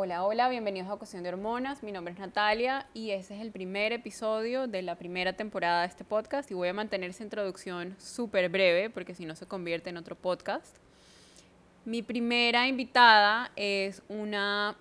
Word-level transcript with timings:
Hola, 0.00 0.22
hola, 0.22 0.48
bienvenidos 0.48 0.88
a 0.88 0.94
Ocasión 0.94 1.24
de 1.24 1.30
Hormonas. 1.30 1.82
Mi 1.82 1.90
nombre 1.90 2.14
es 2.14 2.20
Natalia 2.20 2.86
y 2.94 3.10
este 3.10 3.34
es 3.34 3.40
el 3.40 3.50
primer 3.50 3.92
episodio 3.92 4.68
de 4.68 4.80
la 4.82 4.94
primera 4.94 5.32
temporada 5.32 5.80
de 5.80 5.88
este 5.88 6.04
podcast 6.04 6.48
y 6.52 6.54
voy 6.54 6.68
a 6.68 6.72
mantener 6.72 7.10
esa 7.10 7.24
introducción 7.24 7.96
súper 7.98 8.48
breve 8.48 8.90
porque 8.90 9.16
si 9.16 9.26
no 9.26 9.34
se 9.34 9.46
convierte 9.46 9.90
en 9.90 9.96
otro 9.96 10.14
podcast. 10.14 10.76
Mi 11.84 12.02
primera 12.02 12.68
invitada 12.68 13.50
es 13.56 14.00
una 14.08 14.76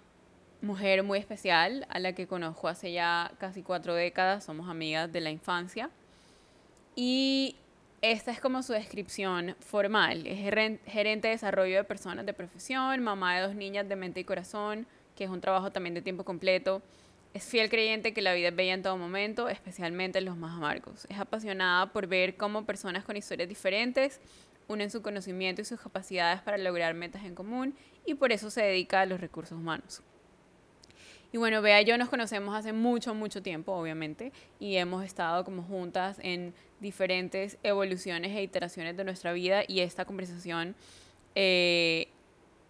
mujer 0.62 1.02
muy 1.02 1.18
especial 1.18 1.88
a 1.90 1.98
la 1.98 2.14
que 2.14 2.28
conozco 2.28 2.68
hace 2.68 2.92
ya 2.92 3.32
casi 3.40 3.64
cuatro 3.64 3.96
décadas, 3.96 4.44
somos 4.44 4.70
amigas 4.70 5.12
de 5.12 5.22
la 5.22 5.32
infancia 5.32 5.90
y 6.96 7.56
esta 8.04 8.30
es 8.30 8.40
como 8.40 8.62
su 8.62 8.74
descripción 8.74 9.56
formal. 9.62 10.28
Es 10.28 10.38
gerente 10.86 11.28
de 11.28 11.34
desarrollo 11.34 11.78
de 11.78 11.84
personas 11.86 12.24
de 12.28 12.34
profesión, 12.34 13.02
mamá 13.02 13.38
de 13.38 13.42
dos 13.48 13.56
niñas 13.56 13.90
de 13.90 13.96
mente 13.96 14.20
y 14.20 14.24
corazón, 14.24 14.86
que 15.18 15.26
es 15.26 15.30
un 15.30 15.42
trabajo 15.42 15.72
también 15.72 15.96
de 15.96 16.02
tiempo 16.02 16.24
completo. 16.24 16.82
Es 17.34 17.44
fiel 17.44 17.70
creyente 17.70 18.14
que 18.14 18.22
la 18.22 18.34
vida 18.34 18.50
es 18.50 18.56
bella 18.56 18.74
en 18.74 18.84
todo 18.84 18.98
momento, 18.98 19.50
especialmente 19.50 20.20
en 20.20 20.26
los 20.26 20.38
más 20.38 20.56
amargos. 20.56 21.06
Es 21.10 21.20
apasionada 21.20 21.92
por 21.92 22.08
ver 22.08 22.38
cómo 22.38 22.66
personas 22.66 23.04
con 23.04 23.18
historias 23.18 23.50
diferentes 23.50 24.22
unen 24.68 24.92
su 24.92 25.02
conocimiento 25.02 25.62
y 25.62 25.66
sus 25.66 25.80
capacidades 25.80 26.42
para 26.42 26.58
lograr 26.58 26.94
metas 26.94 27.24
en 27.24 27.36
común 27.36 27.74
y 28.06 28.14
por 28.16 28.32
eso 28.32 28.50
se 28.50 28.62
dedica 28.62 29.02
a 29.02 29.06
los 29.06 29.20
recursos 29.20 29.58
humanos. 29.58 30.02
Y 31.32 31.38
bueno, 31.38 31.62
Bea 31.62 31.82
y 31.82 31.86
yo 31.86 31.98
nos 31.98 32.10
conocemos 32.10 32.56
hace 32.56 32.72
mucho, 32.72 33.14
mucho 33.14 33.42
tiempo, 33.42 33.74
obviamente, 33.74 34.32
y 34.60 34.78
hemos 34.78 35.04
estado 35.04 35.44
como 35.44 35.64
juntas 35.64 36.18
en 36.22 36.54
diferentes 36.80 37.58
evoluciones 37.64 38.36
e 38.36 38.44
iteraciones 38.44 38.96
de 38.96 39.04
nuestra 39.04 39.34
vida 39.34 39.64
y 39.68 39.82
esta 39.82 40.06
conversación 40.06 40.76
eh, 41.36 42.08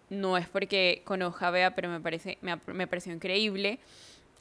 no 0.09 0.38
es 0.38 0.47
porque 0.47 1.02
conozca 1.05 1.47
a 1.47 1.52
Bea, 1.52 1.75
pero 1.75 1.89
me, 1.89 1.99
parece, 1.99 2.38
me, 2.41 2.59
me 2.67 2.88
pareció 2.88 3.13
increíble. 3.13 3.79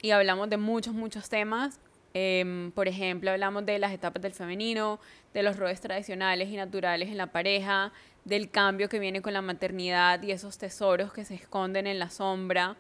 Y 0.02 0.11
hablamos 0.11 0.48
de 0.51 0.56
muchos, 0.56 0.95
muchos 0.95 1.28
temas. 1.28 1.81
Em, 2.14 2.70
por 2.72 2.89
ejemplo, 2.89 3.31
hablamos 3.31 3.67
de 3.67 3.78
las 3.78 3.92
etapas 3.92 4.22
del 4.22 4.33
femenino, 4.33 4.98
de 5.34 5.42
los 5.42 5.59
roles 5.59 5.81
tradicionales 5.83 6.48
y 6.48 6.56
naturales 6.56 7.11
en 7.11 7.19
la 7.19 7.27
pareja, 7.27 7.92
del 8.25 8.50
cambio 8.50 8.89
que 8.89 8.98
viene 8.98 9.20
con 9.20 9.34
la 9.34 9.42
maternidad 9.42 10.22
y 10.22 10.33
esos 10.33 10.56
tesoros 10.56 11.12
que 11.12 11.25
se 11.25 11.34
esconden 11.34 11.87
en 11.87 11.98
la 11.98 12.09
sombra, 12.09 12.75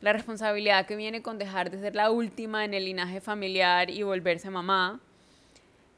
la 0.00 0.12
responsabilidad 0.12 0.86
que 0.86 0.96
viene 0.96 1.22
con 1.22 1.38
dejar 1.38 1.70
de 1.70 1.78
ser 1.78 1.94
la 1.94 2.10
última 2.10 2.64
en 2.64 2.74
el 2.74 2.84
linaje 2.84 3.20
familiar 3.20 3.90
y 3.90 4.02
volverse 4.02 4.50
mamá, 4.50 5.00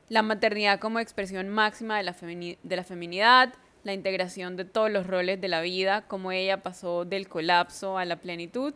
la 0.09 0.23
maternidad 0.23 0.79
como 0.79 1.01
expresión 1.01 1.49
máxima 1.49 1.97
de 1.97 2.03
la, 2.03 2.15
de 2.63 2.77
la 2.77 2.85
feminidad, 2.85 3.55
la 3.87 3.95
integración 3.95 4.57
de 4.57 4.65
todos 4.65 4.91
los 4.91 5.07
roles 5.07 5.41
de 5.41 5.47
la 5.47 5.61
vida, 5.61 6.09
cómo 6.09 6.33
ella 6.33 6.61
pasó 6.61 7.05
del 7.05 7.29
colapso 7.29 7.99
a 7.99 8.05
la 8.05 8.17
plenitud 8.17 8.75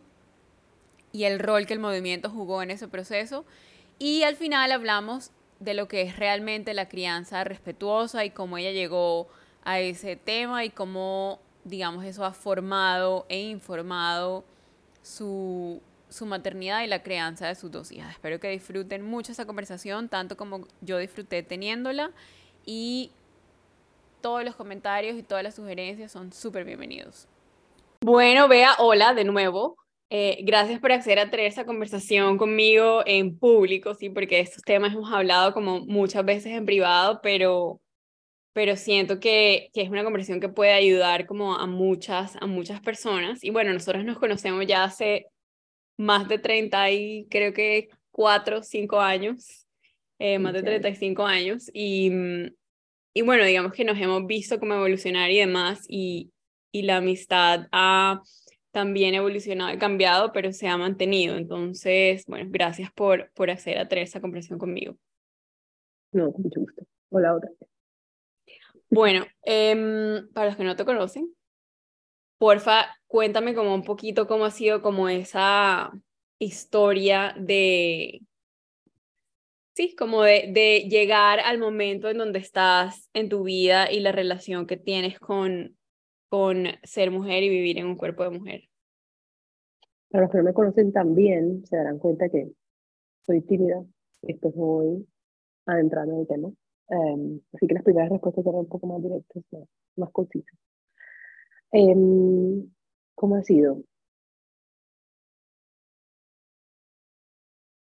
y 1.11 1.25
el 1.25 1.37
rol 1.37 1.65
que 1.65 1.73
el 1.73 1.81
movimiento 1.81 2.29
jugó 2.29 2.63
en 2.63 2.71
ese 2.71 2.87
proceso. 2.87 3.43
Y 3.99 4.23
al 4.23 4.37
final 4.37 4.71
hablamos 4.71 5.31
de 5.59 5.73
lo 5.73 5.89
que 5.89 6.03
es 6.03 6.17
realmente 6.17 6.73
la 6.73 6.87
crianza 6.87 7.43
respetuosa 7.43 8.23
y 8.23 8.29
cómo 8.29 8.57
ella 8.57 8.71
llegó 8.71 9.27
a 9.65 9.81
ese 9.81 10.15
tema 10.15 10.63
y 10.63 10.69
cómo, 10.69 11.41
digamos, 11.65 12.05
eso 12.05 12.23
ha 12.23 12.31
formado 12.31 13.25
e 13.27 13.41
informado 13.41 14.45
su, 15.03 15.81
su 16.07 16.25
maternidad 16.25 16.83
y 16.83 16.87
la 16.87 17.03
crianza 17.03 17.47
de 17.47 17.55
sus 17.55 17.69
dos 17.69 17.91
hijas. 17.91 18.11
Espero 18.11 18.39
que 18.39 18.47
disfruten 18.47 19.01
mucho 19.01 19.33
esa 19.33 19.45
conversación, 19.45 20.07
tanto 20.07 20.37
como 20.37 20.69
yo 20.79 20.97
disfruté 20.99 21.43
teniéndola. 21.43 22.11
Y 22.65 23.11
todos 24.21 24.43
los 24.43 24.55
comentarios 24.55 25.17
y 25.17 25.23
todas 25.23 25.43
las 25.43 25.55
sugerencias 25.55 26.11
son 26.11 26.31
súper 26.31 26.63
bienvenidos. 26.63 27.27
Bueno, 28.01 28.47
Bea, 28.47 28.75
hola 28.79 29.13
de 29.13 29.23
nuevo. 29.23 29.77
Eh, 30.09 30.39
gracias 30.43 30.79
por 30.79 30.91
acceder 30.91 31.19
a 31.19 31.29
tener 31.29 31.45
esta 31.45 31.65
conversación 31.65 32.37
conmigo 32.37 33.01
en 33.05 33.37
público, 33.37 33.93
sí, 33.93 34.09
porque 34.09 34.35
de 34.35 34.41
estos 34.41 34.63
temas 34.63 34.93
hemos 34.93 35.11
hablado 35.11 35.53
como 35.53 35.81
muchas 35.85 36.25
veces 36.25 36.53
en 36.53 36.65
privado, 36.65 37.21
pero, 37.23 37.79
pero 38.53 38.75
siento 38.75 39.19
que, 39.19 39.69
que 39.73 39.81
es 39.81 39.89
una 39.89 40.03
conversación 40.03 40.39
que 40.41 40.49
puede 40.49 40.73
ayudar 40.73 41.25
como 41.25 41.55
a 41.55 41.65
muchas, 41.65 42.35
a 42.41 42.45
muchas 42.47 42.81
personas. 42.81 43.43
Y 43.43 43.51
bueno, 43.51 43.71
nosotros 43.71 44.03
nos 44.03 44.19
conocemos 44.19 44.65
ya 44.67 44.83
hace 44.83 45.27
más 45.97 46.27
de 46.27 46.39
30 46.39 46.91
y 46.91 47.27
creo 47.29 47.53
que 47.53 47.89
4, 48.11 48.63
5 48.63 48.99
años, 48.99 49.67
eh, 50.19 50.39
más 50.39 50.53
de 50.53 50.63
35 50.63 51.25
años. 51.25 51.69
Y, 51.73 52.09
mm, 52.09 52.47
y 53.13 53.21
bueno, 53.21 53.45
digamos 53.45 53.73
que 53.73 53.83
nos 53.83 53.99
hemos 53.99 54.25
visto 54.25 54.59
como 54.59 54.73
evolucionar 54.75 55.31
y 55.31 55.39
demás, 55.39 55.85
y, 55.87 56.31
y 56.71 56.83
la 56.83 56.97
amistad 56.97 57.67
ha 57.71 58.21
también 58.71 59.15
evolucionado 59.15 59.73
y 59.73 59.77
cambiado, 59.77 60.31
pero 60.31 60.53
se 60.53 60.67
ha 60.67 60.77
mantenido. 60.77 61.35
Entonces, 61.35 62.25
bueno, 62.25 62.49
gracias 62.49 62.91
por, 62.93 63.31
por 63.33 63.49
hacer 63.49 63.77
a 63.77 63.83
esa 63.83 64.21
conversación 64.21 64.59
conmigo. 64.59 64.95
No, 66.13 66.31
con 66.31 66.43
mucho 66.43 66.61
gusto. 66.61 66.83
Hola, 67.09 67.35
otra 67.35 67.49
Bueno, 68.89 69.25
eh, 69.45 70.23
para 70.33 70.47
los 70.47 70.57
que 70.57 70.63
no 70.63 70.75
te 70.75 70.85
conocen, 70.85 71.33
porfa, 72.37 72.95
cuéntame 73.07 73.53
como 73.53 73.75
un 73.75 73.83
poquito 73.83 74.27
cómo 74.27 74.45
ha 74.45 74.51
sido 74.51 74.81
como 74.81 75.09
esa 75.09 75.91
historia 76.39 77.35
de, 77.37 78.21
como 79.95 80.23
de, 80.23 80.87
llegar 80.89 81.39
al 81.39 81.57
momento 81.57 82.09
en 82.09 82.17
donde 82.17 82.39
estás 82.39 83.09
en 83.13 83.29
tu 83.29 83.43
vida 83.43 83.91
y 83.91 83.99
la 83.99 84.11
relación 84.11 84.67
que 84.67 84.77
tienes 84.77 85.19
con, 85.19 85.77
con 86.29 86.65
ser 86.83 87.11
mujer 87.11 87.43
y 87.43 87.49
vivir 87.49 87.77
en 87.77 87.87
un 87.87 87.95
cuerpo 87.95 88.23
de 88.23 88.29
mujer. 88.29 88.61
Para 90.09 90.23
los 90.23 90.31
que 90.31 90.37
no 90.37 90.43
me 90.43 90.53
conocen 90.53 90.91
tan 90.91 91.15
bien, 91.15 91.65
se 91.65 91.77
darán 91.77 91.97
cuenta 91.99 92.29
que 92.29 92.51
soy 93.25 93.41
tímida 93.41 93.83
después 94.21 94.53
voy 94.55 95.07
adentrando 95.65 96.13
en 96.13 96.19
el 96.21 96.27
tema. 96.27 96.49
Em, 96.89 97.39
así 97.53 97.67
que 97.67 97.73
las 97.73 97.83
primeras 97.83 98.09
respuestas 98.09 98.43
serán 98.43 98.61
un 98.61 98.69
poco 98.69 98.87
más 98.87 99.01
directas, 99.01 99.43
más, 99.51 99.67
más 99.95 100.11
concisas. 100.11 100.57
Em, 101.71 102.69
¿Cómo 103.15 103.35
ha 103.35 103.43
sido? 103.43 103.83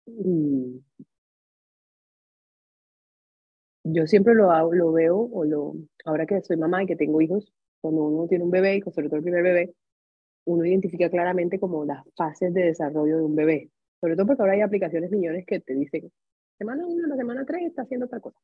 Mm, 0.07 0.84
yo 3.88 4.07
siempre 4.07 4.34
lo, 4.34 4.73
lo 4.73 4.91
veo, 4.91 5.18
o 5.18 5.46
lo, 5.46 5.75
ahora 6.06 6.25
que 6.25 6.41
soy 6.41 6.57
mamá 6.57 6.84
y 6.84 6.88
que 6.88 6.96
tengo 6.96 7.22
hijos, 7.22 7.53
cuando 7.81 8.03
uno 8.03 8.28
tiene 8.28 8.44
un 8.44 8.50
bebé 8.50 8.78
y 8.78 8.81
sobre 8.81 9.07
todo 9.07 9.18
el 9.18 9.23
primer 9.23 9.44
bebé, 9.44 9.75
uno 10.46 10.66
identifica 10.66 11.09
claramente 11.09 11.59
como 11.59 11.85
las 11.85 12.03
fases 12.16 12.51
de 12.51 12.63
desarrollo 12.63 13.18
de 13.18 13.23
un 13.23 13.35
bebé. 13.35 13.69
Sobre 14.01 14.16
todo 14.16 14.25
porque 14.25 14.41
ahora 14.41 14.53
hay 14.53 14.62
aplicaciones 14.62 15.12
millones 15.12 15.46
que 15.46 15.59
te 15.59 15.75
dicen, 15.75 16.12
semana 16.57 16.85
1, 16.85 17.07
la 17.07 17.16
semana 17.16 17.46
3 17.46 17.68
está 17.68 17.84
haciendo 17.84 18.07
otra 18.07 18.19
cosa. 18.19 18.40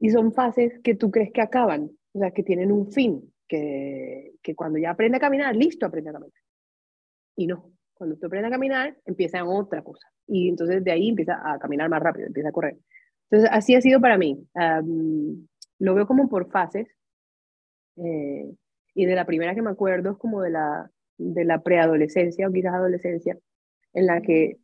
Y 0.00 0.10
son 0.10 0.32
fases 0.32 0.80
que 0.82 0.96
tú 0.96 1.12
crees 1.12 1.30
que 1.32 1.40
acaban, 1.40 1.90
o 2.12 2.18
sea, 2.18 2.32
que 2.32 2.42
tienen 2.42 2.72
un 2.72 2.90
fin, 2.90 3.32
que, 3.46 4.32
que 4.42 4.56
cuando 4.56 4.78
ya 4.78 4.90
aprende 4.90 5.18
a 5.18 5.20
caminar, 5.20 5.54
listo, 5.54 5.86
aprende 5.86 6.10
a 6.10 6.14
caminar. 6.14 6.40
Y 7.36 7.46
no, 7.46 7.72
cuando 7.94 8.16
tú 8.16 8.26
aprende 8.26 8.48
a 8.48 8.50
caminar, 8.50 8.96
empieza 9.04 9.38
en 9.38 9.46
otra 9.46 9.82
cosa. 9.82 10.08
Y 10.26 10.48
entonces 10.48 10.82
de 10.82 10.90
ahí 10.90 11.08
empieza 11.08 11.40
a 11.44 11.58
caminar 11.60 11.88
más 11.88 12.02
rápido, 12.02 12.26
empieza 12.26 12.48
a 12.48 12.52
correr. 12.52 12.76
Entonces, 13.30 13.50
así 13.52 13.74
ha 13.74 13.80
sido 13.80 14.00
para 14.00 14.18
mí. 14.18 14.46
lo 15.78 15.94
veo 15.94 16.06
como 16.06 16.28
por 16.28 16.50
fases. 16.50 16.88
Eh, 17.96 18.50
y 18.94 19.06
de 19.06 19.14
la 19.14 19.24
primera 19.24 19.54
que 19.54 19.62
me 19.62 19.70
acuerdo 19.70 20.12
es 20.12 20.18
como 20.18 20.42
de 20.42 20.50
la, 20.50 20.90
de 21.18 21.44
la 21.44 21.62
preadolescencia 21.62 22.48
o 22.48 22.52
quizás 22.52 22.74
adolescencia, 22.74 23.38
en 23.94 24.06
la 24.06 24.20
que 24.20 24.58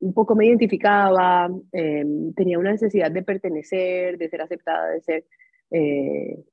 un 0.00 0.14
poco 0.14 0.34
me 0.34 0.46
identificaba, 0.46 1.48
em, 1.72 2.32
tenía 2.34 2.58
una 2.58 2.72
necesidad 2.72 3.10
de 3.10 3.22
pertenecer, 3.22 4.18
de 4.18 4.28
ser 4.28 4.42
aceptada, 4.42 4.90
de 4.90 5.00
ser... 5.00 5.24
Eh, 5.70 6.44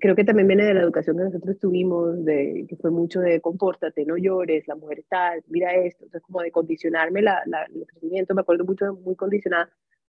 creo 0.00 0.16
que 0.16 0.24
también 0.24 0.48
viene 0.48 0.64
de 0.64 0.74
la 0.74 0.82
educación 0.82 1.16
que 1.18 1.24
nosotros 1.24 1.58
tuvimos, 1.58 2.24
de, 2.24 2.66
que 2.68 2.76
fue 2.76 2.90
mucho 2.90 3.20
de 3.20 3.40
compórtate, 3.40 4.06
no 4.06 4.16
llores, 4.16 4.66
la 4.66 4.74
mujer 4.74 5.00
está, 5.00 5.34
mira 5.48 5.74
esto, 5.74 6.04
entonces 6.04 6.22
como 6.26 6.40
de 6.40 6.50
condicionarme 6.50 7.20
la, 7.22 7.42
la, 7.46 7.64
el 7.64 7.86
crecimiento, 7.86 8.34
me 8.34 8.40
acuerdo 8.40 8.64
mucho 8.64 8.94
muy 8.94 9.16
condicionada 9.16 9.70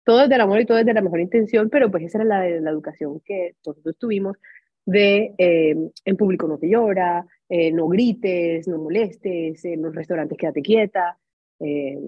todo 0.07 0.21
desde 0.21 0.37
el 0.37 0.41
amor 0.41 0.61
y 0.61 0.67
todo 0.67 0.79
desde 0.79 0.95
la 0.95 1.03
mejor 1.03 1.19
intención, 1.19 1.69
pero 1.69 1.91
pues 1.91 2.05
esa 2.05 2.19
era 2.19 2.25
la, 2.25 2.49
la 2.61 2.71
educación 2.71 3.21
que 3.25 3.57
nosotros 3.67 3.97
tuvimos 3.99 4.37
de 4.85 5.35
eh, 5.37 5.75
en 6.05 6.17
público 6.17 6.47
no 6.47 6.59
te 6.59 6.69
llora, 6.69 7.27
eh, 7.49 7.73
no 7.73 7.89
grites, 7.89 8.69
no 8.69 8.79
molestes, 8.79 9.65
en 9.65 9.83
los 9.83 9.93
restaurantes 9.93 10.39
quédate 10.39 10.63
quieta, 10.63 11.19
eh, 11.59 11.99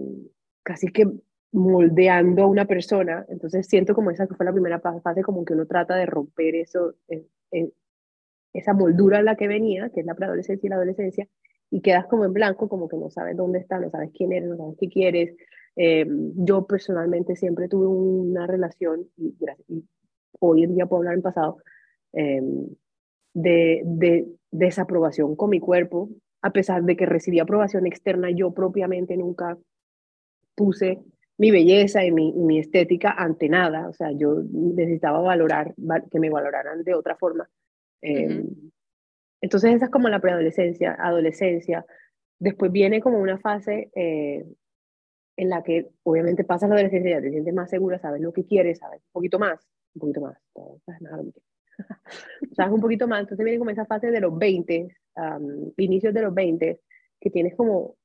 casi 0.62 0.86
que 0.92 1.08
moldeando 1.50 2.44
a 2.44 2.46
una 2.46 2.66
persona. 2.66 3.26
Entonces 3.28 3.66
siento 3.66 3.96
como 3.96 4.12
esa 4.12 4.28
que 4.28 4.36
fue 4.36 4.46
la 4.46 4.52
primera 4.52 4.78
fase, 4.78 5.22
como 5.22 5.44
que 5.44 5.54
uno 5.54 5.66
trata 5.66 5.96
de 5.96 6.06
romper 6.06 6.54
eso, 6.54 6.94
esa 8.52 8.74
moldura 8.74 9.18
en 9.18 9.24
la 9.24 9.34
que 9.34 9.48
venía, 9.48 9.90
que 9.92 10.00
es 10.00 10.06
la 10.06 10.14
preadolescencia 10.14 10.64
y 10.64 10.70
la 10.70 10.76
adolescencia, 10.76 11.26
y 11.68 11.80
quedas 11.80 12.06
como 12.06 12.24
en 12.24 12.32
blanco, 12.32 12.68
como 12.68 12.88
que 12.88 12.96
no 12.96 13.10
sabes 13.10 13.36
dónde 13.36 13.58
estás, 13.58 13.80
no 13.80 13.90
sabes 13.90 14.10
quién 14.14 14.32
eres, 14.32 14.48
no 14.48 14.56
sabes 14.56 14.76
qué 14.78 14.88
quieres, 14.88 15.34
eh, 15.80 16.06
yo 16.34 16.66
personalmente 16.66 17.36
siempre 17.36 17.68
tuve 17.68 17.86
una 17.86 18.48
relación, 18.48 19.08
y, 19.16 19.32
hoy 20.40 20.64
en 20.64 20.74
día 20.74 20.86
puedo 20.86 21.02
hablar 21.02 21.14
en 21.14 21.22
pasado, 21.22 21.58
eh, 22.12 22.42
de, 23.32 23.82
de, 23.84 24.26
desaprobación 24.50 25.36
con 25.36 25.50
mi 25.50 25.60
cuerpo, 25.60 26.10
a 26.42 26.50
pesar 26.50 26.82
de 26.82 26.96
que 26.96 27.06
recibí 27.06 27.38
aprobación 27.38 27.86
externa, 27.86 28.28
yo 28.30 28.52
propiamente 28.52 29.16
nunca 29.16 29.56
puse 30.56 30.98
mi 31.36 31.52
belleza 31.52 32.04
y 32.04 32.10
mi, 32.10 32.32
mi, 32.32 32.58
estética 32.58 33.12
ante 33.12 33.48
nada. 33.48 33.88
O 33.88 33.92
sea, 33.92 34.10
yo 34.10 34.42
necesitaba 34.50 35.20
valorar, 35.20 35.74
que 36.10 36.18
me 36.18 36.28
valoraran 36.28 36.82
de 36.82 36.94
otra 36.94 37.16
forma. 37.16 37.48
Em, 38.02 38.48
entonces 39.40 39.74
esa 39.74 39.84
es 39.84 39.90
como 39.92 40.08
la 40.08 40.18
preadolescencia, 40.18 40.96
adolescencia. 40.98 41.86
Después 42.40 42.72
viene 42.72 43.00
como 43.00 43.20
una 43.20 43.38
fase 43.38 43.90
eh, 43.94 44.44
en 45.38 45.48
la 45.48 45.62
que 45.62 45.88
obviamente 46.02 46.42
pasas 46.42 46.68
la 46.68 46.74
adolescencia, 46.74 47.12
ya 47.12 47.22
te 47.22 47.30
sientes 47.30 47.54
más 47.54 47.70
segura, 47.70 48.00
sabes 48.00 48.20
lo 48.20 48.32
que 48.32 48.44
quieres, 48.44 48.78
sabes 48.78 49.00
un 49.00 49.12
poquito 49.12 49.38
más, 49.38 49.64
un 49.94 50.00
poquito 50.00 50.20
más, 50.20 50.36
sabes 52.56 52.72
un 52.72 52.80
poquito 52.80 53.06
más, 53.06 53.20
entonces 53.20 53.44
viene 53.44 53.60
como 53.60 53.70
esa 53.70 53.86
fase 53.86 54.10
de 54.10 54.20
los 54.20 54.36
20, 54.36 54.88
inicios 55.76 56.12
de 56.12 56.22
los 56.22 56.34
20, 56.34 56.80
que 57.20 57.30
tienes 57.30 57.54
como, 57.54 57.96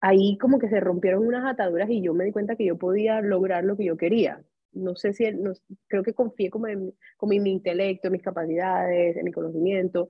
ahí 0.00 0.36
como 0.38 0.58
que 0.58 0.68
se 0.68 0.80
rompieron 0.80 1.24
unas 1.24 1.46
ataduras 1.46 1.88
y 1.88 2.02
yo 2.02 2.12
me 2.12 2.24
di 2.24 2.32
cuenta 2.32 2.56
que 2.56 2.66
yo 2.66 2.76
podía 2.76 3.20
lograr 3.20 3.62
lo 3.62 3.76
que 3.76 3.84
yo 3.84 3.96
quería. 3.96 4.42
No 4.72 4.96
sé 4.96 5.12
si, 5.12 5.30
no, 5.30 5.52
creo 5.86 6.02
que 6.02 6.14
confié 6.14 6.50
como 6.50 6.66
en, 6.66 6.92
como 7.18 7.34
en 7.34 7.42
mi 7.44 7.52
intelecto, 7.52 8.08
en 8.08 8.12
mis 8.14 8.22
capacidades, 8.22 9.16
en 9.16 9.24
mi 9.24 9.30
conocimiento, 9.30 10.08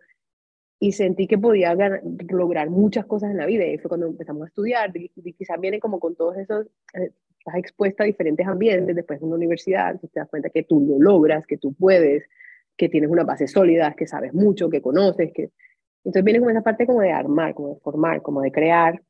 y 0.83 0.93
sentí 0.93 1.27
que 1.27 1.37
podía 1.37 1.77
lograr 2.31 2.71
muchas 2.71 3.05
cosas 3.05 3.31
en 3.31 3.37
la 3.37 3.45
vida. 3.45 3.67
Y 3.67 3.77
fue 3.77 3.91
cuando 3.91 4.07
empezamos 4.07 4.45
a 4.45 4.47
estudiar, 4.47 4.91
y, 4.97 5.11
quizás 5.35 5.61
viene 5.61 5.79
como 5.79 6.01
con 6.01 6.17
todos 6.17 6.39
esos, 6.39 6.67
eh, 6.95 7.11
estás 7.39 7.55
expuesta 7.57 8.03
a 8.03 8.07
diferentes 8.07 8.47
ambientes, 8.47 8.97
después 8.97 9.21
de 9.21 9.27
una 9.27 9.37
universidad, 9.37 10.01
te 10.01 10.09
das 10.15 10.29
cuenta 10.31 10.49
que 10.49 10.63
tú 10.63 10.81
lo 10.81 10.99
logras, 10.99 11.47
que 11.47 11.59
tú 11.59 11.75
puedes, 11.75 12.25
que 12.79 12.89
tienes 12.89 13.11
una 13.11 13.25
base 13.25 13.47
sólida, 13.47 13.95
que 13.95 14.07
sabes 14.07 14.33
mucho, 14.33 14.71
que 14.71 14.81
conoces, 14.81 15.31
que... 15.35 15.51
Entonces 16.03 16.25
viene 16.25 16.39
como 16.39 16.51
esa 16.51 16.63
parte 16.63 16.87
como 16.87 17.03
de 17.03 17.13
armar, 17.13 17.53
como 17.53 17.75
de 17.75 17.81
formar, 17.81 18.23
como 18.23 18.41
de 18.41 18.51
crear. 18.51 19.03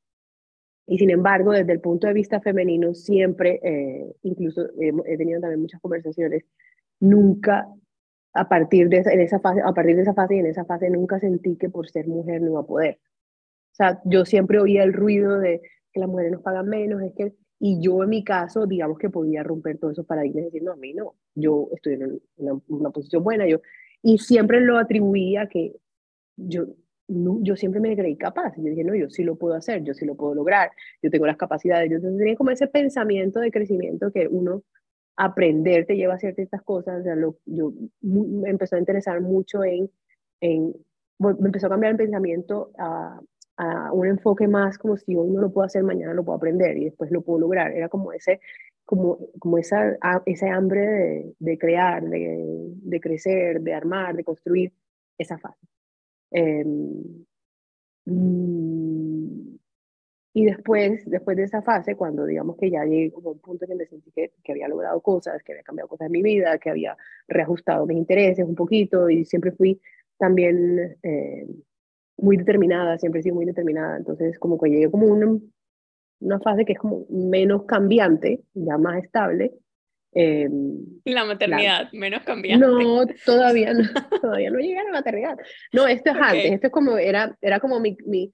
Y 0.89 0.99
sin 0.99 1.11
embargo, 1.11 1.53
desde 1.53 1.73
el 1.73 1.81
punto 1.81 2.09
de 2.09 2.15
vista 2.15 2.41
femenino, 2.41 2.95
siempre, 2.95 3.61
eh, 3.63 4.13
incluso 4.25 4.71
he 4.77 5.17
tenido 5.17 5.41
también 5.41 5.61
muchas 5.61 5.81
conversaciones, 5.81 6.43
nunca 6.99 7.69
a 8.33 8.49
partir 8.49 8.89
de 8.89 8.99
esa, 8.99 9.41
fase, 9.41 9.61
a 9.65 9.73
partir 9.73 9.97
de 9.97 10.03
esa 10.03 10.15
fase 10.15 10.37
y 10.37 10.39
en 10.39 10.47
esa 10.47 10.65
fase 10.65 10.89
nunca 10.91 11.19
sentí 11.19 11.57
que 11.57 11.69
por 11.69 11.89
ser 11.89 12.07
mujer 12.07 12.41
no 12.41 12.51
iba 12.51 12.61
a 12.61 12.67
poder. 12.67 13.01
O 13.73 13.75
sea, 13.75 14.01
yo 14.05 14.25
siempre 14.25 14.61
oía 14.61 14.83
el 14.83 14.93
ruido 14.93 15.39
de 15.39 15.61
que 15.93 16.01
las 16.01 16.09
mujeres 16.09 16.33
nos 16.33 16.43
pagan 16.43 16.69
menos, 16.69 17.03
es 17.03 17.13
que, 17.15 17.35
y 17.59 17.81
yo 17.81 18.03
en 18.03 18.11
mi 18.11 18.23
caso, 18.25 18.67
digamos 18.67 18.99
que 18.99 19.11
podía 19.11 19.43
romper 19.43 19.79
todos 19.79 19.93
esos 19.93 20.07
paradigmas 20.07 20.43
y 20.43 20.45
decir, 20.47 20.63
no, 20.63 20.73
a 20.73 20.77
mí 20.77 20.95
no, 20.95 21.15
yo 21.35 21.69
estoy 21.75 21.95
en 21.95 22.21
una, 22.37 22.61
una 22.69 22.91
posición 22.91 23.25
buena, 23.25 23.47
yo, 23.47 23.61
y 24.03 24.19
siempre 24.19 24.61
lo 24.61 24.79
atribuía 24.79 25.49
que 25.49 25.75
yo, 26.37 26.67
yo 27.09 27.57
siempre 27.57 27.81
me 27.81 27.97
creí 27.97 28.17
capaz, 28.17 28.55
yo 28.57 28.65
dije, 28.65 28.85
no, 28.85 28.95
yo 28.95 29.11
sí 29.11 29.25
lo 29.25 29.37
puedo 29.37 29.55
hacer, 29.55 29.83
yo 29.83 29.95
sí 29.95 30.05
lo 30.05 30.15
puedo 30.15 30.35
lograr, 30.35 30.71
yo 31.03 31.11
tengo 31.11 31.27
las 31.27 31.37
capacidades, 31.37 31.91
yo 31.91 32.01
tenía 32.01 32.37
como 32.37 32.51
ese 32.51 32.69
pensamiento 32.69 33.41
de 33.41 33.51
crecimiento 33.51 34.13
que 34.13 34.29
uno 34.29 34.63
aprender 35.17 35.87
te 35.87 35.97
lleva 35.97 36.15
a 36.15 36.17
hacer 36.17 36.35
estas 36.37 36.63
cosas. 36.63 37.01
O 37.01 37.03
sea, 37.03 37.15
yo 37.47 37.73
me 38.03 38.51
empezó 38.51 38.77
a 38.77 38.79
interesar 38.79 39.21
mucho 39.21 39.65
en, 39.65 39.91
en, 40.41 40.75
me 41.19 41.31
empezó 41.47 41.67
a 41.67 41.71
cambiar 41.71 41.93
el 41.93 41.99
pensamiento 41.99 42.71
a, 42.79 43.21
a, 43.57 43.93
un 43.93 44.07
enfoque 44.07 44.49
más 44.49 44.79
como 44.79 44.97
si 44.97 45.15
hoy 45.17 45.31
no 45.31 45.41
lo 45.41 45.53
puedo 45.53 45.67
hacer, 45.67 45.83
mañana 45.83 46.15
lo 46.15 46.25
puedo 46.25 46.37
aprender 46.37 46.77
y 46.79 46.85
después 46.87 47.11
lo 47.11 47.23
puedo 47.23 47.41
lograr. 47.41 47.73
Era 47.73 47.89
como 47.89 48.13
ese, 48.13 48.41
como, 48.85 49.19
como 49.39 49.59
esa, 49.59 49.99
ese 50.27 50.49
hambre 50.49 50.81
de, 50.81 51.35
de 51.39 51.59
crear, 51.59 52.03
de, 52.03 52.73
de, 52.83 53.01
crecer, 53.01 53.61
de 53.61 53.75
armar, 53.75 54.17
de 54.17 54.25
construir 54.25 54.73
esa 55.19 55.39
fase. 55.39 55.67
Eh, 56.33 56.65
y 60.33 60.45
después, 60.45 61.03
después 61.07 61.37
de 61.37 61.45
esa 61.45 61.61
fase, 61.61 61.97
cuando 61.97 62.25
digamos 62.25 62.57
que 62.57 62.71
ya 62.71 62.85
llegué 62.85 63.11
como 63.11 63.31
a 63.31 63.33
un 63.33 63.41
punto 63.41 63.65
en 63.65 63.71
que 63.71 63.75
me 63.75 63.87
sentí 63.87 64.13
que, 64.13 64.33
que, 64.45 64.53
había 64.53 64.69
logrado 64.69 65.01
cosas, 65.01 65.43
que 65.43 65.53
había 65.53 65.65
cambiado 65.65 65.89
cosas 65.89 66.07
en 66.07 66.13
mi 66.13 66.23
vida, 66.23 66.57
que 66.59 66.71
había 66.71 66.97
reajustado 67.27 67.85
mis 67.87 67.97
intereses 67.97 68.47
un 68.47 68.55
poquito 68.55 69.11
y 69.11 69.25
siempre 69.25 69.51
fui 69.51 69.81
también 70.19 70.97
eh, 71.03 71.47
muy 72.17 72.37
determinada, 72.37 72.97
siempre 72.99 73.21
he 73.21 73.23
sido 73.25 73.35
muy 73.35 73.45
determinada. 73.45 73.97
Entonces 73.97 74.39
como 74.39 74.61
que 74.61 74.71
llegué 74.71 74.89
como 74.89 75.07
una, 75.07 75.37
una 76.21 76.39
fase 76.39 76.65
que 76.65 76.75
es 76.75 76.79
como 76.79 77.07
menos 77.09 77.65
cambiante, 77.65 78.43
ya 78.55 78.79
más 78.79 79.03
estable. 79.03 79.53
Eh, 80.13 80.49
la 81.07 81.25
maternidad, 81.25 81.91
menos 81.93 82.23
cambiante. 82.23 82.65
No, 82.65 83.05
todavía 83.25 83.73
no, 83.75 83.83
todavía 84.23 84.51
no 84.51 84.61
llegué 84.61 84.79
a 84.79 84.85
la 84.85 84.93
maternidad. 84.93 85.39
No, 85.73 85.89
esto 85.89 86.11
es 86.11 86.17
antes, 86.21 86.53
esto 86.53 86.67
es 86.69 86.73
como, 86.73 86.99
era, 86.99 87.37
era 87.41 87.59
como 87.59 87.81
mi, 87.81 87.97
mi 88.07 88.33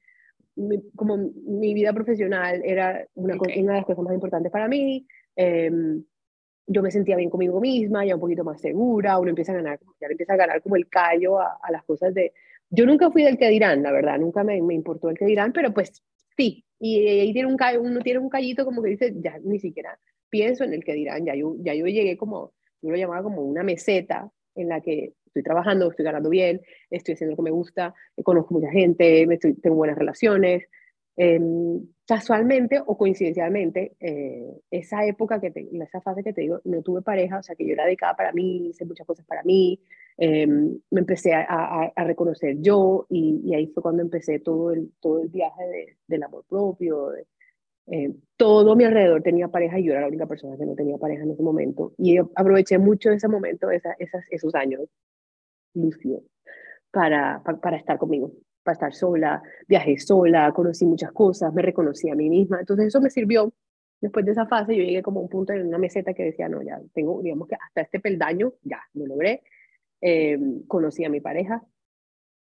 como 0.94 1.16
mi 1.16 1.74
vida 1.74 1.92
profesional 1.92 2.62
era 2.64 3.06
una, 3.14 3.34
una, 3.36 3.72
de 3.72 3.78
las 3.78 3.84
cosas 3.84 4.04
más 4.04 4.14
importantes 4.14 4.50
para 4.50 4.68
mí. 4.68 5.06
Em, 5.34 6.02
yo 6.66 6.82
me 6.82 6.90
sentía 6.90 7.16
bien 7.16 7.30
conmigo 7.30 7.60
misma, 7.60 8.04
ya 8.04 8.14
un 8.14 8.20
poquito 8.20 8.42
más 8.42 8.60
segura, 8.60 9.18
uno 9.18 9.28
empieza 9.28 9.52
a 9.52 9.56
ganar, 9.56 9.78
ya 10.00 10.08
empieza 10.08 10.32
a 10.32 10.36
ganar 10.36 10.62
como 10.62 10.76
el 10.76 10.88
callo 10.88 11.38
a, 11.38 11.58
a 11.62 11.70
las 11.70 11.84
cosas 11.84 12.12
de... 12.12 12.32
Yo 12.70 12.86
nunca 12.86 13.10
fui 13.10 13.22
del 13.22 13.38
que 13.38 13.48
dirán, 13.48 13.82
la 13.82 13.92
verdad, 13.92 14.18
nunca 14.18 14.42
me, 14.42 14.60
me 14.62 14.74
importó 14.74 15.08
el 15.08 15.16
que 15.16 15.26
dirán, 15.26 15.52
pero 15.52 15.72
pues 15.72 16.02
sí, 16.36 16.64
y 16.80 17.06
ahí 17.06 17.32
tiene 17.32 17.48
un 17.48 17.56
callo, 17.56 17.82
uno 17.82 18.00
tiene 18.00 18.18
un 18.18 18.28
callito 18.28 18.64
como 18.64 18.82
que 18.82 18.90
dice, 18.90 19.14
ya 19.16 19.38
ni 19.44 19.60
siquiera 19.60 19.98
pienso 20.28 20.64
en 20.64 20.74
el 20.74 20.84
que 20.84 20.94
dirán, 20.94 21.24
ya 21.24 21.34
yo, 21.34 21.54
ya 21.60 21.74
yo 21.74 21.86
llegué 21.86 22.16
como, 22.16 22.52
yo 22.82 22.90
lo 22.90 22.96
llamaba 22.96 23.22
como 23.22 23.42
una 23.42 23.62
meseta 23.62 24.30
en 24.54 24.68
la 24.68 24.80
que 24.80 25.12
estoy 25.36 25.42
trabajando, 25.42 25.90
estoy 25.90 26.04
ganando 26.04 26.30
bien, 26.30 26.62
estoy 26.90 27.14
haciendo 27.14 27.32
lo 27.32 27.36
que 27.36 27.42
me 27.42 27.50
gusta, 27.50 27.94
conozco 28.22 28.54
mucha 28.54 28.70
gente, 28.70 29.26
me 29.26 29.36
tengo 29.38 29.76
buenas 29.76 29.98
relaciones. 29.98 30.64
Em, 31.18 31.80
casualmente 32.06 32.80
o 32.84 32.96
coincidencialmente, 32.96 33.96
eh, 34.00 34.60
esa 34.70 35.04
época, 35.06 35.40
que 35.40 35.50
te, 35.50 35.66
esa 35.82 36.00
fase 36.00 36.22
que 36.22 36.32
te 36.32 36.42
digo, 36.42 36.60
no 36.64 36.82
tuve 36.82 37.02
pareja, 37.02 37.38
o 37.38 37.42
sea 37.42 37.54
que 37.56 37.66
yo 37.66 37.72
era 37.72 37.84
dedicada 37.84 38.14
para 38.14 38.32
mí, 38.32 38.68
hice 38.68 38.84
muchas 38.84 39.06
cosas 39.06 39.24
para 39.26 39.42
mí, 39.42 39.80
em, 40.18 40.78
me 40.90 41.00
empecé 41.00 41.34
a, 41.34 41.90
a, 41.94 42.04
reconocer 42.04 42.56
yo 42.60 43.06
y, 43.08 43.40
y, 43.44 43.54
ahí 43.54 43.66
fue 43.68 43.82
cuando 43.82 44.02
empecé 44.02 44.40
todo 44.40 44.72
el, 44.72 44.92
todo 45.00 45.22
el 45.22 45.28
viaje 45.28 45.64
de, 45.66 45.96
del 46.06 46.22
amor 46.22 46.44
propio, 46.48 47.10
de, 47.10 47.26
eh, 47.88 48.12
todo 48.36 48.74
mi 48.74 48.84
alrededor 48.84 49.22
tenía 49.22 49.48
pareja 49.48 49.78
y 49.78 49.84
yo 49.84 49.92
era 49.92 50.02
la 50.02 50.08
única 50.08 50.26
persona 50.26 50.56
que 50.56 50.66
no 50.66 50.74
tenía 50.74 50.98
pareja 50.98 51.22
en 51.22 51.30
ese 51.30 51.42
momento. 51.42 51.92
Y 51.98 52.18
aproveché 52.18 52.78
mucho 52.78 53.10
ese 53.10 53.28
momento, 53.28 53.70
esa, 53.70 53.94
esas, 53.98 54.24
esos 54.30 54.54
años, 54.54 54.82
Lucio, 55.76 56.22
para, 56.90 57.42
para, 57.42 57.76
estar 57.76 57.98
conmigo, 57.98 58.32
para 58.62 58.74
estar 58.74 58.94
sola. 58.94 59.42
Viajé 59.68 59.98
sola, 59.98 60.52
conocí 60.52 60.84
muchas 60.84 61.12
cosas, 61.12 61.52
me 61.52 61.62
reconocí 61.62 62.08
a 62.10 62.14
mí 62.14 62.28
misma. 62.28 62.60
Entonces 62.60 62.86
eso 62.86 63.00
me 63.00 63.10
sirvió. 63.10 63.52
Después 64.00 64.24
de 64.26 64.32
esa 64.32 64.46
fase 64.46 64.76
yo 64.76 64.82
llegué 64.82 65.02
como 65.02 65.20
a 65.20 65.22
un 65.22 65.28
punto 65.28 65.52
en 65.52 65.66
una 65.66 65.78
meseta 65.78 66.12
que 66.12 66.24
decía, 66.24 66.48
no, 66.48 66.62
ya 66.62 66.80
tengo, 66.92 67.22
digamos 67.22 67.48
que 67.48 67.54
hasta 67.54 67.80
este 67.82 68.00
peldaño, 68.00 68.52
ya 68.62 68.80
lo 68.94 69.06
logré. 69.06 69.42
Eh, 70.00 70.38
conocí 70.68 71.04
a 71.04 71.08
mi 71.08 71.20
pareja 71.20 71.62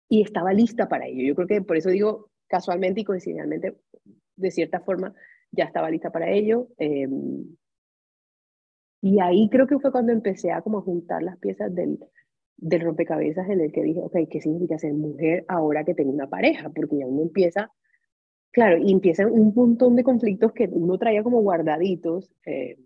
y 0.10 0.22
estaba 0.22 0.54
lista 0.54 0.88
para 0.88 1.08
ello. 1.08 1.24
Yo 1.24 1.36
creo 1.36 1.48
que 1.48 1.62
por 1.62 1.78
eso 1.78 1.90
digo 1.90 2.30
casualmente 2.48 3.02
y 3.02 3.04
coincidencialmente 3.04 3.76
de 4.36 4.52
cierta 4.52 4.80
forma 4.82 5.14
ya 5.52 5.66
estaba 5.66 5.90
lista 5.90 6.12
para 6.12 6.30
ello. 6.30 6.68
Em, 6.78 7.56
y 9.02 9.20
ahí 9.20 9.50
creo 9.50 9.68
que 9.68 9.80
fue 9.80 9.92
cuando 9.92 10.12
empecé 10.12 10.52
a 10.52 10.62
como 10.62 10.82
juntar 10.82 11.24
las 11.24 11.38
piezas 11.38 11.74
del, 11.74 12.00
del 12.58 12.82
rompecabezas 12.82 13.50
en 13.50 13.62
el 13.62 13.72
que 13.72 13.84
dije, 13.84 14.00
ok, 14.02 14.18
¿qué 14.30 14.42
significa 14.42 14.78
ser 14.78 14.94
mujer 14.94 15.46
ahora 15.48 15.84
que 15.84 15.94
tengo 15.94 16.12
una 16.12 16.30
pareja? 16.30 16.70
Porque 16.70 16.98
ya 16.98 17.08
uno 17.08 17.24
empieza, 17.24 17.72
claro, 18.52 18.78
y 18.78 18.92
empiezan 18.92 19.32
un 19.32 19.54
montón 19.54 19.96
de 19.96 20.04
conflictos 20.04 20.54
que 20.54 20.68
uno 20.72 20.98
traía 20.98 21.24
como 21.24 21.42
guardaditos. 21.42 22.32
Eh, 22.46 22.78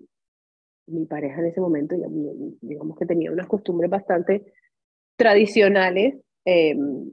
mi 0.88 1.06
pareja 1.06 1.40
en 1.42 1.48
ese 1.48 1.62
momento, 1.62 1.96
digamos 2.62 2.98
que 2.98 3.06
tenía 3.06 3.32
unas 3.32 3.48
costumbres 3.48 3.92
bastante 3.92 4.54
tradicionales 5.16 6.16
em, 6.46 7.12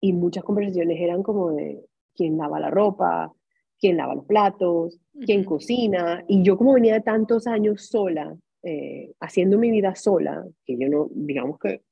y 0.00 0.12
muchas 0.12 0.42
conversaciones 0.42 1.00
eran 1.00 1.22
como 1.22 1.52
de 1.52 1.84
quién 2.14 2.36
lava 2.36 2.58
la 2.58 2.70
ropa, 2.70 3.32
quién 3.78 3.96
lava 3.96 4.14
los 4.14 4.24
platos, 4.24 4.98
quién 5.24 5.44
cocina. 5.44 6.24
Y 6.26 6.42
yo 6.42 6.56
como 6.56 6.74
venía 6.74 6.94
de 6.94 7.02
tantos 7.02 7.46
años 7.46 7.86
sola, 7.86 8.36
eh, 8.64 9.12
haciendo 9.20 9.58
mi 9.58 9.70
vida 9.70 9.94
sola, 9.94 10.44
que 10.64 10.78
yo 10.78 10.88
no, 10.88 11.08
digamos 11.12 11.58
que 11.58 11.82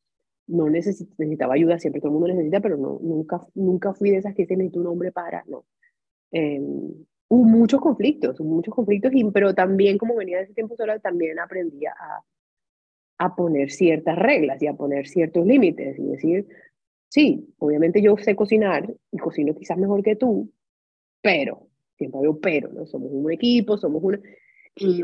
no 0.46 0.70
necesitaba 0.70 1.54
ayuda, 1.54 1.78
siempre 1.78 2.00
todo 2.00 2.08
el 2.10 2.14
mundo 2.14 2.28
necesita, 2.28 2.60
pero 2.60 2.76
no, 2.76 2.98
nunca, 3.02 3.40
nunca 3.54 3.92
fui 3.92 4.10
de 4.10 4.16
esas 4.16 4.34
que 4.34 4.46
se 4.46 4.56
necesita 4.56 4.80
un 4.80 4.86
hombre 4.86 5.12
para, 5.12 5.44
no. 5.46 5.66
Eh, 6.32 6.60
hubo 7.28 7.44
muchos 7.44 7.80
conflictos, 7.80 8.40
hubo 8.40 8.54
muchos 8.54 8.74
conflictos, 8.74 9.12
y, 9.14 9.24
pero 9.30 9.54
también 9.54 9.98
como 9.98 10.16
venía 10.16 10.38
de 10.38 10.44
ese 10.44 10.54
tiempo 10.54 10.74
sola, 10.76 10.98
también 10.98 11.38
aprendí 11.38 11.84
a, 11.84 11.94
a 13.18 13.36
poner 13.36 13.70
ciertas 13.70 14.18
reglas 14.18 14.62
y 14.62 14.66
a 14.66 14.74
poner 14.74 15.06
ciertos 15.06 15.46
límites 15.46 15.98
y 15.98 16.06
decir, 16.06 16.46
sí, 17.08 17.54
obviamente 17.58 18.00
yo 18.00 18.16
sé 18.16 18.34
cocinar 18.34 18.92
y 19.10 19.18
cocino 19.18 19.54
quizás 19.54 19.76
mejor 19.76 20.02
que 20.02 20.16
tú, 20.16 20.50
pero 21.20 21.68
siempre 21.96 22.18
había 22.18 22.40
pero, 22.40 22.72
¿no? 22.72 22.86
Somos 22.86 23.10
un 23.12 23.30
equipo, 23.30 23.76
somos 23.76 24.02
una... 24.02 24.20
Y 24.74 25.02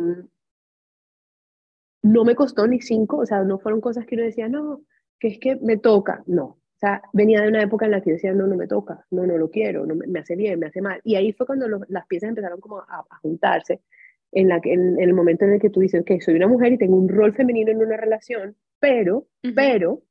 no 2.02 2.24
me 2.24 2.34
costó 2.34 2.66
ni 2.66 2.80
cinco, 2.80 3.18
o 3.18 3.26
sea, 3.26 3.42
no 3.42 3.58
fueron 3.58 3.80
cosas 3.80 4.06
que 4.06 4.14
uno 4.14 4.24
decía, 4.24 4.48
no, 4.48 4.82
que 5.18 5.28
es 5.28 5.38
que 5.38 5.56
me 5.56 5.76
toca, 5.76 6.22
no. 6.26 6.44
O 6.44 6.80
sea, 6.80 7.02
venía 7.12 7.42
de 7.42 7.48
una 7.48 7.62
época 7.62 7.86
en 7.86 7.90
la 7.90 8.00
que 8.00 8.12
decía, 8.12 8.32
no, 8.32 8.46
no 8.46 8.56
me 8.56 8.68
toca, 8.68 9.04
no, 9.10 9.26
no 9.26 9.36
lo 9.36 9.50
quiero, 9.50 9.84
no 9.84 9.96
me, 9.96 10.20
hace 10.20 10.36
bien, 10.36 10.60
me 10.60 10.66
hace 10.66 10.80
mal. 10.80 11.00
Y 11.02 11.16
ahí 11.16 11.32
fue 11.32 11.46
cuando 11.46 11.66
las 11.88 12.06
piezas 12.06 12.28
empezaron 12.28 12.60
como 12.60 12.78
a, 12.78 13.04
juntarse, 13.20 13.80
en, 14.30 14.48
la, 14.48 14.60
en, 14.62 14.98
en, 14.98 15.00
el 15.00 15.12
momento 15.12 15.44
en 15.44 15.54
el 15.54 15.60
que 15.60 15.70
tú 15.70 15.80
dices, 15.80 16.02
ok, 16.02 16.20
soy 16.20 16.34
una 16.34 16.46
mujer 16.46 16.72
y 16.72 16.78
tengo 16.78 16.96
un 16.96 17.08
rol 17.08 17.34
femenino 17.34 17.72
en 17.72 17.78
una 17.78 17.96
relación, 17.96 18.56
pero, 18.78 19.26
pero, 19.56 20.02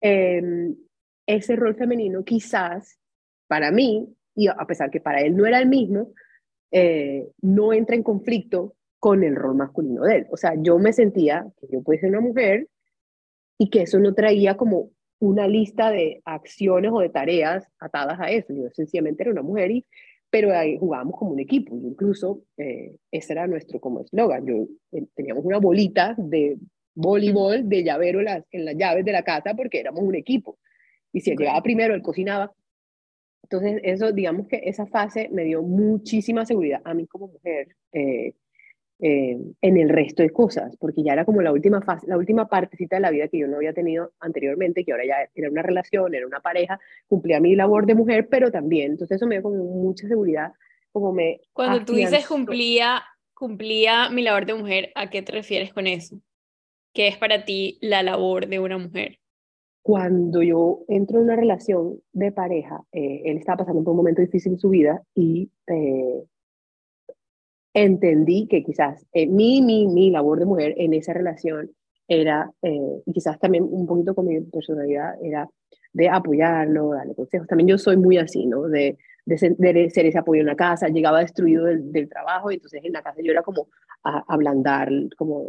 em, 0.00 0.74
ese 1.26 1.56
rol 1.56 1.74
femenino 1.74 2.24
quizás 2.24 2.98
para 3.46 3.70
mí, 3.70 4.08
y 4.34 4.48
a 4.48 4.64
pesar 4.66 4.90
que 4.90 5.00
para 5.00 5.20
él 5.20 5.36
no 5.36 5.46
era 5.46 5.58
el 5.58 5.68
mismo, 5.68 6.12
eh, 6.70 7.28
no 7.42 7.72
entra 7.72 7.96
en 7.96 8.02
conflicto 8.02 8.74
con 9.04 9.22
el 9.22 9.36
rol 9.36 9.54
masculino 9.54 10.04
de 10.04 10.16
él. 10.16 10.26
O 10.30 10.38
sea, 10.38 10.54
yo 10.56 10.78
me 10.78 10.94
sentía 10.94 11.46
que 11.60 11.66
yo 11.70 11.82
pude 11.82 11.98
ser 11.98 12.08
una 12.08 12.22
mujer 12.22 12.68
y 13.58 13.68
que 13.68 13.82
eso 13.82 13.98
no 13.98 14.14
traía 14.14 14.56
como 14.56 14.92
una 15.18 15.46
lista 15.46 15.90
de 15.90 16.22
acciones 16.24 16.90
o 16.90 17.00
de 17.00 17.10
tareas 17.10 17.68
atadas 17.78 18.18
a 18.18 18.30
eso. 18.30 18.54
Yo 18.54 18.70
sencillamente 18.72 19.22
era 19.22 19.32
una 19.32 19.42
mujer 19.42 19.72
y 19.72 19.84
pero 20.30 20.56
ahí 20.56 20.78
jugábamos 20.78 21.18
como 21.18 21.32
un 21.32 21.38
equipo. 21.38 21.76
incluso 21.76 22.44
eh, 22.56 22.96
ese 23.10 23.34
era 23.34 23.46
nuestro 23.46 23.78
como 23.78 24.00
eslogan. 24.00 24.46
Yo 24.46 24.68
eh, 24.92 25.04
teníamos 25.14 25.44
una 25.44 25.58
bolita 25.58 26.14
de 26.16 26.56
voleibol 26.94 27.68
de 27.68 27.84
llavero 27.84 28.20
en 28.20 28.24
las, 28.24 28.44
en 28.52 28.64
las 28.64 28.74
llaves 28.74 29.04
de 29.04 29.12
la 29.12 29.22
casa 29.22 29.52
porque 29.54 29.80
éramos 29.80 30.02
un 30.02 30.14
equipo. 30.14 30.56
Y 31.12 31.20
si 31.20 31.30
él 31.30 31.36
llegaba 31.36 31.62
primero, 31.62 31.94
él 31.94 32.00
cocinaba. 32.00 32.54
Entonces, 33.42 33.82
eso, 33.84 34.12
digamos 34.12 34.48
que 34.48 34.62
esa 34.64 34.86
fase 34.86 35.28
me 35.30 35.44
dio 35.44 35.62
muchísima 35.62 36.46
seguridad 36.46 36.80
a 36.86 36.94
mí 36.94 37.06
como 37.06 37.28
mujer 37.28 37.76
eh, 37.92 38.32
eh, 39.00 39.36
en 39.60 39.76
el 39.76 39.88
resto 39.88 40.22
de 40.22 40.30
cosas, 40.30 40.76
porque 40.78 41.02
ya 41.02 41.14
era 41.14 41.24
como 41.24 41.42
la 41.42 41.52
última 41.52 41.82
fase, 41.82 42.06
la 42.06 42.16
última 42.16 42.48
partecita 42.48 42.96
de 42.96 43.02
la 43.02 43.10
vida 43.10 43.28
que 43.28 43.38
yo 43.38 43.48
no 43.48 43.56
había 43.56 43.72
tenido 43.72 44.12
anteriormente, 44.20 44.84
que 44.84 44.92
ahora 44.92 45.04
ya 45.04 45.16
era 45.34 45.50
una 45.50 45.62
relación, 45.62 46.14
era 46.14 46.26
una 46.26 46.40
pareja, 46.40 46.78
cumplía 47.08 47.40
mi 47.40 47.56
labor 47.56 47.86
de 47.86 47.96
mujer, 47.96 48.28
pero 48.30 48.52
también, 48.52 48.92
entonces 48.92 49.16
eso 49.16 49.26
me 49.26 49.34
dio 49.34 49.42
como 49.42 49.56
mucha 49.56 50.06
seguridad, 50.06 50.52
como 50.92 51.12
me... 51.12 51.40
Cuando 51.52 51.84
tú 51.84 51.94
dices 51.94 52.26
cumplía, 52.26 53.02
cumplía 53.34 54.10
mi 54.10 54.22
labor 54.22 54.46
de 54.46 54.54
mujer, 54.54 54.92
¿a 54.94 55.10
qué 55.10 55.22
te 55.22 55.32
refieres 55.32 55.72
con 55.72 55.88
eso? 55.88 56.20
¿Qué 56.92 57.08
es 57.08 57.16
para 57.16 57.44
ti 57.44 57.78
la 57.80 58.04
labor 58.04 58.46
de 58.46 58.60
una 58.60 58.78
mujer? 58.78 59.18
Cuando 59.82 60.40
yo 60.40 60.84
entro 60.86 61.18
en 61.18 61.24
una 61.24 61.36
relación 61.36 62.00
de 62.12 62.30
pareja, 62.30 62.80
eh, 62.92 63.22
él 63.24 63.38
estaba 63.38 63.58
pasando 63.58 63.82
por 63.82 63.90
un 63.90 63.98
momento 63.98 64.22
difícil 64.22 64.52
en 64.52 64.58
su 64.58 64.70
vida 64.70 65.02
y 65.14 65.50
eh, 65.66 66.24
entendí 67.74 68.46
que 68.46 68.62
quizás 68.62 69.04
eh, 69.12 69.26
mi, 69.26 69.60
mi, 69.60 69.86
mi 69.88 70.10
labor 70.10 70.38
de 70.38 70.46
mujer 70.46 70.74
en 70.78 70.94
esa 70.94 71.12
relación 71.12 71.70
era, 72.06 72.50
y 72.62 73.12
quizás 73.12 73.38
también 73.38 73.64
un 73.64 73.86
poquito 73.86 74.14
con 74.14 74.26
mi 74.26 74.38
personalidad, 74.42 75.14
era 75.22 75.48
de 75.94 76.08
apoyarlo, 76.08 76.90
darle 76.90 77.14
consejos. 77.14 77.46
También 77.46 77.68
yo 77.68 77.78
soy 77.78 77.96
muy 77.96 78.18
así, 78.18 78.46
¿no? 78.46 78.64
De, 78.64 78.98
de, 79.24 79.38
ser, 79.38 80.06
ese 80.06 80.18
apoyo 80.18 80.40
en 80.40 80.48
la 80.48 80.56
casa, 80.56 80.88
llegaba 80.88 81.20
destruido 81.20 81.64
del, 81.64 81.90
del, 81.92 82.08
trabajo 82.08 82.50
y 82.50 82.54
entonces 82.54 82.82
en 82.84 82.92
la 82.92 83.02
casa 83.02 83.22
yo 83.22 83.30
era 83.30 83.42
como 83.42 83.68
a, 84.02 84.22
ablandar, 84.28 84.90
como, 85.16 85.48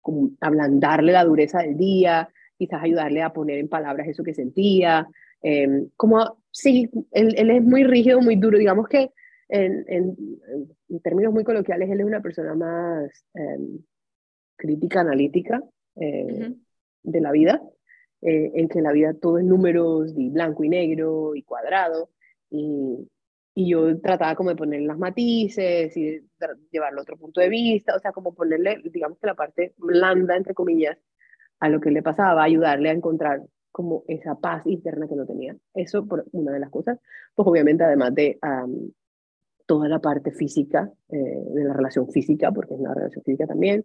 como 0.00 0.30
ablandarle 0.40 1.12
la 1.12 1.24
dureza 1.24 1.58
del 1.58 1.76
día, 1.76 2.28
quizás 2.56 2.82
ayudarle 2.82 3.22
a 3.22 3.32
poner 3.32 3.58
en 3.58 3.68
palabras 3.68 4.08
eso 4.08 4.22
que 4.22 4.32
sentía. 4.32 5.06
Em, 5.42 5.88
como, 5.96 6.38
sí, 6.50 6.88
él, 7.10 7.34
él, 7.36 7.50
es 7.50 7.62
muy 7.62 7.84
rígido, 7.84 8.20
muy 8.20 8.36
duro, 8.36 8.58
digamos 8.58 8.88
que 8.88 9.10
en, 9.50 9.84
en, 9.88 10.16
en, 10.88 11.00
términos 11.00 11.32
muy 11.32 11.44
coloquiales, 11.44 11.90
él 11.90 12.00
es 12.00 12.06
una 12.06 12.20
persona 12.20 12.54
más 12.54 13.24
em, 13.34 13.78
crítica, 14.56 15.00
analítica 15.00 15.62
eh, 15.96 16.54
de 17.02 17.20
la 17.20 17.32
vida, 17.32 17.62
eh, 18.22 18.52
en 18.54 18.68
que 18.68 18.80
la 18.80 18.92
vida 18.92 19.14
todo 19.14 19.38
es 19.38 19.44
números 19.44 20.14
y 20.16 20.30
blanco 20.30 20.64
y 20.64 20.68
negro 20.68 21.34
y 21.34 21.42
cuadrado, 21.42 22.10
y, 22.50 23.08
y 23.54 23.70
yo 23.70 24.00
trataba 24.00 24.34
como 24.34 24.50
de 24.50 24.56
ponerle 24.56 24.86
las 24.86 24.98
matices 24.98 25.96
y 25.96 26.20
llevarlo 26.70 27.00
a 27.00 27.02
otro 27.02 27.16
punto 27.16 27.40
de 27.40 27.48
vista, 27.48 27.96
o 27.96 27.98
sea, 27.98 28.12
como 28.12 28.34
ponerle, 28.34 28.80
digamos 28.84 29.18
que 29.18 29.26
la 29.26 29.34
parte 29.34 29.74
blanda, 29.76 30.36
entre 30.36 30.54
comillas, 30.54 30.96
a 31.58 31.68
lo 31.68 31.80
que 31.80 31.90
le 31.90 32.02
pasaba, 32.02 32.42
ayudarle 32.42 32.90
a 32.90 32.94
encontrar 32.94 33.42
como 33.70 34.04
esa 34.08 34.34
paz 34.34 34.66
interna 34.66 35.06
que 35.08 35.14
no 35.14 35.26
tenía. 35.26 35.56
Eso 35.74 36.06
por 36.06 36.24
una 36.32 36.52
de 36.52 36.60
las 36.60 36.70
cosas. 36.70 36.98
Pues 37.34 37.46
obviamente 37.46 37.84
además 37.84 38.14
de 38.14 38.38
toda 39.70 39.88
la 39.88 40.00
parte 40.00 40.32
física, 40.32 40.90
eh, 41.10 41.44
de 41.54 41.62
la 41.62 41.72
relación 41.72 42.08
física, 42.10 42.50
porque 42.50 42.74
es 42.74 42.80
una 42.80 42.92
relación 42.92 43.22
física 43.22 43.46
también. 43.46 43.84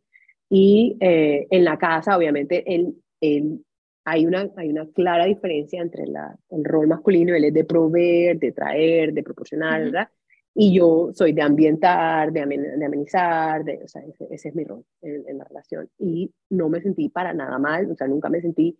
Y 0.49 0.97
eh, 0.99 1.45
en 1.51 1.63
la 1.63 1.77
casa, 1.77 2.17
obviamente, 2.17 2.63
él, 2.73 2.95
él, 3.21 3.63
hay, 4.03 4.25
una, 4.25 4.49
hay 4.57 4.69
una 4.69 4.87
clara 4.87 5.25
diferencia 5.25 5.79
entre 5.83 6.07
la, 6.07 6.35
el 6.49 6.65
rol 6.65 6.87
masculino, 6.87 7.35
él 7.35 7.43
es 7.43 7.53
de 7.53 7.65
proveer, 7.65 8.39
de 8.39 8.51
traer, 8.51 9.13
de 9.13 9.21
proporcionar, 9.21 9.83
¿verdad? 9.83 10.09
Y 10.55 10.75
yo 10.75 11.11
soy 11.13 11.33
de 11.33 11.43
ambientar, 11.43 12.31
de, 12.31 12.47
de 12.79 12.85
amenizar, 12.85 13.63
de, 13.63 13.83
o 13.83 13.87
sea, 13.87 14.01
ese, 14.31 14.49
es 14.49 14.55
mi 14.55 14.63
rol 14.63 14.83
en, 15.03 15.37
la 15.37 15.43
relación. 15.43 15.87
Y 15.99 16.33
no 16.49 16.67
me 16.67 16.81
sentí 16.81 17.09
para 17.09 17.31
nada 17.31 17.59
mal, 17.59 17.91
o 17.91 17.95
sea, 17.95 18.07
nunca 18.07 18.27
me 18.29 18.41
sentí 18.41 18.75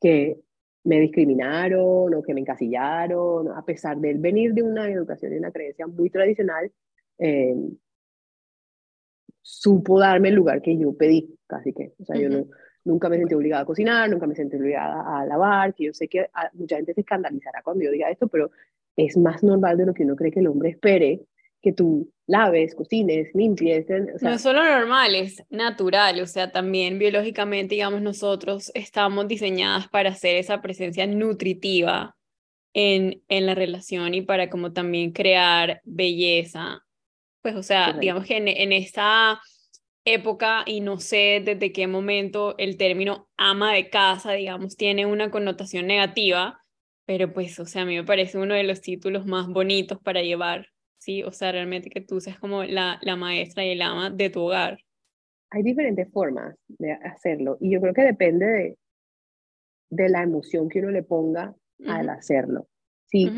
que 0.00 0.38
me 0.84 1.00
discriminaron 1.00 2.14
o 2.14 2.22
que 2.22 2.34
me 2.34 2.40
encasillaron, 2.40 3.50
a 3.52 3.64
pesar 3.64 3.98
de 3.98 4.14
venir 4.14 4.52
de 4.54 4.62
una 4.62 4.90
educación 4.90 5.32
y 5.32 5.38
una 5.38 5.50
creencia 5.50 5.86
muy 5.86 6.10
tradicional, 6.10 6.70
eh, 7.18 7.56
supo 9.40 9.98
darme 9.98 10.28
el 10.28 10.34
lugar 10.34 10.62
que 10.62 10.76
yo 10.78 10.96
pedí, 10.96 11.38
casi 11.46 11.72
que. 11.72 11.94
O 12.00 12.04
sea, 12.04 12.16
yo 12.16 12.28
no, 12.28 12.46
nunca 12.84 13.08
me 13.08 13.18
sentí 13.18 13.34
obligada 13.34 13.62
a 13.62 13.66
cocinar, 13.66 14.10
nunca 14.10 14.26
me 14.26 14.34
sentí 14.34 14.56
obligada 14.56 15.20
a 15.20 15.26
lavar, 15.26 15.74
que 15.74 15.84
yo 15.84 15.94
sé 15.94 16.08
que 16.08 16.28
mucha 16.52 16.76
gente 16.76 16.94
se 16.94 17.00
escandalizará 17.00 17.62
cuando 17.62 17.84
yo 17.84 17.90
diga 17.90 18.10
esto, 18.10 18.28
pero 18.28 18.50
es 18.96 19.16
más 19.16 19.42
normal 19.42 19.76
de 19.76 19.86
lo 19.86 19.94
que 19.94 20.04
uno 20.04 20.16
cree 20.16 20.30
que 20.30 20.40
el 20.40 20.46
hombre 20.46 20.70
espere 20.70 21.26
que 21.64 21.72
tú 21.72 22.12
laves, 22.26 22.74
cocines, 22.74 23.28
limpies. 23.34 23.86
O 24.14 24.18
sea, 24.18 24.28
no 24.28 24.36
es 24.36 24.42
solo 24.42 24.62
normal, 24.62 25.14
es 25.14 25.42
natural, 25.50 26.20
o 26.20 26.26
sea, 26.26 26.52
también 26.52 26.98
biológicamente, 26.98 27.74
digamos, 27.74 28.02
nosotros 28.02 28.70
estamos 28.74 29.26
diseñadas 29.26 29.88
para 29.88 30.10
hacer 30.10 30.36
esa 30.36 30.60
presencia 30.60 31.06
nutritiva 31.06 32.14
en, 32.74 33.22
en 33.28 33.46
la 33.46 33.54
relación 33.54 34.14
y 34.14 34.22
para 34.22 34.50
como 34.50 34.72
también 34.72 35.12
crear 35.12 35.80
belleza. 35.84 36.84
Pues, 37.42 37.56
o 37.56 37.62
sea, 37.62 37.94
digamos 37.94 38.26
que 38.26 38.36
en, 38.36 38.48
en 38.48 38.72
esta 38.72 39.40
época 40.04 40.64
y 40.66 40.80
no 40.80 41.00
sé 41.00 41.42
desde 41.42 41.72
qué 41.72 41.86
momento 41.86 42.56
el 42.58 42.76
término 42.76 43.28
ama 43.36 43.72
de 43.72 43.88
casa, 43.88 44.32
digamos, 44.32 44.76
tiene 44.76 45.06
una 45.06 45.30
connotación 45.30 45.86
negativa, 45.86 46.60
pero 47.06 47.32
pues, 47.32 47.58
o 47.58 47.66
sea, 47.66 47.82
a 47.82 47.86
mí 47.86 47.96
me 47.96 48.04
parece 48.04 48.38
uno 48.38 48.54
de 48.54 48.64
los 48.64 48.80
títulos 48.80 49.26
más 49.26 49.48
bonitos 49.48 49.98
para 50.00 50.22
llevar, 50.22 50.68
¿sí? 51.04 51.22
O 51.22 51.32
sea, 51.32 51.52
realmente 51.52 51.90
que 51.90 52.00
tú 52.00 52.20
seas 52.20 52.38
como 52.38 52.64
la, 52.64 52.98
la 53.02 53.14
maestra 53.14 53.64
y 53.64 53.70
el 53.70 53.82
ama 53.82 54.10
de 54.10 54.30
tu 54.30 54.40
hogar. 54.40 54.78
Hay 55.50 55.62
diferentes 55.62 56.10
formas 56.10 56.56
de 56.66 56.92
hacerlo 56.92 57.58
y 57.60 57.70
yo 57.70 57.80
creo 57.80 57.92
que 57.92 58.02
depende 58.02 58.46
de, 58.46 58.78
de 59.90 60.08
la 60.08 60.22
emoción 60.22 60.68
que 60.68 60.80
uno 60.80 60.90
le 60.90 61.02
ponga 61.02 61.54
al 61.86 62.08
hacerlo. 62.08 62.68
Sí, 63.06 63.30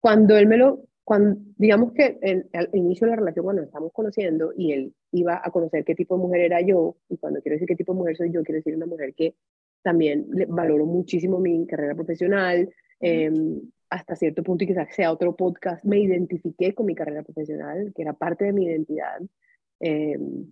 cuando 0.00 0.36
él 0.36 0.46
me 0.46 0.56
lo, 0.56 0.84
cuando, 1.04 1.38
digamos 1.56 1.92
que 1.92 2.18
en, 2.22 2.48
al 2.54 2.70
inicio 2.72 3.06
de 3.06 3.10
la 3.10 3.16
relación, 3.16 3.44
cuando 3.44 3.62
nos 3.62 3.68
estamos 3.68 3.92
conociendo 3.92 4.52
y 4.56 4.72
él 4.72 4.94
iba 5.12 5.40
a 5.44 5.50
conocer 5.50 5.84
qué 5.84 5.94
tipo 5.94 6.16
de 6.16 6.22
mujer 6.22 6.40
era 6.40 6.60
yo, 6.62 6.96
y 7.08 7.18
cuando 7.18 7.40
quiero 7.42 7.54
decir 7.54 7.68
qué 7.68 7.76
tipo 7.76 7.92
de 7.92 7.98
mujer 7.98 8.16
soy 8.16 8.32
yo, 8.32 8.42
quiero 8.42 8.56
decir 8.56 8.74
una 8.74 8.86
mujer 8.86 9.14
que 9.14 9.34
también 9.82 10.26
valoro 10.48 10.86
muchísimo 10.86 11.38
mi 11.38 11.66
carrera 11.66 11.94
profesional, 11.94 12.68
em, 13.00 13.60
hasta 13.94 14.16
cierto 14.16 14.42
punto 14.42 14.64
y 14.64 14.66
quizás 14.66 14.94
sea 14.94 15.12
otro 15.12 15.36
podcast, 15.36 15.84
me 15.84 16.00
identifiqué 16.00 16.74
con 16.74 16.86
mi 16.86 16.94
carrera 16.94 17.22
profesional, 17.22 17.92
que 17.94 18.02
era 18.02 18.12
parte 18.12 18.44
de 18.46 18.52
mi 18.52 18.64
identidad. 18.64 19.20
Em, 19.80 20.46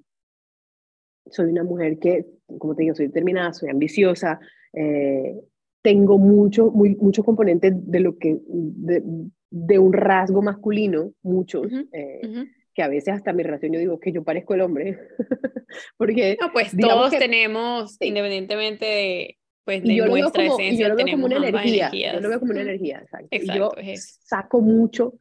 soy 1.26 1.50
una 1.50 1.64
mujer 1.64 1.98
que, 1.98 2.24
como 2.58 2.74
te 2.74 2.82
digo, 2.82 2.94
soy 2.94 3.08
determinada, 3.08 3.52
soy 3.52 3.70
ambiciosa, 3.70 4.38
eh, 4.72 5.40
tengo 5.82 6.18
mucho, 6.18 6.70
muy, 6.70 6.94
muchos 6.94 7.24
componentes 7.24 7.72
de 7.76 8.00
lo 8.00 8.16
que, 8.16 8.38
de, 8.46 9.02
de 9.50 9.78
un 9.78 9.92
rasgo 9.92 10.40
masculino, 10.40 11.12
muchos, 11.22 11.66
eh, 11.92 12.46
que 12.74 12.82
a 12.82 12.88
veces 12.88 13.14
hasta 13.14 13.32
mi 13.32 13.42
relación 13.42 13.72
yo 13.72 13.80
digo 13.80 13.98
que 13.98 14.12
yo 14.12 14.22
parezco 14.22 14.54
el 14.54 14.60
hombre, 14.60 14.98
porque... 15.96 16.36
No, 16.40 16.52
pues 16.52 16.76
todos 16.76 17.10
tenemos, 17.10 17.96
independientemente 18.00 18.86
de, 18.86 19.38
pues, 19.64 19.82
de 19.82 19.96
nuestra 19.96 20.44
esencia, 20.44 20.88
yo 20.88 20.88
lo 20.88 20.96
veo 20.96 21.06
como 21.12 21.26
una 21.26 21.36
energía, 21.36 21.90
yo 21.92 22.20
lo 22.20 22.28
veo 22.28 22.40
como 22.40 22.52
una 22.52 22.62
energía, 22.62 23.00
exacto. 23.00 23.28
exacto 23.30 23.80
yo 23.80 23.92
saco 23.96 24.60
mucho 24.60 25.14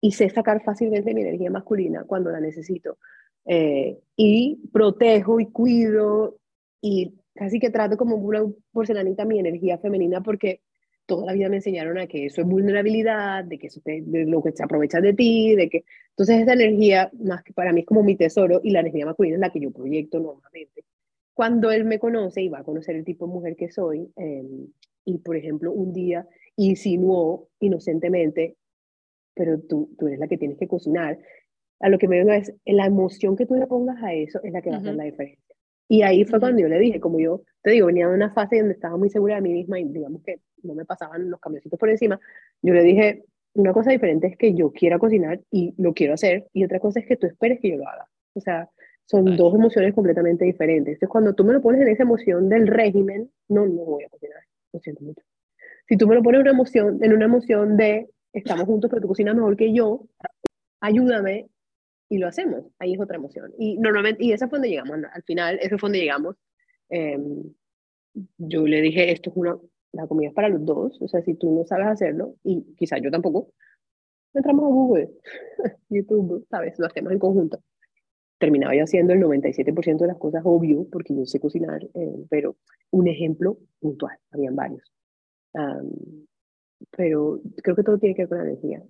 y 0.00 0.12
sé 0.12 0.28
sacar 0.30 0.62
fácilmente 0.62 1.14
mi 1.14 1.22
energía 1.22 1.50
masculina 1.50 2.04
cuando 2.04 2.30
la 2.30 2.40
necesito. 2.40 2.98
Eh, 3.44 3.98
y 4.16 4.60
protejo 4.72 5.40
y 5.40 5.46
cuido 5.46 6.38
y 6.80 7.14
casi 7.34 7.58
que 7.58 7.70
trato 7.70 7.96
como 7.96 8.16
una 8.16 8.44
porcelanita 8.72 9.24
mi 9.24 9.38
energía 9.38 9.78
femenina 9.78 10.22
porque 10.22 10.60
toda 11.06 11.24
la 11.24 11.32
vida 11.32 11.48
me 11.48 11.56
enseñaron 11.56 11.98
a 11.98 12.06
que 12.06 12.26
eso 12.26 12.42
es 12.42 12.46
vulnerabilidad, 12.46 13.42
de 13.42 13.58
que 13.58 13.68
eso 13.68 13.80
te, 13.82 14.02
de 14.02 14.26
lo 14.26 14.42
que 14.42 14.52
se 14.52 14.62
aprovecha 14.62 15.00
de 15.00 15.14
ti, 15.14 15.54
de 15.56 15.70
que... 15.70 15.84
Entonces 16.10 16.42
esa 16.42 16.52
energía, 16.52 17.10
más 17.18 17.42
que 17.42 17.54
para 17.54 17.72
mí 17.72 17.80
es 17.80 17.86
como 17.86 18.02
mi 18.02 18.14
tesoro, 18.14 18.60
y 18.62 18.70
la 18.70 18.80
energía 18.80 19.06
masculina 19.06 19.36
es 19.36 19.40
la 19.40 19.50
que 19.50 19.60
yo 19.60 19.70
proyecto 19.70 20.20
normalmente. 20.20 20.84
Cuando 21.38 21.70
él 21.70 21.84
me 21.84 22.00
conoce 22.00 22.42
y 22.42 22.48
va 22.48 22.58
a 22.58 22.64
conocer 22.64 22.96
el 22.96 23.04
tipo 23.04 23.24
de 23.24 23.32
mujer 23.32 23.54
que 23.54 23.70
soy, 23.70 24.10
em, 24.16 24.66
y 25.04 25.18
por 25.18 25.36
ejemplo 25.36 25.70
un 25.70 25.92
día 25.92 26.26
insinuó 26.56 27.48
inocentemente, 27.60 28.56
pero 29.34 29.60
tú, 29.60 29.94
tú 29.96 30.08
eres 30.08 30.18
la 30.18 30.26
que 30.26 30.36
tienes 30.36 30.58
que 30.58 30.66
cocinar. 30.66 31.16
A 31.78 31.90
lo 31.90 31.98
que 31.98 32.08
me 32.08 32.18
vengo 32.18 32.32
es, 32.32 32.52
la 32.66 32.86
emoción 32.86 33.36
que 33.36 33.46
tú 33.46 33.54
le 33.54 33.68
pongas 33.68 34.02
a 34.02 34.14
eso 34.14 34.40
es 34.42 34.52
la 34.52 34.60
que 34.62 34.70
va 34.70 34.78
a 34.78 34.78
hacer 34.80 34.96
la 34.96 35.04
diferencia. 35.04 35.54
Y 35.86 36.02
ahí 36.02 36.24
fue 36.24 36.40
cuando 36.40 36.60
yo 36.60 36.66
le 36.66 36.80
dije, 36.80 36.98
como 36.98 37.20
yo 37.20 37.42
te 37.62 37.70
digo, 37.70 37.86
venía 37.86 38.08
de 38.08 38.14
una 38.16 38.32
fase 38.32 38.58
donde 38.58 38.74
estaba 38.74 38.96
muy 38.96 39.08
segura 39.08 39.36
de 39.36 39.42
mí 39.42 39.52
misma 39.52 39.78
y 39.78 39.84
digamos 39.84 40.24
que 40.24 40.40
no 40.64 40.74
me 40.74 40.84
pasaban 40.84 41.30
los 41.30 41.38
camioncitos 41.38 41.78
por 41.78 41.88
encima, 41.88 42.18
yo 42.62 42.74
le 42.74 42.82
dije, 42.82 43.26
una 43.54 43.72
cosa 43.72 43.92
diferente 43.92 44.26
es 44.26 44.36
que 44.36 44.54
yo 44.54 44.72
quiera 44.72 44.98
cocinar 44.98 45.40
y 45.52 45.72
lo 45.78 45.94
quiero 45.94 46.14
hacer, 46.14 46.48
y 46.52 46.64
otra 46.64 46.80
cosa 46.80 46.98
es 46.98 47.06
que 47.06 47.16
tú 47.16 47.28
esperes 47.28 47.60
que 47.60 47.70
yo 47.70 47.76
lo 47.76 47.88
haga. 47.88 48.08
O 48.34 48.40
sea, 48.40 48.68
son 49.08 49.36
dos 49.36 49.54
emociones 49.54 49.94
completamente 49.94 50.44
diferentes. 50.44 50.94
Entonces, 50.94 51.08
cuando 51.08 51.34
tú 51.34 51.42
me 51.42 51.54
lo 51.54 51.62
pones 51.62 51.80
en 51.80 51.88
esa 51.88 52.02
emoción 52.02 52.48
del 52.50 52.66
régimen, 52.66 53.30
no, 53.48 53.66
no 53.66 53.84
voy 53.84 54.04
a 54.04 54.08
cocinar, 54.10 54.42
lo 54.72 54.80
siento 54.80 55.02
mucho. 55.02 55.22
Si 55.88 55.96
tú 55.96 56.06
me 56.06 56.14
lo 56.14 56.22
pones 56.22 56.40
en 56.40 56.42
una 56.42 56.50
emoción, 56.50 56.98
en 57.02 57.14
una 57.14 57.24
emoción 57.24 57.76
de 57.78 58.10
estamos 58.34 58.66
juntos, 58.66 58.90
pero 58.90 59.00
tú 59.00 59.08
cocinas 59.08 59.34
mejor 59.34 59.56
que 59.56 59.72
yo, 59.72 60.06
ayúdame 60.80 61.48
y 62.10 62.18
lo 62.18 62.28
hacemos. 62.28 62.66
Ahí 62.78 62.94
es 62.94 63.00
otra 63.00 63.16
emoción. 63.16 63.50
Y 63.58 63.78
normalmente, 63.78 64.22
y 64.22 64.32
esa 64.32 64.46
fue 64.46 64.58
donde 64.58 64.68
llegamos, 64.68 64.98
al 65.10 65.22
final, 65.22 65.58
eso 65.62 65.78
fue 65.78 65.88
donde 65.88 66.00
llegamos. 66.00 66.36
Em, 66.90 67.44
yo 68.36 68.66
le 68.66 68.82
dije, 68.82 69.10
esto 69.10 69.30
es 69.30 69.36
una, 69.36 69.58
la 69.92 70.06
comida 70.06 70.28
es 70.28 70.34
para 70.34 70.50
los 70.50 70.66
dos, 70.66 71.00
o 71.00 71.08
sea, 71.08 71.22
si 71.22 71.34
tú 71.34 71.54
no 71.54 71.64
sabes 71.64 71.86
hacerlo, 71.86 72.34
y 72.44 72.74
quizás 72.76 73.00
yo 73.02 73.10
tampoco, 73.10 73.52
entramos 74.34 74.64
a 74.64 74.68
Google, 74.68 75.10
YouTube, 75.88 76.46
¿sabes? 76.50 76.78
Lo 76.78 76.86
hacemos 76.86 77.12
en 77.12 77.18
conjunto. 77.18 77.62
Terminaba 78.38 78.74
yo 78.74 78.84
haciendo 78.84 79.12
el 79.12 79.20
97% 79.20 79.98
de 79.98 80.06
las 80.06 80.18
cosas 80.18 80.42
obvio, 80.44 80.86
porque 80.90 81.14
yo 81.14 81.24
sé 81.26 81.40
cocinar, 81.40 81.82
eh, 81.94 82.24
pero 82.30 82.56
un 82.90 83.08
ejemplo 83.08 83.58
puntual, 83.80 84.16
habían 84.30 84.56
varios. 84.56 84.92
pero 86.90 87.40
creo 87.62 87.76
que 87.76 87.82
todo 87.82 87.98
tiene 87.98 88.14
que 88.14 88.22
ver 88.22 88.28
con 88.28 88.38
la 88.38 88.44
energía. 88.44 88.82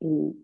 Y, 0.00 0.36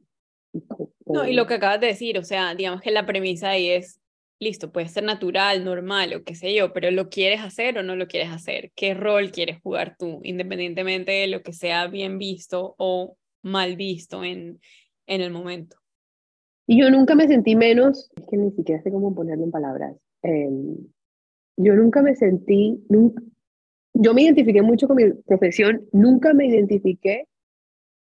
no, 1.06 1.26
y 1.26 1.34
lo 1.34 1.46
que 1.46 1.54
acabas 1.54 1.80
de 1.80 1.88
decir, 1.88 2.18
o 2.18 2.24
sea, 2.24 2.54
digamos 2.54 2.80
que 2.80 2.90
la 2.90 3.04
premisa 3.04 3.50
ahí 3.50 3.68
es 3.68 4.00
listo, 4.38 4.70
puede 4.72 4.88
ser 4.88 5.04
natural, 5.04 5.64
normal 5.64 6.14
o 6.14 6.24
qué 6.24 6.34
sé 6.34 6.54
yo, 6.54 6.72
pero 6.72 6.90
¿lo 6.90 7.08
quieres 7.08 7.40
hacer 7.40 7.78
o 7.78 7.82
no 7.82 7.96
lo 7.96 8.06
quieres 8.06 8.30
hacer? 8.30 8.70
¿Qué 8.74 8.94
rol 8.94 9.30
quieres 9.30 9.60
jugar 9.62 9.96
tú, 9.98 10.20
independientemente 10.24 11.12
de 11.12 11.26
lo 11.26 11.42
que 11.42 11.52
sea 11.52 11.86
bien 11.86 12.18
visto 12.18 12.74
o 12.78 13.16
mal 13.42 13.76
visto 13.76 14.24
en, 14.24 14.60
en 15.06 15.20
el 15.20 15.30
momento? 15.30 15.76
Y 16.66 16.80
yo 16.80 16.90
nunca 16.90 17.14
me 17.14 17.28
sentí 17.28 17.56
menos, 17.56 18.10
es 18.16 18.26
que 18.26 18.36
ni 18.36 18.50
siquiera 18.50 18.82
sé 18.82 18.90
cómo 18.90 19.14
ponerlo 19.14 19.44
en 19.44 19.50
palabras. 19.50 19.96
Em, 20.22 20.76
yo 21.56 21.74
nunca 21.74 22.02
me 22.02 22.14
sentí, 22.16 22.84
yo 23.94 24.14
me 24.14 24.22
identifiqué 24.22 24.62
mucho 24.62 24.88
con 24.88 24.96
mi 24.96 25.12
profesión, 25.12 25.86
nunca 25.92 26.34
me 26.34 26.46
identifiqué 26.46 27.28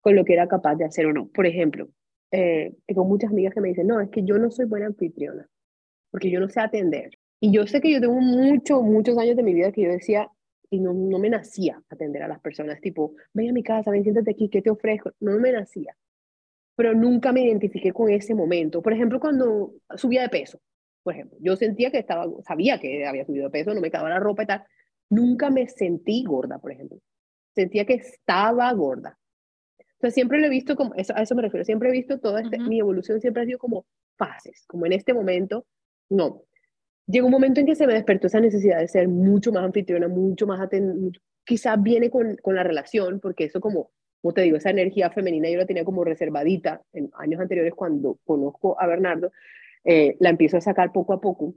con 0.01 0.15
lo 0.15 0.25
que 0.25 0.33
era 0.33 0.47
capaz 0.47 0.75
de 0.75 0.85
hacer 0.85 1.05
o 1.05 1.13
no. 1.13 1.27
Por 1.27 1.45
ejemplo, 1.45 1.89
eh, 2.31 2.73
tengo 2.87 3.05
muchas 3.05 3.31
amigas 3.31 3.53
que 3.53 3.61
me 3.61 3.69
dicen, 3.69 3.87
no, 3.87 3.99
es 3.99 4.09
que 4.09 4.23
yo 4.23 4.37
no 4.37 4.49
soy 4.49 4.65
buena 4.65 4.87
anfitriona 4.87 5.47
porque 6.13 6.29
yo 6.29 6.39
no 6.39 6.47
sé 6.47 6.59
atender. 6.59 7.17
Y 7.39 7.51
yo 7.51 7.65
sé 7.65 7.81
que 7.81 7.91
yo 7.91 7.99
tengo 7.99 8.21
muchos, 8.21 8.83
muchos 8.83 9.17
años 9.17 9.35
de 9.35 9.41
mi 9.41 9.55
vida 9.55 9.71
que 9.71 9.81
yo 9.81 9.89
decía, 9.89 10.29
y 10.69 10.79
no, 10.79 10.93
no 10.93 11.17
me 11.17 11.27
nacía 11.27 11.81
atender 11.89 12.21
a 12.21 12.27
las 12.27 12.39
personas, 12.39 12.79
tipo, 12.81 13.15
ven 13.33 13.49
a 13.49 13.51
mi 13.51 13.63
casa, 13.63 13.89
ven, 13.89 14.03
siéntate 14.03 14.29
aquí, 14.29 14.47
¿qué 14.47 14.61
te 14.61 14.69
ofrezco? 14.69 15.11
No 15.19 15.39
me 15.39 15.51
nacía. 15.51 15.97
Pero 16.75 16.93
nunca 16.93 17.31
me 17.31 17.43
identifiqué 17.43 17.91
con 17.91 18.09
ese 18.09 18.33
momento. 18.33 18.81
Por 18.81 18.93
ejemplo, 18.93 19.19
cuando 19.19 19.73
subía 19.95 20.21
de 20.21 20.29
peso, 20.29 20.59
por 21.03 21.13
ejemplo, 21.13 21.37
yo 21.41 21.55
sentía 21.55 21.91
que 21.91 21.99
estaba, 21.99 22.25
sabía 22.45 22.79
que 22.79 23.05
había 23.05 23.25
subido 23.25 23.45
de 23.45 23.51
peso, 23.51 23.73
no 23.73 23.81
me 23.81 23.91
quedaba 23.91 24.09
la 24.09 24.19
ropa 24.19 24.43
y 24.43 24.47
tal. 24.47 24.63
Nunca 25.09 25.49
me 25.49 25.67
sentí 25.67 26.23
gorda, 26.23 26.59
por 26.59 26.71
ejemplo. 26.71 26.99
Sentía 27.53 27.85
que 27.85 27.95
estaba 27.95 28.71
gorda. 28.73 29.19
O 29.79 29.99
sea, 29.99 30.11
siempre 30.11 30.39
lo 30.39 30.47
he 30.47 30.49
visto 30.49 30.75
como, 30.75 30.93
eso, 30.95 31.15
a 31.15 31.21
eso 31.21 31.35
me 31.35 31.43
refiero, 31.43 31.63
siempre 31.63 31.89
he 31.89 31.91
visto 31.91 32.19
toda 32.19 32.41
este, 32.41 32.59
mi 32.59 32.79
evolución 32.79 33.21
siempre 33.21 33.43
ha 33.43 33.45
sido 33.45 33.59
como 33.59 33.85
fases, 34.17 34.65
como 34.67 34.85
en 34.85 34.93
este 34.93 35.13
momento 35.13 35.65
no. 36.09 36.43
Llegó 37.05 37.27
un 37.27 37.31
momento 37.31 37.59
en 37.59 37.65
que 37.65 37.75
se 37.75 37.85
me 37.85 37.93
despertó 37.93 38.27
esa 38.27 38.39
necesidad 38.39 38.79
de 38.79 38.87
ser 38.87 39.07
mucho 39.07 39.51
más 39.51 39.63
anfitriona, 39.63 40.07
mucho 40.07 40.47
más 40.47 40.59
atenta. 40.59 41.19
Quizás 41.45 41.81
viene 41.81 42.09
con, 42.09 42.37
con 42.37 42.55
la 42.55 42.63
relación, 42.63 43.19
porque 43.19 43.45
eso 43.45 43.59
como, 43.59 43.91
como 44.23 44.33
te 44.33 44.41
digo, 44.41 44.55
esa 44.55 44.69
energía 44.69 45.09
femenina 45.09 45.49
yo 45.49 45.57
la 45.57 45.65
tenía 45.65 45.83
como 45.83 46.05
reservadita 46.05 46.81
en 46.93 47.11
años 47.15 47.41
anteriores 47.41 47.73
cuando 47.73 48.19
conozco 48.23 48.79
a 48.79 48.87
Bernardo, 48.87 49.33
eh, 49.83 50.15
la 50.21 50.29
empiezo 50.29 50.55
a 50.55 50.61
sacar 50.61 50.93
poco 50.93 51.11
a 51.11 51.19
poco 51.19 51.55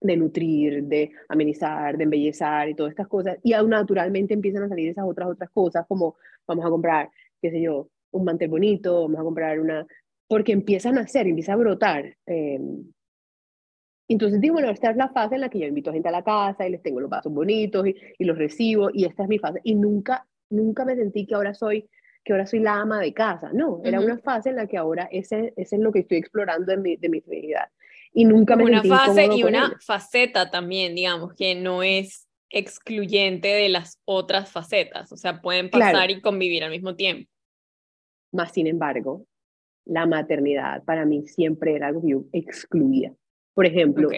de 0.00 0.16
nutrir, 0.16 0.84
de 0.84 1.12
amenizar, 1.28 1.98
de 1.98 2.04
embellezar 2.04 2.70
y 2.70 2.74
todas 2.74 2.92
estas 2.92 3.06
cosas. 3.06 3.36
Y 3.42 3.52
aún 3.52 3.68
naturalmente 3.68 4.32
empiezan 4.32 4.62
a 4.62 4.68
salir 4.70 4.88
esas 4.88 5.04
otras 5.04 5.28
otras 5.28 5.50
cosas, 5.50 5.84
como 5.86 6.16
vamos 6.46 6.64
a 6.64 6.70
comprar, 6.70 7.10
qué 7.42 7.50
sé 7.50 7.60
yo, 7.60 7.90
un 8.12 8.24
mantel 8.24 8.48
bonito, 8.48 9.02
vamos 9.02 9.20
a 9.20 9.24
comprar 9.24 9.60
una... 9.60 9.86
Porque 10.26 10.52
empiezan 10.52 10.96
a 10.96 11.02
hacer, 11.02 11.26
empieza 11.26 11.52
a 11.52 11.56
brotar 11.56 12.16
eh, 12.26 12.58
entonces 14.08 14.40
digo, 14.40 14.54
bueno, 14.54 14.70
esta 14.70 14.90
es 14.90 14.96
la 14.96 15.10
fase 15.10 15.36
en 15.36 15.42
la 15.42 15.50
que 15.50 15.60
yo 15.60 15.66
invito 15.66 15.90
a 15.90 15.92
gente 15.92 16.08
a 16.08 16.12
la 16.12 16.24
casa 16.24 16.66
y 16.66 16.70
les 16.70 16.82
tengo 16.82 16.98
los 16.98 17.10
vasos 17.10 17.32
bonitos 17.32 17.86
y, 17.86 17.94
y, 18.18 18.24
los 18.24 18.36
recibo 18.36 18.90
y 18.92 19.04
esta 19.04 19.22
es 19.22 19.28
mi 19.28 19.38
fase. 19.38 19.60
Y 19.62 19.76
nunca, 19.76 20.26
nunca 20.50 20.84
me 20.84 20.96
sentí 20.96 21.26
que 21.26 21.34
ahora 21.34 21.54
soy 21.54 21.88
que 22.22 22.32
ahora 22.32 22.46
soy 22.46 22.60
la 22.60 22.74
ama 22.74 23.00
de 23.00 23.14
casa. 23.14 23.50
No, 23.52 23.80
era 23.82 23.98
una 24.00 24.18
fase 24.18 24.50
en 24.50 24.56
la 24.56 24.66
que 24.66 24.76
ahora 24.76 25.08
ese, 25.10 25.54
ese, 25.56 25.76
es 25.76 25.82
lo 25.82 25.90
que 25.90 26.00
estoy 26.00 26.18
explorando 26.18 26.66
de 26.70 26.76
mi, 26.76 26.96
de 26.96 27.08
mi 27.08 27.20
feminidad. 27.20 27.68
Y 28.12 28.24
nunca 28.24 28.56
me 28.56 28.64
una 28.64 28.82
sentí 28.82 28.88
fase 28.90 29.28
y 29.34 29.42
una 29.42 29.78
faceta 29.80 30.50
también, 30.50 30.94
digamos, 30.94 31.32
que 31.34 31.54
no 31.54 31.82
es 31.82 32.28
excluyente 32.50 33.48
de 33.48 33.68
las 33.68 34.00
otras 34.04 34.50
facetas. 34.50 35.12
O 35.12 35.16
sea, 35.16 35.40
pueden 35.40 35.70
pasar 35.70 36.10
y 36.10 36.20
convivir 36.20 36.64
al 36.64 36.70
mismo 36.70 36.94
tiempo. 36.94 37.30
Más 38.32 38.52
sin 38.52 38.66
embargo, 38.66 39.24
la 39.86 40.06
maternidad 40.06 40.84
para 40.84 41.04
mí 41.04 41.26
siempre 41.26 41.74
era 41.74 41.88
algo 41.88 42.02
que 42.02 42.10
yo 42.10 42.24
excluía. 42.32 43.14
Por 43.54 43.66
ejemplo, 43.66 44.08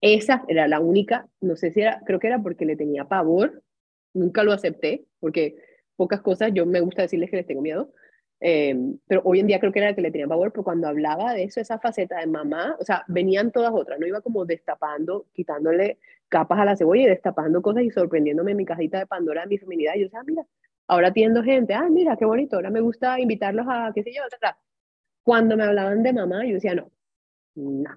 esa 0.00 0.44
era 0.48 0.68
la 0.68 0.80
única, 0.80 1.28
no 1.40 1.56
sé 1.56 1.72
si 1.72 1.80
era, 1.80 2.02
creo 2.04 2.18
que 2.18 2.26
era 2.26 2.42
porque 2.42 2.64
le 2.64 2.76
tenía 2.76 3.06
pavor, 3.06 3.62
nunca 4.14 4.42
lo 4.44 4.52
acepté, 4.52 5.06
porque 5.20 5.56
pocas 5.96 6.20
cosas, 6.20 6.50
yo 6.54 6.66
me 6.66 6.80
gusta 6.80 7.02
decirles 7.02 7.30
que 7.30 7.36
les 7.36 7.46
tengo 7.46 7.62
miedo, 7.62 7.92
em, 8.40 8.98
pero 9.06 9.22
hoy 9.24 9.40
en 9.40 9.46
día 9.46 9.60
creo 9.60 9.72
que 9.72 9.78
era 9.78 9.90
la 9.90 9.94
que 9.94 10.02
le 10.02 10.10
tenía 10.10 10.26
pavor, 10.26 10.52
pero 10.52 10.64
cuando 10.64 10.88
hablaba 10.88 11.32
de 11.34 11.44
eso, 11.44 11.60
esa 11.60 11.78
faceta 11.78 12.18
de 12.18 12.26
mamá, 12.26 12.76
o 12.80 12.84
sea, 12.84 13.04
venían 13.08 13.52
todas 13.52 13.72
otras, 13.72 14.00
no 14.00 14.06
iba 14.06 14.20
como 14.20 14.44
destapando, 14.44 15.26
quitándole 15.32 15.98
capas 16.28 16.58
a 16.60 16.64
la 16.64 16.76
cebolla 16.76 17.02
y 17.02 17.06
destapando 17.06 17.62
cosas 17.62 17.84
y 17.84 17.90
sorprendiéndome 17.90 18.52
en 18.52 18.56
mi 18.56 18.64
cajita 18.64 18.98
de 18.98 19.06
Pandora 19.06 19.42
de 19.42 19.48
mi 19.48 19.58
feminidad. 19.58 19.92
Y 19.94 20.00
yo 20.00 20.04
decía, 20.06 20.20
ah, 20.20 20.24
mira, 20.26 20.46
ahora 20.88 21.08
atiendo 21.08 21.42
gente, 21.42 21.74
ah, 21.74 21.88
mira, 21.90 22.16
qué 22.16 22.24
bonito, 22.24 22.56
ahora 22.56 22.70
me 22.70 22.80
gusta 22.80 23.20
invitarlos 23.20 23.66
a, 23.68 23.92
qué 23.94 24.02
sé 24.02 24.12
yo, 24.14 24.22
sea, 24.40 24.56
Cuando 25.22 25.56
me 25.56 25.64
hablaban 25.64 26.02
de 26.02 26.12
mamá, 26.12 26.44
yo 26.46 26.54
decía, 26.54 26.74
no, 26.74 26.90
no, 27.54 27.90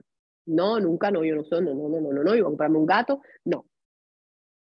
no, 0.46 0.80
nunca, 0.80 1.12
no, 1.12 1.24
yo 1.24 1.36
no 1.36 1.44
soy, 1.44 1.64
no, 1.64 1.74
no, 1.74 1.90
no, 1.90 2.12
no, 2.12 2.24
no, 2.24 2.36
iba 2.36 2.46
a 2.48 2.50
comprarme 2.50 2.78
un 2.78 2.86
gato, 2.86 3.22
no. 3.46 3.66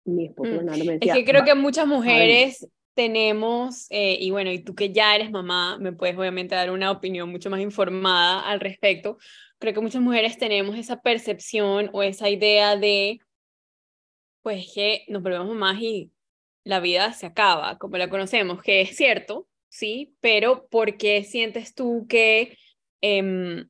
Mi 0.07 0.27
esposo 0.27 0.53
mm. 0.53 0.65
me 0.65 0.93
decía. 0.95 1.13
Es 1.13 1.19
que 1.19 1.25
creo 1.25 1.45
que 1.45 1.55
muchas 1.55 1.87
mujeres 1.87 2.67
tenemos, 2.95 3.87
eh, 3.91 4.17
y 4.21 4.31
bueno, 4.31 4.51
y 4.51 4.61
tú 4.61 4.75
que 4.75 4.93
ya 4.93 5.15
eres 5.15 5.31
mamá, 5.31 5.77
me 5.79 5.93
puedes 5.93 6.17
obviamente 6.17 6.55
dar 6.55 6.71
una 6.71 6.91
opinión 6.91 7.31
mucho 7.31 7.51
más 7.51 7.61
informada 7.61 8.41
al 8.41 8.61
respecto. 8.61 9.19
Creo 9.59 9.75
que 9.75 9.81
muchas 9.81 10.01
mujeres 10.01 10.39
tenemos 10.39 10.77
esa 10.79 11.03
percepción 11.03 11.91
o 11.93 12.03
esa 12.03 12.31
idea 12.31 12.77
de, 12.77 13.19
pues 14.43 14.73
que 14.75 15.05
nos 15.09 15.23
volvemos 15.23 15.49
mamás 15.49 15.81
y 15.81 16.11
la 16.65 16.81
vida 16.81 17.13
se 17.13 17.27
acaba, 17.27 17.79
como 17.79 17.99
la 17.99 18.09
conocemos, 18.09 18.63
que 18.63 18.81
es 18.81 18.97
cierto, 18.97 19.47
sí, 19.69 20.15
pero 20.21 20.67
¿por 20.69 20.97
qué 20.97 21.23
sientes 21.23 21.75
tú 21.75 22.07
que 22.09 22.57
eh, 23.03 23.67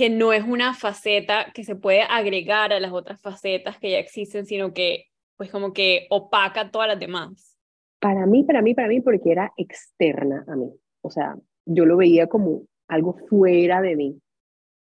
que 0.00 0.08
no 0.08 0.32
es 0.32 0.44
una 0.44 0.72
faceta 0.72 1.52
que 1.52 1.62
se 1.62 1.76
puede 1.76 2.00
agregar 2.00 2.72
a 2.72 2.80
las 2.80 2.90
otras 2.90 3.20
facetas 3.20 3.78
que 3.78 3.90
ya 3.90 3.98
existen, 3.98 4.46
sino 4.46 4.72
que 4.72 5.09
pues 5.40 5.50
como 5.50 5.72
que 5.72 6.06
opaca 6.10 6.70
todas 6.70 6.86
las 6.86 7.00
demás. 7.00 7.56
Para 7.98 8.26
mí, 8.26 8.44
para 8.44 8.60
mí, 8.60 8.74
para 8.74 8.88
mí, 8.88 9.00
porque 9.00 9.32
era 9.32 9.54
externa 9.56 10.44
a 10.46 10.54
mí. 10.54 10.70
O 11.00 11.08
sea, 11.08 11.34
yo 11.64 11.86
lo 11.86 11.96
veía 11.96 12.26
como 12.26 12.66
algo 12.88 13.16
fuera 13.26 13.80
de 13.80 13.96
mí. 13.96 14.20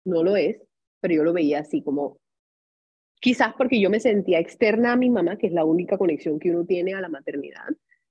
No 0.04 0.24
lo 0.24 0.36
es, 0.36 0.60
pero 1.00 1.14
yo 1.14 1.24
lo 1.24 1.32
veía 1.32 1.60
así 1.60 1.84
como, 1.84 2.18
quizás 3.20 3.54
porque 3.56 3.80
yo 3.80 3.92
me 3.92 4.00
sentía 4.00 4.40
externa 4.40 4.94
a 4.94 4.96
mi 4.96 5.12
mamá, 5.12 5.38
que 5.38 5.46
es 5.46 5.54
la 5.54 5.64
única 5.64 5.96
conexión 6.00 6.40
que 6.40 6.50
uno 6.50 6.66
tiene 6.66 6.96
a 6.96 7.02
la 7.02 7.10
maternidad. 7.10 7.68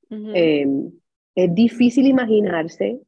Em, 0.08 0.88
es 1.34 1.52
difícil 1.52 2.06
imaginarse 2.06 3.00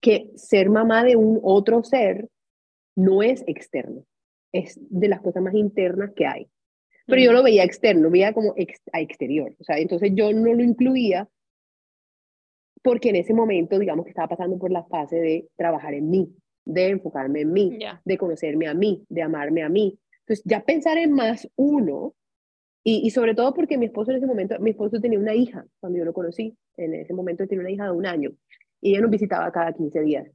que 0.00 0.32
ser 0.34 0.68
mamá 0.68 1.04
de 1.04 1.14
un 1.14 1.38
otro 1.44 1.84
ser 1.84 2.28
no 2.96 3.22
es 3.22 3.44
externo, 3.46 4.04
es 4.50 4.80
de 4.90 5.06
las 5.06 5.20
cosas 5.20 5.44
más 5.44 5.54
internas 5.54 6.10
que 6.16 6.26
hay. 6.26 6.50
Pero 7.06 7.22
yo 7.22 7.32
lo 7.32 7.42
veía 7.42 7.64
externo, 7.64 8.10
veía 8.10 8.32
como 8.32 8.54
a 8.92 9.00
exterior, 9.00 9.54
o 9.58 9.64
sea, 9.64 9.78
entonces 9.78 10.12
yo 10.14 10.32
no 10.32 10.54
lo 10.54 10.62
incluía 10.62 11.28
porque 12.82 13.10
en 13.10 13.16
ese 13.16 13.32
momento, 13.32 13.78
digamos 13.78 14.04
que 14.04 14.10
estaba 14.10 14.28
pasando 14.28 14.58
por 14.58 14.70
la 14.70 14.84
fase 14.84 15.16
de 15.16 15.48
trabajar 15.56 15.94
en 15.94 16.10
mí, 16.10 16.34
de 16.64 16.88
enfocarme 16.88 17.42
en 17.42 17.52
mí, 17.52 17.78
de 18.04 18.18
conocerme 18.18 18.66
a 18.66 18.74
mí, 18.74 19.04
de 19.08 19.22
amarme 19.22 19.62
a 19.62 19.68
mí. 19.68 19.98
Entonces, 20.20 20.44
ya 20.44 20.64
pensar 20.64 20.98
en 20.98 21.12
más 21.12 21.48
uno 21.56 22.14
Y, 22.84 23.06
y, 23.06 23.10
sobre 23.10 23.34
todo 23.36 23.54
porque 23.54 23.78
mi 23.78 23.86
esposo 23.86 24.10
en 24.10 24.16
ese 24.16 24.26
momento, 24.26 24.58
mi 24.58 24.70
esposo 24.70 25.00
tenía 25.00 25.18
una 25.18 25.34
hija 25.34 25.64
cuando 25.78 26.00
yo 26.00 26.04
lo 26.04 26.12
conocí, 26.12 26.56
en 26.76 26.94
ese 26.94 27.14
momento 27.14 27.46
tenía 27.46 27.60
una 27.60 27.70
hija 27.70 27.84
de 27.84 27.92
un 27.92 28.06
año, 28.06 28.32
y 28.80 28.90
ella 28.90 29.02
nos 29.02 29.10
visitaba 29.10 29.52
cada 29.52 29.72
15 29.72 30.00
días. 30.00 30.26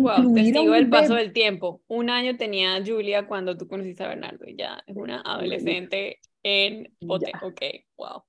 Wow, 0.00 0.34
testigo 0.34 0.72
del 0.72 0.88
paso 0.88 1.14
del 1.14 1.32
tiempo. 1.32 1.82
Un 1.88 2.10
año 2.10 2.36
tenía 2.36 2.82
Julia 2.84 3.26
cuando 3.26 3.56
tú 3.56 3.68
conociste 3.68 4.04
a 4.04 4.08
Bernardo 4.08 4.44
y 4.46 4.56
ya 4.56 4.82
es 4.86 4.96
una 4.96 5.20
adolescente 5.20 6.18
en 6.42 6.92
bote. 7.00 7.32
Ok, 7.42 7.60
wow. 7.96 8.22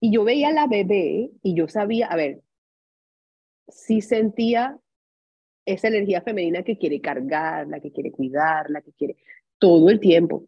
Y 0.00 0.12
yo 0.12 0.24
veía 0.24 0.48
a 0.48 0.52
la 0.52 0.66
bebé 0.66 1.30
y 1.42 1.54
yo 1.54 1.68
sabía, 1.68 2.08
a 2.08 2.16
ver, 2.16 2.42
sí 3.68 4.00
sentía 4.00 4.78
esa 5.64 5.88
energía 5.88 6.22
femenina 6.22 6.62
que 6.62 6.76
quiere 6.76 7.00
cargar, 7.00 7.68
la 7.68 7.80
que 7.80 7.92
quiere 7.92 8.10
cuidar, 8.10 8.68
la 8.70 8.80
que 8.80 8.92
quiere 8.92 9.16
todo 9.58 9.90
el 9.90 10.00
tiempo. 10.00 10.46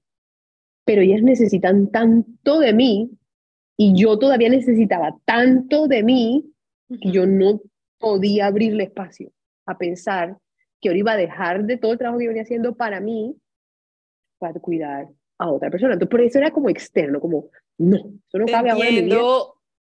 Pero 0.85 1.03
ellas 1.03 1.23
necesitan 1.23 1.91
tanto 1.91 2.59
de 2.59 2.73
mí 2.73 3.11
y 3.77 3.95
yo 3.95 4.19
todavía 4.19 4.49
necesitaba 4.49 5.17
tanto 5.25 5.87
de 5.87 6.03
mí 6.03 6.53
que 7.01 7.11
yo 7.11 7.27
no 7.27 7.61
podía 7.99 8.47
abrirle 8.47 8.85
espacio 8.85 9.33
a 9.67 9.79
pensar 9.79 10.37
que 10.81 10.89
ahora 10.89 10.99
iba 10.99 11.13
a 11.13 11.17
dejar 11.17 11.65
de 11.65 11.77
todo 11.77 11.93
el 11.93 11.99
trabajo 11.99 12.19
que 12.19 12.29
venía 12.29 12.43
haciendo 12.43 12.75
para 12.75 13.01
mí 13.01 13.37
para 14.39 14.61
cuidar 14.61 15.09
a 15.39 15.51
otra 15.51 15.71
persona. 15.71 15.95
Entonces, 15.95 16.11
por 16.11 16.21
eso 16.21 16.39
era 16.39 16.51
como 16.51 16.69
externo, 16.69 17.21
como, 17.21 17.51
no, 17.79 17.97
eso 17.97 18.39
no 18.39 18.47
cabe 18.47 18.71
ahora 18.71 18.89
en 18.89 18.95
mi 18.95 19.03
vida. 19.03 19.21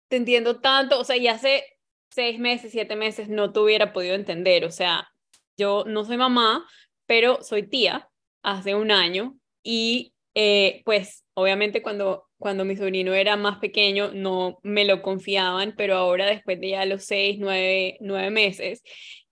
Te 0.08 0.16
entiendo 0.16 0.60
tanto, 0.60 1.00
o 1.00 1.04
sea, 1.04 1.16
ya 1.16 1.32
hace 1.32 1.64
seis 2.10 2.38
meses, 2.38 2.72
siete 2.72 2.96
meses 2.96 3.28
no 3.28 3.52
te 3.52 3.60
hubiera 3.60 3.92
podido 3.92 4.14
entender, 4.14 4.64
o 4.64 4.70
sea, 4.70 5.08
yo 5.56 5.84
no 5.86 6.04
soy 6.04 6.16
mamá, 6.16 6.64
pero 7.06 7.42
soy 7.42 7.64
tía 7.64 8.08
hace 8.42 8.74
un 8.74 8.90
año 8.90 9.36
y 9.62 10.14
eh, 10.38 10.82
pues 10.84 11.24
obviamente 11.32 11.80
cuando, 11.80 12.28
cuando 12.38 12.66
mi 12.66 12.76
sobrino 12.76 13.14
era 13.14 13.36
más 13.36 13.56
pequeño 13.58 14.10
no 14.12 14.58
me 14.62 14.84
lo 14.84 15.00
confiaban, 15.00 15.72
pero 15.78 15.96
ahora 15.96 16.26
después 16.26 16.60
de 16.60 16.68
ya 16.70 16.84
los 16.84 17.04
seis, 17.04 17.38
nueve, 17.40 17.96
nueve 18.00 18.28
meses, 18.28 18.82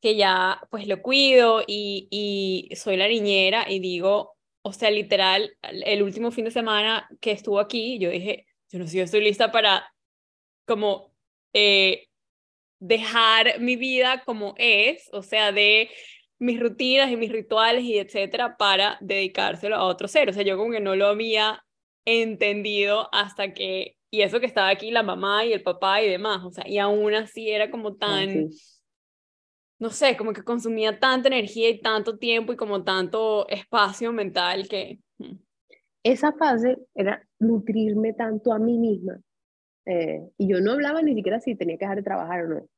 que 0.01 0.17
ya 0.17 0.59
pues 0.71 0.89
lo 0.89 1.03
cuido 1.03 1.63
y, 1.67 2.09
y 2.11 2.75
soy 2.75 2.97
la 2.97 3.07
niñera 3.07 3.67
y 3.69 3.81
digo, 3.81 4.35
o 4.63 4.73
sea, 4.73 4.91
literal, 4.91 5.55
el 5.63 6.03
último 6.03 6.31
fin 6.31 6.47
de 6.47 6.51
semana 6.51 7.07
que 7.21 7.33
estuvo 7.33 7.61
aquí, 7.61 7.99
yo 7.99 8.09
dije, 8.09 8.47
yo 8.71 8.79
no 8.79 8.87
sé, 8.87 8.97
yo 8.97 9.05
estoy 9.05 9.21
lista 9.21 9.53
para 9.53 9.93
como 10.67 11.15
eh, 11.53 12.09
dejar 12.81 13.61
mi 13.61 13.77
vida 13.77 14.23
como 14.25 14.55
es, 14.57 15.11
o 15.13 15.23
sea, 15.23 15.53
de 15.53 15.91
mis 16.39 16.61
rutinas 16.61 17.11
y 17.11 17.17
mis 17.17 17.33
rituales 17.33 17.85
y 17.85 17.99
etcétera, 17.99 18.57
para 18.57 18.99
dedicárselo 19.01 19.77
a 19.77 19.85
otro 19.85 20.09
ser. 20.09 20.29
O 20.29 20.33
sea, 20.33 20.43
yo 20.43 20.57
como 20.57 20.73
que 20.73 20.81
no 20.81 20.97
lo 20.97 21.07
había 21.07 21.65
entendido 22.05 23.09
hasta 23.13 23.53
que, 23.53 23.97
y 24.11 24.23
eso 24.23 24.41
que 24.41 24.47
estaba 24.47 24.69
aquí 24.69 24.91
la 24.91 25.03
mamá 25.03 25.45
y 25.45 25.53
el 25.53 25.63
papá 25.63 26.03
y 26.03 26.09
demás, 26.09 26.45
o 26.45 26.51
sea, 26.51 26.69
y 26.69 26.79
aún 26.79 27.15
así 27.15 27.51
era 27.51 27.71
como 27.71 27.97
tan, 27.97 28.51
no 29.79 29.91
sé, 29.91 30.17
como 30.17 30.33
que 30.33 30.43
consumía 30.43 30.99
tanta 30.99 31.29
energía 31.29 31.69
y 31.71 31.81
tanto 31.81 32.19
tiempo 32.19 32.53
y 32.53 32.57
como 32.57 32.85
tanto 32.85 33.49
espacio 33.49 34.13
mental 34.13 34.69
que... 34.69 34.99
Mm. 35.19 35.37
Esa 36.03 36.33
fase 36.35 36.77
era 36.95 37.27
nutrirme 37.39 38.13
tanto 38.13 38.53
a 38.53 38.59
mí 38.59 38.77
misma. 38.77 39.19
Eh, 39.87 40.21
y 40.37 40.49
yo 40.49 40.61
no 40.61 40.73
hablaba 40.73 41.01
ni 41.01 41.15
siquiera 41.15 41.41
si 41.41 41.55
tenía 41.57 41.79
que 41.79 41.85
dejar 41.87 41.97
de 41.97 42.03
trabajar 42.03 42.45
o 42.45 42.49
no. 42.49 42.69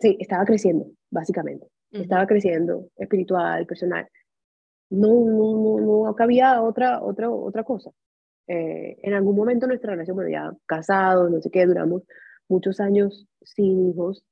Sí, 0.00 0.16
estaba 0.20 0.44
creciendo, 0.44 0.86
básicamente. 1.10 1.66
Estaba 1.90 2.26
creciendo 2.26 2.88
espiritual, 2.96 3.64
personal 3.66 4.06
no, 4.90 5.08
no, 5.08 5.80
no, 5.80 6.04
no 6.04 6.14
cabía 6.14 6.62
otra, 6.62 7.02
otra, 7.02 7.30
otra 7.30 7.64
cosa. 7.64 7.90
Eh, 8.46 8.96
en 9.02 9.14
algún 9.14 9.36
momento 9.36 9.66
nuestra 9.66 9.92
relación, 9.92 10.16
bueno, 10.16 10.30
ya 10.30 10.52
casados, 10.66 11.30
no 11.30 11.40
sé 11.40 11.50
qué, 11.50 11.66
duramos 11.66 12.02
muchos 12.48 12.80
años 12.80 13.26
sin 13.42 13.90
hijos 13.90 14.24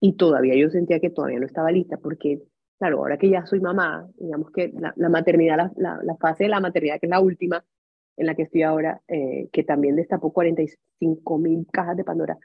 y 0.00 0.16
todavía 0.16 0.54
yo 0.56 0.68
sentía 0.70 1.00
que 1.00 1.10
todavía 1.10 1.40
no 1.40 1.46
estaba 1.46 1.72
lista 1.72 1.96
porque, 1.96 2.42
claro, 2.78 2.98
ahora 2.98 3.16
que 3.16 3.30
ya 3.30 3.46
soy 3.46 3.60
mamá, 3.60 4.06
digamos 4.18 4.50
que 4.52 4.68
la, 4.78 4.92
la 4.96 5.08
maternidad, 5.08 5.72
la, 5.76 6.00
la, 6.02 6.16
fase 6.16 6.44
de 6.44 6.50
la 6.50 6.60
maternidad, 6.60 7.00
que 7.00 7.06
es 7.06 7.10
la 7.10 7.20
última 7.20 7.64
en 8.16 8.26
la 8.26 8.34
que 8.34 8.42
estoy 8.42 8.62
ahora, 8.62 9.00
eh, 9.08 9.48
que 9.50 9.64
también 9.64 9.96
destapó 9.96 10.32
45 10.32 11.38
mil 11.38 11.66
cajas 11.72 11.96
de 11.96 12.04
Pandora, 12.04 12.36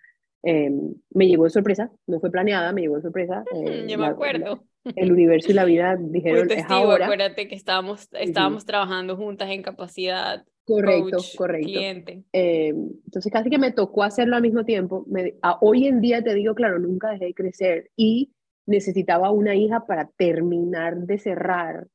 eh, 0.44 0.72
me 1.12 1.28
llegó 1.28 1.46
de 1.46 1.50
sorpresa, 1.50 1.92
no 2.08 2.20
fue 2.20 2.32
planeada, 2.32 2.72
me 2.74 2.82
llegó 2.82 2.96
de 2.98 3.02
sorpresa. 3.02 3.44
yo 3.88 3.98
me 3.98 4.06
acuerdo 4.06 4.64
el 4.96 5.12
universo 5.12 5.52
y 5.52 5.54
la 5.54 5.66
vida 5.66 5.98
dijeron 6.00 6.52
es 6.52 6.66
ahora. 6.70 7.06
Acuérdate 7.06 7.48
que 7.48 7.56
estábamos, 7.56 8.10
estábamos 8.14 8.66
trabajando 8.66 9.16
juntas 9.16 9.50
en 9.50 9.62
capacidad. 9.62 10.46
Correcto, 10.66 11.18
correcto. 11.38 11.68
Cliente. 11.68 12.24
Eh, 12.32 12.70
entonces 13.06 13.32
casi 13.32 13.50
que 13.50 13.58
me 13.58 13.72
tocó 13.72 14.04
hacerlo 14.04 14.36
al 14.36 14.42
mismo 14.42 14.64
tiempo. 14.64 15.06
Me, 15.08 15.36
hoy 15.62 15.88
en 15.88 16.00
día 16.00 16.24
te 16.24 16.34
digo, 16.34 16.56
claro, 16.56 16.80
nunca 16.80 17.12
dejé 17.12 17.26
de 17.26 17.34
crecer 17.34 17.92
y 17.98 18.32
necesitaba 18.66 19.30
una 19.32 19.56
hija 19.56 19.86
para 19.86 20.10
terminar 20.16 20.98
de 20.98 21.18
cerrar 21.18 21.88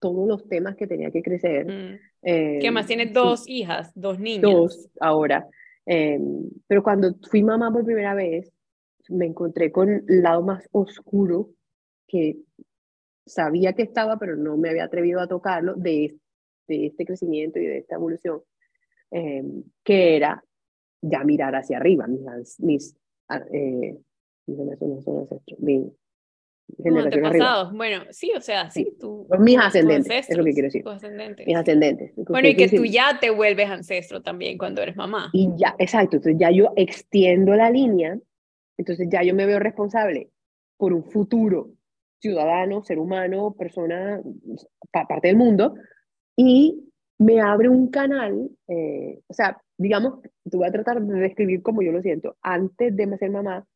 todos 0.00 0.28
los 0.28 0.46
temas 0.48 0.76
que 0.76 0.86
tenía 0.86 1.10
que 1.10 1.22
crecer. 1.22 1.66
Mm. 1.66 1.98
Eh, 2.22 2.58
¿Qué 2.60 2.70
más? 2.70 2.86
Tienes 2.86 3.14
dos 3.14 3.48
hijas, 3.48 3.90
dos 3.94 4.18
niñas. 4.18 4.42
Dos 4.42 4.90
ahora. 5.00 5.46
Eh, 5.86 6.18
pero 6.66 6.82
cuando 6.82 7.14
fui 7.30 7.42
mamá 7.42 7.72
por 7.72 7.84
primera 7.84 8.14
vez, 8.14 8.52
me 9.08 9.26
encontré 9.26 9.70
con 9.70 9.90
el 9.90 10.22
lado 10.22 10.42
más 10.42 10.68
oscuro 10.72 11.50
que 12.06 12.38
sabía 13.26 13.72
que 13.72 13.82
estaba, 13.82 14.18
pero 14.18 14.36
no 14.36 14.56
me 14.56 14.70
había 14.70 14.84
atrevido 14.84 15.20
a 15.20 15.28
tocarlo, 15.28 15.74
de, 15.74 16.16
de 16.68 16.86
este 16.86 17.04
crecimiento 17.04 17.58
y 17.58 17.66
de 17.66 17.78
esta 17.78 17.96
evolución, 17.96 18.42
em, 19.10 19.64
que 19.82 20.16
era 20.16 20.42
ya 21.00 21.24
mirar 21.24 21.54
hacia 21.54 21.76
arriba, 21.78 22.06
mis, 22.06 22.60
mis, 22.60 22.96
ah, 23.28 23.44
eh, 23.52 23.98
mis, 24.46 24.58
mis 25.58 25.92
antepasados, 26.84 27.72
bueno, 27.72 28.04
sí, 28.10 28.32
o 28.36 28.40
sea, 28.40 28.70
sí, 28.70 28.96
tú. 28.98 29.26
Mis 29.38 29.58
ascendentes, 29.58 30.28
es 30.28 30.36
lo 30.36 30.44
que 30.44 30.52
quiero 30.52 30.66
decir. 30.66 30.84
Mis 30.84 31.56
ascendentes. 31.56 32.12
Bueno, 32.28 32.48
y 32.48 32.56
que 32.56 32.68
tú 32.68 32.84
ya 32.84 33.18
te 33.20 33.30
vuelves 33.30 33.70
ancestro 33.70 34.22
también 34.22 34.58
cuando 34.58 34.82
eres 34.82 34.96
mamá. 34.96 35.30
Y 35.32 35.50
ya, 35.56 35.74
exacto, 35.78 36.16
entonces 36.16 36.40
ya 36.40 36.50
yo 36.50 36.72
extiendo 36.76 37.54
la 37.54 37.70
línea, 37.70 38.18
entonces 38.76 39.08
ya 39.10 39.22
yo 39.22 39.34
me 39.34 39.46
veo 39.46 39.58
responsable 39.58 40.30
por 40.76 40.92
un 40.92 41.04
futuro 41.04 41.70
ciudadano, 42.20 42.82
ser 42.82 42.98
humano, 42.98 43.54
persona, 43.56 44.20
parte 44.90 45.28
del 45.28 45.36
mundo, 45.36 45.74
y 46.36 46.90
me 47.18 47.40
abre 47.40 47.68
un 47.68 47.90
canal, 47.90 48.50
eh, 48.68 49.20
o 49.26 49.34
sea, 49.34 49.60
digamos, 49.76 50.22
te 50.22 50.56
voy 50.56 50.66
a 50.66 50.72
tratar 50.72 51.02
de 51.02 51.20
describir 51.20 51.62
como 51.62 51.82
yo 51.82 51.92
lo 51.92 52.02
siento, 52.02 52.36
antes 52.42 52.96
de 52.96 53.18
ser 53.18 53.30
mamá, 53.30 53.66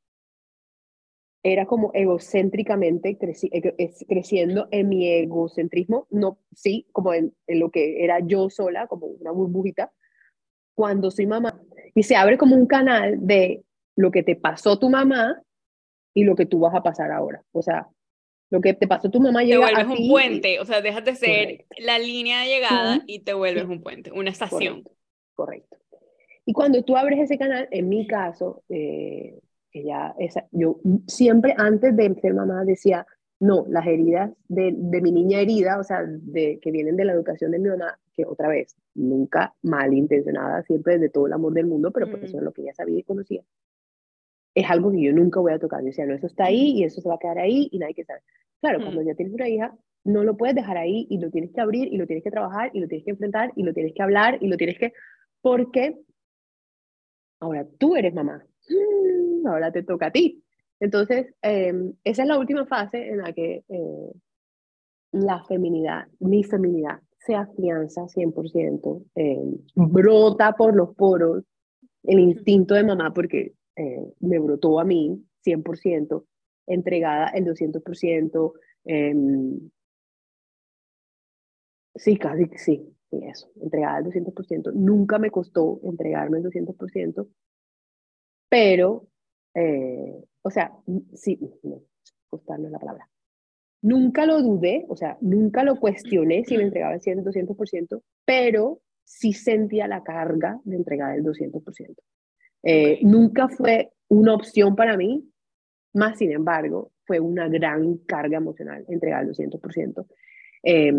era 1.52 1.66
como 1.66 1.90
egocéntricamente 1.94 3.16
creci 3.18 3.50
creciendo 4.08 4.68
en 4.70 4.88
mi 4.88 5.08
egocentrismo, 5.08 6.06
no, 6.10 6.38
sí, 6.54 6.86
como 6.92 7.14
en, 7.14 7.34
en, 7.46 7.60
lo 7.60 7.70
que 7.70 8.04
era 8.04 8.20
yo 8.20 8.50
sola, 8.50 8.86
como 8.86 9.06
una 9.06 9.30
burbujita, 9.30 9.92
cuando 10.74 11.10
soy 11.10 11.26
mamá, 11.26 11.60
y 11.94 12.02
se 12.04 12.16
abre 12.16 12.38
como 12.38 12.54
un 12.54 12.66
canal 12.66 13.26
de 13.26 13.64
lo 13.96 14.10
que 14.10 14.22
te 14.22 14.36
pasó 14.36 14.78
tu 14.78 14.90
mamá 14.90 15.42
y 16.14 16.24
lo 16.24 16.36
que 16.36 16.46
tú 16.46 16.60
vas 16.60 16.74
a 16.74 16.82
pasar 16.82 17.10
ahora. 17.10 17.42
O 17.52 17.62
sea, 17.62 17.88
lo 18.50 18.60
que 18.60 18.74
te 18.74 18.86
pasó 18.86 19.10
tu 19.10 19.20
mamá 19.20 19.42
llega 19.42 19.66
Te 19.66 19.74
vuelves 19.74 20.00
un 20.00 20.08
puente, 20.08 20.60
o 20.60 20.64
sea, 20.64 20.80
dejas 20.80 21.04
de 21.04 21.14
ser 21.16 21.66
la 21.78 21.98
línea 21.98 22.40
de 22.40 22.46
llegada 22.46 23.02
y 23.06 23.20
te 23.20 23.34
vuelves 23.34 23.64
un 23.64 23.82
puente, 23.82 24.10
una 24.12 24.30
estación. 24.30 24.84
Correcto, 25.34 25.76
Y 26.44 26.52
cuando 26.52 26.82
tú 26.82 26.96
abres 26.96 27.20
ese 27.20 27.38
canal, 27.38 27.68
en 27.70 27.88
mi 27.88 28.06
caso, 28.06 28.62
eh, 28.68 29.38
que 29.70 29.84
ya 29.84 30.14
esa, 30.18 30.46
yo 30.52 30.80
siempre 31.06 31.54
antes 31.56 31.96
de 31.96 32.14
ser 32.20 32.34
mamá 32.34 32.64
decía, 32.64 33.06
no, 33.40 33.66
las 33.68 33.86
heridas 33.86 34.32
de, 34.48 34.74
de, 34.76 35.00
mi 35.00 35.12
niña 35.12 35.40
herida, 35.40 35.78
o 35.78 35.84
sea, 35.84 36.02
de, 36.04 36.58
que 36.60 36.70
vienen 36.72 36.96
de 36.96 37.04
la 37.04 37.12
educación 37.12 37.52
de 37.52 37.58
mi 37.58 37.68
mamá, 37.68 37.98
que 38.14 38.24
otra 38.24 38.48
vez, 38.48 38.76
nunca 38.94 39.54
malintencionada, 39.62 40.62
siempre 40.64 40.98
de 40.98 41.08
todo 41.08 41.26
el 41.26 41.32
amor 41.32 41.52
del 41.52 41.66
mundo, 41.66 41.92
pero 41.92 42.10
porque 42.10 42.26
eso 42.26 42.38
es 42.38 42.42
lo 42.42 42.52
que 42.52 42.62
ella 42.62 42.74
sabía 42.74 42.98
y 42.98 43.04
conocía 43.04 43.42
es 44.58 44.68
algo 44.68 44.90
que 44.90 45.00
yo 45.00 45.12
nunca 45.12 45.40
voy 45.40 45.52
a 45.52 45.58
tocar. 45.58 45.80
Yo 45.80 45.86
decía, 45.86 46.06
no, 46.06 46.14
eso 46.14 46.26
está 46.26 46.46
ahí 46.46 46.72
y 46.78 46.84
eso 46.84 47.00
se 47.00 47.08
va 47.08 47.14
a 47.14 47.18
quedar 47.18 47.38
ahí 47.38 47.68
y 47.70 47.78
nadie 47.78 47.94
que 47.94 48.04
sabe. 48.04 48.20
Claro, 48.60 48.80
cuando 48.80 49.02
ya 49.02 49.14
tienes 49.14 49.32
una 49.32 49.48
hija, 49.48 49.76
no 50.04 50.24
lo 50.24 50.36
puedes 50.36 50.56
dejar 50.56 50.76
ahí 50.76 51.06
y 51.08 51.18
lo 51.18 51.30
tienes 51.30 51.52
que 51.52 51.60
abrir 51.60 51.92
y 51.92 51.96
lo 51.96 52.06
tienes 52.06 52.24
que 52.24 52.30
trabajar 52.30 52.70
y 52.74 52.80
lo 52.80 52.88
tienes 52.88 53.04
que 53.04 53.12
enfrentar 53.12 53.52
y 53.54 53.62
lo 53.62 53.72
tienes 53.72 53.92
que 53.94 54.02
hablar 54.02 54.38
y 54.40 54.48
lo 54.48 54.56
tienes 54.56 54.78
que... 54.78 54.92
Porque 55.40 56.00
ahora 57.38 57.66
tú 57.78 57.94
eres 57.94 58.12
mamá. 58.14 58.44
Ahora 59.46 59.72
te 59.72 59.82
toca 59.82 60.06
a 60.06 60.10
ti. 60.10 60.42
Entonces, 60.80 61.34
em, 61.42 61.92
esa 62.04 62.22
es 62.22 62.28
la 62.28 62.38
última 62.38 62.66
fase 62.66 63.08
en 63.08 63.18
la 63.18 63.32
que 63.32 63.64
eh, 63.68 64.12
la 65.12 65.42
feminidad, 65.44 66.06
mi 66.20 66.44
feminidad, 66.44 67.00
se 67.18 67.34
afianza 67.34 68.06
100%, 68.08 69.02
eh, 69.14 69.42
brota 69.74 70.52
por 70.52 70.74
los 70.74 70.94
poros 70.94 71.44
el 72.04 72.20
instinto 72.20 72.74
de 72.74 72.84
mamá, 72.84 73.12
porque 73.12 73.54
eh, 73.76 74.12
me 74.20 74.38
brotó 74.38 74.80
a 74.80 74.84
mí 74.84 75.22
100%, 75.44 76.24
entregada 76.66 77.28
el 77.28 77.44
200%, 77.44 78.52
eh, 78.84 79.10
em, 79.10 79.70
Sí, 81.94 82.16
casi 82.16 82.44
sí, 82.56 82.96
sí, 83.10 83.20
eso, 83.24 83.50
entregada 83.60 83.96
al 83.96 84.04
200%. 84.04 84.70
Nunca 84.72 85.18
me 85.18 85.30
costó 85.30 85.80
entregarme 85.82 86.38
el 86.38 86.44
200%, 86.44 87.26
pero, 88.48 89.06
eh, 89.54 90.24
o 90.42 90.50
sea, 90.50 90.72
sí, 91.14 91.38
no, 91.62 91.82
costar 92.28 92.58
no 92.58 92.66
es 92.66 92.72
la 92.72 92.78
palabra. 92.78 93.08
Nunca 93.82 94.26
lo 94.26 94.42
dudé, 94.42 94.84
o 94.88 94.96
sea, 94.96 95.16
nunca 95.20 95.62
lo 95.62 95.76
cuestioné 95.76 96.44
si 96.44 96.56
me 96.56 96.64
entregaba 96.64 96.94
el 96.94 97.00
100, 97.00 97.24
200%, 97.24 98.02
pero 98.24 98.80
sí 99.04 99.32
sentía 99.32 99.86
la 99.86 100.02
carga 100.02 100.60
de 100.64 100.76
entregar 100.76 101.16
el 101.16 101.24
200%. 101.24 101.94
Eh, 102.64 102.98
Nunca 103.02 103.48
fue 103.48 103.92
una 104.08 104.34
opción 104.34 104.74
para 104.74 104.96
mí, 104.96 105.30
más 105.94 106.18
sin 106.18 106.32
embargo, 106.32 106.92
fue 107.04 107.20
una 107.20 107.48
gran 107.48 107.98
carga 107.98 108.38
emocional 108.38 108.84
entregar 108.88 109.22
el 109.22 109.30
200%. 109.30 110.06
Eh, 110.64 110.92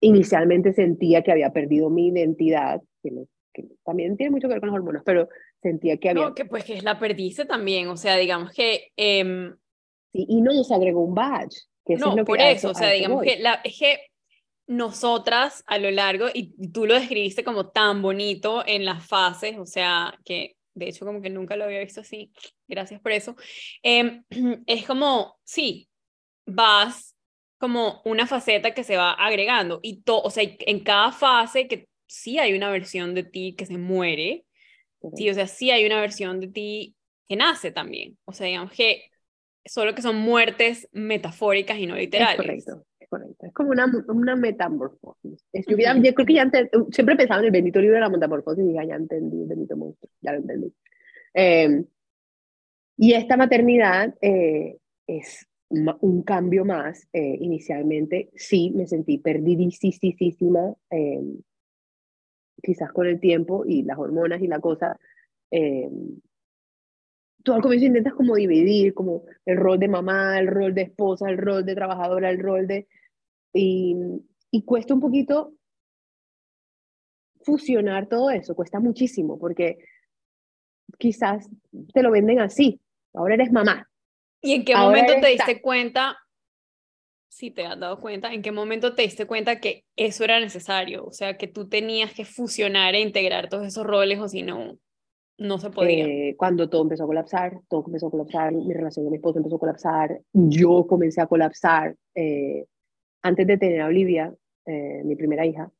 inicialmente 0.00 0.72
sentía 0.72 1.22
que 1.22 1.32
había 1.32 1.52
perdido 1.52 1.90
mi 1.90 2.08
identidad, 2.08 2.82
que, 3.02 3.12
también 3.84 4.16
tiene 4.16 4.30
mucho 4.30 4.48
que 4.48 4.54
ver 4.54 4.60
con 4.60 4.68
las 4.68 4.76
hormonas, 4.76 5.02
pero 5.04 5.28
sentía 5.68 5.96
que 5.96 6.10
había... 6.10 6.24
No, 6.24 6.34
que 6.34 6.44
pues 6.44 6.64
que 6.64 6.80
la 6.82 6.98
perdiste 6.98 7.44
también, 7.44 7.88
o 7.88 7.96
sea, 7.96 8.16
digamos 8.16 8.52
que... 8.52 8.92
Eh... 8.96 9.50
Sí, 10.12 10.26
y 10.28 10.40
no 10.40 10.64
se 10.64 10.74
agregó 10.74 11.02
un 11.02 11.14
badge. 11.14 11.66
Que 11.84 11.96
no, 11.96 12.10
es 12.10 12.16
lo 12.16 12.24
por 12.24 12.40
eso, 12.40 12.70
o 12.70 12.74
sea, 12.74 12.90
digamos 12.90 13.22
que, 13.22 13.38
la, 13.38 13.60
es 13.62 13.78
que 13.78 14.00
nosotras 14.66 15.62
a 15.66 15.78
lo 15.78 15.90
largo, 15.90 16.26
y 16.32 16.52
tú 16.72 16.86
lo 16.86 16.94
describiste 16.94 17.44
como 17.44 17.68
tan 17.68 18.02
bonito 18.02 18.64
en 18.66 18.84
las 18.84 19.06
fases, 19.06 19.56
o 19.58 19.66
sea, 19.66 20.18
que 20.24 20.56
de 20.74 20.88
hecho 20.88 21.06
como 21.06 21.22
que 21.22 21.30
nunca 21.30 21.56
lo 21.56 21.64
había 21.64 21.80
visto 21.80 22.00
así, 22.00 22.32
gracias 22.66 23.00
por 23.00 23.12
eso, 23.12 23.36
eh, 23.82 24.22
es 24.66 24.86
como, 24.86 25.38
sí, 25.44 25.88
vas 26.44 27.14
como 27.58 28.02
una 28.04 28.26
faceta 28.26 28.74
que 28.74 28.84
se 28.84 28.96
va 28.96 29.12
agregando 29.12 29.78
y 29.82 30.02
todo, 30.02 30.22
o 30.22 30.30
sea, 30.30 30.44
en 30.44 30.80
cada 30.80 31.12
fase 31.12 31.68
que 31.68 31.88
sí 32.06 32.38
hay 32.38 32.54
una 32.54 32.70
versión 32.70 33.14
de 33.14 33.22
ti 33.22 33.54
que 33.56 33.66
se 33.66 33.78
muere, 33.78 34.45
sí, 35.14 35.30
o 35.30 35.34
sea, 35.34 35.46
sí 35.46 35.70
hay 35.70 35.84
una 35.86 36.00
versión 36.00 36.40
de 36.40 36.48
ti 36.48 36.96
que 37.28 37.36
nace 37.36 37.70
también, 37.70 38.16
o 38.24 38.32
sea, 38.32 38.46
digamos 38.46 38.72
que 38.72 39.10
solo 39.64 39.94
que 39.94 40.02
son 40.02 40.16
muertes 40.16 40.88
metafóricas 40.92 41.78
y 41.78 41.86
no 41.86 41.96
literales. 41.96 42.38
Es 42.38 42.46
correcto, 42.46 42.86
es 43.00 43.08
correcto. 43.08 43.46
Es 43.46 43.52
como 43.52 43.70
una, 43.70 43.92
una 44.08 44.36
metamorfosis. 44.36 45.44
yo, 45.52 45.76
yo, 45.76 46.14
creo 46.14 46.26
que 46.26 46.34
ya 46.34 46.50
siempre 46.90 47.16
pensaba 47.16 47.40
en 47.40 47.46
el 47.46 47.50
bendito 47.50 47.80
libro 47.80 47.96
de 47.96 48.00
la 48.00 48.08
metamorfosis 48.08 48.64
y 48.64 48.68
dije, 48.68 48.86
ya 48.86 48.94
entendí 48.94 49.42
el 49.42 49.48
bendito 49.48 49.76
monstruo, 49.76 50.10
ya 50.20 50.32
lo 50.32 50.38
entendí. 50.38 50.72
Eh, 51.34 51.84
y 52.96 53.12
esta 53.12 53.36
maternidad 53.36 54.14
eh, 54.20 54.78
es 55.06 55.46
un 55.68 56.22
cambio 56.22 56.64
más. 56.64 57.06
Eh, 57.12 57.36
inicialmente 57.40 58.30
sí 58.34 58.72
me 58.74 58.86
sentí 58.86 59.18
perdidísima, 59.18 60.74
eh, 60.90 61.20
quizás 62.66 62.92
con 62.92 63.06
el 63.06 63.20
tiempo 63.20 63.64
y 63.64 63.82
las 63.84 63.96
hormonas 63.96 64.42
y 64.42 64.48
la 64.48 64.60
cosa. 64.60 64.98
Eh, 65.50 65.88
tú 67.42 67.52
al 67.52 67.62
comienzo 67.62 67.86
intentas 67.86 68.14
como 68.14 68.34
dividir 68.34 68.92
como 68.92 69.24
el 69.44 69.56
rol 69.56 69.78
de 69.78 69.88
mamá, 69.88 70.38
el 70.38 70.48
rol 70.48 70.74
de 70.74 70.82
esposa, 70.82 71.30
el 71.30 71.38
rol 71.38 71.64
de 71.64 71.74
trabajadora, 71.74 72.28
el 72.30 72.40
rol 72.40 72.66
de... 72.66 72.88
Y, 73.52 73.96
y 74.50 74.64
cuesta 74.64 74.92
un 74.92 75.00
poquito 75.00 75.54
fusionar 77.42 78.08
todo 78.08 78.30
eso, 78.30 78.56
cuesta 78.56 78.80
muchísimo 78.80 79.38
porque 79.38 79.78
quizás 80.98 81.48
te 81.94 82.02
lo 82.02 82.10
venden 82.10 82.40
así, 82.40 82.80
ahora 83.14 83.34
eres 83.34 83.52
mamá, 83.52 83.88
¿Y 84.42 84.52
en 84.52 84.64
qué 84.64 84.76
momento 84.76 85.14
te 85.20 85.28
diste 85.28 85.60
cuenta, 85.60 86.16
si 87.36 87.50
te 87.50 87.66
has 87.66 87.78
dado 87.78 88.00
cuenta, 88.00 88.32
en 88.32 88.40
qué 88.40 88.50
momento 88.50 88.94
te 88.94 89.02
diste 89.02 89.26
cuenta 89.26 89.60
que 89.60 89.84
eso 89.94 90.24
era 90.24 90.40
necesario? 90.40 91.04
O 91.04 91.12
sea, 91.12 91.36
que 91.36 91.46
tú 91.46 91.68
tenías 91.68 92.14
que 92.14 92.24
fusionar 92.24 92.94
e 92.94 93.00
integrar 93.00 93.50
todos 93.50 93.66
esos 93.66 93.84
roles 93.84 94.18
o 94.18 94.26
si 94.26 94.42
no, 94.42 94.78
no 95.36 95.58
se 95.58 95.68
podía. 95.68 96.06
Eh, 96.06 96.34
cuando 96.38 96.70
todo 96.70 96.82
empezó 96.82 97.04
a 97.04 97.06
colapsar, 97.06 97.60
todo 97.68 97.84
empezó 97.86 98.06
a 98.06 98.10
colapsar, 98.10 98.54
mi 98.54 98.72
relación 98.72 99.04
con 99.04 99.10
mi 99.10 99.18
esposo 99.18 99.38
empezó 99.38 99.56
a 99.56 99.58
colapsar, 99.58 100.18
yo 100.32 100.86
comencé 100.86 101.20
a 101.20 101.26
colapsar. 101.26 101.94
Eh, 102.14 102.64
antes 103.22 103.46
de 103.46 103.58
tener 103.58 103.82
a 103.82 103.86
Olivia, 103.88 104.32
eh, 104.64 105.02
mi 105.04 105.14
primera 105.14 105.44
hija, 105.44 105.70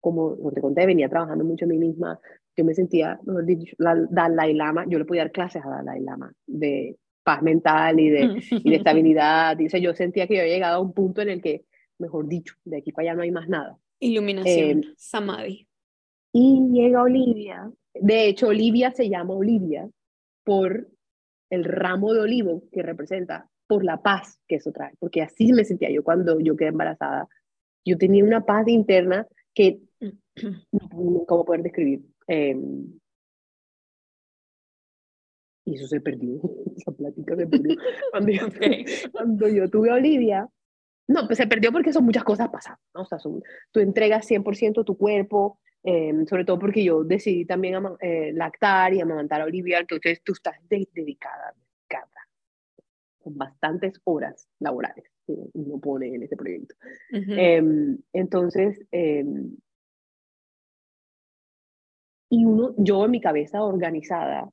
como 0.00 0.36
te 0.52 0.60
conté, 0.60 0.86
venía 0.86 1.08
trabajando 1.08 1.44
mucho 1.44 1.64
en 1.64 1.72
mí 1.72 1.78
misma. 1.78 2.20
Yo 2.56 2.64
me 2.64 2.72
sentía, 2.72 3.18
mejor 3.24 3.46
dicho, 3.46 3.74
la 3.78 3.96
Dalai 4.10 4.54
Lama, 4.54 4.84
yo 4.86 4.96
le 5.00 5.04
podía 5.04 5.22
dar 5.22 5.32
clases 5.32 5.64
a 5.64 5.70
Dalai 5.70 6.02
Lama 6.02 6.32
de 6.46 6.99
paz 7.22 7.42
mental 7.42 8.00
y 8.00 8.10
de, 8.10 8.42
y 8.50 8.70
de 8.70 8.76
estabilidad. 8.76 9.56
Dice, 9.56 9.80
yo 9.80 9.94
sentía 9.94 10.26
que 10.26 10.34
yo 10.34 10.40
había 10.40 10.54
llegado 10.54 10.76
a 10.76 10.80
un 10.80 10.92
punto 10.92 11.22
en 11.22 11.28
el 11.30 11.42
que, 11.42 11.64
mejor 11.98 12.28
dicho, 12.28 12.54
de 12.64 12.78
aquí 12.78 12.92
para 12.92 13.10
allá 13.10 13.16
no 13.16 13.22
hay 13.22 13.30
más 13.30 13.48
nada. 13.48 13.78
Iluminación, 13.98 14.84
eh, 14.84 14.94
Samadhi. 14.96 15.66
Y 16.32 16.68
llega 16.72 17.02
Olivia. 17.02 17.70
De 17.94 18.26
hecho, 18.26 18.48
Olivia 18.48 18.92
se 18.92 19.08
llama 19.08 19.34
Olivia 19.34 19.88
por 20.44 20.88
el 21.50 21.64
ramo 21.64 22.14
de 22.14 22.20
olivo 22.20 22.62
que 22.72 22.82
representa, 22.82 23.48
por 23.66 23.84
la 23.84 24.00
paz 24.00 24.40
que 24.46 24.56
eso 24.56 24.72
trae. 24.72 24.94
Porque 24.98 25.22
así 25.22 25.52
me 25.52 25.64
sentía 25.64 25.90
yo 25.90 26.02
cuando 26.02 26.40
yo 26.40 26.56
quedé 26.56 26.68
embarazada. 26.68 27.28
Yo 27.84 27.98
tenía 27.98 28.24
una 28.24 28.44
paz 28.44 28.68
interna 28.68 29.26
que 29.54 29.80
nunca 30.92 31.34
voy 31.34 31.42
a 31.42 31.44
poder 31.44 31.62
describir. 31.62 32.02
Eh, 32.28 32.56
y 35.70 35.76
eso 35.76 35.86
se 35.86 36.00
perdió, 36.00 36.40
esa 36.76 36.92
plática 36.92 37.36
se 37.36 37.46
perdió. 37.46 37.76
Cuando 38.10 38.32
yo, 38.32 38.48
cuando 39.12 39.48
yo 39.48 39.70
tuve 39.70 39.90
a 39.90 39.94
Olivia, 39.94 40.48
no, 41.08 41.26
pues 41.26 41.38
se 41.38 41.46
perdió 41.46 41.72
porque 41.72 41.92
son 41.92 42.04
muchas 42.04 42.24
cosas 42.24 42.48
pasando, 42.50 42.80
¿no? 42.94 43.02
O 43.02 43.04
sea, 43.04 43.18
son, 43.18 43.42
tú 43.72 43.80
entregas 43.80 44.26
100% 44.30 44.84
tu 44.84 44.96
cuerpo, 44.96 45.58
eh, 45.82 46.12
sobre 46.28 46.44
todo 46.44 46.58
porque 46.58 46.84
yo 46.84 47.04
decidí 47.04 47.44
también 47.44 47.82
eh, 48.00 48.32
lactar 48.32 48.94
y 48.94 49.00
amamantar 49.00 49.40
a 49.40 49.44
Olivia, 49.44 49.78
entonces 49.78 50.22
tú 50.22 50.32
estás 50.32 50.56
dedicada, 50.68 51.52
dedicada, 51.54 52.06
con 53.22 53.36
bastantes 53.36 54.00
horas 54.04 54.48
laborales 54.60 55.04
que 55.26 55.34
uno 55.54 55.80
pone 55.80 56.14
en 56.14 56.22
este 56.22 56.36
proyecto. 56.36 56.74
eh, 57.10 57.96
entonces, 58.12 58.80
em, 58.92 59.56
y 62.28 62.44
uno, 62.44 62.72
yo 62.76 63.04
en 63.04 63.10
mi 63.10 63.20
cabeza 63.20 63.64
organizada, 63.64 64.48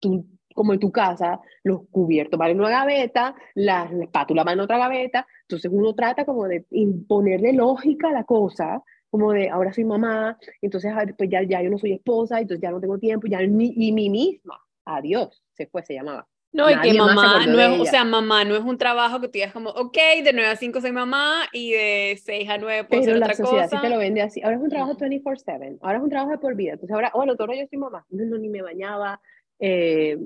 tú 0.00 0.26
como 0.54 0.72
en 0.72 0.80
tu 0.80 0.90
casa, 0.90 1.40
los 1.62 1.82
cubiertos 1.90 2.38
van 2.38 2.50
en 2.50 2.60
una 2.60 2.70
gaveta, 2.70 3.34
la, 3.54 3.90
espátula 4.00 4.44
va 4.44 4.52
en 4.52 4.60
otra 4.60 4.78
gaveta, 4.78 5.26
entonces 5.42 5.70
uno 5.72 5.94
trata 5.94 6.24
como 6.24 6.46
de 6.46 6.66
imponerle 6.70 7.52
lógica 7.52 8.08
a 8.08 8.12
la 8.12 8.24
cosa, 8.24 8.82
como 9.10 9.32
de 9.32 9.50
ahora 9.50 9.72
soy 9.72 9.84
mamá, 9.84 10.38
entonces 10.60 10.92
pues 11.18 11.28
ya, 11.30 11.42
ya 11.42 11.62
yo 11.62 11.70
no 11.70 11.78
soy 11.78 11.92
esposa, 11.92 12.40
entonces 12.40 12.62
ya 12.62 12.70
no 12.70 12.80
tengo 12.80 12.98
tiempo, 12.98 13.26
ya 13.26 13.40
ni, 13.42 13.72
y 13.76 13.92
mí 13.92 14.08
misma, 14.08 14.58
adiós, 14.84 15.42
se 15.52 15.66
fue, 15.66 15.82
se 15.82 15.94
llamaba. 15.94 16.26
No, 16.52 16.70
y 16.70 16.78
que 16.80 16.92
mamá 16.92 17.46
no 17.46 17.58
es, 17.58 17.80
o 17.80 17.86
sea, 17.86 18.04
mamá 18.04 18.44
no 18.44 18.54
es 18.54 18.62
un 18.62 18.76
trabajo 18.76 19.20
que 19.20 19.28
tú 19.28 19.32
digas 19.32 19.54
como, 19.54 19.70
ok, 19.70 19.96
de 20.22 20.32
9 20.34 20.46
a 20.48 20.56
5 20.56 20.82
soy 20.82 20.92
mamá 20.92 21.44
y 21.50 21.72
de 21.72 22.20
6 22.22 22.50
a 22.50 22.58
9 22.58 22.84
puedo 22.84 23.02
Pero 23.02 23.12
hacer 23.12 23.26
la 23.26 23.34
sociedad 23.34 23.70
sí 23.70 23.76
te 23.80 23.88
lo 23.88 23.96
vende 23.96 24.20
así. 24.20 24.42
Ahora 24.42 24.56
es 24.56 24.62
un 24.62 24.68
trabajo 24.68 24.94
24/7, 24.94 25.78
ahora 25.80 25.96
es 25.96 26.04
un 26.04 26.10
trabajo 26.10 26.30
de 26.32 26.38
por 26.38 26.54
vida. 26.54 26.72
Entonces 26.72 26.94
ahora, 26.94 27.10
bueno, 27.14 27.36
todo 27.36 27.54
yo 27.54 27.66
soy 27.70 27.78
mamá. 27.78 28.04
No, 28.10 28.24
no, 28.26 28.36
ni 28.36 28.50
me 28.50 28.60
bañaba, 28.60 29.18
eh, 29.58 30.18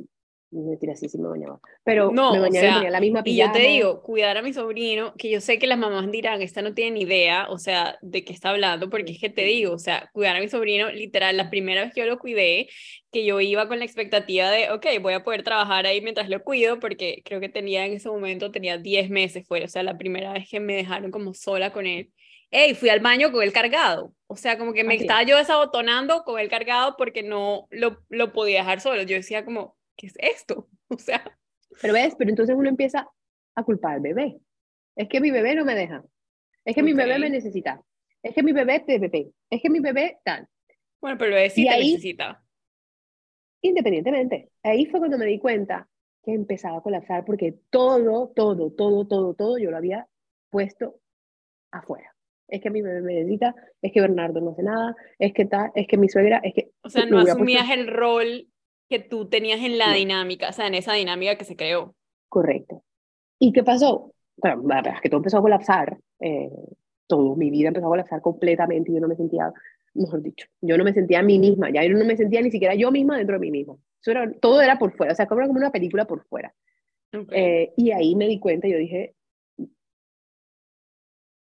Mentira, 0.51 0.95
sí, 0.95 1.09
sí 1.09 1.19
me 1.19 1.29
bañaba. 1.29 1.61
Pero 1.83 2.13
no, 2.13 2.33
me 2.33 2.41
bañaba 2.41 2.49
o 2.49 2.71
sea, 2.71 2.75
tenía 2.75 2.91
la 2.91 3.01
misma 3.01 3.23
pijama. 3.25 3.45
Y 3.45 3.47
yo 3.47 3.53
te 3.53 3.69
digo, 3.69 4.03
cuidar 4.03 4.37
a 4.37 4.43
mi 4.43 4.53
sobrino, 4.53 5.13
que 5.19 5.29
yo 5.29 5.41
sé 5.41 5.59
que 5.59 5.67
las 5.67 5.79
mamás 5.79 6.11
dirán, 6.11 6.41
esta 6.41 6.63
no 6.63 6.73
tiene 6.73 6.93
ni 6.93 7.01
idea, 7.03 7.49
o 7.51 7.59
sea, 7.59 7.99
de 8.01 8.25
qué 8.25 8.33
está 8.33 8.51
hablando, 8.51 8.89
porque 8.89 9.13
es 9.13 9.21
que 9.21 9.29
te 9.29 9.43
digo, 9.43 9.73
o 9.73 9.79
sea, 9.79 10.09
cuidar 10.13 10.37
a 10.37 10.41
mi 10.41 10.49
sobrino, 10.49 10.91
literal, 10.91 11.37
la 11.37 11.51
primera 11.51 11.83
vez 11.83 11.93
que 11.93 12.01
yo 12.01 12.07
lo 12.07 12.19
cuidé, 12.19 12.69
que 13.11 13.25
yo 13.25 13.41
iba 13.41 13.67
con 13.67 13.81
la 13.81 13.85
expectativa 13.85 14.51
de, 14.51 14.71
ok, 14.71 14.87
voy 15.03 15.15
a 15.15 15.25
poder 15.25 15.43
trabajar 15.43 15.85
ahí 15.85 16.01
mientras 16.01 16.29
lo 16.29 16.43
cuido, 16.43 16.79
porque 16.79 17.23
creo 17.25 17.41
que 17.41 17.49
tenía 17.49 17.85
en 17.85 17.95
ese 17.95 18.09
momento, 18.09 18.53
tenía 18.53 18.79
10 18.79 19.11
meses 19.11 19.47
fuera, 19.47 19.67
o 19.67 19.69
sea, 19.69 19.83
la 19.83 19.99
primera 19.99 20.33
vez 20.33 20.49
que 20.49 20.61
me 20.61 20.77
dejaron 20.77 21.11
como 21.11 21.35
sola 21.35 21.73
con 21.73 21.87
él. 21.87 22.13
Hey, 22.51 22.75
fui 22.75 22.89
al 22.89 23.01
baño 23.01 23.33
con 23.33 23.43
él 23.43 23.53
cargado. 23.53 24.13
O 24.29 24.37
sea, 24.37 24.57
como 24.57 24.73
que 24.73 24.85
me 24.85 24.95
estaba 24.95 25.25
yo 25.25 25.37
desabotonando 25.37 26.23
con 26.23 26.39
él 26.39 26.49
cargado 26.49 26.95
porque 26.97 27.25
no 27.25 27.67
lo, 27.71 27.99
lo 28.09 28.33
podía 28.33 28.61
dejar 28.61 28.81
solo. 28.81 29.03
Yo 29.03 29.17
decía 29.17 29.45
como, 29.45 29.77
¿qué 29.97 30.07
es 30.07 30.15
esto? 30.19 30.69
O 30.89 30.99
sea. 30.99 31.21
Pero 31.83 31.95
ves, 31.95 32.15
pero 32.17 32.31
entonces 32.31 32.55
uno 32.57 32.69
empieza 32.69 33.09
a 33.57 33.65
culpar 33.65 33.95
al 33.95 34.01
bebé. 34.01 34.39
Es 34.95 35.09
que 35.09 35.21
mi 35.21 35.33
bebé 35.33 35.55
no 35.57 35.65
me 35.65 35.75
deja. 35.75 36.05
Es 36.65 36.75
que 36.75 36.83
mi 36.83 36.93
bebé 36.93 37.19
me 37.19 37.29
necesita. 37.29 37.83
Es 38.23 38.35
que 38.35 38.43
mi 38.43 38.53
bebé 38.53 38.81
te 38.81 38.99
bebé. 38.99 39.33
Es 39.51 39.61
que 39.61 39.69
mi 39.69 39.81
bebé 39.81 40.19
tal. 40.25 40.47
Bueno, 41.01 41.19
pero 41.19 41.31
el 41.31 41.35
bebé 41.35 41.51
sí 41.51 41.67
te 41.67 41.77
necesita. 41.77 42.43
Independientemente. 43.63 44.51
Ahí 44.63 44.87
fue 44.87 45.01
cuando 45.01 45.19
me 45.19 45.27
di 45.27 45.39
cuenta 45.39 45.89
que 46.23 46.33
empezaba 46.33 46.79
a 46.79 46.83
colapsar 46.83 47.25
porque 47.25 47.57
todo, 47.71 48.33
todo, 48.35 48.71
todo, 48.73 49.07
todo, 49.07 49.35
todo 49.35 49.59
yo 49.59 49.71
lo 49.71 49.77
había 49.77 50.09
puesto 50.51 51.01
afuera. 51.73 52.15
Es 52.49 52.61
que 52.61 52.71
mi 52.71 52.81
bebé 52.81 53.03
me 53.03 53.15
necesita, 53.15 53.55
es 53.83 53.93
que 53.93 54.01
Bernardo 54.01 54.41
no 54.41 54.53
hace 54.53 54.63
nada, 54.63 54.95
es 55.19 55.33
que 55.33 55.47
tal, 55.47 55.73
es 55.75 55.89
que 55.89 55.97
mi 55.97 56.09
suegra, 56.09 56.41
es 56.45 56.55
que... 56.55 56.71
O 56.83 56.89
sea, 56.89 57.07
no 57.07 57.19
asumías 57.19 57.69
el 57.71 57.89
rol 57.89 58.49
que 58.89 58.99
tú 58.99 59.29
tenías 59.29 59.61
en 59.61 59.79
la 59.79 59.93
dinámica, 59.93 60.49
o 60.49 60.53
sea, 60.53 60.67
en 60.67 60.75
esa 60.75 60.93
dinámica 60.93 61.37
que 61.37 61.45
se 61.45 61.57
creó. 61.57 61.95
Correcto. 62.29 62.83
¿Y 63.39 63.53
qué 63.53 63.63
pasó? 63.63 64.13
Bueno, 64.37 64.63
la 64.67 64.77
verdad 64.77 64.95
es 64.95 65.01
que 65.01 65.09
todo 65.09 65.19
empezó 65.19 65.39
a 65.39 65.43
colapsar. 65.43 65.99
Eh, 66.21 66.51
todo, 67.07 67.37
mi 67.37 67.51
vida 67.51 67.69
empezó 67.69 67.87
a 67.87 67.91
colapsar 67.91 68.21
completamente 68.21 68.91
y 68.91 68.95
yo 68.95 69.01
no 69.01 69.09
me 69.09 69.17
sentía, 69.17 69.53
mejor 69.95 70.23
dicho, 70.23 70.47
yo 70.61 70.77
no 70.77 70.85
me 70.85 70.93
sentía 70.93 71.21
a 71.21 71.23
mí 71.23 71.39
misma, 71.39 71.71
ya 71.71 71.85
yo 71.85 71.97
no 71.97 72.05
me 72.05 72.17
sentía 72.17 72.41
ni 72.43 72.51
siquiera 72.51 72.75
yo 72.75 72.91
misma 72.91 73.17
dentro 73.17 73.35
de 73.35 73.41
mí 73.41 73.51
misma. 73.51 73.77
Eso 74.01 74.11
era, 74.11 74.33
todo 74.41 74.61
era 74.61 74.79
por 74.79 74.97
fuera, 74.97 75.13
o 75.13 75.17
sea, 75.17 75.27
como 75.27 75.45
una 75.45 75.71
película 75.71 76.05
por 76.05 76.25
fuera. 76.27 76.55
Eh, 77.31 77.73
y 77.77 77.93
ahí 77.93 78.15
me 78.15 78.27
di 78.27 78.39
cuenta, 78.39 78.69
yo 78.69 78.77
dije, 78.77 79.15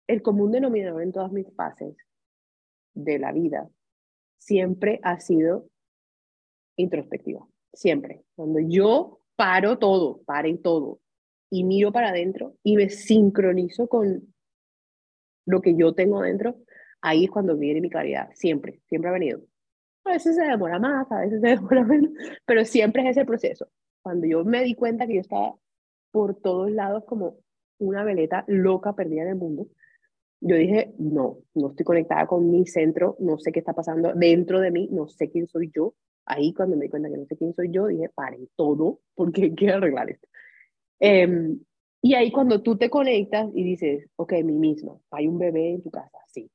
el 0.07 0.21
común 0.21 0.51
denominador 0.51 1.01
en 1.01 1.11
todas 1.11 1.31
mis 1.31 1.47
fases 1.55 1.95
de 2.93 3.19
la 3.19 3.31
vida 3.31 3.69
siempre 4.37 4.99
ha 5.03 5.19
sido 5.19 5.67
introspectiva, 6.75 7.47
siempre. 7.73 8.23
Cuando 8.35 8.59
yo 8.59 9.21
paro 9.35 9.77
todo, 9.77 10.21
paren 10.25 10.61
todo, 10.61 10.99
y 11.49 11.63
miro 11.63 11.91
para 11.91 12.09
adentro 12.09 12.55
y 12.63 12.75
me 12.75 12.89
sincronizo 12.89 13.87
con 13.87 14.33
lo 15.45 15.61
que 15.61 15.75
yo 15.75 15.93
tengo 15.93 16.21
dentro, 16.21 16.57
ahí 17.01 17.25
es 17.25 17.31
cuando 17.31 17.55
viene 17.55 17.81
mi 17.81 17.89
claridad, 17.89 18.29
siempre, 18.33 18.81
siempre 18.87 19.09
ha 19.09 19.13
venido. 19.13 19.41
A 20.05 20.11
veces 20.11 20.35
se 20.35 20.43
demora 20.43 20.79
más, 20.79 21.11
a 21.11 21.21
veces 21.21 21.41
se 21.41 21.47
demora 21.55 21.83
menos, 21.83 22.11
pero 22.45 22.65
siempre 22.65 23.03
es 23.03 23.09
ese 23.11 23.25
proceso. 23.25 23.69
Cuando 24.01 24.27
yo 24.27 24.43
me 24.43 24.63
di 24.63 24.75
cuenta 24.75 25.07
que 25.07 25.15
yo 25.15 25.21
estaba 25.21 25.55
por 26.11 26.35
todos 26.35 26.71
lados 26.71 27.03
como 27.05 27.37
una 27.79 28.03
veleta 28.03 28.43
loca 28.47 28.93
perdida 28.93 29.23
en 29.23 29.29
el 29.29 29.35
mundo, 29.35 29.67
yo 30.41 30.55
dije, 30.55 30.93
no, 30.99 31.39
no 31.53 31.69
estoy 31.69 31.85
conectada 31.85 32.27
con 32.27 32.51
mi 32.51 32.65
centro, 32.67 33.15
no 33.19 33.39
sé 33.39 33.51
qué 33.51 33.59
está 33.59 33.73
pasando 33.73 34.13
dentro 34.13 34.59
de 34.59 34.71
mí, 34.71 34.89
no 34.91 35.07
sé 35.07 35.29
quién 35.29 35.47
soy 35.47 35.71
yo. 35.73 35.95
Ahí 36.25 36.53
cuando 36.53 36.75
me 36.75 36.85
di 36.85 36.89
cuenta 36.89 37.09
que 37.09 37.17
no 37.17 37.25
sé 37.25 37.37
quién 37.37 37.53
soy 37.53 37.71
yo, 37.71 37.87
dije, 37.87 38.09
paren 38.09 38.49
todo, 38.55 38.99
porque 39.13 39.43
hay 39.43 39.55
que 39.55 39.69
arreglar 39.69 40.09
esto. 40.09 40.27
Em, 40.99 41.59
y 42.01 42.13
ahí 42.15 42.31
cuando 42.31 42.61
tú 42.61 42.77
te 42.77 42.89
conectas 42.89 43.49
y 43.53 43.63
dices, 43.63 44.09
ok, 44.15 44.33
mi 44.43 44.53
mismo, 44.53 45.01
hay 45.11 45.27
un 45.27 45.37
bebé 45.37 45.73
en 45.73 45.83
tu 45.83 45.91
casa, 45.91 46.19
sí. 46.27 46.49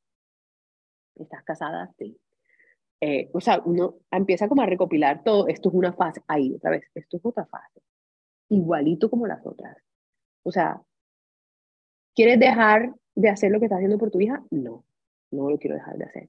¿Estás 1.17 1.45
casada? 1.45 1.93
Sí. 1.99 2.17
Eh, 3.01 3.31
o 3.33 3.41
sea, 3.41 3.63
uno 3.65 3.97
empieza 4.11 4.49
como 4.49 4.63
a 4.63 4.67
recopilar 4.67 5.23
todo, 5.25 5.49
esto 5.49 5.71
es 5.71 5.75
una 5.75 5.93
fase, 5.93 6.23
ahí 6.29 6.53
otra 6.55 6.71
vez, 6.71 6.85
esto 6.95 7.17
es 7.17 7.25
otra 7.25 7.47
fase, 7.47 7.81
igualito 8.51 9.09
como 9.09 9.27
las 9.27 9.45
otras. 9.47 9.77
O 10.43 10.53
sea, 10.53 10.83
¿quieres 12.15 12.39
dejar 12.39 12.95
de 13.15 13.29
hacer 13.31 13.51
lo 13.51 13.59
que 13.59 13.67
estás 13.67 13.79
haciendo 13.79 13.99
por 13.99 14.11
tu 14.11 14.21
hija? 14.21 14.45
No, 14.51 14.85
no 15.31 15.51
lo 15.51 15.59
quiero 15.59 15.77
dejar 15.77 15.97
de 15.97 16.05
hacer. 16.05 16.29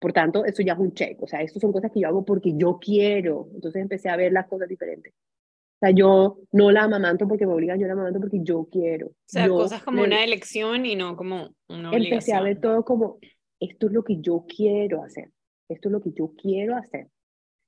Por 0.00 0.14
tanto, 0.14 0.46
eso 0.46 0.62
ya 0.62 0.72
es 0.72 0.78
un 0.78 0.94
check, 0.94 1.22
o 1.22 1.26
sea, 1.26 1.42
esto 1.42 1.60
son 1.60 1.72
cosas 1.72 1.92
que 1.92 2.00
yo 2.00 2.08
hago 2.08 2.24
porque 2.24 2.54
yo 2.56 2.78
quiero. 2.80 3.48
Entonces 3.54 3.82
empecé 3.82 4.08
a 4.08 4.16
ver 4.16 4.32
las 4.32 4.46
cosas 4.46 4.66
diferentes. 4.66 5.12
O 5.12 5.78
sea, 5.86 5.90
yo 5.90 6.38
no 6.52 6.70
la 6.70 6.84
amamanto 6.84 7.28
porque 7.28 7.46
me 7.46 7.52
obligan, 7.52 7.78
yo 7.78 7.86
la 7.86 7.92
amamanto 7.92 8.18
porque 8.18 8.40
yo 8.42 8.66
quiero. 8.70 9.08
O 9.08 9.14
sea, 9.26 9.48
cosas 9.48 9.82
como 9.82 10.02
una 10.02 10.24
elección 10.24 10.86
y 10.86 10.96
no 10.96 11.16
como 11.16 11.54
una 11.68 11.90
obligación. 11.90 12.12
Empecé 12.12 12.32
a 12.32 12.40
ver 12.40 12.60
todo 12.60 12.84
como, 12.84 13.18
esto 13.60 13.86
es 13.86 13.92
lo 13.92 14.02
que 14.02 14.20
yo 14.20 14.46
quiero 14.48 15.02
hacer. 15.02 15.30
Esto 15.68 15.88
es 15.88 15.92
lo 15.92 16.00
que 16.00 16.12
yo 16.12 16.32
quiero 16.34 16.76
hacer. 16.76 17.08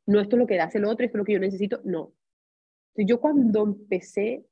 No 0.06 0.20
esto 0.20 0.36
es 0.36 0.40
lo 0.40 0.46
que 0.46 0.58
hace 0.58 0.78
el 0.78 0.86
otro, 0.86 1.04
esto 1.04 1.18
es 1.18 1.20
lo 1.20 1.24
que 1.24 1.34
yo 1.34 1.38
necesito. 1.38 1.80
No. 1.84 2.12
Entonces, 2.94 3.06
yo 3.08 3.20
cuando 3.20 3.62
empecé 3.62 4.44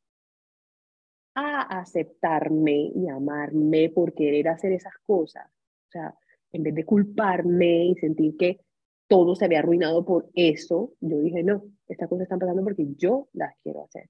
a 1.34 1.80
aceptarme 1.80 2.92
y 2.94 3.08
amarme 3.08 3.88
por 3.88 4.14
querer 4.14 4.48
hacer 4.48 4.72
esas 4.72 4.94
cosas, 5.06 5.46
o 5.48 5.90
sea, 5.90 6.14
en 6.52 6.62
vez 6.62 6.74
de 6.74 6.84
culparme 6.84 7.86
y 7.86 7.94
sentir 7.96 8.36
que 8.36 8.60
todo 9.08 9.34
se 9.34 9.44
había 9.44 9.58
arruinado 9.58 10.04
por 10.04 10.28
eso, 10.34 10.92
yo 11.00 11.18
dije, 11.20 11.42
no, 11.42 11.64
estas 11.88 12.08
cosas 12.08 12.22
están 12.24 12.38
pasando 12.38 12.62
porque 12.62 12.86
yo 12.96 13.28
las 13.32 13.54
quiero 13.62 13.84
hacer. 13.84 14.08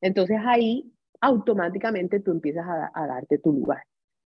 Entonces 0.00 0.36
ahí 0.44 0.92
automáticamente 1.20 2.20
tú 2.20 2.32
empiezas 2.32 2.66
a, 2.66 3.06
darte 3.06 3.38
tu 3.38 3.52
lugar. 3.52 3.84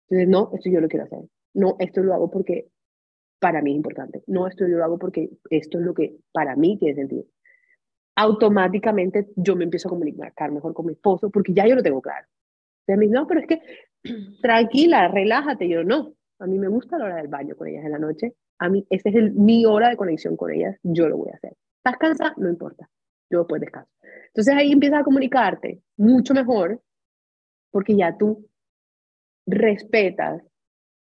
Entonces, 0.08 0.28
no, 0.28 0.50
esto 0.54 0.70
yo 0.70 0.80
lo 0.80 0.88
quiero 0.88 1.04
hacer. 1.04 1.20
No, 1.54 1.76
esto 1.78 2.02
lo 2.02 2.14
hago 2.14 2.30
porque 2.30 2.68
para 3.38 3.61
mí 3.61 3.72
es 3.72 3.76
importante. 3.76 4.22
No, 4.26 4.46
esto 4.46 4.66
yo 4.66 4.78
lo 4.78 4.84
hago 4.84 4.98
porque 4.98 5.30
esto 5.50 5.78
es 5.78 5.84
lo 5.84 5.92
que 5.92 6.16
para 6.32 6.56
mí 6.56 6.78
tiene 6.78 6.94
sentido. 6.94 7.24
Automáticamente 8.16 9.28
yo 9.37 9.54
me 9.54 9.64
empiezo 9.64 9.88
a 9.88 9.90
comunicar 9.90 10.50
mejor 10.50 10.72
con 10.72 10.87
mi 10.87 10.94
esposo 10.94 11.30
porque 11.30 11.52
ya 11.52 11.66
yo 11.66 11.74
lo 11.74 11.82
tengo 11.82 12.00
claro. 12.00 12.26
Entonces 12.87 13.11
no, 13.11 13.26
pero 13.26 13.40
es 13.40 13.46
que 13.46 13.61
tranquila, 14.42 15.08
relájate. 15.08 15.68
Yo 15.68 15.84
no, 15.84 16.14
a 16.38 16.46
mí 16.46 16.59
me 16.59 16.68
gusta 16.68 16.98
la 16.98 17.07
hora 17.07 17.16
del 17.16 17.29
baño 17.29 17.57
con 17.57 17.68
ellas 17.68 17.85
en 17.85 17.92
la 17.92 17.98
noche. 17.98 18.35
A 18.59 18.68
mí, 18.68 18.87
esa 18.90 19.09
es 19.09 19.14
el, 19.14 19.33
mi 19.33 19.64
hora 19.64 19.88
de 19.90 19.96
conexión 19.96 20.37
con 20.37 20.53
ellas. 20.53 20.77
Yo 20.83 21.09
lo 21.09 21.16
voy 21.16 21.31
a 21.31 21.37
hacer. 21.37 21.57
¿Estás 21.79 21.98
cansada? 21.98 22.35
No 22.37 22.48
importa. 22.48 22.88
Yo 23.31 23.40
después 23.40 23.61
descanso. 23.61 23.90
Entonces 24.29 24.55
ahí 24.55 24.72
empiezas 24.72 25.01
a 25.01 25.05
comunicarte 25.05 25.83
mucho 25.96 26.35
mejor 26.35 26.81
porque 27.70 27.96
ya 27.96 28.16
tú 28.16 28.48
respetas 29.46 30.42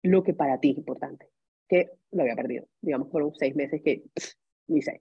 lo 0.03 0.23
que 0.23 0.33
para 0.33 0.59
ti 0.59 0.71
es 0.71 0.77
importante, 0.77 1.29
que 1.67 1.91
lo 2.11 2.21
había 2.21 2.35
perdido. 2.35 2.65
Digamos, 2.81 3.09
fueron 3.11 3.33
seis 3.35 3.55
meses 3.55 3.81
que 3.83 4.03
ni 4.67 4.81
sé. 4.81 4.99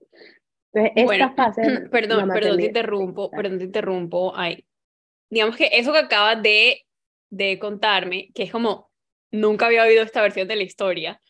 Entonces, 0.73 1.05
bueno, 1.05 1.33
perdón, 1.91 2.29
perdón, 2.29 2.57
te 2.57 2.65
interrumpo, 2.65 3.31
perdón, 3.31 3.59
te 3.59 3.65
interrumpo. 3.65 4.33
Ay. 4.35 4.65
Digamos 5.29 5.57
que 5.57 5.69
eso 5.73 5.91
que 5.91 5.99
acabas 5.99 6.41
de, 6.41 6.85
de 7.29 7.59
contarme, 7.59 8.29
que 8.33 8.43
es 8.43 8.51
como, 8.51 8.89
nunca 9.31 9.67
había 9.67 9.83
oído 9.83 10.03
esta 10.03 10.21
versión 10.21 10.47
de 10.47 10.55
la 10.55 10.63
historia, 10.63 11.21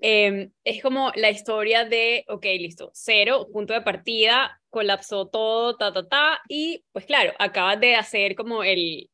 Em, 0.00 0.50
es 0.64 0.82
como 0.82 1.12
la 1.14 1.30
historia 1.30 1.84
de, 1.84 2.24
ok, 2.28 2.44
listo, 2.58 2.90
cero, 2.94 3.48
punto 3.52 3.74
de 3.74 3.82
partida, 3.82 4.60
colapsó 4.70 5.28
todo, 5.28 5.76
ta, 5.76 5.92
ta, 5.92 6.08
ta, 6.08 6.40
y 6.48 6.84
pues 6.92 7.04
claro, 7.04 7.34
acabas 7.38 7.78
de 7.80 7.96
hacer 7.96 8.34
como 8.34 8.62
el, 8.62 9.10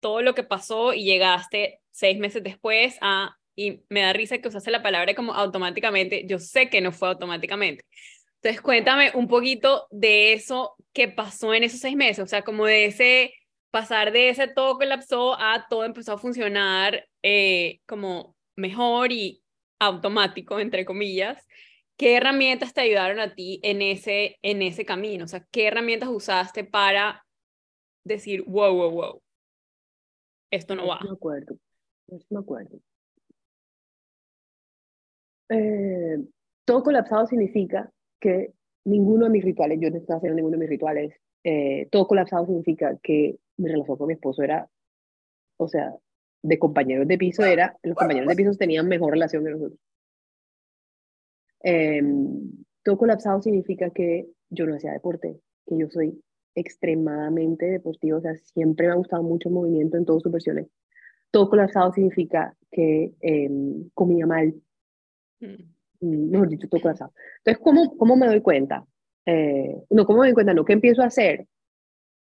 todo 0.00 0.22
lo 0.22 0.34
que 0.34 0.44
pasó 0.44 0.94
y 0.94 1.04
llegaste 1.04 1.80
seis 1.90 2.18
meses 2.18 2.44
después 2.44 2.96
a, 3.00 3.36
y 3.56 3.82
me 3.88 4.02
da 4.02 4.12
risa 4.12 4.38
que 4.38 4.48
usaste 4.48 4.70
la 4.70 4.82
palabra 4.82 5.14
como 5.14 5.34
automáticamente, 5.34 6.26
yo 6.26 6.38
sé 6.38 6.70
que 6.70 6.80
no 6.80 6.92
fue 6.92 7.08
automáticamente. 7.08 7.84
Entonces 8.36 8.60
cuéntame 8.62 9.10
un 9.14 9.26
poquito 9.28 9.88
de 9.90 10.32
eso 10.32 10.76
que 10.92 11.08
pasó 11.08 11.54
en 11.54 11.64
esos 11.64 11.80
seis 11.80 11.96
meses, 11.96 12.20
o 12.24 12.28
sea, 12.28 12.42
como 12.42 12.66
de 12.66 12.86
ese 12.86 13.34
pasar 13.70 14.12
de 14.12 14.30
ese 14.30 14.48
todo 14.48 14.78
colapsó 14.78 15.34
a 15.38 15.66
todo 15.68 15.84
empezó 15.84 16.14
a 16.14 16.18
funcionar 16.18 17.07
eh, 17.22 17.80
como 17.86 18.36
mejor 18.56 19.12
y 19.12 19.42
automático, 19.80 20.58
entre 20.60 20.84
comillas, 20.84 21.46
¿qué 21.96 22.16
herramientas 22.16 22.74
te 22.74 22.80
ayudaron 22.80 23.20
a 23.20 23.34
ti 23.34 23.60
en 23.62 23.82
ese, 23.82 24.38
en 24.42 24.62
ese 24.62 24.84
camino? 24.84 25.24
O 25.24 25.28
sea, 25.28 25.46
¿qué 25.50 25.66
herramientas 25.66 26.08
usaste 26.08 26.64
para 26.64 27.24
decir, 28.04 28.44
wow, 28.46 28.74
wow, 28.74 28.90
wow, 28.90 29.22
esto 30.50 30.74
no, 30.74 30.86
va? 30.86 30.98
No 31.00 31.10
me 31.10 31.16
acuerdo, 31.16 31.56
no 32.08 32.18
me 32.30 32.38
acuerdo. 32.38 32.78
Eh, 35.50 36.18
todo 36.64 36.82
colapsado 36.82 37.26
significa 37.26 37.90
que 38.20 38.52
ninguno 38.84 39.24
de 39.24 39.30
mis 39.30 39.44
rituales, 39.44 39.78
yo 39.80 39.90
no 39.90 39.96
estaba 39.96 40.18
haciendo 40.18 40.36
ninguno 40.36 40.56
de 40.56 40.60
mis 40.60 40.70
rituales, 40.70 41.14
eh, 41.44 41.88
todo 41.90 42.06
colapsado 42.06 42.46
significa 42.46 42.98
que 43.02 43.38
mi 43.56 43.70
relación 43.70 43.96
con 43.96 44.08
mi 44.08 44.14
esposo 44.14 44.42
era, 44.42 44.68
o 45.56 45.68
sea, 45.68 45.94
de 46.42 46.58
compañeros 46.58 47.06
de 47.08 47.18
piso 47.18 47.44
era, 47.44 47.76
los 47.82 47.96
compañeros 47.96 48.28
de 48.28 48.36
piso 48.36 48.52
tenían 48.54 48.88
mejor 48.88 49.12
relación 49.12 49.44
que 49.44 49.50
nosotros. 49.50 49.80
Em, 51.60 52.50
todo 52.82 52.98
colapsado 52.98 53.42
significa 53.42 53.90
que 53.90 54.28
yo 54.50 54.66
no 54.66 54.74
hacía 54.74 54.92
deporte, 54.92 55.40
que 55.66 55.78
yo 55.78 55.88
soy 55.90 56.22
extremadamente 56.54 57.66
deportivo, 57.66 58.18
o 58.18 58.20
sea, 58.20 58.34
siempre 58.36 58.86
me 58.86 58.92
ha 58.92 58.96
gustado 58.96 59.22
mucho 59.22 59.48
el 59.48 59.54
movimiento 59.54 59.96
en 59.96 60.04
todas 60.04 60.22
sus 60.22 60.32
versiones. 60.32 60.66
Todo 61.30 61.50
colapsado 61.50 61.92
significa 61.92 62.56
que 62.70 63.12
em, 63.20 63.88
comía 63.94 64.26
mal. 64.26 64.54
Mm. 65.40 66.30
Mejor 66.30 66.48
dicho, 66.48 66.68
todo 66.68 66.80
colapsado. 66.80 67.12
Entonces, 67.38 67.62
¿cómo, 67.62 67.96
cómo 67.96 68.16
me 68.16 68.26
doy 68.26 68.40
cuenta? 68.40 68.86
Eh, 69.26 69.82
no, 69.90 70.06
¿cómo 70.06 70.20
me 70.20 70.28
doy 70.28 70.34
cuenta? 70.34 70.54
No, 70.54 70.64
¿qué 70.64 70.72
empiezo 70.72 71.02
a 71.02 71.06
hacer? 71.06 71.46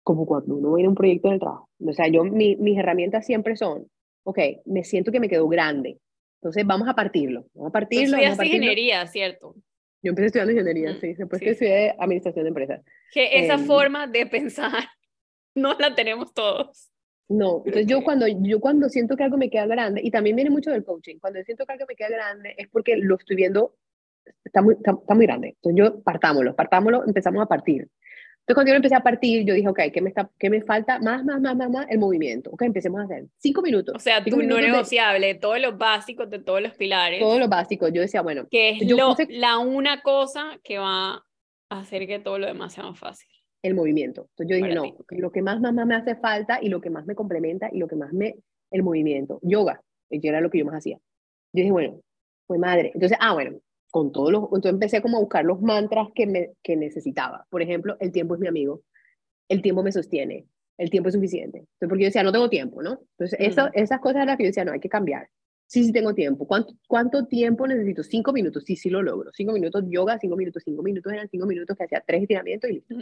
Como 0.09 0.25
cuando 0.25 0.57
uno 0.57 0.73
viene 0.73 0.87
a 0.87 0.89
un 0.89 0.95
proyecto 0.95 1.29
de 1.29 1.39
trabajo. 1.39 1.69
O 1.87 1.93
sea, 1.93 2.09
yo, 2.09 2.25
mi, 2.25 2.57
mis 2.57 2.79
herramientas 2.79 3.27
siempre 3.27 3.57
son, 3.57 3.87
ok, 4.25 4.39
me 4.65 4.83
siento 4.83 5.13
que 5.13 5.21
me 5.21 5.29
quedó 5.29 5.47
grande. 5.49 5.99
Entonces 6.41 6.65
vamos 6.65 6.89
a 6.89 6.95
partirlo. 6.95 7.45
Vamos 7.53 7.69
a 7.69 7.73
partirlo. 7.73 8.07
Tú 8.07 8.15
estudiaste 8.15 8.47
ingeniería, 8.47 9.07
¿cierto? 9.07 9.55
Yo 10.03 10.09
empecé 10.09 10.29
estudiando 10.29 10.53
ingeniería, 10.53 10.93
mm, 10.93 11.01
sí. 11.03 11.13
Después 11.13 11.43
que 11.43 11.51
estudié 11.51 11.95
administración 11.99 12.45
de 12.45 12.49
empresas. 12.49 12.81
Que 13.13 13.39
esa 13.39 13.57
em, 13.57 13.67
forma 13.67 14.07
de 14.07 14.25
pensar 14.25 14.73
no 15.55 15.75
la 15.79 15.95
tenemos 15.95 16.33
todos. 16.33 16.91
No, 17.29 17.59
entonces 17.67 17.87
yo 17.87 18.03
cuando, 18.03 18.27
yo 18.27 18.61
cuando 18.61 18.89
siento 18.89 19.15
que 19.15 19.25
algo 19.25 19.37
me 19.37 19.51
queda 19.51 19.67
grande, 19.67 20.01
y 20.03 20.11
también 20.11 20.37
viene 20.37 20.49
mucho 20.49 20.71
del 20.71 20.87
coaching, 20.87 21.19
cuando 21.19 21.43
siento 21.43 21.67
que 21.67 21.73
algo 21.75 21.85
me 21.87 21.97
queda 21.97 22.09
grande 22.09 22.55
es 22.57 22.67
porque 22.69 22.97
lo 22.97 23.17
estoy 23.17 23.37
viendo, 23.37 23.75
está 24.43 24.63
muy, 24.63 24.73
está, 24.73 24.93
está 24.93 25.15
muy 25.15 25.27
grande. 25.27 25.49
Entonces 25.49 25.77
yo 25.77 26.03
partámoslo, 26.03 26.57
partámoslo, 26.57 27.05
empezamos 27.07 27.43
a 27.43 27.47
partir. 27.47 27.91
Entonces, 28.49 28.65
cuando 28.65 28.73
yo 28.73 28.77
empecé 28.77 28.95
a 28.95 29.03
partir, 29.03 29.45
yo 29.45 29.53
dije, 29.53 29.69
ok, 29.69 29.81
¿qué 29.93 30.01
me, 30.01 30.09
está, 30.09 30.31
qué 30.39 30.49
me 30.49 30.63
falta? 30.63 30.99
Más, 31.01 31.23
más, 31.23 31.39
más, 31.39 31.55
más, 31.55 31.69
más, 31.69 31.87
el 31.91 31.99
movimiento. 31.99 32.49
Ok, 32.51 32.63
empecemos 32.63 32.99
a 32.99 33.05
hacer. 33.05 33.27
Cinco 33.37 33.61
minutos. 33.61 33.95
O 33.95 33.99
sea, 33.99 34.25
tú 34.25 34.43
no 34.43 34.59
negociable, 34.59 35.35
todos 35.35 35.61
los 35.61 35.77
básicos 35.77 36.31
de 36.31 36.39
todos 36.39 36.63
los 36.63 36.73
pilares. 36.73 37.21
Todos 37.21 37.39
los 37.39 37.51
básicos. 37.51 37.93
Yo 37.93 38.01
decía, 38.01 38.23
bueno. 38.23 38.49
Que 38.51 38.71
es 38.71 38.91
lo, 38.91 39.15
la 39.29 39.59
una 39.59 40.01
cosa 40.01 40.59
que 40.65 40.79
va 40.79 41.23
a 41.69 41.79
hacer 41.79 42.07
que 42.07 42.21
todo 42.21 42.39
lo 42.39 42.47
demás 42.47 42.73
sea 42.73 42.85
más 42.85 42.99
fácil. 42.99 43.29
El 43.63 43.75
movimiento. 43.75 44.31
Entonces 44.31 44.49
yo 44.49 44.65
dije, 44.65 44.75
no, 44.75 44.97
lo 45.11 45.31
que 45.31 45.43
más, 45.43 45.61
más, 45.61 45.75
más 45.75 45.87
me 45.87 45.97
hace 45.97 46.17
falta 46.17 46.59
y 46.63 46.71
lo 46.71 46.81
que 46.81 46.89
más 46.89 47.05
me 47.05 47.15
complementa 47.15 47.69
y 47.71 47.77
lo 47.77 47.87
que 47.87 47.97
más 47.97 48.15
me... 48.15 48.35
El 48.71 48.83
movimiento. 48.83 49.41
Yoga. 49.43 49.83
Eso 50.09 50.27
era 50.27 50.41
lo 50.41 50.49
que 50.49 50.61
yo 50.61 50.65
más 50.65 50.77
hacía. 50.77 50.97
Yo 51.53 51.61
dije, 51.61 51.71
bueno, 51.71 52.01
fue 52.47 52.57
madre. 52.57 52.93
Entonces, 52.95 53.19
ah, 53.21 53.35
bueno, 53.35 53.59
con 53.91 54.13
todos 54.13 54.33
los, 54.33 54.45
entonces 54.45 54.73
empecé 54.73 55.03
como 55.03 55.17
a 55.17 55.21
buscar 55.21 55.45
los 55.45 55.61
mantras 55.61 56.09
que, 56.15 56.27
me, 56.27 56.53
que 56.63 56.77
necesitaba. 56.77 57.47
Por 57.51 57.63
ejemplo, 57.63 57.97
el 58.01 58.13
tiempo 58.13 58.35
es 58.35 58.41
mi 58.41 58.49
amigo, 58.49 58.83
el 59.49 59.63
tiempo 59.63 59.83
me 59.83 59.93
sostiene, 59.93 60.47
el 60.77 60.91
tiempo 60.91 61.09
es 61.09 61.15
suficiente. 61.15 61.59
Entonces, 61.59 61.89
porque 61.89 62.03
yo 62.05 62.09
decía, 62.09 62.23
no 62.23 62.33
tengo 62.33 62.49
tiempo, 62.49 62.83
¿no? 62.83 63.01
Entonces, 63.19 63.39
eso, 63.41 63.69
esas 63.73 64.01
cosas 64.01 64.17
eran 64.17 64.29
las 64.29 64.37
que 64.37 64.45
yo 64.45 64.49
decía, 64.49 64.65
no, 64.65 64.73
hay 64.73 64.81
que 64.81 64.89
cambiar. 64.89 65.29
Sí, 65.67 65.85
sí 65.85 65.93
tengo 65.93 66.15
tiempo. 66.15 66.47
¿Cuánto, 66.47 66.75
¿Cuánto 66.87 67.27
tiempo 67.27 67.67
necesito? 67.67 68.03
Cinco 68.03 68.33
minutos. 68.33 68.65
Sí, 68.65 68.75
sí 68.75 68.89
lo 68.89 69.03
logro. 69.03 69.31
Cinco 69.35 69.53
minutos 69.53 69.85
yoga, 69.89 70.19
cinco 70.19 70.35
minutos, 70.35 70.63
cinco 70.65 70.83
minutos 70.83 71.13
eran 71.13 71.29
cinco 71.29 71.47
minutos 71.47 71.77
que 71.77 71.85
hacía 71.85 72.03
tres 72.07 72.23
estiramientos 72.23 72.71
y 72.71 72.75
listo. 72.75 72.95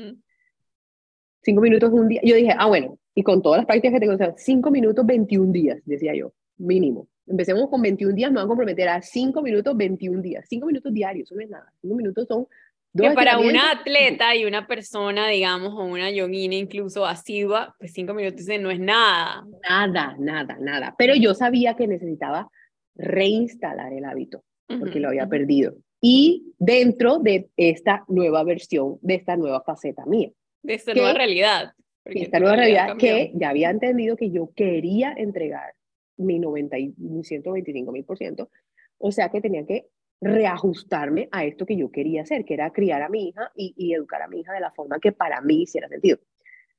Cinco 1.43 1.61
minutos 1.61 1.93
un 1.93 2.09
día. 2.09 2.21
Yo 2.25 2.35
dije, 2.35 2.53
ah, 2.59 2.67
bueno, 2.67 2.99
y 3.15 3.23
con 3.23 3.41
todas 3.41 3.59
las 3.59 3.67
prácticas 3.67 3.95
que 3.95 4.01
tengo, 4.01 4.15
o 4.15 4.19
sea, 4.19 4.35
cinco 4.37 4.73
minutos, 4.73 5.07
21 5.07 5.53
días, 5.53 5.79
decía 5.85 6.13
yo, 6.17 6.33
mínimo. 6.57 7.09
Empecemos 7.27 7.69
con 7.69 7.83
21 7.83 8.15
días, 8.15 8.31
me 8.31 8.37
van 8.37 8.45
a 8.45 8.49
comprometer 8.49 8.89
a 8.89 9.03
5 9.03 9.43
minutos, 9.43 9.77
21 9.77 10.23
días. 10.23 10.47
5 10.49 10.67
minutos 10.67 10.93
diarios, 10.93 11.29
eso 11.29 11.35
no 11.35 11.43
es 11.43 11.51
nada. 11.51 11.73
5 11.81 11.95
minutos 11.95 12.27
son 12.29 12.47
dos 12.93 13.09
Que 13.09 13.15
para 13.15 13.39
una 13.39 13.73
atleta 13.73 14.35
y 14.37 14.45
una 14.45 14.67
persona, 14.67 15.29
digamos, 15.29 15.75
o 15.75 15.85
una 15.85 16.11
yogina 16.11 16.55
incluso 16.55 17.05
asidua, 17.05 17.75
pues 17.79 17.93
5 17.93 18.15
minutos 18.15 18.47
no 18.61 18.71
es 18.71 18.79
nada. 18.79 19.45
Nada, 19.69 20.15
nada, 20.19 20.57
nada. 20.61 20.95
Pero 20.97 21.15
yo 21.17 21.35
sabía 21.35 21.75
que 21.75 21.89
necesitaba 21.89 22.49
reinstalar 22.95 23.93
el 23.93 24.05
hábito, 24.05 24.45
porque 24.79 25.01
lo 25.01 25.09
había 25.09 25.27
perdido. 25.27 25.75
Y 26.01 26.53
dentro 26.59 27.19
de 27.19 27.49
esta 27.57 28.05
nueva 28.09 28.45
versión, 28.45 28.99
de 29.03 29.17
esta 29.17 29.37
nueva 29.37 29.63
faceta 29.63 30.07
mía. 30.07 30.31
De 30.63 30.75
esta 30.75 30.95
nueva 30.95 31.13
realidad. 31.13 31.73
Esta 32.05 32.39
nueva 32.39 32.55
realidad 32.55 32.97
que 32.97 33.33
ya 33.35 33.49
había 33.49 33.71
entendido 33.71 34.17
que 34.17 34.31
yo 34.31 34.53
quería 34.55 35.13
entregar 35.17 35.76
mi 36.17 36.39
90 36.39 36.79
y 36.79 36.95
125 37.23 37.93
mil 37.93 38.05
por 38.05 38.19
ciento. 38.19 38.51
O 38.99 39.13
sea 39.13 39.29
que 39.31 39.41
tenía 39.41 39.67
que 39.67 39.89
reajustarme 40.21 41.29
a 41.31 41.45
esto 41.45 41.67
que 41.67 41.77
yo 41.77 41.91
quería 41.91 42.23
hacer, 42.23 42.45
que 42.45 42.55
era 42.55 42.73
criar 42.73 43.03
a 43.03 43.09
mi 43.09 43.29
hija 43.29 43.51
y, 43.55 43.75
y, 43.77 43.93
educar 43.93 44.23
a 44.23 44.29
mi 44.29 44.41
hija 44.41 44.53
de 44.53 44.61
la 44.61 44.71
forma 44.71 44.99
que 44.99 45.13
para 45.13 45.41
mí 45.41 45.63
hiciera 45.63 45.89
sentido. 45.89 46.19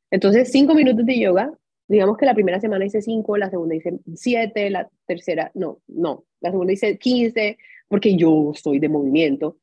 Entonces, 0.10 0.52
cinco 0.52 0.74
minutos 0.74 1.06
de 1.06 1.20
yoga, 1.20 1.54
digamos 1.88 2.18
que 2.18 2.26
la 2.26 2.34
primera 2.34 2.60
semana 2.60 2.86
hice 2.86 3.02
cinco, 3.02 3.38
la 3.38 3.50
segunda 3.50 3.76
hice 3.76 4.00
siete, 4.16 4.70
la 4.70 4.90
tercera, 5.06 5.52
no, 5.54 5.80
no, 5.88 6.26
la 6.42 6.52
segunda 6.52 6.74
hice 6.74 6.98
quince, 6.98 7.58
porque 7.88 8.16
yo 8.16 8.52
soy 8.56 8.80
de 8.80 8.90
movimiento. 8.90 9.58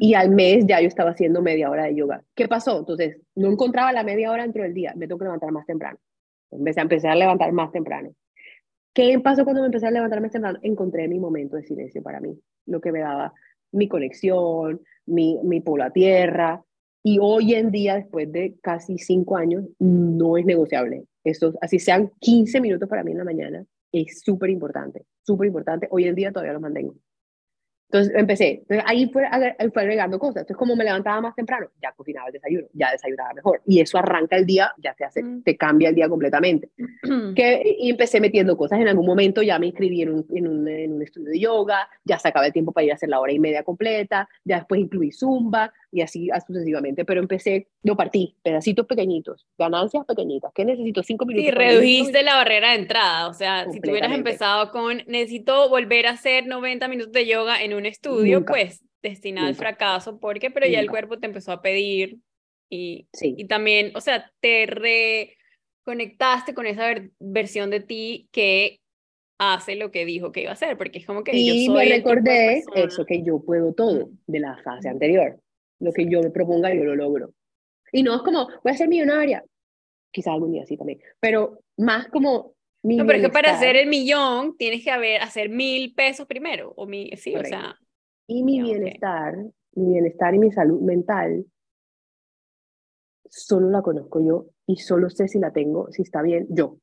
Y 0.00 0.12
al 0.12 0.28
mes 0.28 0.66
ya 0.66 0.82
yo 0.82 0.88
estaba 0.88 1.12
haciendo 1.12 1.40
media 1.40 1.70
hora 1.70 1.84
de 1.84 1.94
yoga. 1.94 2.22
¿Qué 2.34 2.46
pasó? 2.46 2.80
Entonces, 2.80 3.16
no 3.34 3.50
encontraba 3.50 3.90
la 3.90 4.04
media 4.04 4.30
hora 4.30 4.42
dentro 4.42 4.64
del 4.64 4.74
día, 4.74 4.92
me 4.94 5.06
tengo 5.06 5.18
que 5.18 5.24
levantar 5.24 5.50
más 5.50 5.64
temprano. 5.64 5.98
Empecé 6.50 6.80
a 6.80 6.82
empezar 6.82 7.12
a 7.12 7.16
levantar 7.16 7.50
más 7.52 7.72
temprano. 7.72 8.10
¿Qué 8.94 9.18
pasó 9.20 9.44
cuando 9.44 9.62
me 9.62 9.66
empecé 9.66 9.86
a 9.86 9.90
levantarme 9.90 10.28
temprano? 10.28 10.58
Encontré 10.62 11.08
mi 11.08 11.18
momento 11.18 11.56
de 11.56 11.62
silencio 11.62 12.02
para 12.02 12.20
mí, 12.20 12.38
lo 12.66 12.80
que 12.80 12.92
me 12.92 13.00
daba 13.00 13.32
mi 13.72 13.88
conexión, 13.88 14.82
mi, 15.06 15.38
mi 15.42 15.60
polo 15.60 15.90
tierra. 15.90 16.62
Y 17.02 17.18
hoy 17.20 17.54
en 17.54 17.70
día, 17.70 17.96
después 17.96 18.30
de 18.30 18.56
casi 18.62 18.98
cinco 18.98 19.36
años, 19.36 19.64
no 19.78 20.36
es 20.36 20.44
negociable. 20.44 21.04
Eso, 21.24 21.54
así 21.60 21.78
sean 21.78 22.10
15 22.20 22.60
minutos 22.60 22.88
para 22.88 23.02
mí 23.02 23.12
en 23.12 23.18
la 23.18 23.24
mañana, 23.24 23.64
es 23.92 24.20
súper 24.24 24.50
importante, 24.50 25.06
súper 25.22 25.46
importante. 25.46 25.88
Hoy 25.90 26.04
en 26.04 26.14
día 26.14 26.30
todavía 26.30 26.52
lo 26.52 26.60
mantengo. 26.60 26.94
Entonces 27.92 28.14
empecé, 28.16 28.50
entonces 28.62 28.84
ahí 28.86 29.06
fue, 29.12 29.24
fue 29.70 29.82
agregando 29.82 30.18
cosas. 30.18 30.36
Entonces 30.36 30.56
como 30.56 30.74
me 30.74 30.82
levantaba 30.82 31.20
más 31.20 31.34
temprano, 31.34 31.68
ya 31.82 31.92
cocinaba 31.92 32.28
el 32.28 32.32
desayuno, 32.32 32.66
ya 32.72 32.90
desayunaba 32.90 33.34
mejor. 33.34 33.60
Y 33.66 33.80
eso 33.80 33.98
arranca 33.98 34.36
el 34.36 34.46
día, 34.46 34.72
ya 34.78 34.94
te 34.94 35.04
hace, 35.04 35.22
mm. 35.22 35.42
te 35.42 35.58
cambia 35.58 35.90
el 35.90 35.94
día 35.94 36.08
completamente. 36.08 36.70
que, 37.36 37.76
y 37.78 37.90
empecé 37.90 38.18
metiendo 38.18 38.56
cosas. 38.56 38.80
En 38.80 38.88
algún 38.88 39.04
momento 39.04 39.42
ya 39.42 39.58
me 39.58 39.66
inscribí 39.66 40.00
en 40.00 40.08
un, 40.08 40.26
en, 40.34 40.48
un, 40.48 40.66
en 40.68 40.94
un 40.94 41.02
estudio 41.02 41.28
de 41.28 41.38
yoga, 41.38 41.86
ya 42.02 42.18
sacaba 42.18 42.46
el 42.46 42.52
tiempo 42.54 42.72
para 42.72 42.86
ir 42.86 42.92
a 42.92 42.94
hacer 42.94 43.10
la 43.10 43.20
hora 43.20 43.32
y 43.32 43.38
media 43.38 43.62
completa, 43.62 44.26
ya 44.42 44.56
después 44.56 44.80
incluí 44.80 45.12
zumba, 45.12 45.70
y 45.92 46.00
así 46.00 46.28
sucesivamente. 46.44 47.04
Pero 47.04 47.20
empecé, 47.20 47.68
lo 47.82 47.96
partí, 47.96 48.34
pedacitos 48.42 48.86
pequeñitos, 48.86 49.46
ganancias 49.58 50.04
pequeñitas. 50.06 50.50
¿Qué 50.54 50.64
necesito? 50.64 51.02
Cinco 51.02 51.26
minutos. 51.26 51.48
Y 51.48 51.50
redujiste 51.50 52.22
la 52.22 52.36
barrera 52.36 52.70
de 52.70 52.78
entrada. 52.78 53.28
O 53.28 53.34
sea, 53.34 53.70
si 53.70 53.80
tú 53.80 53.90
hubieras 53.90 54.12
empezado 54.12 54.72
con, 54.72 55.02
necesito 55.06 55.68
volver 55.68 56.06
a 56.06 56.12
hacer 56.12 56.46
90 56.46 56.88
minutos 56.88 57.12
de 57.12 57.26
yoga 57.26 57.62
en 57.62 57.74
un 57.74 57.86
estudio, 57.86 58.44
pues 58.44 58.82
destinado 59.02 59.48
al 59.48 59.54
fracaso, 59.54 60.18
porque, 60.18 60.50
pero 60.50 60.66
ya 60.66 60.80
el 60.80 60.88
cuerpo 60.88 61.18
te 61.18 61.26
empezó 61.26 61.52
a 61.52 61.60
pedir 61.60 62.18
y, 62.70 63.08
sí. 63.12 63.34
y 63.36 63.46
también, 63.46 63.92
o 63.94 64.00
sea, 64.00 64.30
te 64.40 64.66
reconectaste 65.84 66.54
con 66.54 66.66
esa 66.66 66.94
versión 67.18 67.68
de 67.70 67.80
ti 67.80 68.28
que 68.30 68.80
hace 69.38 69.74
lo 69.74 69.90
que 69.90 70.04
dijo 70.04 70.30
que 70.30 70.42
iba 70.42 70.50
a 70.50 70.54
hacer, 70.54 70.78
porque 70.78 71.00
es 71.00 71.06
como 71.06 71.24
que 71.24 71.36
y 71.36 71.66
yo 71.66 71.74
soy 71.74 71.88
me 71.88 71.96
recordé 71.96 72.62
eso, 72.76 73.04
que 73.04 73.24
yo 73.24 73.40
puedo 73.40 73.74
todo 73.74 74.08
de 74.28 74.38
la 74.38 74.56
fase 74.62 74.88
anterior 74.88 75.41
lo 75.82 75.92
que 75.92 76.06
yo 76.08 76.22
me 76.22 76.30
proponga, 76.30 76.72
yo 76.72 76.84
lo 76.84 76.94
logro. 76.94 77.34
Y 77.90 78.02
no 78.02 78.14
es 78.14 78.22
como, 78.22 78.48
voy 78.62 78.72
a 78.72 78.76
ser 78.76 78.88
millonaria, 78.88 79.44
quizás 80.10 80.32
algún 80.32 80.52
día 80.52 80.64
sí 80.64 80.76
también, 80.76 81.00
pero 81.20 81.60
más 81.76 82.08
como... 82.08 82.54
Mi 82.84 82.96
no, 82.96 83.06
pero 83.06 83.18
es 83.18 83.24
que 83.26 83.32
para 83.32 83.52
hacer 83.52 83.76
el 83.76 83.88
millón 83.88 84.56
tienes 84.56 84.82
que 84.82 84.90
haber, 84.90 85.22
hacer 85.22 85.48
mil 85.48 85.94
pesos 85.94 86.26
primero, 86.26 86.72
o 86.76 86.86
mi, 86.86 87.10
sí, 87.16 87.34
o 87.36 87.44
sea... 87.44 87.78
Y 88.26 88.42
mi 88.42 88.60
bienestar, 88.60 89.36
mi 89.74 89.92
bienestar 89.92 90.34
y 90.34 90.38
mi 90.38 90.50
salud 90.50 90.80
mental, 90.80 91.44
solo 93.28 93.70
la 93.70 93.82
conozco 93.82 94.24
yo 94.24 94.46
y 94.66 94.76
solo 94.76 95.10
sé 95.10 95.28
si 95.28 95.38
la 95.38 95.52
tengo, 95.52 95.92
si 95.92 96.02
está 96.02 96.22
bien 96.22 96.46
yo. 96.50 96.78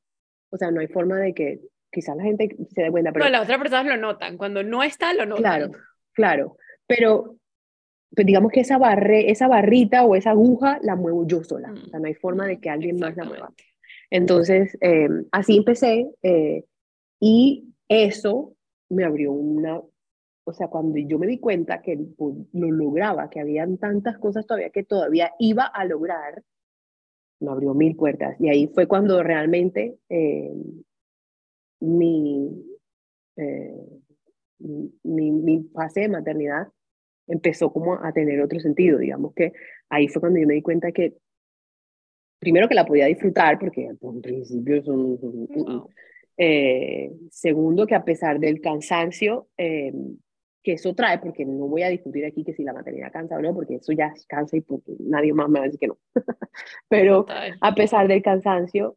O 0.50 0.56
sea, 0.56 0.70
no 0.70 0.80
hay 0.80 0.88
forma 0.88 1.18
de 1.18 1.34
que 1.34 1.60
quizás 1.92 2.16
la 2.16 2.22
gente 2.22 2.56
se 2.70 2.82
dé 2.82 2.90
cuenta, 2.90 3.12
pero... 3.12 3.26
No, 3.26 3.30
las 3.30 3.42
otras 3.42 3.58
personas 3.58 3.86
lo 3.86 3.96
notan, 3.98 4.38
cuando 4.38 4.62
no 4.62 4.82
está, 4.82 5.12
lo 5.12 5.26
notan. 5.26 5.42
Claro, 5.42 5.72
claro, 6.12 6.56
pero 6.86 7.39
pues 8.14 8.26
digamos 8.26 8.50
que 8.50 8.60
esa, 8.60 8.78
barre, 8.78 9.30
esa 9.30 9.48
barrita 9.48 10.04
o 10.04 10.16
esa 10.16 10.30
aguja 10.30 10.78
la 10.82 10.96
muevo 10.96 11.26
yo 11.26 11.44
sola, 11.44 11.72
o 11.72 11.88
sea, 11.88 12.00
no 12.00 12.06
hay 12.06 12.14
forma 12.14 12.46
de 12.46 12.58
que 12.60 12.70
alguien 12.70 12.98
más 12.98 13.16
la 13.16 13.24
mueva. 13.24 13.52
Entonces, 14.10 14.76
em, 14.80 15.26
así 15.30 15.56
empecé 15.56 16.10
eh, 16.22 16.64
y 17.20 17.72
eso 17.88 18.56
me 18.88 19.04
abrió 19.04 19.32
una, 19.32 19.80
o 20.44 20.52
sea, 20.52 20.66
cuando 20.68 20.98
yo 20.98 21.18
me 21.18 21.28
di 21.28 21.38
cuenta 21.38 21.80
que 21.80 21.96
lo 22.52 22.70
lograba, 22.70 23.30
que 23.30 23.40
habían 23.40 23.78
tantas 23.78 24.18
cosas 24.18 24.46
todavía 24.46 24.70
que 24.70 24.82
todavía 24.82 25.32
iba 25.38 25.64
a 25.64 25.84
lograr, 25.84 26.42
me 27.40 27.50
abrió 27.50 27.74
mil 27.74 27.94
puertas. 27.96 28.36
Y 28.40 28.48
ahí 28.48 28.66
fue 28.74 28.88
cuando 28.88 29.22
realmente 29.22 29.98
em, 30.08 30.82
mi, 31.80 32.50
eh, 33.36 33.86
mi, 34.58 35.30
mi 35.30 35.62
fase 35.72 36.00
de 36.00 36.08
maternidad 36.08 36.68
empezó 37.30 37.72
como 37.72 37.94
a 37.94 38.12
tener 38.12 38.40
otro 38.40 38.60
sentido, 38.60 38.98
digamos 38.98 39.32
que 39.34 39.52
ahí 39.88 40.08
fue 40.08 40.20
cuando 40.20 40.40
yo 40.40 40.46
me 40.46 40.54
di 40.54 40.62
cuenta 40.62 40.92
que, 40.92 41.14
primero 42.38 42.68
que 42.68 42.74
la 42.74 42.86
podía 42.86 43.06
disfrutar, 43.06 43.58
porque 43.58 43.90
en 44.00 44.20
principio 44.20 44.82
son... 44.82 45.18
Eh, 46.42 47.12
segundo, 47.30 47.86
que 47.86 47.94
a 47.94 48.02
pesar 48.02 48.40
del 48.40 48.62
cansancio 48.62 49.48
eh, 49.58 49.92
que 50.62 50.72
eso 50.72 50.94
trae, 50.94 51.18
porque 51.18 51.44
no 51.44 51.66
voy 51.66 51.82
a 51.82 51.88
discutir 51.88 52.24
aquí 52.24 52.44
que 52.44 52.52
si 52.52 52.64
la 52.64 52.72
maternidad 52.72 53.12
cansa 53.12 53.36
o 53.36 53.42
no, 53.42 53.54
porque 53.54 53.76
eso 53.76 53.92
ya 53.92 54.12
cansa 54.28 54.56
y 54.56 54.60
porque 54.60 54.92
nadie 55.00 55.32
más 55.32 55.48
me 55.48 55.58
va 55.58 55.64
a 55.64 55.68
decir 55.68 55.80
que 55.80 55.88
no. 55.88 55.98
Pero 56.88 57.26
a 57.60 57.74
pesar 57.74 58.08
del 58.08 58.22
cansancio, 58.22 58.96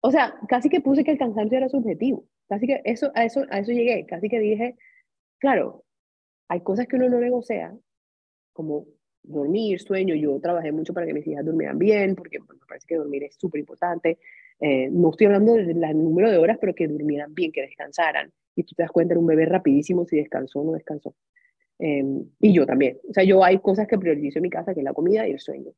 o 0.00 0.10
sea, 0.10 0.34
casi 0.48 0.68
que 0.68 0.80
puse 0.80 1.04
que 1.04 1.12
el 1.12 1.18
cansancio 1.18 1.56
era 1.56 1.68
subjetivo, 1.68 2.26
casi 2.48 2.66
que 2.66 2.82
eso, 2.84 3.10
a, 3.14 3.24
eso, 3.24 3.44
a 3.50 3.60
eso 3.60 3.72
llegué, 3.72 4.04
casi 4.06 4.28
que 4.28 4.38
dije, 4.38 4.76
claro, 5.38 5.84
hay 6.48 6.60
cosas 6.60 6.86
que 6.86 6.96
uno 6.96 7.08
no 7.08 7.20
negocia, 7.20 7.76
como 8.52 8.86
dormir, 9.22 9.80
sueño. 9.80 10.14
Yo 10.14 10.38
trabajé 10.40 10.72
mucho 10.72 10.94
para 10.94 11.06
que 11.06 11.14
mis 11.14 11.26
hijas 11.26 11.44
durmieran 11.44 11.78
bien, 11.78 12.14
porque 12.14 12.38
me 12.38 12.46
parece 12.66 12.86
que 12.86 12.96
dormir 12.96 13.24
es 13.24 13.36
súper 13.36 13.60
importante. 13.60 14.18
Eh, 14.60 14.88
no 14.90 15.10
estoy 15.10 15.26
hablando 15.26 15.54
del 15.54 15.80
número 15.96 16.30
de 16.30 16.38
horas, 16.38 16.58
pero 16.60 16.74
que 16.74 16.88
durmieran 16.88 17.34
bien, 17.34 17.52
que 17.52 17.62
descansaran. 17.62 18.32
Y 18.54 18.62
tú 18.62 18.74
te 18.74 18.82
das 18.82 18.90
cuenta, 18.90 19.12
era 19.12 19.20
un 19.20 19.26
bebé 19.26 19.44
rapidísimo 19.46 20.06
si 20.06 20.16
descansó 20.16 20.60
o 20.60 20.64
no 20.64 20.72
descansó. 20.72 21.14
Em, 21.78 22.24
y 22.40 22.54
yo 22.54 22.64
también. 22.64 22.98
O 23.08 23.12
sea, 23.12 23.24
yo 23.24 23.44
hay 23.44 23.58
cosas 23.58 23.86
que 23.86 23.98
priorizo 23.98 24.38
en 24.38 24.44
mi 24.44 24.50
casa, 24.50 24.72
que 24.72 24.80
es 24.80 24.84
la 24.84 24.94
comida 24.94 25.28
y 25.28 25.32
el 25.32 25.40
sueño. 25.40 25.72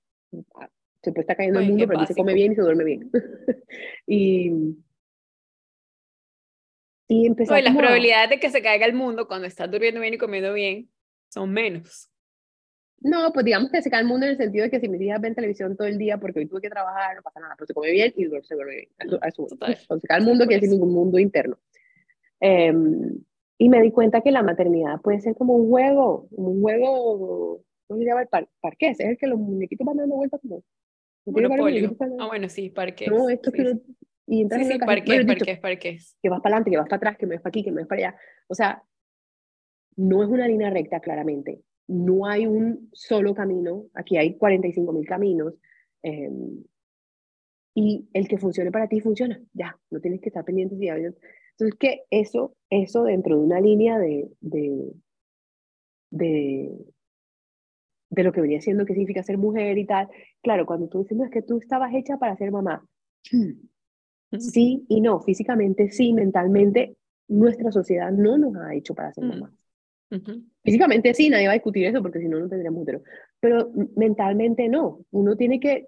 Ah, 0.55 0.69
se 1.03 1.13
puede 1.13 1.23
estar 1.23 1.37
cayendo 1.37 1.61
el 1.61 1.69
mundo, 1.69 1.87
pero 1.89 2.07
se 2.07 2.15
come 2.15 2.35
bien 2.35 2.53
y 2.53 2.55
se 2.55 2.63
duerme 2.63 2.85
bien. 2.85 3.11
y, 4.07 4.77
y 7.09 7.27
empezó 7.27 7.53
pues 7.53 7.65
las 7.65 7.75
probabilidades 7.75 8.31
de 8.31 8.39
que 8.39 8.51
se 8.51 8.63
caiga 8.63 8.85
el 8.85 8.93
mundo 8.93 9.27
cuando 9.27 9.47
estás 9.47 9.71
durmiendo 9.71 10.01
bien 10.01 10.15
y 10.15 10.19
comiendo 10.19 10.53
bien 10.53 10.91
son 11.29 11.51
menos. 11.51 12.11
No, 13.01 13.33
pues 13.33 13.47
digamos 13.47 13.71
que 13.71 13.81
se 13.81 13.91
cae 13.91 14.01
el 14.01 14.07
mundo 14.07 14.27
en 14.27 14.33
el 14.33 14.39
sentido 14.39 14.65
de 14.65 14.71
que 14.71 14.81
si 14.81 14.89
mis 14.89 15.01
hijas 15.01 15.21
ven 15.21 15.35
televisión 15.35 15.77
todo 15.77 15.87
el 15.87 15.99
día 15.99 16.19
porque 16.19 16.41
hoy 16.41 16.47
tuve 16.47 16.61
que 16.61 16.69
trabajar, 16.69 17.17
no 17.17 17.23
pasa 17.23 17.41
nada, 17.41 17.55
pero 17.57 17.67
se 17.67 17.75
come 17.75 17.91
bien 17.93 18.13
y 18.17 18.25
se 18.25 18.55
duerme 18.55 18.75
bien. 18.75 18.89
Eso, 18.99 19.49
se 19.49 20.07
cae 20.07 20.19
el 20.19 20.25
mundo 20.25 20.47
quiere 20.47 20.61
decir 20.61 20.71
ningún 20.71 20.93
mundo 20.93 21.19
interno. 21.19 21.59
Em, 22.41 23.23
y 23.57 23.69
me 23.69 23.81
di 23.83 23.91
cuenta 23.91 24.21
que 24.21 24.31
la 24.31 24.43
maternidad 24.43 25.01
puede 25.01 25.21
ser 25.21 25.35
como 25.35 25.55
un 25.55 25.69
juego, 25.69 26.29
un 26.33 26.61
juego, 26.61 27.63
¿cómo 27.87 28.01
se 28.01 28.07
llama? 28.07 28.23
El 28.23 28.29
par 28.29 28.49
parqués, 28.61 29.01
es 29.01 29.07
el 29.07 29.19
que 29.19 29.27
los 29.27 29.39
muñequitos 29.39 29.87
van 29.87 29.97
dando 29.97 30.17
vueltas 30.17 30.41
como... 30.41 30.63
Monopolio. 31.25 31.97
Ah, 32.19 32.27
bueno, 32.27 32.49
sí, 32.49 32.71
parqués. 32.71 33.09
No, 33.09 33.29
esto 33.29 33.51
sí. 33.51 33.65
Y 34.31 34.43
entras 34.43 34.61
sí, 34.61 34.67
en 34.67 34.73
sí, 34.73 34.79
parques, 34.85 35.27
parques, 35.27 35.59
parques. 35.59 36.17
que 36.23 36.29
vas 36.29 36.41
para 36.43 36.57
adelante, 36.57 36.71
que 36.71 36.77
vas 36.77 36.87
para 36.89 36.97
atrás, 36.99 37.17
que 37.17 37.27
me 37.27 37.37
vas 37.37 37.43
para 37.43 37.51
aquí, 37.51 37.65
que 37.65 37.73
me 37.73 37.81
vas 37.81 37.89
para 37.89 38.09
allá. 38.09 38.19
O 38.47 38.55
sea, 38.55 38.83
no 39.97 40.23
es 40.23 40.29
una 40.29 40.47
línea 40.47 40.69
recta, 40.71 41.01
claramente. 41.01 41.63
No 41.89 42.27
hay 42.27 42.47
un 42.47 42.91
solo 42.93 43.35
camino. 43.35 43.87
Aquí 43.95 44.19
hay 44.19 44.37
45 44.37 44.93
mil 44.93 45.07
caminos. 45.07 45.55
eh, 46.03 46.31
y 47.75 48.09
el 48.13 48.29
que 48.29 48.39
funcione 48.39 48.71
para 48.71 48.89
ti 48.89 49.01
funciona. 49.01 49.41
Ya, 49.53 49.77
no 49.91 50.01
tienes 50.01 50.21
que 50.21 50.29
estar 50.29 50.45
pendiente. 50.45 50.77
Si 50.77 50.89
hay- 50.89 51.05
Entonces, 51.05 51.79
que 51.79 52.03
eso, 52.11 52.55
eso 52.71 53.05
dentro 53.05 53.39
de 53.39 53.45
una 53.45 53.61
línea 53.61 53.99
de, 53.99 54.29
de, 54.41 54.93
de, 56.11 56.71
de 58.11 58.23
lo 58.23 58.33
que 58.33 58.41
venía 58.41 58.61
siendo, 58.61 58.85
qué 58.85 58.93
significa 58.95 59.23
ser 59.23 59.39
mujer 59.39 59.79
y 59.79 59.87
tal. 59.87 60.09
Claro, 60.43 60.67
cuando 60.67 60.89
tú 60.89 61.03
dices, 61.03 61.17
no, 61.17 61.25
es 61.25 61.31
que 61.31 61.43
tú 61.43 61.59
estabas 61.59 61.95
hecha 61.95 62.19
para 62.19 62.37
ser 62.37 62.51
mamá. 62.51 62.87
Sí 64.39 64.85
y 64.89 65.01
no, 65.01 65.21
físicamente 65.21 65.91
sí, 65.91 66.13
mentalmente 66.13 66.97
nuestra 67.29 67.73
sociedad 67.73 68.11
no 68.13 68.37
nos 68.39 68.57
ha 68.57 68.75
hecho 68.75 68.95
para 68.95 69.13
ser 69.13 69.25
Mm. 69.25 69.29
mamás. 69.29 69.53
Ujú. 70.11 70.43
Físicamente 70.63 71.13
sí, 71.15 71.29
nadie 71.29 71.47
va 71.47 71.53
a 71.53 71.55
discutir 71.55 71.87
eso 71.87 72.03
porque 72.03 72.21
si 72.21 72.29
no, 72.29 72.39
no 72.39 72.49
tendríamos 72.49 72.83
útero. 72.83 73.03
Pero 73.41 73.71
mentalmente 73.97 74.69
no. 74.69 75.01
Uno 75.11 75.37
tiene 75.37 75.61
que 75.61 75.87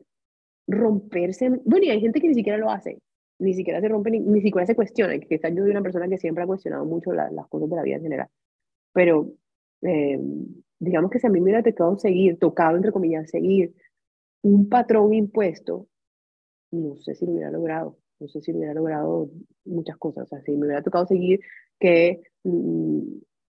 romperse. 0.67 1.49
Bueno, 1.65 1.87
y 1.87 1.91
hay 1.91 2.01
gente 2.01 2.21
que 2.21 2.29
ni 2.29 2.35
siquiera 2.35 2.59
lo 2.59 2.71
hace. 2.71 2.99
Ni 3.39 3.55
siquiera 3.55 3.81
se 3.81 3.89
rompe, 3.89 4.11
ni, 4.11 4.21
ni 4.21 4.43
siquiera 4.43 4.67
se 4.67 4.75
cuestiona. 4.75 5.19
Que 5.19 5.27
quizás 5.27 5.53
yo 5.55 5.63
soy 5.63 5.71
una 5.71 5.83
persona 5.83 6.09
que 6.09 6.19
siempre 6.19 6.45
ha 6.45 6.47
cuestionado 6.47 6.85
mucho 6.85 7.13
la- 7.13 7.31
las 7.31 7.49
cosas 7.49 7.71
de 7.71 7.77
la 7.77 7.83
vida 7.83 7.97
en 7.97 8.03
general. 8.03 8.29
Pero 8.93 9.33
eh, 9.83 10.21
digamos 10.79 11.11
que 11.11 11.19
si 11.19 11.27
a 11.27 11.31
mí 11.31 11.41
me 11.41 11.45
hubiera 11.45 11.63
tocado 11.63 11.97
seguir, 11.99 12.39
tocado 12.39 12.77
entre 12.77 12.93
comillas, 12.93 13.31
seguir 13.31 13.75
un 14.43 14.69
patrón 14.69 15.15
impuesto, 15.15 15.87
no 16.73 16.97
sé 16.99 17.15
si 17.15 17.25
lo 17.25 17.33
hubiera 17.33 17.51
logrado. 17.51 17.97
No 18.21 18.29
sé 18.29 18.41
si 18.43 18.53
hubiera 18.53 18.75
logrado 18.75 19.31
muchas 19.65 19.97
cosas. 19.97 20.25
O 20.25 20.27
sea, 20.27 20.41
si 20.43 20.53
me 20.53 20.67
hubiera 20.67 20.83
tocado 20.83 21.07
seguir 21.07 21.41
que, 21.79 22.23
mm, 22.45 23.01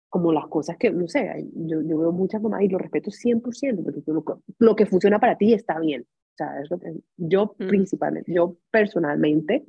como 0.09 0.31
las 0.31 0.47
cosas 0.47 0.77
que, 0.77 0.91
no 0.91 1.07
sé, 1.07 1.47
yo, 1.53 1.81
yo 1.81 1.97
veo 1.97 2.11
muchas 2.11 2.41
mamás 2.41 2.61
y 2.61 2.67
lo 2.69 2.77
respeto 2.77 3.09
100%, 3.11 3.83
porque 3.83 4.01
lo, 4.07 4.23
que- 4.23 4.33
lo 4.59 4.75
que 4.75 4.85
funciona 4.85 5.19
para 5.19 5.37
ti 5.37 5.53
está 5.53 5.79
bien. 5.79 6.01
O 6.03 6.35
sea, 6.37 6.59
es 6.61 6.69
lo 6.69 6.79
que, 6.79 6.93
yo 7.17 7.55
Mm. 7.57 7.67
principalmente, 7.67 8.31
yo 8.33 8.57
personalmente 8.71 9.65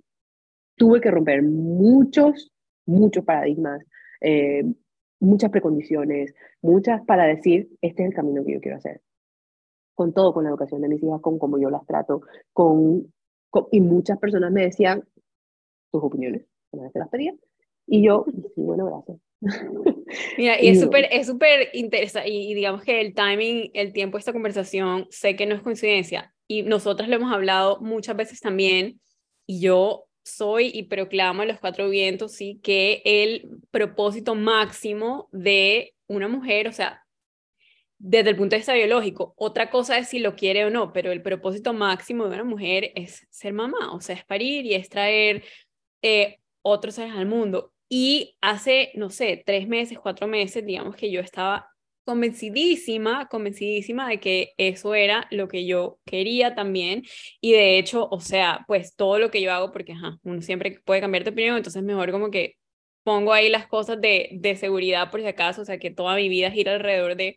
tuve 0.77 1.01
que 1.01 1.11
romper 1.11 1.43
muchos, 1.43 2.53
muchos 2.87 3.25
paradigmas, 3.25 3.85
eh, 4.21 4.63
muchas 5.21 5.51
precondiciones, 5.51 6.35
muchas 6.63 7.05
para 7.05 7.25
decir, 7.27 7.69
este 7.81 8.03
es 8.03 8.09
el 8.11 8.15
camino 8.15 8.45
que 8.45 8.55
yo 8.55 8.61
quiero 8.61 8.77
hacer. 8.79 9.01
Con 9.95 10.13
todo, 10.13 10.33
con 10.33 10.45
la 10.45 10.51
educación 10.51 10.81
de 10.83 10.89
mis 10.89 11.03
hijas, 11.03 11.21
con 11.21 11.39
cómo 11.39 11.59
yo 11.59 11.71
las 11.71 11.85
trato, 11.87 12.21
con- 12.53 13.13
y 13.71 13.81
muchas 13.81 14.19
personas 14.19 14.53
me 14.53 14.63
decían 14.63 15.05
tus 15.91 16.03
opiniones, 16.03 16.45
una 16.71 16.91
se 16.91 16.99
las 16.99 17.09
pedía, 17.09 17.35
y 17.87 18.05
yo, 18.05 18.27
sí, 18.55 18.63
bueno, 18.63 18.87
gracias. 18.87 19.19
Mira, 20.39 20.61
y 20.61 20.69
es 20.69 20.81
súper, 20.81 21.09
es 21.11 21.27
súper 21.27 21.71
interesante, 21.73 22.29
y, 22.29 22.51
y 22.51 22.55
digamos 22.55 22.83
que 22.83 23.01
el 23.01 23.15
timing, 23.15 23.71
el 23.75 23.93
tiempo 23.93 24.17
de 24.17 24.21
esta 24.21 24.33
conversación, 24.33 25.07
sé 25.11 25.37
que 25.37 25.47
no 25.47 25.55
es 25.55 25.63
coincidencia, 25.63 26.35
y 26.47 26.63
nosotras 26.63 27.09
lo 27.09 27.17
hemos 27.17 27.33
hablado 27.33 27.81
muchas 27.81 28.17
veces 28.17 28.41
también, 28.41 29.01
y 29.47 29.61
yo 29.61 30.09
soy 30.25 30.71
y 30.75 30.85
proclamo 30.85 31.43
a 31.43 31.47
los 31.47 31.59
cuatro 31.59 31.89
vientos, 31.89 32.33
sí, 32.33 32.61
que 32.63 33.03
el 33.05 33.49
propósito 33.71 34.35
máximo 34.35 35.29
de 35.33 35.95
una 36.07 36.29
mujer, 36.29 36.69
o 36.69 36.73
sea, 36.73 37.07
desde 37.99 38.31
el 38.31 38.37
punto 38.37 38.55
de 38.55 38.59
vista 38.59 38.75
biológico, 38.75 39.35
otra 39.37 39.71
cosa 39.71 39.99
es 39.99 40.09
si 40.09 40.21
lo 40.21 40.37
quiere 40.37 40.65
o 40.65 40.71
no, 40.71 40.93
pero 40.93 41.11
el 41.13 41.23
propósito 41.23 41.73
máximo 41.73 42.29
de 42.29 42.35
una 42.35 42.45
mujer 42.45 42.93
es 42.95 43.27
ser 43.31 43.53
mamá, 43.53 43.93
o 43.93 44.01
sea, 44.01 44.15
es 44.17 44.25
parir 44.25 44.67
y 44.67 44.75
es 44.75 44.89
traer 44.89 45.45
eh, 46.03 46.39
otros 46.63 46.95
seres 46.95 47.15
al 47.15 47.27
mundo. 47.27 47.73
Y 47.89 48.37
hace, 48.41 48.93
no 48.95 49.11
sé, 49.11 49.43
tres 49.45 49.67
meses, 49.67 49.99
cuatro 49.99 50.27
meses, 50.29 50.65
digamos 50.65 50.95
que 50.95 51.11
yo 51.11 51.21
estaba 51.21 51.71
convencidísima, 52.05 53.29
convencidísima 53.29 54.09
de 54.09 54.21
que 54.21 54.55
eso 54.57 54.95
era 54.95 55.27
lo 55.31 55.49
que 55.49 55.67
yo 55.67 55.99
quería 56.07 56.55
también. 56.55 57.03
Y 57.41 57.53
de 57.53 57.79
hecho, 57.79 58.09
o 58.11 58.21
sea, 58.21 58.65
pues 58.67 58.95
todo 58.97 59.19
lo 59.19 59.31
que 59.31 59.43
yo 59.43 59.53
hago, 59.53 59.73
porque 59.73 59.93
ajá, 59.93 60.19
uno 60.23 60.41
siempre 60.41 60.81
puede 60.85 61.01
cambiar 61.01 61.25
de 61.25 61.31
opinión, 61.31 61.57
entonces 61.57 61.83
mejor 61.83 62.11
como 62.13 62.31
que 62.31 62.57
pongo 63.03 63.33
ahí 63.33 63.49
las 63.49 63.67
cosas 63.67 64.01
de, 64.01 64.31
de 64.33 64.57
seguridad 64.57 65.11
por 65.11 65.21
si 65.21 65.27
acaso, 65.27 65.63
o 65.63 65.65
sea, 65.65 65.79
que 65.79 65.91
toda 65.91 66.17
mi 66.17 66.29
vida 66.29 66.51
gira 66.51 66.75
alrededor 66.75 67.17
de 67.17 67.37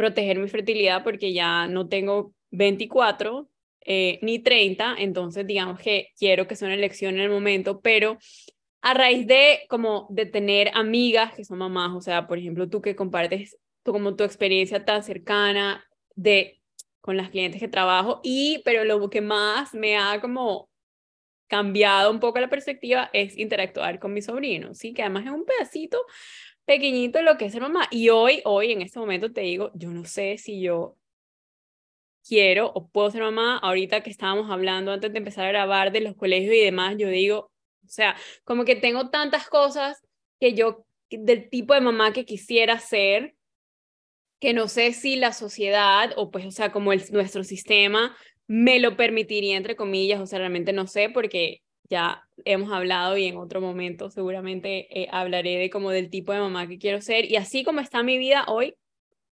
proteger 0.00 0.38
mi 0.38 0.48
fertilidad 0.48 1.04
porque 1.04 1.34
ya 1.34 1.66
no 1.66 1.86
tengo 1.86 2.32
24 2.52 3.50
eh, 3.82 4.18
ni 4.22 4.38
30, 4.38 4.94
entonces 4.96 5.46
digamos 5.46 5.78
que 5.78 6.08
quiero 6.18 6.46
que 6.46 6.56
sea 6.56 6.68
una 6.68 6.74
elección 6.74 7.16
en 7.16 7.20
el 7.20 7.28
momento, 7.28 7.82
pero 7.82 8.16
a 8.80 8.94
raíz 8.94 9.26
de 9.26 9.60
como 9.68 10.06
de 10.08 10.24
tener 10.24 10.70
amigas 10.72 11.34
que 11.34 11.44
son 11.44 11.58
mamás, 11.58 11.94
o 11.94 12.00
sea, 12.00 12.26
por 12.26 12.38
ejemplo, 12.38 12.70
tú 12.70 12.80
que 12.80 12.96
compartes 12.96 13.58
tú 13.82 13.92
como 13.92 14.16
tu 14.16 14.24
experiencia 14.24 14.86
tan 14.86 15.02
cercana 15.02 15.84
de 16.14 16.62
con 17.02 17.18
las 17.18 17.28
clientes 17.28 17.60
que 17.60 17.68
trabajo 17.68 18.20
y 18.22 18.62
pero 18.64 18.84
lo 18.84 19.10
que 19.10 19.20
más 19.20 19.74
me 19.74 19.98
ha 19.98 20.18
como 20.22 20.70
cambiado 21.46 22.10
un 22.10 22.20
poco 22.20 22.40
la 22.40 22.48
perspectiva 22.48 23.10
es 23.12 23.36
interactuar 23.36 23.98
con 23.98 24.14
mi 24.14 24.22
sobrino, 24.22 24.72
sí, 24.74 24.94
que 24.94 25.02
además 25.02 25.26
es 25.26 25.32
un 25.32 25.44
pedacito 25.44 25.98
pequeñito 26.70 27.20
lo 27.22 27.36
que 27.36 27.46
es 27.46 27.52
ser 27.52 27.62
mamá. 27.62 27.88
Y 27.90 28.10
hoy 28.10 28.42
hoy 28.44 28.70
en 28.70 28.80
este 28.80 29.00
momento 29.00 29.32
te 29.32 29.40
digo, 29.40 29.72
yo 29.74 29.90
no 29.90 30.04
sé 30.04 30.38
si 30.38 30.60
yo 30.60 30.96
quiero 32.24 32.70
o 32.72 32.86
puedo 32.88 33.10
ser 33.10 33.22
mamá, 33.22 33.58
ahorita 33.58 34.04
que 34.04 34.10
estábamos 34.10 34.48
hablando 34.52 34.92
antes 34.92 35.10
de 35.10 35.18
empezar 35.18 35.46
a 35.46 35.48
grabar 35.48 35.90
de 35.90 36.00
los 36.00 36.14
colegios 36.14 36.54
y 36.54 36.60
demás, 36.60 36.94
yo 36.96 37.08
digo, 37.08 37.50
o 37.84 37.88
sea, 37.88 38.16
como 38.44 38.64
que 38.64 38.76
tengo 38.76 39.10
tantas 39.10 39.48
cosas 39.48 40.00
que 40.38 40.54
yo, 40.54 40.86
del 41.10 41.50
tipo 41.50 41.74
de 41.74 41.80
mamá 41.80 42.12
que 42.12 42.24
quisiera 42.24 42.78
ser, 42.78 43.34
que 44.38 44.54
no 44.54 44.68
sé 44.68 44.92
si 44.92 45.16
la 45.16 45.32
sociedad 45.32 46.12
o 46.16 46.30
pues, 46.30 46.46
o 46.46 46.52
sea, 46.52 46.70
como 46.70 46.92
el, 46.92 47.02
nuestro 47.10 47.42
sistema 47.42 48.16
me 48.46 48.78
lo 48.78 48.96
permitiría, 48.96 49.56
entre 49.56 49.74
comillas, 49.74 50.20
o 50.20 50.26
sea, 50.26 50.38
realmente 50.38 50.72
no 50.72 50.86
sé 50.86 51.10
porque 51.10 51.62
ya 51.90 52.22
hemos 52.44 52.72
hablado 52.72 53.16
y 53.16 53.26
en 53.26 53.36
otro 53.36 53.60
momento 53.60 54.10
seguramente 54.10 55.02
eh, 55.02 55.08
hablaré 55.10 55.58
de 55.58 55.68
como 55.68 55.90
del 55.90 56.08
tipo 56.08 56.32
de 56.32 56.38
mamá 56.38 56.66
que 56.66 56.78
quiero 56.78 57.02
ser 57.02 57.30
y 57.30 57.36
así 57.36 57.64
como 57.64 57.80
está 57.80 58.02
mi 58.02 58.16
vida 58.16 58.44
hoy, 58.46 58.76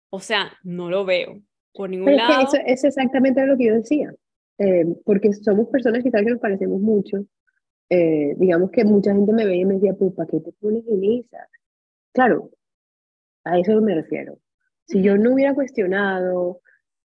o 0.10 0.20
sea, 0.20 0.52
no 0.64 0.90
lo 0.90 1.06
veo 1.06 1.42
por 1.74 1.90
ningún 1.90 2.06
Pero 2.06 2.18
lado. 2.18 2.32
es 2.32 2.38
que 2.52 2.58
eso 2.58 2.64
es 2.66 2.84
exactamente 2.84 3.46
lo 3.46 3.58
que 3.58 3.66
yo 3.66 3.76
decía, 3.76 4.14
eh, 4.58 4.86
porque 5.06 5.34
somos 5.34 5.70
personas 5.70 6.04
quizás 6.04 6.22
que 6.22 6.32
nos 6.32 6.40
parecemos 6.40 6.82
mucho. 6.82 7.26
Eh, 7.90 8.36
digamos 8.38 8.72
que 8.72 8.86
mucha 8.86 9.14
gente 9.14 9.34
me 9.34 9.46
veía 9.46 9.64
y 9.64 9.66
me 9.66 9.74
decía, 9.76 9.94
pues, 9.94 10.14
¿para 10.14 10.30
qué 10.30 10.40
te 10.40 10.54
pones 10.54 10.84
en 10.88 11.04
esa? 11.04 11.50
Claro, 12.14 12.52
a 13.44 13.60
eso 13.60 13.82
me 13.82 13.96
refiero. 13.96 14.40
Si 14.88 15.02
yo 15.02 15.18
no 15.18 15.34
hubiera 15.34 15.54
cuestionado, 15.54 16.62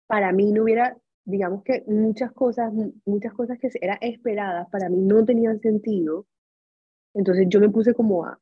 para 0.07 0.31
mí 0.31 0.51
no 0.51 0.63
hubiera, 0.63 0.97
digamos 1.27 1.61
que 1.63 1.83
muchas 1.87 2.31
cosas, 2.31 2.71
muchas 3.05 3.33
cosas 3.33 3.59
que 3.59 3.69
eran 3.81 3.97
esperadas, 3.99 4.69
para 4.69 4.89
mí 4.89 4.97
no 5.01 5.25
tenían 5.25 5.59
sentido. 5.59 6.25
Entonces 7.13 7.47
yo 7.49 7.59
me 7.59 7.69
puse 7.69 7.93
como 7.93 8.25
a, 8.25 8.39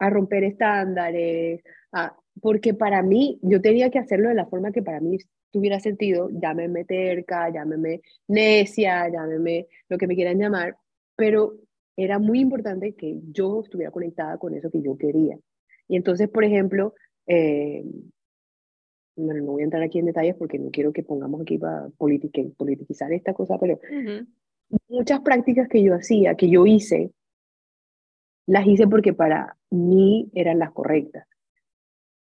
a 0.00 0.10
romper 0.10 0.42
estándares, 0.42 1.62
a, 1.92 2.16
porque 2.40 2.74
para 2.74 3.02
mí, 3.02 3.38
yo 3.42 3.60
tenía 3.60 3.88
que 3.90 4.00
hacerlo 4.00 4.30
de 4.30 4.34
la 4.34 4.46
forma 4.46 4.72
que 4.72 4.82
para 4.82 5.00
mí 5.00 5.16
tuviera 5.52 5.78
sentido, 5.78 6.28
llámeme 6.30 6.84
terca, 6.84 7.50
llámeme 7.50 8.00
necia, 8.26 9.08
llámeme 9.08 9.68
lo 9.88 9.96
que 9.96 10.08
me 10.08 10.16
quieran 10.16 10.38
llamar, 10.38 10.76
pero 11.14 11.54
era 11.96 12.18
muy 12.18 12.40
importante 12.40 12.94
que 12.94 13.20
yo 13.30 13.60
estuviera 13.62 13.92
conectada 13.92 14.38
con 14.38 14.54
eso 14.54 14.70
que 14.70 14.82
yo 14.82 14.96
quería. 14.96 15.38
Y 15.86 15.96
entonces, 15.96 16.28
por 16.28 16.42
ejemplo, 16.42 16.94
eh, 17.26 17.84
bueno, 19.16 19.44
no 19.44 19.52
voy 19.52 19.62
a 19.62 19.64
entrar 19.64 19.82
aquí 19.82 19.98
en 19.98 20.06
detalles 20.06 20.34
porque 20.36 20.58
no 20.58 20.70
quiero 20.70 20.92
que 20.92 21.02
pongamos 21.02 21.40
aquí 21.42 21.58
para 21.58 21.88
politique, 21.98 22.52
politizar 22.56 23.12
esta 23.12 23.34
cosa, 23.34 23.58
pero 23.58 23.74
Uh 23.90 23.94
-huh. 23.94 24.26
muchas 24.88 25.20
prácticas 25.20 25.68
que 25.68 25.82
yo 25.82 25.94
hacía, 25.94 26.34
que 26.34 26.48
yo 26.48 26.64
hice, 26.66 27.12
las 28.46 28.66
hice 28.66 28.86
porque 28.86 29.12
para 29.12 29.56
mí 29.70 30.30
eran 30.34 30.58
las 30.58 30.72
correctas, 30.72 31.26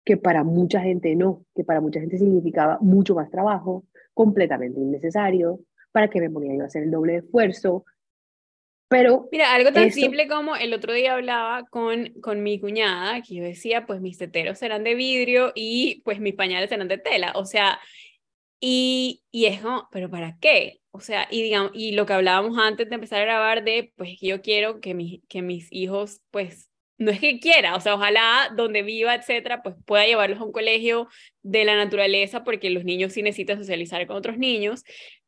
que 0.03 0.17
para 0.17 0.43
mucha 0.43 0.81
gente 0.81 1.15
no, 1.15 1.45
que 1.55 1.63
para 1.63 1.79
mucha 1.79 1.99
gente 1.99 2.17
significaba 2.17 2.77
mucho 2.81 3.15
más 3.15 3.29
trabajo, 3.29 3.85
completamente 4.13 4.79
innecesario, 4.79 5.59
para 5.91 6.09
que 6.09 6.19
me 6.19 6.29
ponía 6.29 6.55
yo 6.55 6.63
a 6.63 6.65
hacer 6.65 6.83
el 6.83 6.91
doble 6.91 7.13
de 7.13 7.19
esfuerzo, 7.19 7.85
pero... 8.93 9.27
Mira, 9.31 9.53
algo 9.53 9.71
tan 9.73 9.83
eso... 9.85 9.99
simple 9.99 10.27
como 10.27 10.55
el 10.55 10.73
otro 10.73 10.93
día 10.93 11.13
hablaba 11.13 11.65
con, 11.69 12.13
con 12.21 12.43
mi 12.43 12.59
cuñada, 12.59 13.21
que 13.21 13.35
yo 13.35 13.43
decía, 13.43 13.85
pues 13.85 13.99
mis 14.01 14.17
teteros 14.17 14.59
serán 14.59 14.83
de 14.83 14.95
vidrio 14.95 15.51
y 15.55 16.01
pues 16.05 16.19
mis 16.19 16.35
pañales 16.35 16.69
serán 16.69 16.87
de 16.87 16.97
tela, 16.97 17.33
o 17.35 17.45
sea, 17.45 17.79
y, 18.59 19.21
y 19.31 19.45
es 19.45 19.59
como, 19.61 19.89
pero 19.91 20.09
¿para 20.09 20.37
qué? 20.39 20.79
O 20.91 21.01
sea, 21.01 21.27
y 21.29 21.41
digamos, 21.41 21.71
y 21.73 21.91
lo 21.91 22.05
que 22.05 22.13
hablábamos 22.13 22.57
antes 22.57 22.87
de 22.87 22.95
empezar 22.95 23.21
a 23.21 23.25
grabar 23.25 23.63
de, 23.63 23.91
pues 23.97 24.17
yo 24.21 24.41
quiero 24.41 24.79
que, 24.79 24.93
mi, 24.93 25.21
que 25.27 25.41
mis 25.41 25.67
hijos, 25.71 26.21
pues, 26.31 26.69
no 26.97 27.11
es 27.11 27.19
que 27.19 27.39
quiera, 27.39 27.75
o 27.75 27.81
sea, 27.81 27.95
ojalá 27.95 28.53
donde 28.55 28.83
viva, 28.83 29.15
etcétera, 29.15 29.63
pues 29.63 29.75
pueda 29.85 30.05
llevarlos 30.05 30.39
a 30.39 30.43
un 30.43 30.51
colegio 30.51 31.09
de 31.41 31.65
la 31.65 31.75
naturaleza 31.75 32.43
porque 32.43 32.69
los 32.69 32.85
niños 32.85 33.11
sí 33.13 33.21
necesitan 33.21 33.57
socializar 33.57 34.05
con 34.07 34.15
otros 34.15 34.37
niños, 34.37 34.83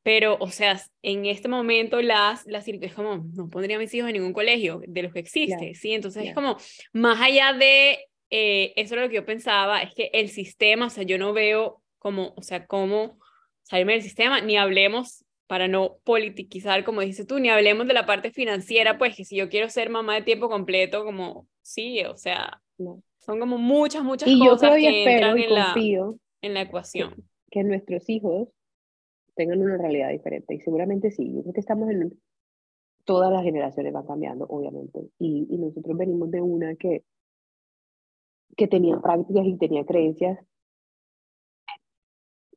pero, 0.06 0.38
o 0.40 0.50
sea, 0.52 0.80
en 1.02 1.26
este 1.26 1.48
momento 1.48 2.00
las, 2.00 2.46
las 2.46 2.68
es 2.68 2.94
como, 2.94 3.26
no 3.34 3.50
pondría 3.50 3.78
a 3.78 3.80
mis 3.80 3.92
hijos 3.92 4.08
en 4.08 4.14
ningún 4.14 4.34
colegio 4.34 4.84
de 4.88 5.02
los 5.02 5.12
que 5.12 5.18
existe, 5.18 5.74
¿sí? 5.74 5.94
Entonces 5.94 6.26
es 6.28 6.36
como, 6.36 6.58
más 6.94 7.20
allá 7.20 7.54
de, 7.54 8.06
eh, 8.30 8.72
eso 8.76 8.94
es 8.94 9.02
lo 9.02 9.10
que 9.10 9.16
yo 9.16 9.26
pensaba, 9.26 9.82
es 9.82 9.96
que 9.96 10.12
el 10.14 10.30
sistema, 10.30 10.86
o 10.86 10.90
sea, 10.92 11.02
yo 11.02 11.18
no 11.18 11.34
veo 11.34 11.82
como, 11.98 12.36
o 12.38 12.44
sea, 12.44 12.68
cómo 12.68 13.18
salirme 13.64 13.94
del 13.94 14.04
sistema, 14.04 14.42
ni 14.42 14.58
hablemos 14.58 15.26
para 15.48 15.68
no 15.68 15.98
politiquizar, 16.04 16.84
como 16.84 17.02
dices 17.02 17.26
tú, 17.26 17.40
ni 17.40 17.50
hablemos 17.50 17.88
de 17.88 17.96
la 17.96 18.06
parte 18.06 18.30
financiera, 18.30 19.00
pues 19.00 19.16
que 19.16 19.26
si 19.26 19.36
yo 19.36 19.50
quiero 19.50 19.70
ser 19.70 19.90
mamá 19.90 20.14
de 20.14 20.22
tiempo 20.22 20.50
completo, 20.50 21.04
como 21.04 21.48
sí, 21.64 22.04
o 22.04 22.16
sea, 22.16 22.62
son 22.78 23.40
como 23.40 23.58
muchas, 23.58 24.04
muchas 24.04 24.30
cosas 24.38 24.76
que 24.76 25.14
entran 25.14 25.40
en, 25.40 25.52
la, 25.52 25.74
en 26.44 26.54
la 26.54 26.62
ecuación. 26.62 27.28
Que, 27.50 27.64
nuestros 27.64 28.08
hijos 28.08 28.50
tengan 29.36 29.62
una 29.62 29.78
realidad 29.78 30.10
diferente, 30.10 30.56
y 30.56 30.60
seguramente 30.60 31.12
sí, 31.12 31.34
yo 31.34 31.42
creo 31.42 31.54
que 31.54 31.60
estamos 31.62 31.90
en... 31.90 32.20
Todas 33.06 33.32
las 33.32 33.44
generaciones 33.44 33.94
van 33.94 34.08
cambiando, 34.08 34.46
obviamente, 34.48 35.12
y, 35.20 35.48
y 35.50 35.58
nosotros 35.60 35.96
venimos 35.96 36.32
de 36.32 36.42
una 36.42 36.76
que, 36.76 37.04
que 38.58 38.68
tenía 38.68 39.00
prácticas 39.00 39.46
y 39.46 39.58
tenía 39.58 39.86
creencias 39.86 40.40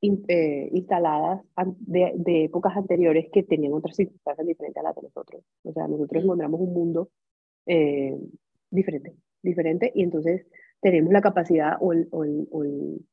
eh, 0.00 0.68
instaladas 0.72 1.42
de, 1.80 2.12
de, 2.14 2.44
épocas 2.44 2.76
anteriores 2.76 3.26
que 3.32 3.42
tenían 3.42 3.72
otras 3.72 3.96
circunstancias 3.96 4.46
diferentes 4.46 4.80
a 4.80 4.84
las 4.84 4.94
de 4.94 5.02
nosotros. 5.02 5.42
O 5.64 5.72
sea, 5.72 5.88
nosotros 5.88 6.22
encontramos 6.22 6.60
un 6.60 6.72
mundo 6.72 7.10
eh, 7.66 8.16
diferente, 8.70 9.16
diferente, 9.42 9.90
y 9.94 10.04
entonces 10.04 10.46
tenemos 10.80 11.12
la 11.12 11.20
capacidad 11.20 11.78
o 11.80 11.92
el, 11.92 12.06
o 12.12 12.22
el, 12.22 13.04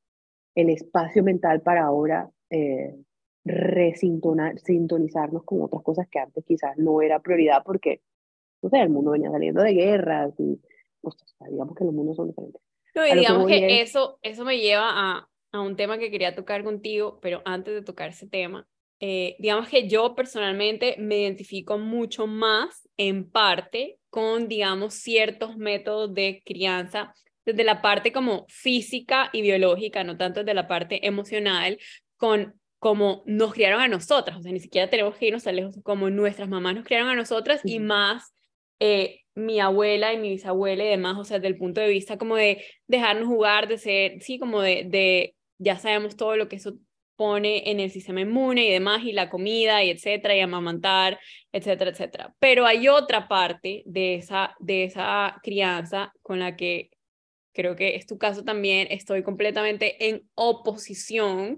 el, 0.53 0.69
espacio 0.69 1.23
mental 1.23 1.61
para 1.61 1.85
ahora 1.85 2.29
eh, 2.51 2.95
resintonizarnos 3.45 5.43
con 5.43 5.61
otras 5.61 5.83
cosas 5.83 6.07
que 6.09 6.19
antes 6.19 6.43
quizás 6.45 6.77
no 6.77 7.01
era 7.01 7.19
prioridad 7.19 7.61
porque, 7.63 8.01
o 8.61 8.69
sea, 8.69 8.81
el 8.83 8.89
mundo 8.89 9.11
venía 9.11 9.31
saliendo 9.31 9.61
de 9.61 9.73
guerras 9.73 10.33
y, 10.39 10.59
digamos 11.49 11.75
que 11.75 11.85
los 11.85 11.93
mundos 11.93 12.15
son 12.15 12.27
diferentes. 12.27 12.61
No, 12.95 13.05
y 13.05 13.13
digamos 13.13 13.47
que, 13.47 13.81
eso, 13.81 14.19
eso 14.21 14.45
me 14.45 14.57
lleva 14.57 14.89
a, 14.89 15.29
a 15.51 15.61
un 15.61 15.75
tema 15.75 15.97
que 15.97 16.09
quería 16.09 16.33
tocar 16.33 16.63
contigo, 16.63 17.19
pero 17.21 17.41
antes 17.45 17.73
de 17.73 17.81
tocar 17.81 18.09
ese 18.09 18.27
tema, 18.27 18.67
eh, 18.99 19.35
digamos 19.39 19.67
que 19.67 19.87
yo 19.87 20.15
personalmente 20.15 20.95
me 20.97 21.19
identifico 21.19 21.77
mucho 21.77 22.27
más 22.27 22.87
en 22.97 23.29
parte 23.29 23.99
con, 24.09 24.47
digamos, 24.47 24.93
ciertos 24.93 25.57
métodos 25.57 26.13
de 26.13 26.41
crianza 26.45 27.13
desde 27.45 27.63
la 27.63 27.81
parte 27.81 28.11
como 28.11 28.45
física 28.47 29.29
y 29.33 29.41
biológica, 29.41 30.03
no 30.03 30.17
tanto 30.17 30.39
desde 30.39 30.53
la 30.53 30.67
parte 30.67 31.05
emocional, 31.05 31.77
con 32.17 32.59
como 32.85 33.23
nos 33.25 33.51
criaron 33.51 33.81
a 33.81 33.87
nosotras, 33.87 34.37
o 34.37 34.43
sea, 34.43 34.51
ni 34.51 34.59
siquiera 34.59 34.87
tenemos 34.91 35.15
que 35.15 35.25
irnos 35.25 35.43
tan 35.43 35.55
lejos 35.55 35.75
como 35.81 36.11
nuestras 36.11 36.47
mamás 36.47 36.75
nos 36.75 36.85
criaron 36.85 37.09
a 37.09 37.15
nosotras 37.15 37.61
y 37.63 37.79
más 37.79 38.31
eh, 38.79 39.21
mi 39.33 39.59
abuela 39.59 40.13
y 40.13 40.19
mi 40.19 40.29
bisabuela 40.29 40.83
y 40.85 40.89
demás, 40.89 41.17
o 41.17 41.23
sea, 41.23 41.39
desde 41.39 41.47
el 41.47 41.57
punto 41.57 41.81
de 41.81 41.87
vista 41.87 42.19
como 42.19 42.35
de 42.35 42.63
dejarnos 42.85 43.27
jugar, 43.27 43.67
de 43.67 43.79
ser, 43.79 44.21
sí, 44.21 44.37
como 44.37 44.61
de, 44.61 44.83
de 44.87 45.35
ya 45.57 45.79
sabemos 45.79 46.15
todo 46.15 46.37
lo 46.37 46.47
que 46.47 46.57
eso 46.57 46.75
pone 47.15 47.71
en 47.71 47.79
el 47.79 47.89
sistema 47.89 48.21
inmune 48.21 48.67
y 48.67 48.71
demás, 48.71 49.03
y 49.03 49.13
la 49.13 49.31
comida, 49.31 49.83
y 49.83 49.89
etcétera, 49.89 50.35
y 50.35 50.41
amamantar, 50.41 51.19
etcétera, 51.51 51.89
etcétera. 51.89 52.35
Pero 52.37 52.67
hay 52.67 52.87
otra 52.87 53.27
parte 53.27 53.81
de 53.87 54.13
esa, 54.13 54.55
de 54.59 54.83
esa 54.83 55.39
crianza 55.41 56.13
con 56.21 56.37
la 56.37 56.55
que 56.55 56.91
creo 57.51 57.75
que 57.75 57.95
es 57.95 58.05
tu 58.05 58.19
caso 58.19 58.43
también, 58.43 58.87
estoy 58.91 59.23
completamente 59.23 60.07
en 60.07 60.29
oposición 60.35 61.57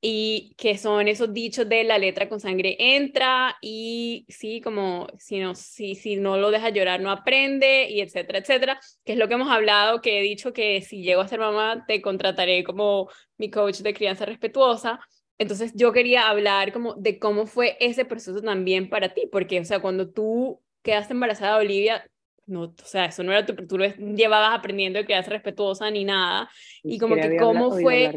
y 0.00 0.54
que 0.56 0.78
son 0.78 1.08
esos 1.08 1.32
dichos 1.32 1.68
de 1.68 1.82
la 1.82 1.98
letra 1.98 2.28
con 2.28 2.38
sangre 2.38 2.76
entra 2.78 3.56
y 3.60 4.24
sí, 4.28 4.60
como 4.60 5.08
si 5.18 5.40
no, 5.40 5.54
si, 5.56 5.96
si 5.96 6.16
no 6.16 6.36
lo 6.36 6.50
deja 6.50 6.70
llorar 6.70 7.00
no 7.00 7.10
aprende 7.10 7.88
y 7.90 8.00
etcétera, 8.00 8.38
etcétera, 8.38 8.80
que 9.04 9.12
es 9.12 9.18
lo 9.18 9.26
que 9.26 9.34
hemos 9.34 9.50
hablado, 9.50 10.00
que 10.00 10.20
he 10.20 10.22
dicho 10.22 10.52
que 10.52 10.82
si 10.82 11.02
llego 11.02 11.20
a 11.20 11.28
ser 11.28 11.40
mamá 11.40 11.84
te 11.86 12.00
contrataré 12.00 12.62
como 12.62 13.08
mi 13.38 13.50
coach 13.50 13.78
de 13.78 13.94
crianza 13.94 14.24
respetuosa. 14.24 15.00
Entonces 15.36 15.72
yo 15.74 15.92
quería 15.92 16.28
hablar 16.28 16.72
como 16.72 16.94
de 16.94 17.18
cómo 17.18 17.46
fue 17.46 17.76
ese 17.80 18.04
proceso 18.04 18.40
también 18.40 18.88
para 18.88 19.14
ti, 19.14 19.28
porque 19.30 19.60
o 19.60 19.64
sea, 19.64 19.80
cuando 19.80 20.10
tú 20.10 20.60
quedaste 20.82 21.12
embarazada 21.12 21.58
de 21.58 21.64
Olivia, 21.64 22.04
no, 22.46 22.62
o 22.62 22.74
sea, 22.84 23.06
eso 23.06 23.22
no 23.22 23.32
era 23.32 23.44
tu, 23.44 23.54
tú 23.66 23.78
llevabas 23.78 24.58
aprendiendo 24.58 24.98
de 24.98 25.04
crianza 25.04 25.30
respetuosa 25.30 25.90
ni 25.90 26.04
nada, 26.04 26.48
y 26.82 26.98
como 26.98 27.14
que 27.16 27.36
cómo 27.36 27.72
fue 27.72 28.10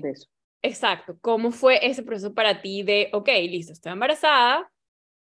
Exacto. 0.62 1.18
¿Cómo 1.22 1.52
fue 1.52 1.86
ese 1.86 2.04
proceso 2.04 2.34
para 2.34 2.62
ti 2.62 2.84
de, 2.84 3.10
ok, 3.14 3.30
listo, 3.50 3.74
estoy 3.74 3.94
embarazada, 3.94 4.72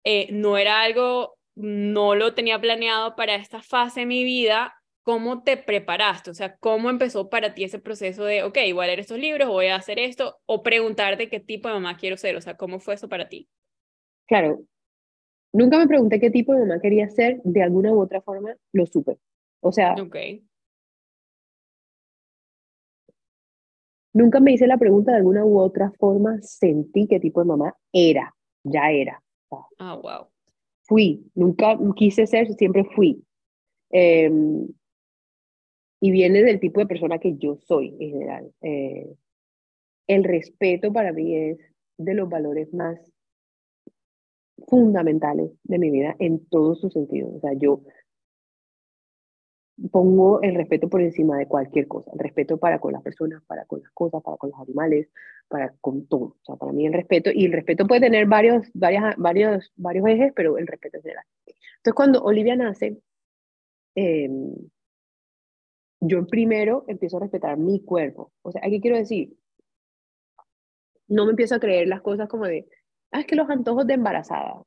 eh, 0.03 0.27
no 0.31 0.57
era 0.57 0.81
algo, 0.81 1.35
no 1.55 2.15
lo 2.15 2.33
tenía 2.33 2.59
planeado 2.59 3.15
para 3.15 3.35
esta 3.35 3.61
fase 3.61 4.01
de 4.01 4.05
mi 4.05 4.23
vida, 4.23 4.75
¿cómo 5.03 5.43
te 5.43 5.57
preparaste? 5.57 6.29
O 6.29 6.33
sea, 6.33 6.55
¿cómo 6.57 6.89
empezó 6.89 7.29
para 7.29 7.53
ti 7.53 7.63
ese 7.63 7.79
proceso 7.79 8.23
de, 8.23 8.43
ok, 8.43 8.57
voy 8.73 8.83
a 8.83 8.87
leer 8.87 8.99
estos 8.99 9.17
libros, 9.17 9.47
voy 9.47 9.67
a 9.67 9.75
hacer 9.75 9.99
esto, 9.99 10.39
o 10.45 10.61
preguntarte 10.61 11.29
qué 11.29 11.39
tipo 11.39 11.67
de 11.67 11.73
mamá 11.75 11.97
quiero 11.97 12.17
ser? 12.17 12.35
O 12.35 12.41
sea, 12.41 12.55
¿cómo 12.55 12.79
fue 12.79 12.93
eso 12.93 13.09
para 13.09 13.27
ti? 13.27 13.49
Claro, 14.27 14.61
nunca 15.51 15.77
me 15.77 15.87
pregunté 15.87 16.19
qué 16.19 16.29
tipo 16.29 16.53
de 16.53 16.61
mamá 16.61 16.79
quería 16.79 17.09
ser, 17.09 17.41
de 17.43 17.63
alguna 17.63 17.91
u 17.91 17.99
otra 17.99 18.21
forma 18.21 18.55
lo 18.73 18.85
supe. 18.85 19.17
O 19.59 19.71
sea, 19.71 19.95
okay. 19.95 20.43
Nunca 24.13 24.39
me 24.39 24.53
hice 24.53 24.67
la 24.67 24.77
pregunta 24.77 25.11
de 25.11 25.17
alguna 25.17 25.45
u 25.45 25.59
otra 25.59 25.91
forma, 25.97 26.41
sentí 26.41 27.07
qué 27.07 27.19
tipo 27.19 27.39
de 27.41 27.47
mamá 27.47 27.75
era, 27.93 28.33
ya 28.63 28.91
era. 28.91 29.23
Ah, 29.79 29.95
wow. 29.95 30.27
Fui, 30.83 31.25
nunca 31.35 31.77
quise 31.95 32.27
ser, 32.27 32.53
siempre 32.53 32.83
fui. 32.95 33.23
Em, 33.89 34.67
y 36.01 36.11
viene 36.11 36.43
del 36.43 36.59
tipo 36.59 36.79
de 36.79 36.87
persona 36.87 37.19
que 37.19 37.37
yo 37.37 37.55
soy 37.55 37.95
en 37.99 38.09
general. 38.11 38.51
Eh, 38.61 39.13
el 40.07 40.23
respeto 40.23 40.91
para 40.91 41.13
mí 41.13 41.35
es 41.35 41.59
de 41.97 42.13
los 42.13 42.27
valores 42.27 42.73
más 42.73 42.99
fundamentales 44.67 45.51
de 45.63 45.79
mi 45.79 45.89
vida 45.89 46.15
en 46.19 46.45
todos 46.47 46.81
sus 46.81 46.93
sentidos. 46.93 47.35
O 47.35 47.39
sea, 47.39 47.53
yo 47.53 47.81
pongo 49.89 50.41
el 50.41 50.55
respeto 50.55 50.89
por 50.89 51.01
encima 51.01 51.37
de 51.37 51.47
cualquier 51.47 51.87
cosa. 51.87 52.11
El 52.13 52.19
respeto 52.19 52.57
para 52.57 52.79
con 52.79 52.93
las 52.93 53.01
personas, 53.01 53.43
para 53.45 53.65
con 53.65 53.81
las 53.81 53.91
cosas, 53.91 54.21
para 54.23 54.37
con 54.37 54.51
los 54.51 54.59
animales, 54.59 55.09
para 55.47 55.73
con 55.81 56.07
todo. 56.07 56.37
O 56.41 56.45
sea, 56.45 56.55
para 56.55 56.71
mí 56.71 56.85
el 56.85 56.93
respeto, 56.93 57.31
y 57.33 57.45
el 57.45 57.53
respeto 57.53 57.87
puede 57.87 58.01
tener 58.01 58.27
varios, 58.27 58.67
varias, 58.73 59.15
varios, 59.17 59.71
varios 59.75 60.07
ejes, 60.07 60.33
pero 60.35 60.57
el 60.57 60.67
respeto 60.67 60.97
es 60.97 61.03
general. 61.03 61.25
Entonces, 61.77 61.93
cuando 61.95 62.21
Olivia 62.23 62.55
nace, 62.55 63.01
em, 63.95 64.53
yo 66.01 66.25
primero 66.27 66.83
empiezo 66.87 67.17
a 67.17 67.21
respetar 67.21 67.57
mi 67.57 67.81
cuerpo. 67.83 68.31
O 68.41 68.51
sea, 68.51 68.61
¿qué 68.63 68.81
quiero 68.81 68.97
decir? 68.97 69.35
No 71.07 71.25
me 71.25 71.31
empiezo 71.31 71.55
a 71.55 71.59
creer 71.59 71.87
las 71.87 72.01
cosas 72.01 72.27
como 72.27 72.45
de, 72.45 72.67
ah, 73.11 73.21
es 73.21 73.25
que 73.27 73.35
los 73.35 73.49
antojos 73.49 73.85
de 73.87 73.93
embarazada. 73.95 74.63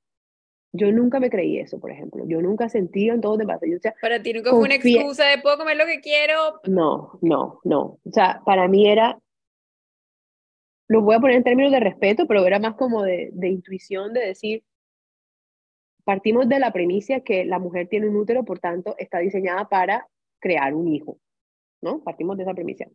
Yo 0.76 0.90
nunca 0.90 1.20
me 1.20 1.30
creí 1.30 1.60
eso, 1.60 1.78
por 1.78 1.92
ejemplo. 1.92 2.24
Yo 2.26 2.42
nunca 2.42 2.68
sentí 2.68 3.08
en 3.08 3.20
todo 3.20 3.36
de 3.36 3.44
base. 3.44 3.70
Yo, 3.70 3.78
para 4.02 4.20
ti 4.20 4.32
nunca 4.32 4.50
fue 4.50 4.58
una 4.58 4.74
excusa 4.74 5.24
de 5.24 5.38
puedo 5.38 5.56
comer 5.56 5.76
lo 5.76 5.86
que 5.86 6.00
quiero. 6.00 6.60
No, 6.64 7.16
no, 7.22 7.60
no. 7.62 8.00
O 8.04 8.10
sea, 8.12 8.42
para 8.44 8.66
mí 8.66 8.88
era, 8.88 9.16
lo 10.88 11.02
voy 11.02 11.14
a 11.14 11.20
poner 11.20 11.36
en 11.36 11.44
términos 11.44 11.70
de 11.70 11.78
respeto, 11.78 12.26
pero 12.26 12.44
era 12.44 12.58
más 12.58 12.74
como 12.74 13.04
de, 13.04 13.30
de 13.34 13.50
intuición, 13.50 14.12
de 14.12 14.26
decir, 14.26 14.64
partimos 16.02 16.48
de 16.48 16.58
la 16.58 16.72
premisa 16.72 17.20
que 17.20 17.44
la 17.44 17.60
mujer 17.60 17.86
tiene 17.86 18.08
un 18.08 18.16
útero, 18.16 18.44
por 18.44 18.58
tanto, 18.58 18.96
está 18.98 19.18
diseñada 19.18 19.68
para 19.68 20.08
crear 20.40 20.74
un 20.74 20.88
hijo, 20.88 21.18
¿no? 21.82 22.02
Partimos 22.02 22.36
de 22.36 22.42
esa 22.42 22.52
premisa. 22.52 22.86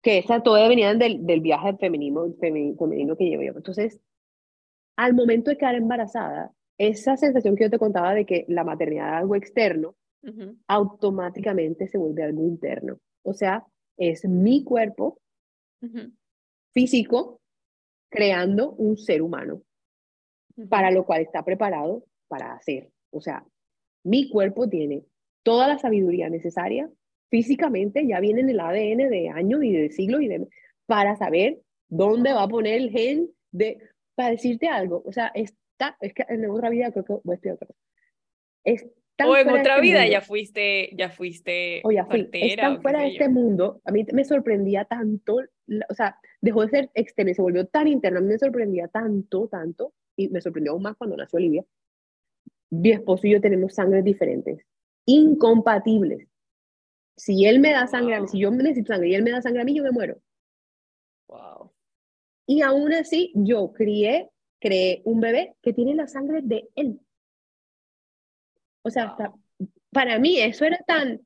Que 0.00 0.16
esa 0.16 0.42
toda 0.42 0.66
venía 0.66 0.94
del, 0.94 1.26
del 1.26 1.42
viaje 1.42 1.76
femenino, 1.76 2.24
femenino 2.40 3.18
que 3.18 3.24
llevo 3.24 3.42
yo. 3.42 3.52
Entonces, 3.54 4.00
al 4.96 5.12
momento 5.12 5.50
de 5.50 5.58
quedar 5.58 5.74
embarazada, 5.74 6.54
esa 6.80 7.14
sensación 7.18 7.56
que 7.56 7.64
yo 7.64 7.70
te 7.70 7.78
contaba 7.78 8.14
de 8.14 8.24
que 8.24 8.46
la 8.48 8.64
maternidad 8.64 9.08
es 9.08 9.14
algo 9.16 9.36
externo, 9.36 9.94
automáticamente 10.66 11.86
se 11.88 11.98
vuelve 11.98 12.22
algo 12.22 12.42
interno. 12.46 12.98
O 13.22 13.34
sea, 13.34 13.66
es 13.98 14.24
mi 14.24 14.64
cuerpo 14.64 15.20
físico 16.72 17.42
creando 18.10 18.72
un 18.72 18.96
ser 18.96 19.20
humano 19.20 19.62
para 20.70 20.90
lo 20.90 21.04
cual 21.04 21.20
está 21.20 21.44
preparado 21.44 22.02
para 22.28 22.54
hacer. 22.54 22.90
O 23.10 23.20
sea, 23.20 23.44
mi 24.02 24.30
cuerpo 24.30 24.66
tiene 24.66 25.04
toda 25.42 25.68
la 25.68 25.78
sabiduría 25.78 26.30
necesaria 26.30 26.90
físicamente, 27.28 28.06
ya 28.06 28.20
viene 28.20 28.40
en 28.40 28.48
el 28.48 28.60
ADN 28.60 29.10
de 29.10 29.28
años 29.28 29.62
y 29.62 29.72
de 29.72 29.90
siglos 29.90 30.22
y 30.22 30.28
de 30.28 30.48
para 30.86 31.14
saber 31.16 31.60
dónde 31.90 32.32
va 32.32 32.44
a 32.44 32.48
poner 32.48 32.80
el 32.80 32.90
gen 32.90 33.28
de 33.52 33.78
para 34.14 34.30
decirte 34.30 34.68
algo, 34.68 35.02
o 35.04 35.12
sea, 35.12 35.28
es 35.34 35.54
es 36.00 36.14
que 36.14 36.24
en 36.28 36.48
otra 36.50 36.70
vida 36.70 36.90
creo 36.92 37.04
que 37.04 37.12
voy 37.24 37.32
a 37.32 37.34
estudiar 37.34 37.54
otra 37.56 37.66
cosa. 37.68 37.80
Es 38.64 38.86
tan 39.16 39.28
o 39.28 39.36
en 39.36 39.44
fuera 39.44 39.52
de 39.52 39.60
otra 39.60 39.74
este 39.74 39.82
vida 39.82 39.98
mundo. 40.00 40.12
ya 40.12 40.20
fuiste, 40.20 40.90
ya 40.96 41.10
fuiste 41.10 41.80
o 41.84 41.92
ya 41.92 42.06
fui, 42.06 42.20
es 42.20 42.26
partera 42.26 42.62
tan 42.62 42.82
fuera 42.82 43.00
de 43.00 43.06
yo. 43.06 43.12
este 43.12 43.28
mundo, 43.28 43.80
a 43.84 43.92
mí 43.92 44.04
me 44.12 44.24
sorprendía 44.24 44.84
tanto, 44.84 45.36
o 45.88 45.94
sea, 45.94 46.18
dejó 46.40 46.62
de 46.62 46.68
ser 46.68 46.90
externo 46.94 47.30
y 47.32 47.34
se 47.34 47.42
volvió 47.42 47.66
tan 47.66 47.86
interno, 47.88 48.18
a 48.18 48.22
mí 48.22 48.28
me 48.28 48.38
sorprendía 48.38 48.88
tanto, 48.88 49.48
tanto, 49.48 49.92
y 50.16 50.28
me 50.28 50.40
sorprendió 50.40 50.72
aún 50.72 50.82
más 50.82 50.96
cuando 50.96 51.16
nació 51.16 51.36
Olivia. 51.38 51.64
Mi 52.70 52.90
esposo 52.92 53.26
y 53.26 53.32
yo 53.32 53.40
tenemos 53.40 53.74
sangres 53.74 54.04
diferentes, 54.04 54.64
incompatibles. 55.06 56.26
Si 57.16 57.44
él 57.44 57.60
me 57.60 57.72
da 57.72 57.86
sangre, 57.86 58.14
a 58.14 58.20
mí, 58.20 58.26
Wow. 58.26 58.32
si 58.32 58.38
yo 58.38 58.50
necesito 58.50 58.92
sangre 58.92 59.08
y 59.10 59.14
él 59.14 59.22
me 59.22 59.30
da 59.32 59.42
sangre 59.42 59.62
a 59.62 59.64
mí, 59.64 59.74
yo 59.74 59.82
me 59.82 59.90
muero. 59.90 60.20
Wow. 61.28 61.72
Y 62.46 62.62
aún 62.62 62.92
así, 62.94 63.32
yo 63.34 63.72
crié, 63.72 64.30
creé 64.60 65.02
un 65.04 65.20
bebé 65.20 65.54
que 65.62 65.72
tiene 65.72 65.94
la 65.94 66.06
sangre 66.06 66.40
de 66.42 66.68
él. 66.76 67.00
O 68.82 68.90
sea, 68.90 69.04
hasta- 69.04 69.32
para 69.92 70.18
mí 70.18 70.38
eso 70.40 70.64
era 70.64 70.78
tan, 70.86 71.20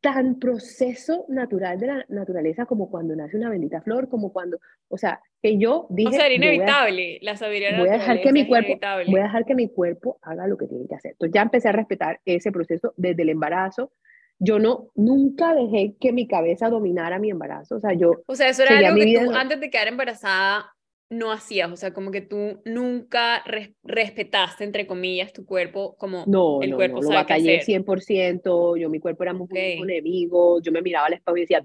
tan 0.00 0.38
proceso 0.38 1.26
natural 1.28 1.78
de 1.78 1.86
la 1.88 2.04
naturaleza 2.08 2.64
como 2.64 2.88
cuando 2.90 3.14
nace 3.14 3.36
una 3.36 3.50
bendita 3.50 3.82
flor, 3.82 4.08
como 4.08 4.32
cuando, 4.32 4.58
o 4.88 4.96
sea, 4.96 5.20
que 5.42 5.58
yo 5.58 5.86
dije, 5.90 6.08
O 6.08 6.12
sea, 6.12 6.26
era 6.26 6.36
voy 6.38 6.46
a- 6.46 6.54
inevitable. 6.54 7.18
La 7.20 7.36
sabiduría 7.36 7.78
voy 7.78 7.88
a 7.88 7.92
dejar 7.92 8.20
que 8.22 8.32
mi 8.32 8.46
cuerpo, 8.48 8.68
inevitable. 8.68 9.10
voy 9.10 9.20
a 9.20 9.24
dejar 9.24 9.44
que 9.44 9.54
mi 9.54 9.68
cuerpo 9.68 10.18
haga 10.22 10.46
lo 10.46 10.56
que 10.56 10.66
tiene 10.66 10.86
que 10.88 10.94
hacer. 10.94 11.12
Entonces 11.12 11.34
ya 11.34 11.42
empecé 11.42 11.68
a 11.68 11.72
respetar 11.72 12.20
ese 12.24 12.50
proceso 12.52 12.94
desde 12.96 13.22
el 13.22 13.28
embarazo. 13.28 13.92
Yo 14.38 14.58
no, 14.58 14.88
nunca 14.94 15.54
dejé 15.54 15.94
que 16.00 16.12
mi 16.12 16.26
cabeza 16.26 16.68
dominara 16.70 17.18
mi 17.18 17.30
embarazo. 17.30 17.76
O 17.76 17.80
sea, 17.80 17.92
yo, 17.92 18.22
O 18.26 18.34
sea, 18.34 18.48
eso 18.48 18.62
era 18.62 18.78
algo 18.78 18.98
que 19.00 19.18
tú 19.24 19.30
antes 19.32 19.60
de 19.60 19.70
quedar 19.70 19.88
embarazada 19.88 20.74
no 21.10 21.32
hacías. 21.32 21.70
O 21.72 21.76
sea, 21.76 21.92
como 21.94 22.10
que 22.10 22.20
tú 22.20 22.60
nunca 22.64 23.42
res- 23.44 23.74
respetaste, 23.84 24.64
entre 24.64 24.86
comillas, 24.86 25.32
tu 25.32 25.44
cuerpo 25.46 25.96
como 25.96 26.24
no, 26.26 26.62
el 26.62 26.70
no, 26.70 26.76
cuerpo 26.76 26.96
no, 26.96 27.02
lo 27.02 27.08
sabe 27.08 27.26
qué 27.26 27.32
batallé 27.32 27.50
hacer. 27.58 27.64
100%, 27.64 28.76
yo 28.76 28.90
mi 28.90 29.00
cuerpo 29.00 29.22
era 29.22 29.32
muy 29.32 29.44
Ok. 29.44 29.54
un 29.78 29.90
enemigo, 29.90 30.60
yo 30.60 30.72
me 30.72 30.82
miraba 30.82 31.06
al 31.06 31.14
espejo 31.14 31.36
y 31.36 31.40
decía. 31.42 31.62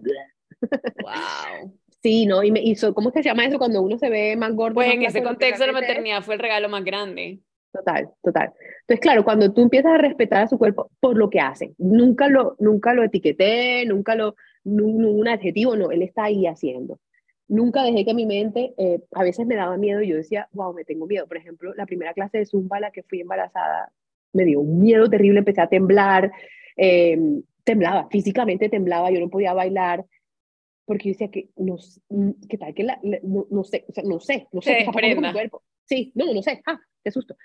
Wow. 0.97 1.73
sí, 2.03 2.25
¿no? 2.25 2.43
Y 2.43 2.51
me 2.51 2.61
hizo, 2.61 2.93
¿cómo 2.93 3.09
es 3.09 3.13
que 3.15 3.23
se 3.23 3.29
llama 3.29 3.45
eso 3.45 3.57
cuando 3.57 3.81
uno 3.81 3.97
se 3.97 4.09
ve 4.09 4.35
más 4.35 4.53
gordo? 4.53 4.75
Pues 4.75 4.87
más 4.87 4.95
en 4.95 5.03
ese 5.03 5.19
lo 5.19 5.27
contexto 5.29 5.65
la 5.65 5.73
maternidad 5.73 6.23
fue 6.23 6.35
el 6.35 6.39
regalo 6.39 6.69
más 6.69 6.83
grande. 6.83 7.41
Total, 7.73 8.09
total. 8.21 8.51
Entonces, 8.81 8.99
claro, 8.99 9.23
cuando 9.23 9.53
tú 9.53 9.61
empiezas 9.61 9.93
a 9.93 9.97
respetar 9.97 10.43
a 10.43 10.47
su 10.47 10.57
cuerpo 10.57 10.91
por 10.99 11.17
lo 11.17 11.29
que 11.29 11.39
hace, 11.39 11.73
nunca 11.77 12.27
lo, 12.27 12.55
nunca 12.59 12.93
lo 12.93 13.03
etiqueté, 13.03 13.85
nunca 13.85 14.15
lo, 14.15 14.35
ningún 14.65 15.27
adjetivo, 15.29 15.77
no, 15.77 15.89
él 15.91 16.01
está 16.01 16.25
ahí 16.25 16.47
haciendo. 16.47 16.99
Nunca 17.51 17.83
dejé 17.83 18.05
que 18.05 18.13
mi 18.13 18.25
mente, 18.25 18.73
eh, 18.77 19.01
a 19.11 19.23
veces 19.23 19.45
me 19.45 19.55
daba 19.57 19.75
miedo 19.75 20.01
y 20.01 20.07
yo 20.07 20.15
decía, 20.15 20.47
wow, 20.53 20.73
me 20.73 20.85
tengo 20.85 21.05
miedo. 21.05 21.27
Por 21.27 21.35
ejemplo, 21.35 21.73
la 21.75 21.85
primera 21.85 22.13
clase 22.13 22.37
de 22.37 22.45
Zumba 22.45 22.77
a 22.77 22.79
la 22.79 22.91
que 22.91 23.03
fui 23.03 23.19
embarazada, 23.19 23.91
me 24.31 24.45
dio 24.45 24.61
un 24.61 24.79
miedo 24.79 25.09
terrible, 25.09 25.39
empecé 25.39 25.59
a 25.59 25.67
temblar, 25.67 26.31
eh, 26.77 27.19
temblaba, 27.65 28.07
físicamente 28.09 28.69
temblaba, 28.69 29.11
yo 29.11 29.19
no 29.19 29.29
podía 29.29 29.53
bailar, 29.53 30.05
porque 30.85 31.09
yo 31.09 31.11
decía 31.11 31.29
que 31.29 31.49
no, 31.57 31.75
mm, 32.07 32.31
¿qué 32.49 32.57
tal? 32.57 32.73
Que 32.73 32.83
la, 32.83 32.97
la- 33.03 33.19
no, 33.23 33.45
no 33.51 33.65
sé, 33.65 33.83
o 33.89 33.91
sea, 33.91 34.03
no 34.05 34.21
sé, 34.21 34.47
no 34.53 34.61
sé 34.61 34.77
qué 34.77 35.15
mi 35.15 35.33
cuerpo. 35.33 35.61
Sí, 35.83 36.13
no, 36.15 36.33
no 36.33 36.41
sé, 36.41 36.61
ah, 36.65 36.79
qué 37.03 37.11
susto. 37.11 37.35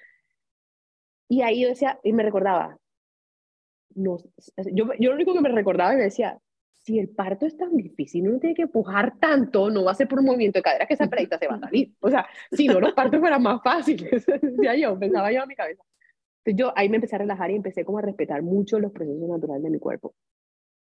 Y 1.29 1.43
ahí 1.43 1.63
yo 1.63 1.69
decía, 1.69 1.99
y 2.05 2.13
me 2.13 2.23
recordaba, 2.23 2.79
no, 3.97 4.19
yo, 4.73 4.87
yo 5.01 5.09
lo 5.11 5.15
único 5.17 5.33
que 5.35 5.41
me 5.41 5.49
recordaba 5.49 5.95
y 5.95 5.97
me 5.97 6.03
decía, 6.05 6.39
si 6.87 7.01
el 7.01 7.09
parto 7.09 7.47
es 7.47 7.57
tan 7.57 7.77
difícil, 7.77 8.29
uno 8.29 8.39
tiene 8.39 8.55
que 8.55 8.63
empujar 8.63 9.19
tanto, 9.19 9.69
no 9.71 9.83
va 9.83 9.91
a 9.91 9.95
ser 9.95 10.07
por 10.07 10.21
un 10.21 10.27
movimiento 10.27 10.61
de 10.61 10.63
cadera 10.63 10.87
que 10.87 10.95
esa 10.95 11.09
peladita 11.09 11.37
se 11.37 11.49
va 11.49 11.57
a 11.57 11.59
salir. 11.59 11.93
O 11.99 12.09
sea, 12.09 12.25
si 12.53 12.69
no, 12.69 12.79
los 12.79 12.93
partos 12.93 13.19
fueran 13.19 13.43
más 13.43 13.61
fáciles, 13.61 14.25
decía 14.41 14.77
yo, 14.77 14.97
pensaba 14.97 15.33
yo 15.33 15.43
en 15.43 15.49
mi 15.49 15.57
cabeza. 15.57 15.83
Entonces 16.45 16.57
yo 16.57 16.73
ahí 16.77 16.89
me 16.89 16.99
empecé 16.99 17.17
a 17.17 17.19
relajar 17.19 17.51
y 17.51 17.57
empecé 17.57 17.85
como 17.85 17.99
a 17.99 18.03
respetar 18.03 18.41
mucho 18.43 18.79
los 18.79 18.93
procesos 18.93 19.29
naturales 19.29 19.65
de 19.65 19.71
mi 19.71 19.81
cuerpo. 19.81 20.15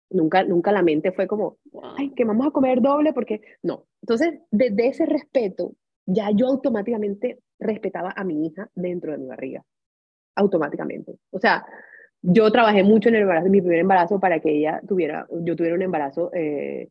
Nunca, 0.09 0.43
nunca 0.43 0.73
la 0.73 0.81
mente 0.81 1.13
fue 1.13 1.25
como, 1.25 1.57
ay, 1.97 2.09
que 2.13 2.25
vamos 2.25 2.47
a 2.47 2.51
comer 2.51 2.81
doble 2.81 3.13
porque 3.13 3.39
no. 3.61 3.85
Entonces, 4.01 4.41
desde 4.51 4.87
ese 4.87 5.05
respeto, 5.05 5.73
ya 6.05 6.31
yo 6.31 6.47
automáticamente 6.47 7.39
respetaba 7.59 8.13
a 8.13 8.25
mi 8.25 8.45
hija 8.45 8.69
dentro 8.75 9.13
de 9.13 9.19
mi 9.19 9.27
barriga. 9.27 9.63
Automáticamente. 10.35 11.15
O 11.31 11.39
sea, 11.39 11.65
yo 12.23 12.49
trabajé 12.51 12.83
mucho 12.83 13.09
en 13.09 13.15
el 13.15 13.21
embarazo, 13.23 13.45
en 13.47 13.51
mi 13.51 13.61
primer 13.61 13.79
embarazo 13.79 14.19
para 14.19 14.39
que 14.39 14.49
ella 14.57 14.81
tuviera, 14.87 15.27
yo 15.41 15.55
tuviera 15.55 15.75
un 15.75 15.81
embarazo 15.81 16.31
eh, 16.33 16.89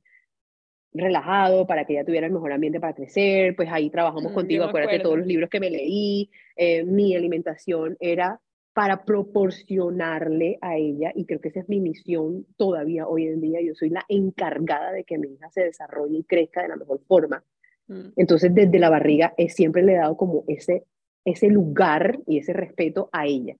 relajado, 0.92 1.66
para 1.66 1.86
que 1.86 1.94
ella 1.94 2.04
tuviera 2.04 2.26
el 2.26 2.32
mejor 2.32 2.52
ambiente 2.52 2.78
para 2.78 2.94
crecer. 2.94 3.56
Pues 3.56 3.68
ahí 3.72 3.88
trabajamos 3.90 4.30
Mm, 4.30 4.34
contigo, 4.34 4.64
acuérdate 4.64 4.98
de 4.98 5.02
todos 5.02 5.18
los 5.18 5.26
libros 5.26 5.48
que 5.48 5.58
me 5.60 5.70
leí. 5.70 6.30
eh, 6.56 6.84
mi 6.84 7.16
alimentación 7.16 7.96
era 7.98 8.38
para 8.74 9.04
proporcionarle 9.04 10.58
a 10.60 10.76
ella, 10.76 11.12
y 11.14 11.24
creo 11.26 11.40
que 11.40 11.48
esa 11.48 11.60
es 11.60 11.68
mi 11.68 11.80
misión 11.80 12.46
todavía 12.56 13.06
hoy 13.06 13.26
en 13.26 13.40
día, 13.40 13.60
yo 13.60 13.74
soy 13.74 13.90
la 13.90 14.04
encargada 14.08 14.92
de 14.92 15.04
que 15.04 15.18
mi 15.18 15.28
hija 15.28 15.50
se 15.50 15.64
desarrolle 15.64 16.18
y 16.18 16.24
crezca 16.24 16.62
de 16.62 16.68
la 16.68 16.76
mejor 16.76 17.00
forma. 17.06 17.42
Mm. 17.88 18.12
Entonces, 18.16 18.54
desde 18.54 18.78
la 18.78 18.90
barriga 18.90 19.34
eh, 19.36 19.48
siempre 19.48 19.82
le 19.82 19.92
he 19.92 19.96
dado 19.96 20.16
como 20.16 20.44
ese, 20.46 20.84
ese 21.24 21.48
lugar 21.48 22.18
y 22.26 22.38
ese 22.38 22.52
respeto 22.52 23.08
a 23.12 23.26
ella. 23.26 23.56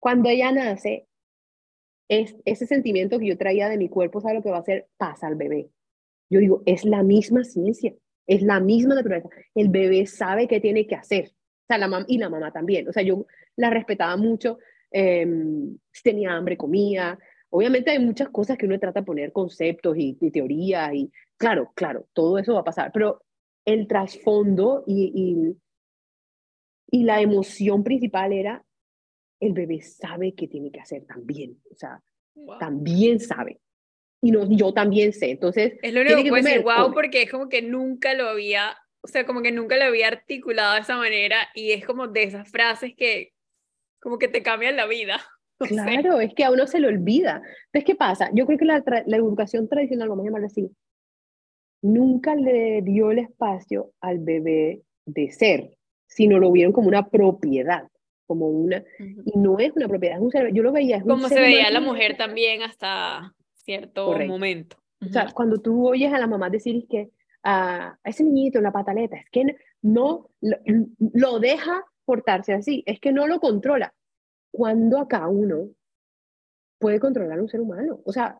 Cuando 0.00 0.28
ella 0.28 0.50
nace, 0.52 1.06
es 2.08 2.34
ese 2.44 2.66
sentimiento 2.66 3.18
que 3.18 3.26
yo 3.28 3.38
traía 3.38 3.68
de 3.68 3.78
mi 3.78 3.88
cuerpo, 3.88 4.20
¿sabe 4.20 4.34
lo 4.34 4.42
que 4.42 4.50
va 4.50 4.56
a 4.58 4.60
hacer? 4.60 4.88
Pasa 4.96 5.26
al 5.28 5.36
bebé. 5.36 5.70
Yo 6.30 6.40
digo, 6.40 6.62
es 6.66 6.84
la 6.84 7.02
misma 7.02 7.44
ciencia, 7.44 7.94
es 8.26 8.42
la 8.42 8.60
misma 8.60 8.94
naturaleza. 8.96 9.28
El 9.54 9.68
bebé 9.68 10.06
sabe 10.06 10.48
qué 10.48 10.60
tiene 10.60 10.86
que 10.86 10.96
hacer. 10.96 11.26
O 11.28 11.66
sea, 11.68 11.78
la 11.78 11.88
mam 11.88 12.04
y 12.08 12.18
la 12.18 12.28
mamá 12.28 12.52
también. 12.52 12.88
O 12.88 12.92
sea, 12.92 13.02
yo 13.02 13.26
la 13.56 13.70
respetaba 13.70 14.16
mucho. 14.16 14.58
eh, 14.92 15.26
si 15.92 16.02
tenía 16.02 16.32
hambre, 16.32 16.56
comía. 16.56 17.18
Obviamente 17.50 17.90
hay 17.92 17.98
muchas 17.98 18.28
cosas 18.30 18.56
que 18.58 18.66
uno 18.66 18.78
trata 18.78 19.00
de 19.00 19.06
poner 19.06 19.32
conceptos 19.32 19.96
y, 19.96 20.16
y 20.20 20.30
teorías 20.30 20.92
y 20.94 21.12
claro, 21.36 21.72
claro, 21.74 22.06
todo 22.12 22.38
eso 22.38 22.54
va 22.54 22.60
a 22.60 22.64
pasar, 22.64 22.90
pero 22.92 23.22
el 23.64 23.86
trasfondo 23.86 24.84
y, 24.86 25.56
y, 26.90 27.00
y 27.00 27.04
la 27.04 27.20
emoción 27.20 27.82
principal 27.84 28.32
era 28.32 28.64
el 29.40 29.52
bebé 29.52 29.80
sabe 29.80 30.34
qué 30.34 30.46
tiene 30.48 30.70
que 30.70 30.80
hacer 30.80 31.04
también, 31.06 31.56
o 31.70 31.74
sea, 31.74 32.00
Wow. 32.34 32.58
también 32.58 33.18
sabe. 33.20 33.60
Y 34.22 34.30
no, 34.30 34.48
yo 34.50 34.72
también 34.72 35.12
sé, 35.12 35.30
entonces 35.30 35.74
Es 35.82 35.92
lo 35.92 36.00
único 36.02 36.18
que 36.18 36.24
que 36.24 36.30
comer, 36.30 36.62
wow, 36.62 36.82
come. 36.84 36.94
porque 36.94 37.22
es 37.22 37.30
como 37.30 37.48
que 37.48 37.60
nunca 37.62 38.14
lo 38.14 38.28
había, 38.28 38.76
o 39.02 39.08
sea, 39.08 39.26
como 39.26 39.42
que 39.42 39.50
nunca 39.52 39.76
lo 39.76 39.84
había 39.84 40.08
articulado 40.08 40.74
de 40.74 40.80
esa 40.80 40.96
manera 40.96 41.36
y 41.54 41.72
es 41.72 41.84
como 41.84 42.06
de 42.06 42.22
esas 42.22 42.48
frases 42.50 42.94
que 42.96 43.32
como 44.00 44.18
que 44.18 44.28
te 44.28 44.42
cambian 44.42 44.76
la 44.76 44.86
vida. 44.86 45.20
No 45.60 45.66
sé. 45.66 45.74
Claro, 45.74 46.20
es 46.20 46.32
que 46.32 46.42
a 46.44 46.50
uno 46.50 46.66
se 46.66 46.80
le 46.80 46.86
olvida. 46.86 47.42
Entonces, 47.66 47.84
¿qué 47.84 47.94
pasa? 47.94 48.30
Yo 48.32 48.46
creo 48.46 48.56
que 48.58 48.64
la, 48.64 48.82
la 49.06 49.16
educación 49.18 49.68
tradicional, 49.68 50.08
vamos 50.08 50.22
a 50.24 50.28
llamarla 50.28 50.46
así, 50.46 50.70
nunca 51.82 52.34
le 52.34 52.80
dio 52.82 53.10
el 53.10 53.18
espacio 53.18 53.92
al 54.00 54.18
bebé 54.20 54.82
de 55.06 55.30
ser, 55.30 55.76
sino 56.06 56.38
lo 56.38 56.50
vieron 56.52 56.72
como 56.72 56.88
una 56.88 57.08
propiedad, 57.08 57.88
como 58.30 58.46
una, 58.48 58.78
Ujú. 59.00 59.22
y 59.24 59.38
no 59.38 59.58
es 59.58 59.72
una 59.74 59.88
propiedad, 59.88 60.16
es 60.18 60.22
un 60.22 60.30
ser, 60.30 60.52
yo 60.54 60.62
lo 60.62 60.70
veía, 60.70 60.98
es 60.98 61.02
un 61.02 61.08
Como 61.08 61.28
se 61.28 61.34
ser 61.34 61.42
veía 61.42 61.68
humano 61.68 61.80
la 61.80 61.80
mujer 61.80 62.16
también 62.16 62.62
hasta 62.62 63.34
cierto 63.54 64.06
Correcto. 64.06 64.32
momento. 64.32 64.76
O 65.02 65.06
sea, 65.12 65.26
cuando 65.34 65.58
tú 65.60 65.88
oyes 65.88 66.12
a 66.12 66.18
la 66.20 66.26
mamá 66.28 66.48
decir 66.48 66.86
que 66.88 67.10
a 67.42 67.98
ese 68.04 68.22
niñito, 68.22 68.60
la 68.60 68.70
pataleta, 68.70 69.16
es 69.16 69.24
que 69.32 69.56
no 69.82 70.28
lo, 70.40 70.56
lo 71.14 71.38
deja 71.40 71.84
portarse 72.04 72.52
así, 72.52 72.82
es 72.86 73.00
que 73.00 73.10
no 73.12 73.26
lo 73.26 73.40
controla. 73.40 73.92
Cuando 74.52 74.98
acá 74.98 75.26
uno 75.26 75.70
puede 76.78 77.00
controlar 77.00 77.38
a 77.38 77.42
un 77.42 77.48
ser 77.48 77.60
humano. 77.60 78.00
O 78.04 78.12
sea, 78.12 78.38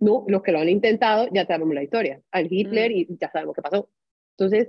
no, 0.00 0.24
los 0.28 0.42
que 0.42 0.52
lo 0.52 0.58
han 0.58 0.68
intentado 0.68 1.28
ya 1.32 1.46
sabemos 1.46 1.74
la 1.74 1.82
historia, 1.82 2.20
al 2.32 2.46
Hitler 2.52 2.90
Mm. 2.90 2.94
y 2.96 3.16
ya 3.20 3.30
sabemos 3.30 3.54
qué 3.54 3.62
pasó. 3.62 3.88
Entonces, 4.36 4.68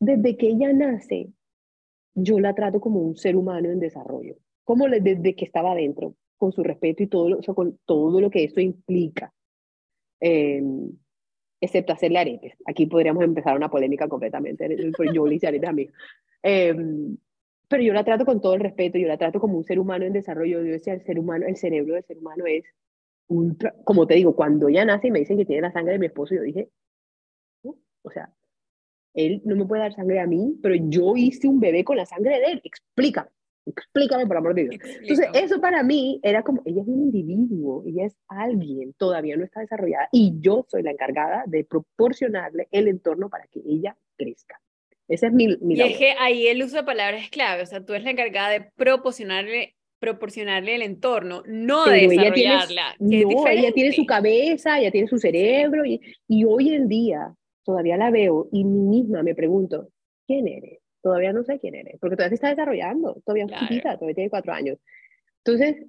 desde 0.00 0.36
que 0.36 0.48
ella 0.48 0.72
nace, 0.72 1.30
yo 2.22 2.40
la 2.40 2.54
trato 2.54 2.80
como 2.80 3.00
un 3.00 3.16
ser 3.16 3.36
humano 3.36 3.70
en 3.70 3.80
desarrollo, 3.80 4.36
como 4.64 4.88
desde 4.88 5.34
que 5.34 5.44
estaba 5.44 5.72
adentro, 5.72 6.14
con 6.36 6.52
su 6.52 6.62
respeto 6.62 7.02
y 7.02 7.06
todo 7.08 7.28
lo, 7.30 7.38
o 7.38 7.42
sea, 7.42 7.54
con 7.54 7.78
todo 7.84 8.20
lo 8.20 8.30
que 8.30 8.44
eso 8.44 8.60
implica. 8.60 9.32
Eh, 10.20 10.62
excepto 11.60 11.92
hacerle 11.92 12.18
aretes. 12.18 12.54
Aquí 12.66 12.86
podríamos 12.86 13.24
empezar 13.24 13.56
una 13.56 13.70
polémica 13.70 14.08
completamente, 14.08 14.68
yo 15.12 15.26
le 15.26 15.34
hice 15.34 15.48
aretes 15.48 15.68
a 15.68 15.72
mí. 15.72 15.88
Eh, 16.42 16.74
pero 17.68 17.82
yo 17.82 17.92
la 17.92 18.04
trato 18.04 18.24
con 18.24 18.40
todo 18.40 18.54
el 18.54 18.60
respeto, 18.60 18.98
yo 18.98 19.08
la 19.08 19.18
trato 19.18 19.40
como 19.40 19.58
un 19.58 19.64
ser 19.64 19.78
humano 19.78 20.04
en 20.04 20.12
desarrollo. 20.14 20.62
Yo 20.64 20.72
decía, 20.72 20.94
el 20.94 21.02
ser 21.04 21.18
humano, 21.18 21.46
el 21.46 21.56
cerebro 21.56 21.94
del 21.94 22.04
ser 22.04 22.18
humano 22.18 22.44
es 22.46 22.64
ultra, 23.28 23.74
como 23.84 24.06
te 24.06 24.14
digo, 24.14 24.34
cuando 24.34 24.68
ella 24.68 24.84
nace 24.86 25.08
y 25.08 25.10
me 25.10 25.18
dicen 25.20 25.36
que 25.36 25.44
tiene 25.44 25.62
la 25.62 25.72
sangre 25.72 25.92
de 25.94 25.98
mi 25.98 26.06
esposo, 26.06 26.34
yo 26.34 26.42
dije, 26.42 26.70
"Uh", 27.62 27.74
o 28.02 28.10
sea, 28.10 28.32
él 29.14 29.42
no 29.44 29.56
me 29.56 29.64
puede 29.64 29.82
dar 29.82 29.94
sangre 29.94 30.20
a 30.20 30.26
mí, 30.26 30.56
pero 30.62 30.74
yo 30.74 31.16
hice 31.16 31.48
un 31.48 31.60
bebé 31.60 31.84
con 31.84 31.96
la 31.96 32.06
sangre 32.06 32.38
de 32.38 32.52
él. 32.52 32.60
Explícame, 32.64 33.28
explícame 33.66 34.26
por 34.26 34.36
amor 34.36 34.54
de 34.54 34.68
Dios. 34.68 34.82
Entonces, 35.00 35.28
eso 35.34 35.60
para 35.60 35.82
mí 35.82 36.20
era 36.22 36.42
como, 36.42 36.62
ella 36.64 36.82
es 36.82 36.88
un 36.88 37.02
individuo, 37.02 37.82
ella 37.86 38.06
es 38.06 38.16
alguien, 38.28 38.94
todavía 38.94 39.36
no 39.36 39.44
está 39.44 39.60
desarrollada, 39.60 40.08
y 40.12 40.34
yo 40.40 40.66
soy 40.68 40.82
la 40.82 40.92
encargada 40.92 41.44
de 41.46 41.64
proporcionarle 41.64 42.68
el 42.70 42.88
entorno 42.88 43.28
para 43.28 43.46
que 43.46 43.60
ella 43.66 43.96
crezca. 44.16 44.60
Ese 45.08 45.26
es 45.26 45.32
mi, 45.32 45.56
mi 45.60 45.76
Y 45.76 45.80
es 45.80 45.96
que 45.96 46.14
ahí 46.18 46.48
el 46.48 46.62
uso 46.62 46.76
de 46.76 46.84
palabras 46.84 47.22
es 47.22 47.30
clave, 47.30 47.62
o 47.62 47.66
sea, 47.66 47.84
tú 47.84 47.94
eres 47.94 48.04
la 48.04 48.10
encargada 48.10 48.50
de 48.50 48.70
proporcionarle 48.76 49.74
proporcionarle 50.00 50.76
el 50.76 50.82
entorno, 50.82 51.42
no 51.46 51.84
de 51.86 52.06
desarrollarla. 52.06 52.94
no, 53.00 53.48
ella 53.48 53.72
tiene 53.72 53.92
su 53.92 54.06
cabeza, 54.06 54.78
ella 54.78 54.92
tiene 54.92 55.08
su 55.08 55.18
cerebro 55.18 55.84
y, 55.84 56.00
y 56.28 56.44
hoy 56.44 56.72
en 56.72 56.86
día 56.86 57.34
todavía 57.68 57.98
la 57.98 58.10
veo 58.10 58.48
y 58.50 58.64
mí 58.64 58.80
misma 58.80 59.22
me 59.22 59.34
pregunto, 59.34 59.90
¿quién 60.26 60.48
eres? 60.48 60.78
Todavía 61.02 61.34
no 61.34 61.44
sé 61.44 61.58
quién 61.58 61.74
eres, 61.74 61.98
porque 62.00 62.16
todavía 62.16 62.30
se 62.30 62.34
está 62.36 62.48
desarrollando, 62.48 63.20
todavía 63.26 63.44
es 63.44 63.60
chiquita, 63.60 63.96
todavía 63.96 64.14
tiene 64.14 64.30
cuatro 64.30 64.54
años. 64.54 64.78
Entonces, 65.44 65.84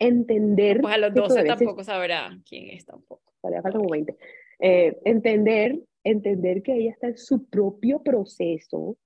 entender... 0.00 0.80
Pues 0.80 0.92
a 0.92 0.98
los 0.98 1.14
12 1.14 1.44
tampoco 1.44 1.84
sabrá 1.84 2.36
quién 2.44 2.70
es 2.70 2.84
tampoco. 2.84 3.32
Todavía 3.40 3.62
falta 3.62 3.78
como 3.78 3.90
20. 3.90 4.16
Eh, 4.58 4.98
entender, 5.04 5.78
entender 6.02 6.64
que 6.64 6.74
ella 6.74 6.90
está 6.90 7.06
en 7.06 7.16
su 7.16 7.48
propio 7.48 8.02
proceso 8.02 8.96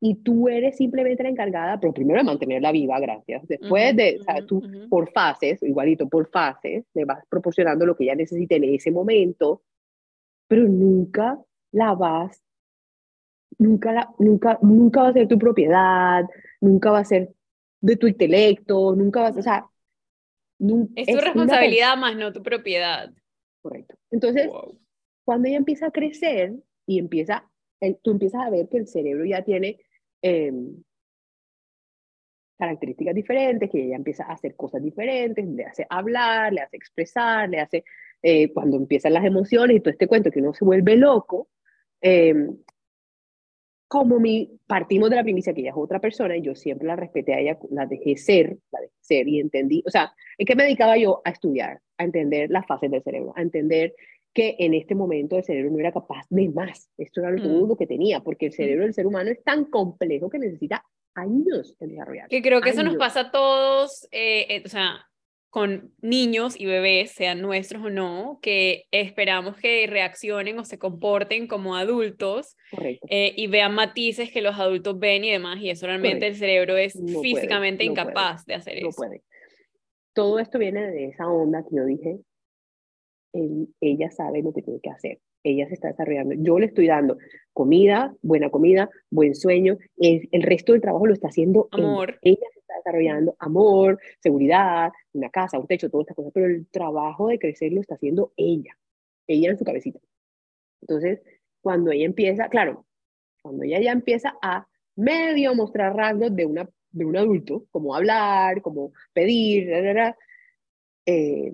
y 0.00 0.16
tú 0.24 0.48
eres 0.48 0.76
simplemente 0.76 1.22
la 1.22 1.28
encargada, 1.28 1.78
pero 1.78 1.94
primero 1.94 2.18
de 2.18 2.24
mantenerla 2.24 2.72
viva, 2.72 2.98
gracias. 2.98 3.46
Después 3.46 3.94
de, 3.94 4.18
o 4.18 4.24
sea, 4.24 4.44
tú 4.44 4.60
por 4.88 5.12
fases, 5.12 5.62
igualito 5.62 6.08
por 6.08 6.28
fases, 6.30 6.84
le 6.94 7.04
vas 7.04 7.24
proporcionando 7.28 7.86
lo 7.86 7.94
que 7.94 8.02
ella 8.04 8.16
necesite 8.16 8.56
en 8.56 8.64
ese 8.64 8.90
momento, 8.90 9.62
pero 10.48 10.64
nunca 10.66 11.38
la 11.72 11.94
vas, 11.94 12.42
nunca, 13.58 13.92
la, 13.92 14.14
nunca, 14.18 14.58
nunca 14.62 15.02
va 15.02 15.08
a 15.08 15.12
ser 15.12 15.28
tu 15.28 15.38
propiedad, 15.38 16.24
nunca 16.60 16.90
va 16.90 17.00
a 17.00 17.04
ser 17.04 17.30
de 17.80 17.96
tu 17.96 18.06
intelecto, 18.06 18.94
nunca 18.94 19.22
vas, 19.22 19.36
o 19.36 19.42
sea, 19.42 19.66
es 20.94 21.06
tu 21.06 21.16
responsabilidad 21.16 21.96
más 21.96 22.16
no 22.16 22.32
tu 22.32 22.42
propiedad. 22.42 23.10
Correcto. 23.62 23.96
Entonces, 24.10 24.50
cuando 25.24 25.48
ella 25.48 25.56
empieza 25.56 25.86
a 25.86 25.90
crecer 25.90 26.54
y 26.86 26.98
empieza, 26.98 27.48
tú 28.02 28.10
empiezas 28.10 28.42
a 28.42 28.50
ver 28.50 28.68
que 28.68 28.78
el 28.78 28.86
cerebro 28.86 29.24
ya 29.24 29.42
tiene 29.42 29.78
em, 30.22 30.82
características 32.58 33.14
diferentes, 33.14 33.70
que 33.70 33.84
ella 33.84 33.96
empieza 33.96 34.24
a 34.24 34.32
hacer 34.32 34.54
cosas 34.54 34.82
diferentes, 34.82 35.46
le 35.46 35.64
hace 35.64 35.86
hablar, 35.88 36.52
le 36.52 36.60
hace 36.60 36.76
expresar, 36.76 37.48
le 37.48 37.60
hace, 37.60 37.84
eh, 38.22 38.52
cuando 38.52 38.76
empiezan 38.76 39.14
las 39.14 39.24
emociones 39.24 39.76
y 39.76 39.80
todo 39.80 39.90
este 39.90 40.06
cuento 40.06 40.30
que 40.30 40.40
uno 40.40 40.52
se 40.52 40.64
vuelve 40.64 40.96
loco, 40.96 41.48
em, 42.00 42.56
como 43.88 44.20
mi, 44.20 44.58
partimos 44.66 45.10
de 45.10 45.16
la 45.16 45.24
primicia 45.24 45.52
que 45.52 45.62
ella 45.62 45.70
es 45.70 45.76
otra 45.76 46.00
persona 46.00 46.36
y 46.36 46.42
yo 46.42 46.54
siempre 46.54 46.86
la 46.86 46.94
respeté 46.94 47.34
a 47.34 47.40
ella, 47.40 47.58
la 47.70 47.86
dejé 47.86 48.16
ser, 48.16 48.56
la 48.70 48.80
dejé 48.80 48.94
ser 49.00 49.28
y 49.28 49.40
entendí, 49.40 49.82
o 49.84 49.90
sea, 49.90 50.12
¿en 50.38 50.46
qué 50.46 50.54
me 50.54 50.62
dedicaba 50.62 50.96
yo? 50.96 51.20
A 51.24 51.30
estudiar, 51.30 51.80
a 51.98 52.04
entender 52.04 52.50
las 52.50 52.66
fases 52.66 52.90
del 52.90 53.02
cerebro, 53.02 53.32
a 53.36 53.42
entender 53.42 53.94
que 54.32 54.54
en 54.60 54.74
este 54.74 54.94
momento 54.94 55.36
el 55.36 55.44
cerebro 55.44 55.72
no 55.72 55.80
era 55.80 55.92
capaz 55.92 56.24
de 56.28 56.48
más. 56.50 56.88
Esto 56.96 57.20
era 57.20 57.30
lo 57.30 57.42
mm. 57.42 57.56
único 57.56 57.76
que 57.76 57.86
tenía, 57.86 58.20
porque 58.20 58.46
el 58.46 58.52
cerebro 58.52 58.84
del 58.84 58.94
ser 58.94 59.06
humano 59.06 59.30
es 59.30 59.42
tan 59.42 59.64
complejo 59.64 60.30
que 60.30 60.38
necesita 60.38 60.84
años 61.14 61.74
en 61.80 61.88
desarrollar. 61.88 62.28
Que 62.28 62.42
creo 62.42 62.60
que 62.60 62.70
eso 62.70 62.84
nos 62.84 62.96
pasa 62.96 63.20
a 63.20 63.30
todos, 63.32 64.06
eh, 64.12 64.46
eh, 64.48 64.62
o 64.64 64.68
sea, 64.68 65.04
con 65.50 65.92
niños 66.00 66.58
y 66.58 66.66
bebés, 66.66 67.10
sean 67.10 67.42
nuestros 67.42 67.84
o 67.84 67.90
no, 67.90 68.38
que 68.40 68.84
esperamos 68.92 69.56
que 69.56 69.84
reaccionen 69.88 70.58
o 70.60 70.64
se 70.64 70.78
comporten 70.78 71.48
como 71.48 71.74
adultos 71.74 72.56
eh, 73.08 73.34
y 73.36 73.48
vean 73.48 73.74
matices 73.74 74.30
que 74.30 74.42
los 74.42 74.56
adultos 74.58 74.98
ven 75.00 75.24
y 75.24 75.32
demás, 75.32 75.60
y 75.60 75.70
eso 75.70 75.86
realmente 75.86 76.28
el 76.28 76.36
cerebro 76.36 76.76
es 76.76 76.96
físicamente 77.20 77.84
incapaz 77.84 78.46
de 78.46 78.54
hacer 78.54 78.78
eso. 78.78 78.90
Puede. 78.96 79.22
Todo 80.12 80.38
esto 80.38 80.58
viene 80.58 80.88
de 80.88 81.06
esa 81.06 81.28
onda 81.28 81.64
que 81.68 81.76
yo 81.76 81.84
dije, 81.84 82.20
ella 83.80 84.10
sabe 84.12 84.42
lo 84.42 84.52
que 84.52 84.62
tiene 84.62 84.78
que 84.80 84.90
hacer, 84.90 85.18
ella 85.42 85.66
se 85.66 85.74
está 85.74 85.88
desarrollando, 85.88 86.34
yo 86.38 86.60
le 86.60 86.66
estoy 86.66 86.86
dando 86.86 87.18
comida, 87.52 88.14
buena 88.22 88.50
comida, 88.50 88.88
buen 89.10 89.34
sueño, 89.34 89.78
el, 89.98 90.28
el 90.30 90.42
resto 90.42 90.72
del 90.72 90.80
trabajo 90.80 91.06
lo 91.06 91.12
está 91.12 91.26
haciendo 91.28 91.68
Amor. 91.72 92.20
ella 92.22 92.46
desarrollando 92.76 93.36
amor, 93.38 93.98
seguridad, 94.20 94.90
una 95.12 95.30
casa, 95.30 95.58
un 95.58 95.66
techo, 95.66 95.90
todas 95.90 96.04
estas 96.04 96.16
cosas, 96.16 96.32
pero 96.32 96.46
el 96.46 96.66
trabajo 96.68 97.28
de 97.28 97.38
crecer 97.38 97.72
lo 97.72 97.80
está 97.80 97.94
haciendo 97.94 98.32
ella, 98.36 98.76
ella 99.26 99.50
en 99.50 99.58
su 99.58 99.64
cabecita. 99.64 100.00
Entonces, 100.80 101.20
cuando 101.60 101.90
ella 101.92 102.06
empieza, 102.06 102.48
claro, 102.48 102.86
cuando 103.42 103.64
ella 103.64 103.80
ya 103.80 103.92
empieza 103.92 104.36
a 104.42 104.66
medio 104.96 105.54
mostrar 105.54 105.94
rasgos 105.94 106.34
de, 106.34 106.46
una, 106.46 106.68
de 106.90 107.04
un 107.04 107.16
adulto, 107.16 107.66
como 107.70 107.94
hablar, 107.94 108.62
como 108.62 108.92
pedir, 109.12 109.70
eh, 111.06 111.52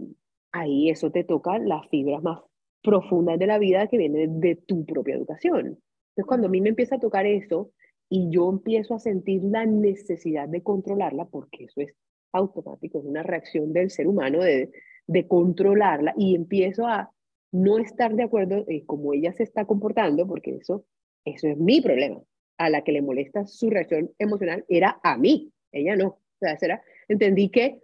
ahí 0.52 0.90
eso 0.90 1.10
te 1.10 1.24
toca 1.24 1.58
las 1.58 1.88
fibras 1.88 2.22
más 2.22 2.40
profundas 2.82 3.38
de 3.38 3.46
la 3.46 3.58
vida 3.58 3.86
que 3.88 3.98
vienen 3.98 4.40
de 4.40 4.56
tu 4.56 4.84
propia 4.84 5.16
educación. 5.16 5.78
Entonces, 6.16 6.26
cuando 6.26 6.46
a 6.46 6.50
mí 6.50 6.60
me 6.60 6.70
empieza 6.70 6.96
a 6.96 7.00
tocar 7.00 7.26
eso, 7.26 7.72
y 8.08 8.30
yo 8.30 8.48
empiezo 8.50 8.94
a 8.94 8.98
sentir 8.98 9.42
la 9.42 9.66
necesidad 9.66 10.48
de 10.48 10.62
controlarla, 10.62 11.26
porque 11.26 11.64
eso 11.64 11.80
es 11.80 11.94
automático, 12.32 12.98
es 12.98 13.04
una 13.04 13.22
reacción 13.22 13.72
del 13.72 13.90
ser 13.90 14.06
humano 14.06 14.42
de, 14.42 14.70
de 15.06 15.26
controlarla 15.26 16.14
y 16.16 16.34
empiezo 16.34 16.86
a 16.86 17.12
no 17.52 17.78
estar 17.78 18.14
de 18.14 18.24
acuerdo 18.24 18.64
en 18.68 18.84
cómo 18.86 19.14
ella 19.14 19.32
se 19.32 19.42
está 19.42 19.64
comportando, 19.64 20.26
porque 20.26 20.56
eso, 20.56 20.84
eso 21.24 21.48
es 21.48 21.56
mi 21.56 21.80
problema. 21.80 22.20
A 22.58 22.70
la 22.70 22.82
que 22.82 22.92
le 22.92 23.02
molesta 23.02 23.46
su 23.46 23.68
reacción 23.68 24.10
emocional 24.18 24.64
era 24.68 24.98
a 25.02 25.18
mí, 25.18 25.52
ella 25.72 25.94
no. 25.96 26.08
O 26.08 26.38
sea, 26.40 26.56
era, 26.60 26.82
entendí 27.08 27.50
que 27.50 27.80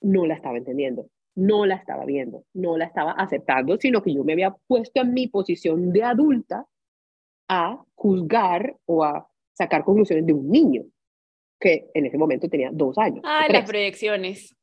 no 0.00 0.26
la 0.26 0.34
estaba 0.34 0.58
entendiendo, 0.58 1.08
no 1.34 1.66
la 1.66 1.76
estaba 1.76 2.04
viendo, 2.04 2.44
no 2.52 2.76
la 2.76 2.84
estaba 2.84 3.12
aceptando, 3.12 3.76
sino 3.78 4.02
que 4.02 4.14
yo 4.14 4.24
me 4.24 4.34
había 4.34 4.54
puesto 4.66 5.00
en 5.00 5.14
mi 5.14 5.26
posición 5.26 5.92
de 5.92 6.02
adulta 6.02 6.66
a 7.48 7.82
juzgar 7.94 8.76
o 8.86 9.04
a 9.04 9.28
sacar 9.52 9.84
conclusiones 9.84 10.26
de 10.26 10.32
un 10.32 10.50
niño 10.50 10.82
que 11.60 11.90
en 11.94 12.06
ese 12.06 12.18
momento 12.18 12.48
tenía 12.48 12.70
dos 12.72 12.98
años. 12.98 13.20
Ah, 13.24 13.46
las 13.48 13.68
proyecciones. 13.68 14.54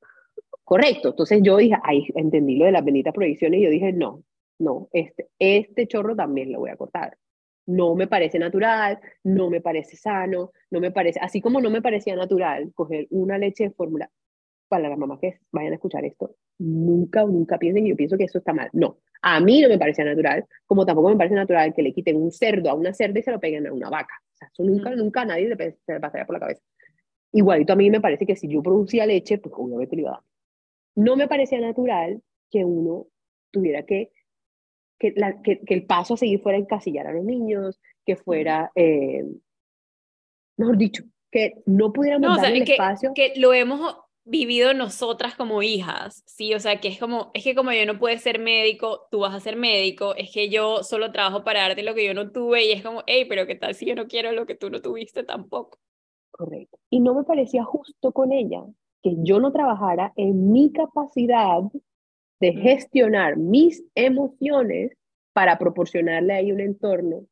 Correcto. 0.63 1.09
Entonces 1.09 1.41
yo 1.43 1.57
dije, 1.57 1.75
ahí 1.83 2.05
entendí 2.15 2.55
lo 2.55 2.65
de 2.65 2.71
las 2.71 2.85
benditas 2.85 3.13
proyecciones 3.13 3.59
y 3.59 3.63
yo 3.63 3.69
dije, 3.69 3.91
no, 3.91 4.23
no, 4.59 4.89
este, 4.93 5.27
este 5.39 5.87
chorro 5.87 6.15
también 6.15 6.51
lo 6.51 6.59
voy 6.59 6.69
a 6.69 6.77
cortar. 6.77 7.17
No 7.65 7.95
me 7.95 8.07
parece 8.07 8.39
natural, 8.39 8.99
no 9.23 9.49
me 9.49 9.61
parece 9.61 9.97
sano, 9.97 10.51
no 10.69 10.79
me 10.79 10.91
parece, 10.91 11.19
así 11.19 11.41
como 11.41 11.61
no 11.61 11.69
me 11.69 11.81
parecía 11.81 12.15
natural 12.15 12.71
coger 12.73 13.07
una 13.09 13.37
leche 13.37 13.65
de 13.65 13.71
fórmula, 13.71 14.09
para 14.71 14.87
las 14.87 14.97
mamás 14.97 15.19
que 15.19 15.39
vayan 15.51 15.73
a 15.73 15.75
escuchar 15.75 16.05
esto, 16.05 16.33
nunca, 16.57 17.25
nunca 17.25 17.59
piensen 17.59 17.83
que 17.83 17.89
yo 17.89 17.97
pienso 17.97 18.17
que 18.17 18.23
eso 18.23 18.37
está 18.37 18.53
mal. 18.53 18.69
No, 18.71 18.99
a 19.21 19.41
mí 19.41 19.59
no 19.59 19.67
me 19.67 19.77
parece 19.77 20.05
natural, 20.05 20.45
como 20.65 20.85
tampoco 20.85 21.09
me 21.09 21.17
parece 21.17 21.35
natural 21.35 21.73
que 21.73 21.81
le 21.81 21.93
quiten 21.93 22.15
un 22.15 22.31
cerdo 22.31 22.69
a 22.69 22.73
una 22.73 22.93
cerda 22.93 23.19
y 23.19 23.23
se 23.23 23.31
lo 23.31 23.39
peguen 23.41 23.67
a 23.67 23.73
una 23.73 23.89
vaca. 23.89 24.15
O 24.33 24.37
sea, 24.37 24.47
eso 24.47 24.63
nunca, 24.63 24.95
nunca 24.95 25.21
a 25.23 25.25
nadie 25.25 25.49
le, 25.49 25.57
se 25.57 25.93
le 25.93 25.99
pasaría 25.99 26.25
por 26.25 26.35
la 26.35 26.39
cabeza. 26.39 26.63
Igualito 27.33 27.73
a 27.73 27.75
mí 27.75 27.91
me 27.91 27.99
parece 27.99 28.25
que 28.25 28.37
si 28.37 28.47
yo 28.47 28.63
producía 28.63 29.05
leche, 29.05 29.39
pues 29.39 29.53
obviamente 29.57 29.97
le 29.97 30.03
iba 30.03 30.11
a 30.11 30.13
dar. 30.13 30.23
No 30.95 31.17
me 31.17 31.27
parecía 31.27 31.59
natural 31.59 32.21
que 32.49 32.63
uno 32.63 33.07
tuviera 33.51 33.83
que, 33.83 34.11
que, 34.97 35.11
la, 35.17 35.41
que, 35.41 35.59
el 35.67 35.85
paso 35.85 36.13
a 36.13 36.17
seguir 36.17 36.39
fuera 36.39 36.57
encasillar 36.57 37.07
a 37.07 37.13
los 37.13 37.25
niños, 37.25 37.81
que 38.05 38.15
fuera, 38.15 38.71
eh, 38.75 39.25
mejor 40.55 40.77
dicho, 40.77 41.03
que 41.29 41.55
no 41.65 41.91
pudiéramos 41.91 42.29
no, 42.29 42.41
dar 42.41 42.53
el 42.53 42.61
espacio. 42.61 43.11
Que 43.13 43.33
lo 43.35 43.53
hemos 43.53 43.97
vivido 44.23 44.73
nosotras 44.73 45.35
como 45.35 45.63
hijas, 45.63 46.23
¿sí? 46.25 46.53
O 46.53 46.59
sea, 46.59 46.79
que 46.79 46.87
es 46.87 46.99
como, 46.99 47.31
es 47.33 47.43
que 47.43 47.55
como 47.55 47.71
yo 47.71 47.85
no 47.85 47.97
puedo 47.99 48.17
ser 48.17 48.39
médico, 48.39 49.07
tú 49.11 49.19
vas 49.19 49.33
a 49.33 49.39
ser 49.39 49.55
médico, 49.55 50.15
es 50.15 50.31
que 50.31 50.49
yo 50.49 50.83
solo 50.83 51.11
trabajo 51.11 51.43
para 51.43 51.61
darte 51.61 51.83
lo 51.83 51.95
que 51.95 52.05
yo 52.05 52.13
no 52.13 52.31
tuve 52.31 52.65
y 52.65 52.71
es 52.71 52.83
como, 52.83 53.03
hey, 53.07 53.25
pero 53.27 53.47
¿qué 53.47 53.55
tal 53.55 53.73
si 53.73 53.85
yo 53.85 53.95
no 53.95 54.07
quiero 54.07 54.31
lo 54.31 54.45
que 54.45 54.55
tú 54.55 54.69
no 54.69 54.81
tuviste 54.81 55.23
tampoco? 55.23 55.79
Correcto. 56.31 56.77
Y 56.89 56.99
no 56.99 57.13
me 57.13 57.23
parecía 57.23 57.63
justo 57.63 58.11
con 58.11 58.31
ella 58.31 58.63
que 59.01 59.15
yo 59.19 59.39
no 59.39 59.51
trabajara 59.51 60.13
en 60.15 60.51
mi 60.51 60.71
capacidad 60.71 61.61
de 62.39 62.53
gestionar 62.53 63.37
mis 63.37 63.83
emociones 63.95 64.91
para 65.33 65.57
proporcionarle 65.57 66.33
ahí 66.33 66.51
un 66.51 66.59
entorno 66.59 67.25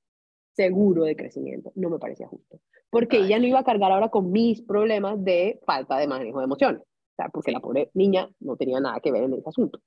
seguro 0.56 1.04
de 1.04 1.16
crecimiento. 1.16 1.72
No 1.76 1.90
me 1.90 2.00
parecía 2.00 2.28
justo 2.28 2.60
porque 2.90 3.18
ella 3.18 3.40
no 3.40 3.46
iba 3.46 3.60
a 3.60 3.64
cargar 3.64 3.92
ahora 3.92 4.10
con 4.10 4.32
mis 4.32 4.62
problemas 4.62 5.24
de 5.24 5.60
falta 5.66 5.98
de 5.98 6.08
manejo 6.08 6.40
de 6.40 6.46
emociones, 6.46 6.82
o 6.82 7.16
sea, 7.16 7.30
porque 7.30 7.52
la 7.52 7.60
pobre 7.60 7.92
niña 7.94 8.30
no 8.40 8.56
tenía 8.56 8.80
nada 8.80 9.00
que 9.00 9.12
ver 9.12 9.24
en 9.24 9.34
ese 9.34 9.50
asunto. 9.50 9.80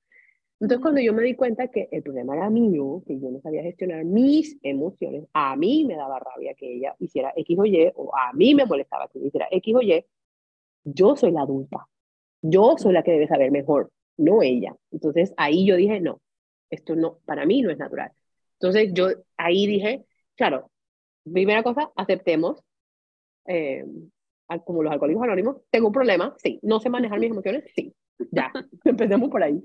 Entonces, 0.59 0.81
cuando 0.81 1.01
yo 1.01 1.13
me 1.13 1.23
di 1.23 1.35
cuenta 1.35 1.67
que 1.67 1.89
el 1.91 2.01
problema 2.03 2.35
era 2.35 2.49
mío, 2.49 3.03
que 3.05 3.19
yo 3.19 3.29
no 3.29 3.41
sabía 3.41 3.63
gestionar 3.63 4.05
mis 4.05 4.57
emociones, 4.63 5.25
a 5.33 5.55
mí 5.57 5.83
me 5.85 5.95
daba 5.95 6.19
rabia 6.19 6.53
que 6.53 6.75
ella 6.75 6.95
hiciera 6.99 7.33
X 7.35 7.59
o 7.59 7.65
Y, 7.65 7.91
o 7.95 8.15
a 8.15 8.31
mí 8.33 8.55
me 8.55 8.65
molestaba 8.65 9.09
que 9.09 9.19
ella 9.19 9.27
hiciera 9.27 9.47
X 9.51 9.75
o 9.75 9.81
Y, 9.81 10.05
yo 10.85 11.15
soy 11.17 11.31
la 11.31 11.41
adulta, 11.41 11.87
yo 12.41 12.75
soy 12.77 12.93
la 12.93 13.03
que 13.03 13.11
debe 13.11 13.27
saber 13.27 13.51
mejor, 13.51 13.91
no 14.15 14.41
ella. 14.41 14.73
Entonces, 14.91 15.33
ahí 15.35 15.65
yo 15.65 15.75
dije, 15.75 15.99
no, 15.99 16.21
esto 16.69 16.95
no, 16.95 17.19
para 17.25 17.45
mí 17.45 17.61
no 17.61 17.69
es 17.69 17.77
natural. 17.77 18.11
Entonces, 18.53 18.93
yo 18.93 19.07
ahí 19.35 19.67
dije, 19.67 20.05
claro, 20.35 20.71
primera 21.25 21.63
cosa, 21.63 21.91
aceptemos 21.95 22.63
eh, 23.47 23.85
como 24.65 24.83
los 24.83 24.91
alcohólicos 24.91 25.23
anónimos, 25.23 25.57
tengo 25.71 25.87
un 25.87 25.93
problema, 25.93 26.35
sí, 26.37 26.59
no 26.61 26.79
sé 26.79 26.89
manejar 26.89 27.19
mis 27.19 27.31
emociones, 27.31 27.63
sí, 27.75 27.93
ya, 28.31 28.51
empecemos 28.85 29.29
por 29.29 29.43
ahí. 29.43 29.61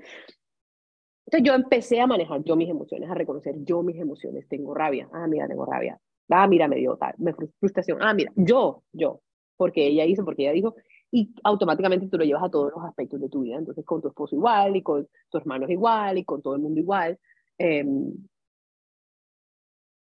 Entonces 1.27 1.47
yo 1.47 1.55
empecé 1.55 2.01
a 2.01 2.07
manejar 2.07 2.43
yo 2.45 2.57
mis 2.57 2.71
emociones, 2.71 3.11
a 3.11 3.15
reconocer 3.15 3.55
yo 3.65 3.83
mis 3.83 3.97
emociones, 3.97 4.49
tengo 4.49 4.75
rabia, 4.75 5.09
ah, 5.13 5.27
mira, 5.27 5.47
tengo 5.47 5.67
rabia, 5.67 5.99
ah, 6.31 6.47
mira, 6.47 6.69
me 6.69 6.77
dio 6.77 6.97
tal, 6.97 7.15
me 7.19 7.35
frustración, 7.61 7.99
ah, 8.01 8.15
mira, 8.15 8.33
yo, 8.35 8.83
yo. 8.93 9.21
porque 9.57 9.87
ella 9.87 10.05
hizo, 10.07 10.25
porque 10.25 10.43
ella 10.45 10.53
dijo, 10.53 10.75
y 11.11 11.33
automáticamente 11.43 12.09
tú 12.09 12.19
lo 12.19 12.25
llevas 12.25 12.45
a 12.45 12.51
todos 12.51 12.73
los 12.75 12.85
aspectos 12.85 13.21
de 13.21 13.29
tu 13.29 13.41
vida. 13.41 13.57
Entonces, 13.57 13.85
con 13.85 14.01
tu 14.03 14.09
esposo 14.09 14.37
igual, 14.37 14.77
y 14.77 14.83
con 14.83 15.09
tu 15.31 15.39
hermano 15.39 15.69
igual, 15.69 16.19
y 16.19 16.25
con 16.25 16.43
todo 16.43 16.55
el 16.55 16.61
mundo 16.61 16.81
igual. 16.81 17.19
Em, 17.59 18.13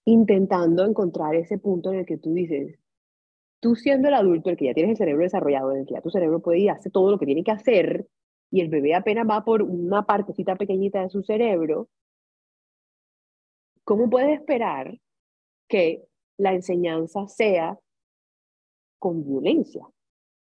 intentando 0.04 0.84
encontrar 0.84 1.34
ese 1.34 1.58
punto 1.58 1.92
en 1.92 2.00
el 2.00 2.06
que 2.06 2.18
tú 2.18 2.32
dices, 2.34 2.78
tú 3.60 3.76
siendo 3.76 4.08
el 4.08 4.14
adulto, 4.14 4.50
el 4.50 4.56
que 4.56 4.66
ya 4.66 4.74
tienes 4.74 4.92
el 4.92 4.96
cerebro 4.96 5.22
desarrollado, 5.22 5.72
el 5.72 5.86
que 5.86 5.94
ya 5.94 6.00
tu 6.00 6.10
cerebro 6.10 6.40
puede 6.40 6.58
ir 6.60 6.70
a 6.70 6.74
hacer 6.74 6.90
todo 6.90 7.10
lo 7.10 7.18
que 7.18 7.26
tiene 7.26 7.44
que 7.44 7.52
hacer, 7.52 8.08
y 8.50 8.60
el 8.62 8.68
bebé 8.68 8.94
apenas 8.94 9.28
va 9.28 9.44
por 9.44 9.62
una 9.62 10.04
partecita 10.06 10.56
pequeñita 10.56 11.02
de 11.02 11.10
su 11.10 11.22
cerebro, 11.22 11.88
¿cómo 13.84 14.10
puedes 14.10 14.40
esperar 14.40 14.98
que 15.68 16.04
la 16.36 16.54
enseñanza 16.54 17.28
sea 17.28 17.78
con 18.98 19.24
violencia? 19.24 19.86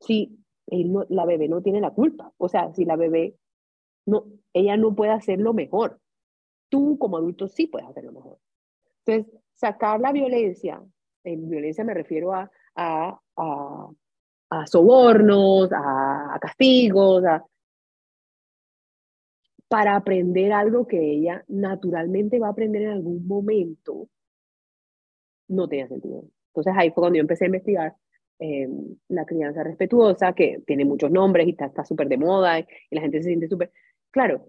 Si 0.01 0.39
la 0.66 1.27
bebé 1.27 1.49
no 1.49 1.61
tiene 1.61 1.81
la 1.81 1.91
culpa, 1.91 2.33
o 2.39 2.49
sea, 2.49 2.73
si 2.73 2.85
la 2.85 2.97
bebé 2.97 3.37
no, 4.07 4.25
ella 4.55 4.77
no 4.77 4.95
puede 4.95 5.12
hacerlo 5.12 5.53
mejor, 5.53 6.01
tú 6.71 6.99
como 6.99 7.19
adulto 7.19 7.49
sí 7.49 7.66
puedes 7.66 7.89
hacerlo 7.89 8.12
mejor. 8.12 8.39
Entonces, 9.05 9.41
sacar 9.55 10.01
la 10.01 10.12
violencia, 10.12 10.83
en 11.25 11.49
violencia 11.49 11.85
me 11.85 11.95
refiero 11.95 12.33
a, 12.33 12.51
a, 12.79 13.20
a, 14.51 14.66
sobornos, 14.66 15.70
a, 15.72 16.39
castigos, 16.41 17.24
para 19.68 19.97
aprender 19.97 20.53
algo 20.53 20.87
que 20.87 20.99
ella 20.99 21.45
naturalmente 21.49 22.39
va 22.39 22.47
a 22.47 22.51
aprender 22.51 22.83
en 22.83 22.91
algún 22.91 23.26
momento, 23.26 24.09
no 25.49 25.68
tenía 25.68 25.89
sentido. 25.89 26.24
Entonces 26.49 26.74
ahí 26.76 26.91
fue 26.91 27.03
cuando 27.03 27.16
yo 27.16 27.20
empecé 27.20 27.45
a 27.45 27.47
investigar 27.47 27.97
em, 28.39 28.97
la 29.09 29.26
crianza 29.26 29.62
respetuosa, 29.62 30.33
que 30.33 30.62
tiene 30.66 30.85
muchos 30.85 31.11
nombres 31.11 31.47
y 31.49 31.57
está 31.59 31.85
súper 31.85 32.09
de 32.09 32.16
moda 32.16 32.61
y, 32.61 32.66
la 32.91 33.01
gente 33.01 33.18
se 33.18 33.29
siente 33.29 33.49
súper... 33.49 33.72
Claro, 34.11 34.49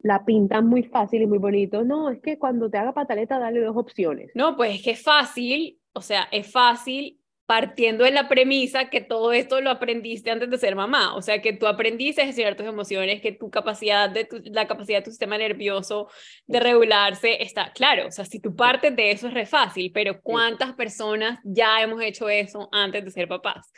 la 0.00 0.24
pintan 0.24 0.66
muy 0.66 0.84
fácil 0.84 1.22
y 1.22 1.26
muy 1.26 1.38
bonito. 1.38 1.84
No, 1.84 2.08
es 2.10 2.20
que 2.20 2.38
cuando 2.38 2.70
te 2.70 2.78
haga 2.78 2.94
pataleta, 2.94 3.38
dale 3.38 3.60
dos 3.60 3.76
opciones. 3.76 4.30
No, 4.34 4.56
pues 4.56 4.76
es 4.76 4.82
que 4.82 4.92
es 4.92 5.02
fácil, 5.02 5.77
o 5.92 6.02
sea, 6.02 6.28
es 6.30 6.50
fácil 6.50 7.20
partiendo 7.46 8.04
de 8.04 8.10
la 8.10 8.28
premisa 8.28 8.90
que 8.90 9.00
todo 9.00 9.32
esto 9.32 9.62
lo 9.62 9.70
aprendiste 9.70 10.30
antes 10.30 10.50
de 10.50 10.58
ser 10.58 10.76
mamá, 10.76 11.16
o 11.16 11.22
sea, 11.22 11.40
que 11.40 11.54
tú 11.54 11.66
aprendiste 11.66 12.20
a 12.20 12.26
gestionar 12.26 12.56
tus 12.56 12.66
emociones, 12.66 13.22
que 13.22 13.32
tu 13.32 13.48
capacidad 13.48 14.10
de 14.10 14.28
la 14.44 14.68
capacidad 14.68 14.98
de 14.98 15.04
tu 15.04 15.10
sistema 15.10 15.38
nervioso 15.38 16.08
de 16.46 16.60
regularse 16.60 17.42
está 17.42 17.72
claro, 17.72 18.08
o 18.08 18.10
sea, 18.10 18.26
si 18.26 18.38
tú 18.38 18.54
partes 18.54 18.94
de 18.94 19.12
eso 19.12 19.28
es 19.28 19.34
re 19.34 19.46
fácil, 19.46 19.90
pero 19.94 20.20
¿cuántas 20.20 20.74
personas 20.74 21.40
ya 21.42 21.80
hemos 21.80 22.02
hecho 22.02 22.28
eso 22.28 22.68
antes 22.70 23.02
de 23.06 23.10
ser 23.10 23.28
papás? 23.28 23.72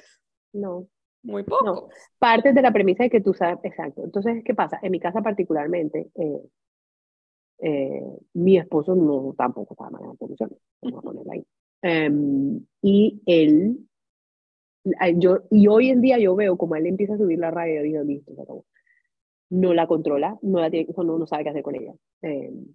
No. 0.53 0.89
Muy 1.23 1.45
poco. 1.45 1.65
No. 1.65 1.89
Partes 2.19 2.55
de 2.55 2.63
la 2.63 2.73
premisa 2.73 3.05
de 3.05 3.11
que 3.11 3.21
tú 3.21 3.35
sabes, 3.35 3.59
exacto. 3.63 4.03
Entonces, 4.03 4.43
¿qué 4.45 4.55
pasa? 4.55 4.79
En 4.83 4.91
mi 4.91 4.99
casa 4.99 5.21
particularmente, 5.21 6.11
eh, 6.15 6.41
eh, 7.59 8.03
mi 8.33 8.57
esposo 8.57 8.95
no 8.95 9.35
tampoco 9.37 9.75
estaba 9.75 9.91
manejando 9.91 10.25
emociones, 10.25 10.59
vamos 10.81 10.99
a 10.99 11.03
ponerla 11.03 11.33
ahí. 11.35 11.47
Em, 11.83 12.65
y 12.83 13.23
él, 13.27 13.79
yo, 15.17 15.43
y 15.51 15.69
hoy 15.69 15.91
en 15.91 16.01
día 16.01 16.19
yo 16.19 16.35
veo 16.35 16.57
como 16.57 16.77
él 16.77 16.87
empieza 16.87 17.15
a 17.15 17.19
subir 17.19 17.39
la 17.39 17.51
radio, 17.51 17.83
digo, 17.83 18.03
listo, 18.03 18.33
No 19.51 19.75
la 19.75 19.87
controla, 19.87 20.39
no, 20.43 20.61
la 20.61 20.71
tiene, 20.71 20.87
no, 20.97 21.19
no 21.19 21.27
sabe 21.27 21.45
qué 21.45 21.51
hacer 21.51 21.63
con 21.63 21.77
ella. 21.77 21.93
Em, 22.23 22.67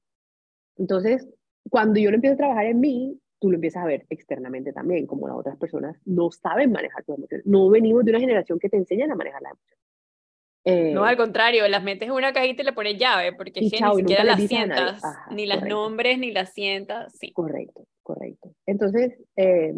entonces, 0.77 1.27
cuando 1.69 1.99
yo 1.99 2.09
lo 2.09 2.15
empiezo 2.15 2.33
a 2.35 2.37
trabajar 2.37 2.65
en 2.65 2.79
mí, 2.79 3.19
tú 3.39 3.49
lo 3.49 3.55
empiezas 3.55 3.83
a 3.83 3.87
ver 3.87 4.05
externamente 4.09 4.73
también, 4.73 5.05
como 5.05 5.27
las 5.27 5.37
otras 5.37 5.57
personas 5.57 5.97
no 6.05 6.31
saben 6.31 6.71
manejar 6.71 7.03
tus 7.03 7.17
emociones. 7.17 7.45
No 7.45 7.69
venimos 7.69 8.03
de 8.05 8.11
una 8.11 8.19
generación 8.19 8.59
que 8.59 8.69
te 8.69 8.77
enseñan 8.77 9.11
a 9.11 9.15
manejar 9.15 9.41
las 9.41 9.53
emociones. 9.53 10.95
no, 10.95 11.05
al 11.05 11.17
contrario, 11.17 11.67
las 11.67 11.83
metes 11.83 12.07
en 12.07 12.15
una 12.15 12.33
cajita 12.33 12.63
y 12.63 12.65
le 12.65 12.73
pones 12.73 12.97
llave, 12.97 13.33
porque 13.33 13.61
ni 13.61 13.69
siquiera 13.69 14.23
las 14.23 14.41
sientas, 14.41 15.01
ni 15.31 15.45
las 15.45 15.63
nombres, 15.63 16.17
ni 16.17 16.31
las 16.31 16.53
sientas. 16.53 17.13
Sí. 17.17 17.31
Correcto 17.33 17.85
correcto. 18.05 18.44
Entonces, 18.65 19.13
eh, 19.35 19.73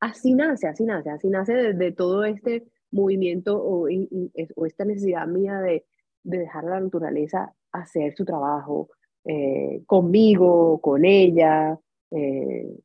así 0.00 0.34
nace, 0.34 0.68
así 0.68 0.84
nace, 0.84 1.10
así 1.10 1.28
nace 1.28 1.72
de, 1.74 1.92
todo 1.92 2.24
este 2.24 2.64
movimiento 2.90 3.56
o, 3.58 3.88
o, 3.88 4.66
esta 4.66 4.84
necesidad 4.84 5.26
mía 5.26 5.60
de, 5.60 5.84
de, 6.22 6.38
dejar 6.38 6.66
a 6.66 6.70
la 6.70 6.80
naturaleza 6.80 7.54
hacer 7.72 8.14
su 8.16 8.24
trabajo 8.24 8.90
eh, 9.24 9.82
conmigo, 9.86 10.80
con 10.80 11.04
ella, 11.04 11.78
eh, 12.10 12.78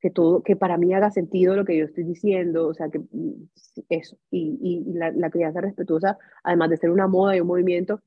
que 0.00 0.10
todo, 0.10 0.42
que 0.42 0.56
para 0.56 0.76
mí 0.76 0.92
haga 0.94 1.10
sentido 1.10 1.56
lo 1.56 1.64
que 1.64 1.76
yo 1.76 1.84
estoy 1.86 2.04
diciendo, 2.04 2.68
o 2.68 2.74
sea, 2.74 2.88
que 2.90 2.98
mm, 3.00 3.48
eso, 3.88 4.16
y, 4.30 4.58
y 4.62 4.92
la, 4.92 5.10
la, 5.12 5.30
crianza 5.30 5.60
respetuosa, 5.60 6.18
además 6.42 6.70
de 6.70 6.76
ser 6.76 6.90
una 6.90 7.08
moda 7.08 7.36
y 7.36 7.40
un 7.40 7.48
movimiento, 7.48 8.00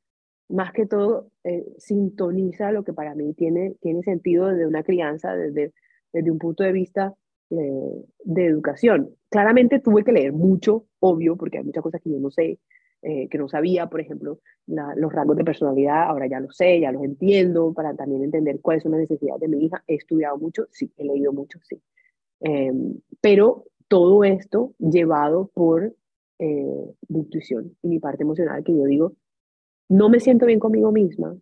más 0.49 0.71
que 0.71 0.85
todo 0.85 1.31
eh, 1.43 1.65
sintoniza 1.77 2.71
lo 2.71 2.83
que 2.83 2.93
para 2.93 3.15
mí 3.15 3.33
tiene, 3.33 3.75
tiene 3.81 4.01
sentido 4.03 4.47
desde 4.47 4.67
una 4.67 4.83
crianza, 4.83 5.35
desde, 5.35 5.73
desde 6.13 6.31
un 6.31 6.39
punto 6.39 6.63
de 6.63 6.71
vista 6.71 7.13
eh, 7.49 8.05
de 8.23 8.45
educación. 8.45 9.15
Claramente 9.29 9.79
tuve 9.79 10.03
que 10.03 10.11
leer 10.11 10.33
mucho, 10.33 10.85
obvio, 10.99 11.37
porque 11.37 11.57
hay 11.57 11.63
muchas 11.63 11.83
cosas 11.83 12.01
que 12.01 12.11
yo 12.11 12.19
no 12.19 12.29
sé, 12.29 12.59
eh, 13.01 13.29
que 13.29 13.37
no 13.37 13.47
sabía, 13.47 13.87
por 13.87 14.01
ejemplo, 14.01 14.39
los 14.65 15.13
rasgos 15.13 15.37
de 15.37 15.45
personalidad, 15.45 16.03
ahora 16.03 16.27
ya 16.27 16.41
lo 16.41 16.51
sé, 16.51 16.81
ya 16.81 16.91
los 16.91 17.03
entiendo, 17.03 17.73
para 17.73 17.95
también 17.95 18.23
entender 18.23 18.59
cuáles 18.61 18.83
son 18.83 18.93
las 18.93 19.01
necesidades 19.01 19.39
de 19.39 19.47
mi 19.47 19.63
hija. 19.63 19.81
He 19.87 19.95
estudiado 19.95 20.37
mucho, 20.37 20.67
sí, 20.71 20.91
he 20.97 21.05
leído 21.05 21.31
mucho, 21.31 21.59
sí. 21.63 21.81
pero 23.21 23.65
todo 23.87 24.23
esto 24.25 24.73
llevado 24.79 25.49
por 25.53 25.95
mi 26.39 27.19
intuición 27.19 27.77
y 27.81 27.87
mi 27.87 27.99
parte 27.99 28.23
emocional, 28.23 28.63
que 28.63 28.73
yo 28.73 28.83
digo, 28.83 29.13
no 29.87 30.09
me 30.09 30.19
siento 30.19 30.45
bien 30.45 30.59
conmigo 30.59 30.91
misma 30.91 31.37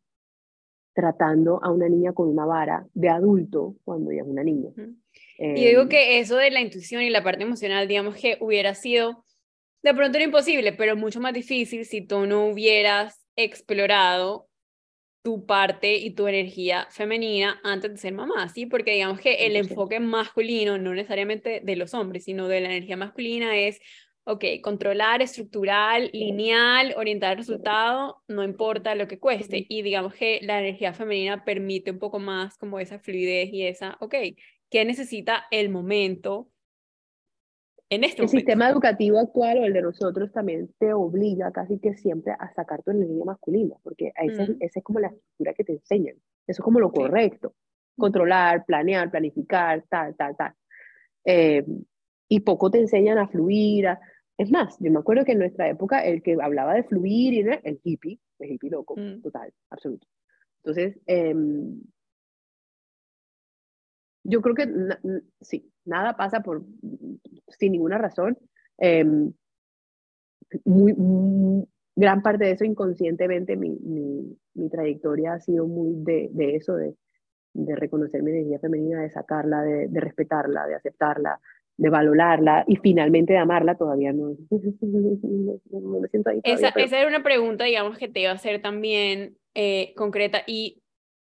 tratando 0.96 1.60
a 1.62 1.70
una 1.72 1.90
niña 1.90 2.14
con 2.14 2.30
una 2.30 2.46
vara 2.46 2.88
de 2.94 3.10
adulto 3.10 3.76
cuando 3.84 4.12
ella 4.12 4.22
es 4.22 4.28
una 4.28 4.44
niña. 4.44 4.70
y 5.38 5.66
digo 5.66 5.82
em, 5.84 5.90
que 5.90 6.20
eso 6.20 6.38
de 6.38 6.50
la 6.50 6.62
intuición 6.62 7.04
y 7.04 7.10
la 7.10 7.24
parte 7.24 7.44
emocional, 7.44 7.88
digamos 7.88 8.16
que 8.16 8.38
hubiera 8.40 8.74
sido 8.74 9.24
de 9.84 9.94
pronto 9.94 10.18
era 10.18 10.26
imposible, 10.26 10.74
pero 10.74 10.96
mucho 10.96 11.20
más 11.20 11.34
difícil 11.34 11.86
si 11.86 12.02
tú 12.02 12.26
no 12.26 12.48
hubieras 12.48 13.24
explorado 13.36 14.48
tu 15.22 15.46
parte 15.46 15.96
y 15.96 16.12
tu 16.12 16.28
energía 16.28 16.88
femenina 16.90 17.60
antes 17.64 17.92
de 17.92 17.98
ser 17.98 18.14
mamá, 18.14 18.48
¿sí? 18.50 18.66
Porque 18.66 18.94
digamos 18.94 19.20
que 19.20 19.46
el 19.46 19.56
enfoque 19.56 20.00
masculino, 20.00 20.78
no 20.78 20.94
necesariamente 20.94 21.62
de 21.64 21.76
los 21.76 21.94
hombres, 21.94 22.24
sino 22.24 22.48
de 22.48 22.62
la 22.62 22.68
energía 22.68 22.98
masculina 22.98 23.58
es 23.58 23.80
ok, 24.26 24.44
controlar, 24.62 25.22
estructural, 25.22 26.10
lineal, 26.12 26.94
orientar 26.98 27.32
al 27.32 27.38
resultado, 27.38 28.24
no 28.28 28.44
importa 28.44 28.96
lo 28.96 29.08
que 29.08 29.20
cueste. 29.20 29.66
Y 29.70 29.84
digamos 29.84 30.16
que 30.16 30.40
la 30.42 30.60
energía 30.60 30.94
femenina 30.94 31.46
permite 31.46 31.92
un 31.92 32.00
poco 32.00 32.20
más 32.20 32.58
como 32.58 32.80
esa 32.80 33.00
fluidez 33.00 33.54
y 33.54 33.68
esa, 33.68 33.98
ok, 34.00 34.16
¿qué 34.70 34.84
necesita 34.84 35.46
el 35.52 35.70
momento 35.70 36.50
en 37.90 38.04
este 38.04 38.24
El 38.24 38.30
sistema 38.30 38.68
educativo 38.68 39.20
actual 39.20 39.60
o 39.60 39.66
el 39.66 39.74
de 39.74 39.84
nosotros 39.84 40.32
también 40.32 40.74
te 40.80 40.92
obliga 40.92 41.52
casi 41.52 41.78
que 41.78 41.94
siempre 41.94 42.34
a 42.34 42.52
sacar 42.54 42.82
tu 42.82 42.90
energía 42.90 43.26
masculina, 43.26 43.76
porque 43.84 44.12
esa, 44.16 44.48
es, 44.60 44.84
como 44.84 45.00
la 45.00 45.08
estructura 45.08 45.54
que 45.54 45.64
te 45.64 45.74
enseñan. 45.74 46.16
Eso 46.48 46.62
es 46.62 46.64
como 46.64 46.80
lo 46.80 46.92
correcto. 46.92 47.54
Controlar, 47.96 48.66
planear, 48.66 49.12
planificar, 49.12 49.84
tal, 49.88 50.16
tal, 50.16 50.36
tal. 50.36 50.54
Eh, 51.26 51.64
y 52.28 52.40
poco 52.40 52.72
te 52.72 52.80
enseñan 52.80 53.20
a 53.20 53.28
fluir, 53.28 53.88
a, 53.88 54.00
es 54.38 54.52
más, 54.52 54.78
yo 54.80 54.92
me 54.92 55.00
acuerdo 55.00 55.24
que 55.24 55.32
en 55.32 55.40
nuestra 55.40 55.70
época 55.70 56.04
el 56.04 56.22
que 56.22 56.38
hablaba 56.42 56.74
de 56.74 56.84
fluir 56.84 57.34
y 57.34 57.40
era 57.40 57.56
el 57.64 57.80
hippie, 57.84 58.20
el 58.40 58.52
hippie 58.52 58.70
loco, 58.70 58.96
mm. 58.98 59.22
total, 59.22 59.54
absoluto. 59.70 60.08
Entonces, 60.64 61.00
em, 61.06 61.82
yo 64.24 64.42
creo 64.42 64.56
que 64.56 64.68
sí, 65.40 65.72
nada 65.86 66.18
pasa 66.18 66.42
por 66.42 66.66
sin 67.48 67.72
ninguna 67.72 67.98
razón. 67.98 68.38
Em, 68.78 69.32
muy, 70.66 70.94
gran 71.96 72.22
parte 72.22 72.46
de 72.46 72.52
eso 72.52 72.66
inconscientemente, 72.66 73.56
mi, 73.56 73.78
mi, 73.80 74.38
mi 74.56 74.70
trayectoria 74.70 75.34
ha 75.34 75.40
sido 75.40 75.68
muy 75.68 75.94
de, 76.04 76.30
de 76.34 76.56
eso, 76.56 76.76
de, 76.76 76.96
de, 77.54 77.76
reconocer 77.76 78.22
mi 78.22 78.32
energía 78.32 78.60
femenina, 78.60 79.02
de 79.02 79.12
sacarla, 79.12 79.62
de, 79.62 79.88
de 79.88 80.00
respetarla, 80.02 80.68
de 80.68 80.76
aceptarla, 80.76 81.40
de 81.78 81.90
valorarla 81.90 82.64
y 82.68 82.78
finalmente 82.78 83.34
de 83.34 83.40
amarla, 83.40 83.76
todavía 83.76 84.14
no, 84.14 84.36
no, 84.50 86.00
me 86.00 86.08
siento 86.08 86.30
ahí. 86.30 86.40
esa, 86.44 86.70
esa, 86.70 87.00
era 87.00 87.08
una 87.08 87.24
pregunta, 87.24 87.66
digamos, 87.66 87.98
que 87.98 88.08
te 88.08 88.22
iba 88.22 88.32
a 88.32 88.36
hacer 88.36 88.62
también 88.62 89.38
eh, 89.54 89.94
concreta 89.96 90.44
y 90.48 90.82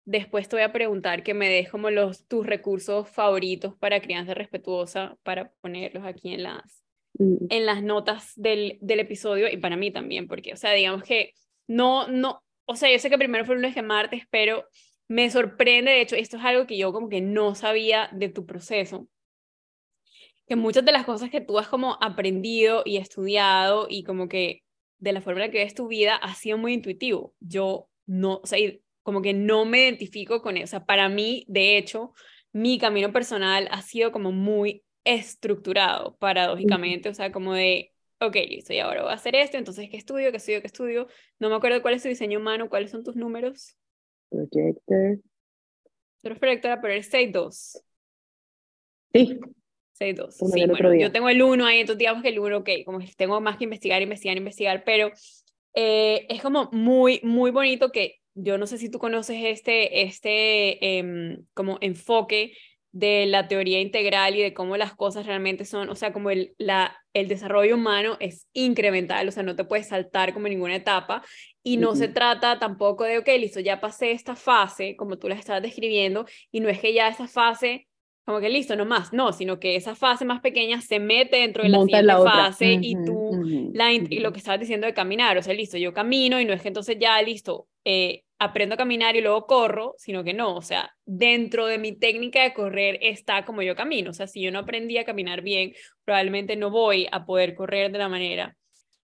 después 0.06 0.50
te 0.50 0.56
voy 0.56 0.64
a 0.64 0.74
preguntar 0.74 1.24
que 1.24 1.34
me 1.34 1.48
des 1.48 1.70
como 1.70 1.92
los, 1.92 2.28
tus 2.28 2.46
recursos 2.46 3.08
favoritos 3.10 3.76
para 3.78 4.02
crianza 4.02 4.34
respetuosa 4.34 5.18
para 5.24 5.52
ponerlos 5.62 6.06
aquí 6.06 6.34
en 6.34 6.44
las, 6.44 6.84
mm. 7.20 7.46
en 7.50 7.66
las 7.66 7.84
notas 7.84 8.34
del, 8.36 8.80
del 8.82 9.00
episodio 9.00 9.48
y 9.48 9.58
para 9.58 9.78
mí 9.78 9.92
también, 9.92 10.28
porque, 10.28 10.54
o 10.54 10.58
sea, 10.58 10.72
digamos 10.72 11.04
que 11.04 11.34
no, 11.68 12.08
no, 12.08 12.42
o 12.66 12.76
sea, 12.76 12.92
yo 12.92 12.98
sé 12.98 13.10
que 13.10 13.18
primero 13.18 13.46
fue 13.46 13.56
un 13.56 13.62
lunes 13.62 13.76
de 13.76 13.84
martes, 13.84 14.24
pero 14.32 14.66
me 15.08 15.30
sorprende, 15.30 15.92
de 15.92 16.02
hecho, 16.02 16.16
esto 16.16 16.38
es 16.38 16.44
algo 16.44 16.66
que 16.66 16.78
yo 16.78 16.92
como 16.94 17.10
que 17.10 17.22
no 17.22 17.54
sabía 17.54 18.10
de 18.14 18.30
tu 18.30 18.46
proceso 18.46 19.08
que 20.52 20.58
muchas 20.58 20.84
de 20.84 20.91
las 20.91 21.06
cosas 21.06 21.30
que 21.30 21.39
tú 21.39 21.58
has 21.60 21.70
como 21.70 21.97
aprendido 22.02 22.82
y 22.84 22.97
estudiado 22.97 23.88
y 23.89 24.04
como 24.04 24.28
que 24.28 24.64
de 24.97 25.14
la 25.14 25.22
forma 25.22 25.39
en 25.39 25.47
la 25.47 25.52
que 25.54 25.60
ves 25.60 25.74
tu 25.74 25.88
vida 25.88 26.18
ha 26.18 26.36
sido 26.36 26.58
muy 26.58 26.74
intuitivo. 26.74 27.34
Yo 27.39 27.88
no, 28.06 28.41
o 28.43 28.45
sea, 28.45 28.60
como 29.02 29.22
que 29.22 29.34
no 29.34 29.64
me 29.64 29.84
identifico 29.84 30.41
con 30.41 30.58
eso. 30.58 30.66
O 30.66 30.68
sea, 30.68 30.86
para 30.86 31.08
mí, 31.08 31.45
de 31.47 31.78
hecho, 31.78 32.12
mi 32.52 32.80
camino 32.80 33.14
personal 33.14 33.70
ha 33.72 33.82
sido 33.82 34.12
como 34.12 34.34
muy 34.34 34.84
estructurado, 35.06 36.18
paradójicamente, 36.18 37.08
o 37.08 37.14
sea, 37.14 37.32
como 37.32 37.54
de, 37.54 37.93
ok, 38.20 38.36
listo, 38.49 38.74
y 38.74 38.80
ahora 38.80 39.04
voy 39.04 39.12
a 39.12 39.16
hacer 39.16 39.36
esto, 39.36 39.56
entonces, 39.56 39.89
¿qué 39.89 39.95
estudio? 39.95 40.32
¿Qué 40.32 40.38
estudio? 40.38 40.60
¿Qué 40.60 40.68
estudio? 40.68 41.08
No 41.39 41.49
me 41.49 41.56
acuerdo 41.56 41.82
cuál 41.82 41.93
es 41.93 42.04
tu 42.04 42.10
diseño 42.10 42.39
humano, 42.39 42.68
cuáles 42.68 42.91
son 42.91 43.06
tus 43.06 43.16
números. 43.16 43.78
Projector. 44.30 45.20
Tú 45.22 46.28
eres 46.28 46.39
proyectora, 46.39 46.82
pero 46.82 46.91
eres 46.91 47.10
6-2. 47.10 47.82
Sí. 49.14 49.39
6-2. 50.02 50.32
Sí, 50.32 50.66
bueno, 50.66 50.95
yo 50.95 51.12
tengo 51.12 51.30
el 51.30 51.41
1 51.41 51.66
ahí, 51.66 51.80
entonces 51.80 51.99
digamos 51.99 52.24
que 52.24 52.30
el 52.30 52.39
1, 52.39 52.58
ok, 52.58 52.70
como 52.86 52.99
tengo 53.16 53.39
más 53.39 53.58
que 53.58 53.66
investigar, 53.66 54.02
investigar, 54.02 54.38
investigar, 54.38 54.84
pero 54.84 55.12
eh, 55.74 56.26
es 56.30 56.41
como 56.41 56.70
muy, 56.72 57.20
muy 57.24 57.52
bonito 57.52 57.91
que 57.91 58.18
yo 58.34 58.58
no 58.58 58.66
sé 58.68 58.78
si 58.78 58.89
tú 58.89 58.99
conoces 58.99 59.38
este, 59.43 60.04
este 60.04 60.97
em, 60.97 61.45
como 61.54 61.78
enfoque 61.82 62.54
de 62.93 63.26
la 63.26 63.47
teoría 63.47 63.80
integral 63.80 64.36
y 64.36 64.41
de 64.41 64.54
cómo 64.54 64.76
las 64.76 64.93
cosas 64.93 65.26
realmente 65.26 65.64
son, 65.64 65.89
o 65.89 65.95
sea, 65.95 66.12
como 66.12 66.30
el, 66.30 66.56
la, 66.58 66.97
el 67.14 67.28
desarrollo 67.28 67.76
humano 67.76 68.18
es 68.20 68.47
incremental, 68.54 69.28
o 69.28 69.32
sea, 69.32 69.43
no 69.43 69.56
te 69.56 69.64
puedes 69.64 69.88
saltar 69.88 70.34
como 70.34 70.49
ninguna 70.49 70.76
etapa 70.76 71.24
y 71.64 71.78
no 71.78 71.95
se 71.95 72.08
trata 72.08 72.60
tampoco 72.60 73.06
de, 73.06 73.20
ok, 73.20 73.28
listo, 73.39 73.60
ya 73.60 73.80
pasé 73.80 74.12
esta 74.12 74.36
fase, 74.36 74.95
como 74.97 75.18
tú 75.18 75.30
la 75.30 75.36
estabas 75.36 75.62
describiendo, 75.62 76.26
y 76.52 76.60
no 76.60 76.70
es 76.70 76.80
que 76.80 76.93
ya 76.93 77.08
esa 77.08 77.28
fase 77.28 77.88
como 78.32 78.41
que 78.41 78.49
listo, 78.49 78.75
no 78.75 78.86
más, 78.86 79.11
no, 79.11 79.34
sino 79.34 79.59
que 79.59 79.75
esa 79.75 79.93
fase 79.93 80.23
más 80.23 80.39
pequeña 80.39 80.79
se 80.79 80.99
mete 80.99 81.38
dentro 81.38 81.63
de 81.63 81.69
la 81.69 81.82
siguiente 81.82 82.13
fase 82.13 82.79
y 82.82 82.95
tú, 83.05 83.71
la, 83.73 83.91
lo 83.91 84.32
que 84.32 84.39
estabas 84.39 84.59
diciendo 84.59 84.88
de 84.88 84.93
caminar, 84.93 85.38
o 85.38 85.43
sea, 85.43 85.53
listo, 85.53 85.77
yo 85.77 85.93
camino 85.93 86.39
y 86.39 86.45
no 86.45 86.53
es 86.53 86.61
que 86.61 86.69
entonces 86.69 86.97
ya, 86.97 87.21
listo, 87.21 87.67
eh, 87.84 88.23
aprendo 88.39 88.75
a 88.75 88.77
caminar 88.77 89.17
y 89.17 89.21
luego 89.21 89.45
corro, 89.47 89.95
sino 89.97 90.23
que 90.23 90.34
no, 90.34 90.55
o 90.55 90.61
sea, 90.61 90.95
dentro 91.05 91.65
de 91.65 91.77
mi 91.77 91.91
técnica 91.91 92.41
de 92.41 92.53
correr 92.53 92.99
está 93.01 93.43
como 93.43 93.61
yo 93.63 93.75
camino, 93.75 94.11
o 94.11 94.13
sea, 94.13 94.27
si 94.27 94.41
yo 94.41 94.49
no 94.49 94.59
aprendí 94.59 94.97
a 94.97 95.03
caminar 95.03 95.41
bien, 95.41 95.73
probablemente 96.05 96.55
no 96.55 96.71
voy 96.71 97.07
a 97.11 97.25
poder 97.25 97.53
correr 97.53 97.91
de 97.91 97.99
la 97.99 98.07
manera 98.07 98.55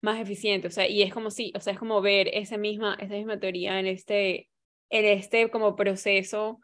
más 0.02 0.20
eficiente, 0.20 0.68
o 0.68 0.72
sea, 0.72 0.86
y 0.86 1.02
es 1.02 1.14
como 1.14 1.32
si, 1.32 1.54
o 1.56 1.62
sea, 1.62 1.72
es 1.72 1.80
como 1.80 2.02
ver 2.02 2.30
esa 2.34 2.58
misma, 2.58 2.98
esa 3.00 3.14
misma 3.14 3.40
teoría 3.40 3.80
en 3.80 3.88
este, 3.88 4.50
en 4.90 5.06
este 5.06 5.50
como 5.50 5.78
proceso 5.78 6.60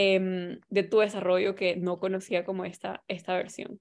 Em, 0.00 0.60
de 0.68 0.84
tu 0.84 1.00
desarrollo 1.00 1.56
que 1.56 1.74
no 1.74 1.98
conocía 1.98 2.44
como 2.44 2.64
esta, 2.64 3.02
esta 3.08 3.34
versión. 3.34 3.80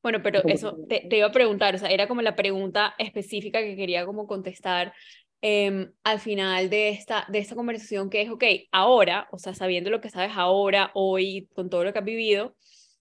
Bueno, 0.00 0.22
pero 0.22 0.42
eso 0.46 0.78
te, 0.88 1.08
iba 1.10 1.26
a 1.26 1.32
preguntar, 1.32 1.74
o 1.74 1.78
sea, 1.78 1.88
era 1.88 2.06
como 2.06 2.22
la 2.22 2.36
pregunta 2.36 2.94
específica 2.98 3.60
que 3.60 3.74
quería 3.74 4.06
como 4.06 4.28
contestar 4.28 4.92
em, 5.40 5.90
al 6.04 6.20
final 6.20 6.70
de 6.70 6.90
esta, 6.90 7.26
de 7.28 7.40
esta 7.40 7.56
conversación, 7.56 8.10
que 8.10 8.22
es, 8.22 8.30
ok, 8.30 8.44
ahora, 8.70 9.26
o 9.32 9.38
sea, 9.38 9.54
sabiendo 9.54 9.90
lo 9.90 10.00
que 10.00 10.08
sabes 10.08 10.30
ahora, 10.36 10.92
hoy, 10.94 11.48
con 11.56 11.68
todo 11.68 11.82
lo 11.82 11.92
que 11.92 11.98
has 11.98 12.04
vivido, 12.04 12.54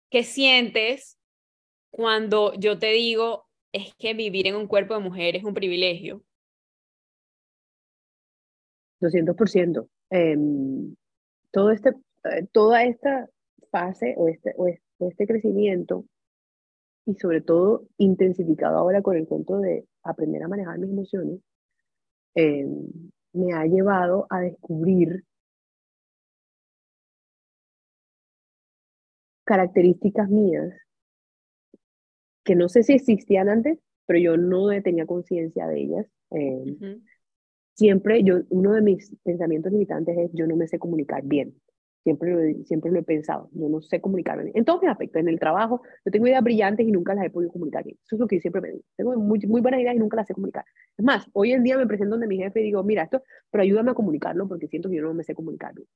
¿qué 0.08 0.22
sientes 0.22 1.18
cuando 1.90 2.54
yo 2.54 2.78
te 2.78 2.92
digo, 2.92 3.46
es 3.72 3.94
que 3.96 4.14
vivir 4.14 4.46
en 4.46 4.56
un 4.56 4.66
cuerpo 4.66 4.94
de 4.94 5.00
mujer 5.00 5.36
es 5.36 5.44
un 5.44 5.52
privilegio? 5.52 6.24
200%. 9.00 9.86
Eh, 10.12 10.36
todo 11.50 11.70
este, 11.70 11.90
eh, 12.24 12.46
toda 12.52 12.84
esta 12.84 13.28
fase 13.70 14.14
o 14.16 14.28
este, 14.28 14.54
o 14.56 14.68
este 15.08 15.26
crecimiento 15.26 16.04
y 17.06 17.14
sobre 17.14 17.40
todo 17.40 17.86
intensificado 17.98 18.76
ahora 18.78 19.02
con 19.02 19.16
el 19.16 19.26
cuento 19.26 19.58
de 19.58 19.86
aprender 20.02 20.42
a 20.42 20.48
manejar 20.48 20.78
mis 20.78 20.90
emociones, 20.90 21.40
eh, 22.34 22.66
me 23.32 23.52
ha 23.52 23.64
llevado 23.64 24.26
a 24.30 24.40
descubrir 24.40 25.24
características 29.44 30.28
mías 30.28 30.72
que 32.44 32.54
no 32.54 32.68
sé 32.68 32.82
si 32.82 32.94
existían 32.94 33.48
antes, 33.48 33.78
pero 34.06 34.18
yo 34.18 34.36
no 34.36 34.68
tenía 34.82 35.06
conciencia 35.06 35.66
de 35.66 35.80
ellas. 35.80 36.06
Eh, 36.30 37.00
siempre 37.80 38.22
yo, 38.22 38.40
uno 38.50 38.74
de 38.74 38.82
mis 38.82 39.16
pensamientos 39.24 39.72
limitantes 39.72 40.14
es 40.18 40.30
yo 40.34 40.46
no 40.46 40.54
me 40.54 40.68
sé 40.68 40.78
comunicar 40.78 41.22
bien. 41.24 41.54
Siempre 42.04 42.30
lo, 42.30 42.64
siempre 42.64 42.90
lo 42.90 42.98
he 42.98 43.02
pensado, 43.02 43.48
yo 43.52 43.70
no 43.70 43.80
sé 43.80 44.02
comunicarme 44.02 44.44
bien. 44.44 44.58
En 44.58 44.64
todos 44.66 44.82
mis 44.82 44.90
aspectos, 44.90 45.20
en 45.20 45.28
el 45.28 45.38
trabajo, 45.38 45.80
yo 46.04 46.12
tengo 46.12 46.26
ideas 46.26 46.44
brillantes 46.44 46.86
y 46.86 46.92
nunca 46.92 47.14
las 47.14 47.24
he 47.24 47.30
podido 47.30 47.50
comunicar 47.50 47.82
bien. 47.84 47.96
Eso 48.04 48.16
es 48.16 48.20
lo 48.20 48.26
que 48.26 48.36
yo 48.36 48.42
siempre 48.42 48.60
me 48.60 48.68
digo. 48.68 48.82
Tengo 48.96 49.16
muy, 49.16 49.38
muy 49.46 49.62
buenas 49.62 49.80
ideas 49.80 49.96
y 49.96 49.98
nunca 49.98 50.16
las 50.16 50.26
sé 50.26 50.34
comunicar. 50.34 50.64
Es 50.98 51.04
más, 51.04 51.26
hoy 51.32 51.52
en 51.52 51.62
día 51.62 51.78
me 51.78 51.86
presento 51.86 52.10
donde 52.10 52.26
mi 52.26 52.36
jefe 52.36 52.60
y 52.60 52.64
digo, 52.64 52.82
mira, 52.84 53.04
esto, 53.04 53.22
pero 53.50 53.62
ayúdame 53.62 53.92
a 53.92 53.94
comunicarlo 53.94 54.46
porque 54.46 54.68
siento 54.68 54.90
que 54.90 54.96
yo 54.96 55.02
no 55.02 55.14
me 55.14 55.24
sé 55.24 55.34
comunicar 55.34 55.74
bien. 55.74 55.88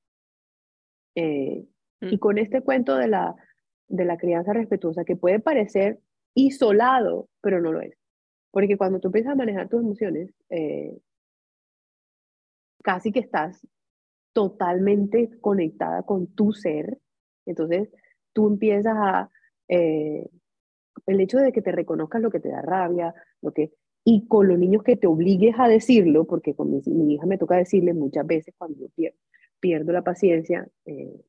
Eh, 1.17 1.67
y 2.01 2.17
mm. 2.17 2.19
con 2.19 2.39
este 2.39 2.63
cuento 2.63 2.97
de 2.97 3.09
la, 3.09 3.35
de 3.89 4.05
la 4.07 4.17
crianza 4.17 4.55
respetuosa, 4.55 5.05
que 5.05 5.17
puede 5.17 5.39
parecer 5.39 6.01
isolado, 6.35 7.29
pero 7.43 7.61
no 7.61 7.73
lo 7.73 7.83
es. 7.83 7.95
Porque 8.51 8.79
cuando 8.79 9.01
tú 9.01 9.09
empiezas 9.09 9.33
a 9.33 9.37
manejar 9.37 9.69
tus 9.69 9.81
emociones, 9.81 10.31
eh, 10.49 10.97
casi 12.85 13.11
que 13.11 13.21
estás 13.21 13.67
totalmente 14.33 15.31
conectada 15.41 16.03
con 16.03 16.27
tu 16.35 16.53
ser. 16.53 16.99
Entonces, 17.47 17.89
tú 18.33 18.47
empiezas 18.47 18.95
a... 18.97 19.31
Eh, 19.69 20.29
el 21.07 21.21
hecho 21.21 21.39
de 21.39 21.53
que 21.53 21.61
te 21.61 21.73
reconozcas 21.73 22.23
lo 22.23 22.31
que 22.31 22.41
te 22.41 22.51
da 22.51 22.63
rabia, 22.63 23.15
lo 23.43 23.53
que... 23.53 23.73
Y 24.05 24.27
con 24.29 24.49
los 24.49 24.59
niños 24.59 24.83
que 24.83 24.97
te 24.97 25.07
obligues 25.07 25.55
a 25.59 25.67
decirlo, 25.67 26.27
porque 26.27 26.55
con 26.55 26.71
mi, 26.71 27.15
hija 27.15 27.25
me 27.25 27.39
toca 27.39 27.57
decirle 27.57 27.95
muchas 27.95 28.27
veces 28.27 28.55
cuando 28.57 28.79
yo 28.79 28.89
pierdo, 28.95 29.19
pierdo 29.61 29.93
la 29.93 30.03
paciencia, 30.03 30.69
eh, 30.85 31.25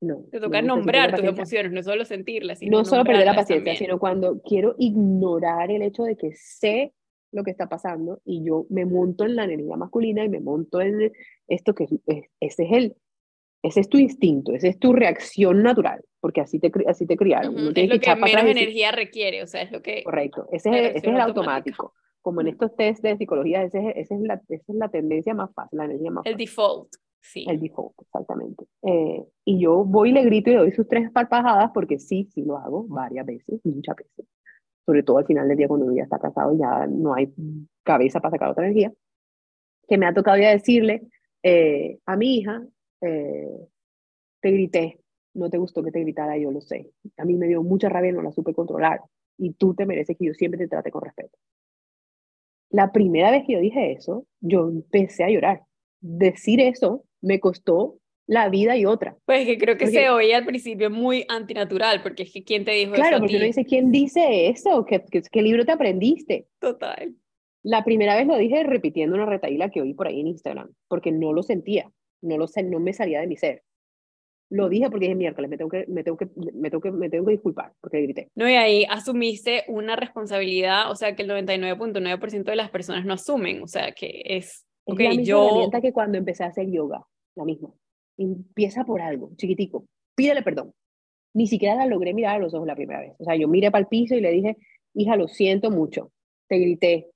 no. 0.00 0.24
Te 0.30 0.38
toca 0.38 0.62
nombrar 0.62 1.16
tus 1.16 1.24
emociones, 1.24 1.72
no 1.72 1.82
solo 1.82 2.04
sentirlas. 2.04 2.60
no 2.62 2.84
solo 2.84 3.02
perder 3.02 3.26
la 3.26 3.34
paciencia, 3.34 3.74
sino 3.74 3.98
cuando 3.98 4.40
quiero 4.42 4.76
ignorar 4.78 5.72
el 5.72 5.82
hecho 5.82 6.04
de 6.04 6.16
que 6.16 6.32
sé 6.34 6.94
lo 7.32 7.44
que 7.44 7.50
está 7.50 7.68
pasando 7.68 8.20
y 8.24 8.44
yo 8.44 8.66
me 8.70 8.84
monto 8.84 9.24
en 9.24 9.36
la 9.36 9.44
energía 9.44 9.76
masculina 9.76 10.24
y 10.24 10.28
me 10.28 10.40
monto 10.40 10.80
en 10.80 11.12
esto 11.46 11.74
que 11.74 11.84
es, 11.84 12.24
ese 12.40 12.64
es 12.64 12.72
el 12.72 12.96
ese 13.62 13.80
es 13.80 13.88
tu 13.88 13.98
instinto, 13.98 14.54
esa 14.54 14.68
es 14.68 14.78
tu 14.78 14.92
reacción 14.92 15.62
natural, 15.62 16.04
porque 16.20 16.40
así 16.40 16.60
te, 16.60 16.70
así 16.86 17.06
te 17.06 17.16
criaron. 17.16 17.56
es 17.76 17.88
lo 17.88 17.98
que 17.98 18.14
menos 18.14 18.44
energía 18.44 18.92
requiere, 18.92 19.42
o 19.42 19.46
sea, 19.46 19.62
es 19.62 19.72
lo 19.72 19.82
que... 19.82 20.04
Correcto, 20.04 20.48
ese 20.52 20.70
es, 20.70 20.96
ese 20.96 21.08
es 21.08 21.14
el 21.14 21.20
automático. 21.20 21.92
Como 22.20 22.40
en 22.40 22.48
estos 22.48 22.74
test 22.76 23.02
de 23.02 23.16
psicología, 23.16 23.62
ese, 23.62 23.94
esa, 23.96 24.14
es 24.14 24.20
la, 24.20 24.34
esa 24.48 24.72
es 24.72 24.74
la 24.74 24.88
tendencia 24.88 25.34
más 25.34 25.52
fácil, 25.54 25.78
la 25.78 25.86
energía 25.86 26.10
más 26.10 26.26
El 26.26 26.36
default, 26.36 26.88
sí. 27.20 27.46
El 27.48 27.58
default, 27.58 27.94
exactamente. 28.00 28.64
Eh, 28.82 29.24
y 29.44 29.60
yo 29.60 29.84
voy 29.84 30.10
y 30.10 30.12
le 30.12 30.24
grito 30.24 30.50
y 30.50 30.52
le 30.54 30.58
doy 30.60 30.72
sus 30.72 30.86
tres 30.86 31.10
palpajadas, 31.10 31.70
porque 31.72 31.98
sí, 31.98 32.28
sí 32.32 32.44
lo 32.44 32.58
hago 32.58 32.84
varias 32.88 33.26
veces, 33.26 33.60
muchas 33.64 33.96
veces 33.96 34.26
sobre 34.88 35.02
todo 35.02 35.18
al 35.18 35.26
final 35.26 35.46
del 35.46 35.58
día 35.58 35.68
cuando 35.68 35.84
uno 35.84 35.94
ya 35.94 36.04
está 36.04 36.18
casado, 36.18 36.56
ya 36.58 36.86
no 36.86 37.12
hay 37.12 37.30
cabeza 37.82 38.20
para 38.20 38.30
sacar 38.30 38.48
otra 38.48 38.64
energía, 38.64 38.90
que 39.86 39.98
me 39.98 40.06
ha 40.06 40.14
tocado 40.14 40.38
ya 40.38 40.48
decirle 40.48 41.02
eh, 41.42 41.98
a 42.06 42.16
mi 42.16 42.38
hija, 42.38 42.66
eh, 43.02 43.68
te 44.40 44.50
grité, 44.50 44.98
no 45.34 45.50
te 45.50 45.58
gustó 45.58 45.82
que 45.82 45.90
te 45.90 46.00
gritara, 46.00 46.38
yo 46.38 46.50
lo 46.50 46.62
sé. 46.62 46.90
A 47.18 47.26
mí 47.26 47.34
me 47.34 47.48
dio 47.48 47.62
mucha 47.62 47.90
rabia, 47.90 48.12
no 48.12 48.22
la 48.22 48.32
supe 48.32 48.54
controlar. 48.54 49.02
Y 49.36 49.52
tú 49.52 49.74
te 49.74 49.84
mereces 49.84 50.16
que 50.16 50.24
yo 50.24 50.32
siempre 50.32 50.56
te 50.56 50.68
trate 50.68 50.90
con 50.90 51.02
respeto. 51.02 51.36
La 52.70 52.90
primera 52.90 53.30
vez 53.30 53.44
que 53.46 53.52
yo 53.52 53.60
dije 53.60 53.92
eso, 53.92 54.24
yo 54.40 54.70
empecé 54.70 55.22
a 55.24 55.28
llorar. 55.28 55.64
Decir 56.00 56.60
eso 56.62 57.04
me 57.20 57.40
costó 57.40 57.97
la 58.28 58.50
vida 58.50 58.76
y 58.76 58.84
otra. 58.84 59.16
Pues 59.24 59.46
que 59.46 59.58
creo 59.58 59.76
que 59.76 59.88
se 59.88 60.10
oye 60.10 60.34
al 60.34 60.44
principio 60.44 60.90
muy 60.90 61.24
antinatural, 61.28 62.02
porque 62.02 62.24
es 62.24 62.32
que 62.32 62.44
¿quién 62.44 62.64
te 62.64 62.72
dijo 62.72 62.92
eso? 62.92 63.02
Claro, 63.02 63.18
porque 63.20 63.36
uno 63.36 63.46
dice, 63.46 63.64
¿quién 63.64 63.90
dice 63.90 64.48
eso? 64.48 64.84
¿Qué, 64.84 65.02
¿Qué, 65.32 65.42
libro 65.42 65.64
te 65.64 65.72
aprendiste? 65.72 66.46
Total. 66.60 67.14
La 67.62 67.84
primera 67.84 68.14
vez 68.16 68.26
lo 68.26 68.36
dije 68.36 68.62
repitiendo 68.64 69.16
una 69.16 69.24
retaíla 69.24 69.70
que 69.70 69.80
oí 69.80 69.94
por 69.94 70.06
ahí 70.06 70.20
en 70.20 70.28
Instagram, 70.28 70.70
porque 70.88 71.10
no 71.10 71.32
lo 71.32 71.42
sentía, 71.42 71.90
no, 72.20 72.36
lo, 72.36 72.46
no 72.64 72.80
me 72.80 72.92
salía 72.92 73.20
de 73.20 73.26
mi 73.26 73.36
ser. 73.36 73.62
Lo 74.50 74.68
dije 74.68 74.90
porque 74.90 75.06
dije, 75.06 75.14
miércoles, 75.14 75.48
me 75.48 75.56
tengo 75.56 75.70
que, 75.70 75.86
me 75.88 76.04
tengo 76.04 76.18
que, 76.18 76.28
me 76.54 76.70
tengo 76.70 76.82
que, 76.82 76.90
me 76.90 77.08
tengo 77.08 77.24
que 77.24 77.32
disculpar 77.32 77.72
porque 77.80 78.02
grité. 78.02 78.28
No, 78.34 78.48
y 78.48 78.54
ahí 78.54 78.86
asumiste 78.90 79.64
una 79.68 79.96
responsabilidad, 79.96 80.90
o 80.90 80.94
sea, 80.96 81.16
que 81.16 81.22
el 81.22 81.30
99.9% 81.30 82.44
de 82.44 82.56
las 82.56 82.70
personas 82.70 83.06
no 83.06 83.14
asumen, 83.14 83.62
o 83.62 83.66
sea, 83.66 83.92
que 83.92 84.22
es... 84.26 84.66
Okay, 84.84 85.06
es 85.06 85.12
la 85.12 85.18
misma 85.18 85.30
yo... 85.30 85.46
herramienta 85.46 85.80
que 85.80 85.92
cuando 85.92 86.18
empecé 86.18 86.44
a 86.44 86.48
hacer 86.48 86.70
yoga, 86.70 87.06
la 87.34 87.44
misma. 87.44 87.72
Empieza 88.18 88.84
por 88.84 89.00
algo, 89.00 89.30
chiquitico. 89.36 89.86
Pídele 90.14 90.42
perdón. 90.42 90.74
Ni 91.34 91.46
siquiera 91.46 91.76
la 91.76 91.86
logré 91.86 92.12
mirar 92.12 92.36
a 92.36 92.38
los 92.38 92.52
ojos 92.52 92.66
la 92.66 92.74
primera 92.74 93.00
vez. 93.00 93.14
O 93.18 93.24
sea, 93.24 93.36
yo 93.36 93.48
miré 93.48 93.70
para 93.70 93.80
el 93.82 93.88
piso 93.88 94.14
y 94.14 94.20
le 94.20 94.32
dije, 94.32 94.56
hija, 94.94 95.16
lo 95.16 95.28
siento 95.28 95.70
mucho. 95.70 96.10
Te 96.48 96.58
grité. 96.58 97.08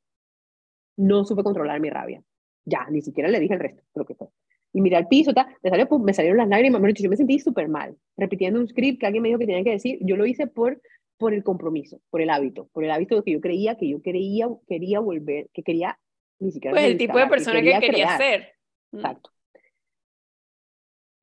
No 0.97 1.25
supe 1.25 1.43
controlar 1.43 1.81
mi 1.81 1.91
rabia. 1.91 2.23
Ya, 2.65 2.87
ni 2.91 3.03
siquiera 3.03 3.29
le 3.29 3.41
dije 3.41 3.55
el 3.55 3.61
resto, 3.61 3.83
lo 3.95 4.05
que 4.05 4.15
fue. 4.15 4.29
y 4.73 4.81
miré 4.81 4.97
al 4.97 5.09
piso, 5.09 5.35
ta, 5.35 5.49
me, 5.63 5.71
salió, 5.71 5.89
me 5.99 6.15
salieron 6.15 6.39
las 6.39 6.49
lágrimas, 6.49 6.81
yo 6.95 7.11
me 7.11 7.17
sentí 7.17 7.39
súper 7.41 7.69
mal, 7.69 7.97
repitiendo 8.17 8.61
un 8.61 8.69
script 8.69 9.01
que 9.01 9.07
alguien 9.07 9.23
me 9.23 9.29
dijo 9.29 9.39
que 9.39 9.47
tenía 9.47 9.65
que 9.65 9.71
decir, 9.71 9.99
yo 10.01 10.17
lo 10.17 10.25
hice 10.25 10.47
por, 10.47 10.81
por 11.19 11.35
el 11.35 11.43
compromiso, 11.43 12.01
por 12.11 12.23
el 12.23 12.31
hábito, 12.31 12.69
por 12.73 12.85
el 12.85 12.91
hábito 12.91 13.17
de 13.17 13.23
que 13.23 13.33
yo 13.33 13.41
creía 13.41 13.77
que 13.77 13.89
yo 13.89 14.01
quería, 14.01 14.49
quería 14.69 15.01
volver, 15.01 15.49
que 15.53 15.63
quería 15.63 15.99
ni 16.39 16.53
siquiera... 16.53 16.75
Pues 16.75 16.85
el 16.85 16.99
tipo 16.99 17.19
de 17.19 17.27
persona 17.27 17.61
que, 17.61 17.79
quería 17.81 18.17
ser. 18.17 18.55
Mm. 18.93 18.97
Exacto. 18.97 19.31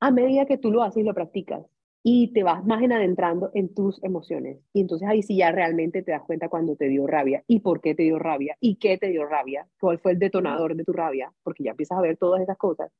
A 0.00 0.10
medida 0.10 0.46
que 0.46 0.58
tú 0.58 0.70
lo 0.70 0.82
haces 0.82 1.02
y 1.02 1.06
lo 1.06 1.14
practicas, 1.14 1.64
y 2.02 2.32
te 2.32 2.42
vas 2.42 2.64
más 2.64 2.82
en 2.82 2.92
adentrando 2.92 3.50
en 3.54 3.74
tus 3.74 4.02
emociones. 4.02 4.58
Y 4.72 4.80
entonces 4.80 5.06
ahí 5.08 5.22
sí 5.22 5.36
ya 5.36 5.52
realmente 5.52 6.02
te 6.02 6.12
das 6.12 6.22
cuenta 6.22 6.48
cuando 6.48 6.76
te 6.76 6.88
dio 6.88 7.06
rabia 7.06 7.44
y 7.46 7.60
por 7.60 7.80
qué 7.80 7.94
te 7.94 8.04
dio 8.04 8.18
rabia 8.18 8.56
y 8.60 8.76
qué 8.76 8.96
te 8.96 9.08
dio 9.08 9.26
rabia, 9.26 9.66
cuál 9.78 9.98
fue 9.98 10.12
el 10.12 10.18
detonador 10.18 10.74
de 10.74 10.84
tu 10.84 10.92
rabia, 10.92 11.32
porque 11.42 11.64
ya 11.64 11.72
empiezas 11.72 11.98
a 11.98 12.00
ver 12.00 12.16
todas 12.16 12.40
esas 12.40 12.56
cosas 12.56 12.90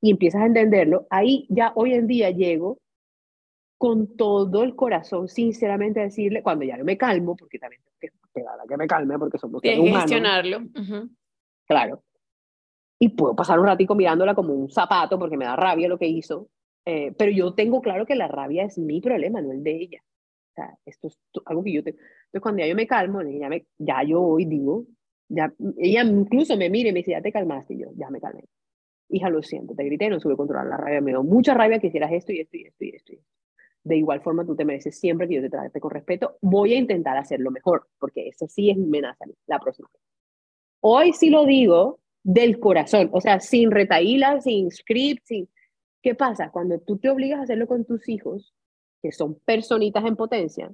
y 0.00 0.10
empiezas 0.10 0.42
a 0.42 0.46
entenderlo. 0.46 1.06
Ahí 1.10 1.46
ya 1.48 1.72
hoy 1.76 1.94
en 1.94 2.06
día 2.06 2.30
llego 2.30 2.78
con 3.78 4.16
todo 4.16 4.62
el 4.62 4.76
corazón, 4.76 5.28
sinceramente, 5.28 6.00
a 6.00 6.04
decirle, 6.04 6.42
cuando 6.42 6.64
ya 6.64 6.76
yo 6.76 6.84
me 6.84 6.98
calmo, 6.98 7.34
porque 7.34 7.58
también 7.58 7.80
tengo 7.98 8.14
que 8.34 8.42
que 8.68 8.76
me 8.76 8.86
calme, 8.86 9.18
porque 9.18 9.38
somos 9.38 9.62
seres 9.62 9.78
humanos. 9.78 10.02
gestionarlo. 10.02 10.60
Claro. 11.66 12.02
Y 13.02 13.08
puedo 13.08 13.34
pasar 13.34 13.58
un 13.58 13.66
ratico 13.66 13.94
mirándola 13.94 14.34
como 14.34 14.52
un 14.52 14.70
zapato, 14.70 15.18
porque 15.18 15.38
me 15.38 15.46
da 15.46 15.56
rabia 15.56 15.88
lo 15.88 15.98
que 15.98 16.06
hizo, 16.06 16.48
eh, 16.84 17.14
pero 17.16 17.32
yo 17.32 17.54
tengo 17.54 17.80
claro 17.80 18.04
que 18.04 18.14
la 18.14 18.28
rabia 18.28 18.64
es 18.64 18.76
mi 18.78 19.00
problema, 19.00 19.40
no 19.40 19.52
el 19.52 19.62
de 19.62 19.74
ella. 19.74 20.02
O 20.02 20.54
sea, 20.54 20.78
esto 20.84 21.08
es 21.08 21.18
algo 21.46 21.64
que 21.64 21.72
yo 21.72 21.82
tengo. 21.82 21.98
Entonces, 21.98 22.42
cuando 22.42 22.60
ya 22.60 22.66
yo 22.66 22.74
me 22.74 22.86
calmo, 22.86 23.22
ya, 23.22 23.48
me, 23.48 23.64
ya 23.78 24.02
yo 24.02 24.20
hoy 24.20 24.44
digo, 24.44 24.84
ya, 25.28 25.50
ella 25.78 26.02
incluso 26.02 26.56
me 26.58 26.68
mire 26.68 26.90
y 26.90 26.92
me 26.92 26.98
dice, 26.98 27.12
ya 27.12 27.22
te 27.22 27.32
calmaste, 27.32 27.74
y 27.74 27.78
yo, 27.78 27.88
ya 27.96 28.10
me 28.10 28.20
calmé. 28.20 28.44
Hija, 29.08 29.30
lo 29.30 29.42
siento, 29.42 29.74
te 29.74 29.84
grité, 29.84 30.10
no 30.10 30.20
supe 30.20 30.36
controlar 30.36 30.66
la 30.66 30.76
rabia, 30.76 31.00
me 31.00 31.12
dio 31.12 31.22
mucha 31.22 31.54
rabia 31.54 31.78
que 31.78 31.86
hicieras 31.86 32.12
esto 32.12 32.32
y 32.32 32.40
esto 32.40 32.56
y 32.58 32.66
esto 32.66 32.84
y 32.84 32.90
esto. 32.90 33.12
De 33.82 33.96
igual 33.96 34.20
forma, 34.20 34.44
tú 34.44 34.54
te 34.54 34.66
mereces 34.66 34.98
siempre 34.98 35.26
que 35.26 35.36
yo 35.36 35.40
te 35.40 35.48
trate 35.48 35.80
con 35.80 35.90
respeto. 35.90 36.36
Voy 36.42 36.74
a 36.74 36.76
intentar 36.76 37.16
hacerlo 37.16 37.50
mejor, 37.50 37.88
porque 37.98 38.28
eso 38.28 38.46
sí 38.46 38.70
es 38.70 38.76
mi 38.76 38.84
amenaza 38.84 39.24
la 39.46 39.58
próxima 39.58 39.88
Hoy 40.80 41.12
sí 41.14 41.30
lo 41.30 41.46
digo 41.46 42.00
del 42.22 42.58
corazón, 42.58 43.08
o 43.12 43.20
sea, 43.20 43.40
sin 43.40 43.70
retaíla, 43.70 44.40
sin 44.40 44.70
script, 44.70 45.24
sin 45.24 45.48
¿Qué 46.02 46.14
pasa? 46.14 46.50
Cuando 46.50 46.80
tú 46.80 46.98
te 46.98 47.10
obligas 47.10 47.40
a 47.40 47.42
hacerlo 47.42 47.66
con 47.66 47.84
tus 47.84 48.08
hijos, 48.08 48.54
que 49.02 49.12
son 49.12 49.38
personitas 49.44 50.04
en 50.04 50.16
potencia, 50.16 50.72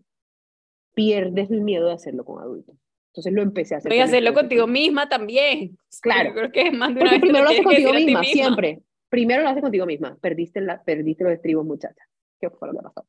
pierdes 0.95 1.51
el 1.51 1.63
miedo 1.63 1.89
de 1.89 1.95
hacerlo 1.95 2.25
con 2.25 2.41
adultos. 2.41 2.77
Entonces 3.09 3.33
lo 3.33 3.43
empecé 3.43 3.75
a 3.75 3.79
hacer. 3.79 3.91
Voy 3.91 4.01
a 4.01 4.05
hacerlo 4.05 4.35
contigo 4.35 4.67
misma 4.67 5.09
también. 5.09 5.79
Claro. 6.01 6.33
creo 6.33 6.53
que 6.53 6.63
es 6.69 6.73
más 6.73 6.95
de 6.95 7.01
una 7.01 7.11
Porque 7.11 7.21
primero 7.21 7.45
lo 7.45 7.51
haces 7.51 7.65
contigo 7.65 7.93
misma, 7.93 8.23
siempre. 8.25 8.83
Primero 9.09 9.43
lo 9.43 9.49
haces 9.49 9.63
contigo 9.63 9.87
misma. 9.87 10.17
Perdiste, 10.21 10.61
la, 10.61 10.83
perdiste 10.83 11.25
los 11.25 11.33
estribos, 11.33 11.65
muchacha. 11.65 12.05
¿Qué 12.39 12.51
fue 12.51 12.69
lo 12.69 12.75
que 12.75 12.83
pasó? 12.83 13.07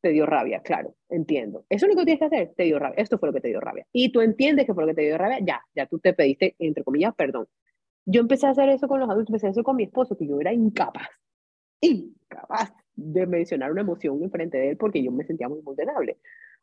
Te 0.00 0.10
dio 0.10 0.26
rabia, 0.26 0.60
claro, 0.60 0.96
entiendo. 1.08 1.64
Eso 1.70 1.86
es 1.86 1.94
lo 1.94 1.98
que 1.98 2.04
tienes 2.04 2.20
que 2.20 2.26
hacer, 2.26 2.52
te 2.54 2.64
dio 2.64 2.78
rabia. 2.78 2.96
Esto 2.98 3.18
fue 3.18 3.28
lo 3.28 3.32
que 3.32 3.40
te 3.40 3.48
dio 3.48 3.60
rabia. 3.60 3.86
Y 3.90 4.12
tú 4.12 4.20
entiendes 4.20 4.66
que 4.66 4.74
fue 4.74 4.82
lo 4.82 4.88
que 4.88 4.94
te 4.94 5.02
dio 5.02 5.16
rabia, 5.16 5.38
ya, 5.40 5.62
ya 5.74 5.86
tú 5.86 5.98
te 5.98 6.12
pediste, 6.12 6.56
entre 6.58 6.84
comillas, 6.84 7.14
perdón. 7.14 7.46
Yo 8.06 8.20
empecé 8.20 8.46
a 8.46 8.50
hacer 8.50 8.68
eso 8.68 8.88
con 8.88 9.00
los 9.00 9.08
adultos, 9.08 9.30
empecé 9.30 9.46
a 9.46 9.50
hacer 9.50 9.60
eso 9.60 9.64
con 9.64 9.76
mi 9.76 9.84
esposo, 9.84 10.16
que 10.16 10.26
yo 10.26 10.40
era 10.40 10.52
incapaz 10.52 11.08
incapaz 11.84 12.72
de 12.96 13.26
mencionar 13.26 13.72
una 13.72 13.82
emoción 13.82 14.22
en 14.22 14.30
frente 14.30 14.58
de 14.58 14.70
él 14.70 14.76
porque 14.76 15.02
yo 15.02 15.10
me 15.10 15.24
sentía 15.24 15.48
muy 15.48 15.60
vulnerable. 15.60 16.18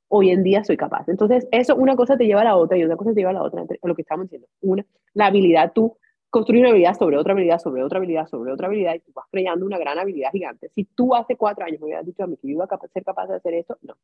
Hoy 0.08 0.30
en 0.30 0.44
día 0.44 0.64
soy 0.64 0.78
capaz. 0.78 1.08
Entonces, 1.08 1.48
eso, 1.52 1.76
una 1.76 1.96
cosa 1.96 2.18
te 2.18 2.26
lleva 2.26 2.42
a 2.42 2.46
la 2.46 2.56
otra 2.56 2.78
y 2.78 2.84
otra 2.84 2.98
cosa 2.98 3.14
te 3.14 3.22
lleva 3.22 3.32
a 3.32 3.34
la 3.34 3.44
otra, 3.44 3.64
lo 3.84 3.96
que 3.96 4.02
estamos 4.02 4.26
diciendo. 4.26 4.48
Una, 4.62 4.86
la 5.14 5.28
habilidad, 5.28 5.72
tú 5.74 5.98
construir 6.30 6.62
una 6.62 6.70
habilidad 6.70 6.98
sobre 6.98 7.18
otra 7.18 7.34
habilidad, 7.34 7.60
sobre 7.60 7.84
otra 7.84 7.98
habilidad, 7.98 8.28
sobre 8.28 8.52
otra 8.52 8.68
habilidad, 8.68 8.96
y 8.96 9.00
tú 9.00 9.12
vas 9.14 9.26
creando 9.32 9.66
una 9.66 9.78
gran 9.78 10.00
habilidad 10.00 10.32
gigante. 10.32 10.70
Si 10.76 10.86
tú 10.86 11.14
hace 11.14 11.36
cuatro 11.36 11.66
años 11.66 11.80
me 11.80 11.88
hubieras 11.88 12.06
dicho 12.06 12.24
a 12.24 12.28
mí 12.28 12.38
que 12.38 12.48
yo 12.48 12.54
iba 12.54 12.66
a 12.66 12.88
ser 12.88 13.04
capaz 13.04 13.28
de 13.28 13.36
hacer 13.36 13.54
eso, 13.54 13.78
no. 13.82 13.96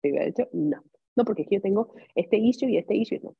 Te 0.00 0.10
hubiera 0.10 0.26
dicho, 0.26 0.48
no. 0.52 0.82
No, 1.16 1.24
porque 1.24 1.42
es 1.42 1.48
que 1.48 1.56
yo 1.56 1.62
tengo 1.62 1.94
este 2.14 2.36
issue 2.38 2.68
y 2.68 2.78
este 2.78 2.94
issue, 2.94 3.20
no. 3.22 3.34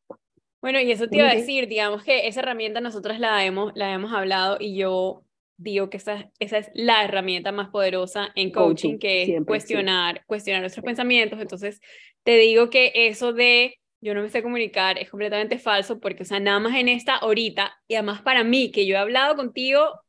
Bueno, 0.65 0.81
y 0.81 0.91
eso 0.91 1.09
te 1.09 1.19
iba 1.19 1.29
a 1.29 1.35
decir, 1.35 1.69
digamos 1.69 2.05
que 2.05 2.27
esa 2.27 2.41
herramienta 2.41 2.81
nosotros 2.81 3.19
la 3.19 3.45
hemos, 3.45 3.73
la 3.75 3.93
hemos 3.93 4.15
hablado 4.15 4.57
y 4.59 4.75
yo 4.75 5.23
digo 5.59 5.91
que 5.91 5.99
esa, 5.99 6.31
esa 6.39 6.57
es 6.57 6.71
la 6.73 7.05
herramienta 7.05 7.53
más 7.53 7.69
poderosa 7.69 8.33
en 8.35 8.51
coaching, 8.51 8.97
que 8.97 9.25
es 9.25 9.45
cuestionar, 9.45 10.25
cuestionar 10.25 10.63
nuestros 10.63 10.83
pensamientos. 10.83 11.39
Entonces, 11.39 11.83
te 12.23 12.39
digo 12.39 12.71
que 12.71 12.93
eso 12.95 13.35
de 13.35 13.79
yo 14.01 14.15
no 14.15 14.23
me 14.23 14.31
sé 14.31 14.43
comunicar 14.43 14.97
es 14.97 15.11
completamente 15.11 15.59
falso 15.59 16.01
porque, 16.01 16.23
o 16.23 16.27
sea, 16.27 16.41
nada 16.41 16.61
más 16.61 16.75
en 16.77 16.89
esta 16.89 17.19
horita, 17.19 17.79
y 17.87 17.97
además 17.97 18.23
para 18.23 18.43
mí, 18.43 18.71
que 18.71 18.87
yo 18.87 18.95
he 18.95 18.99
hablado 18.99 19.37
contigo 19.37 20.01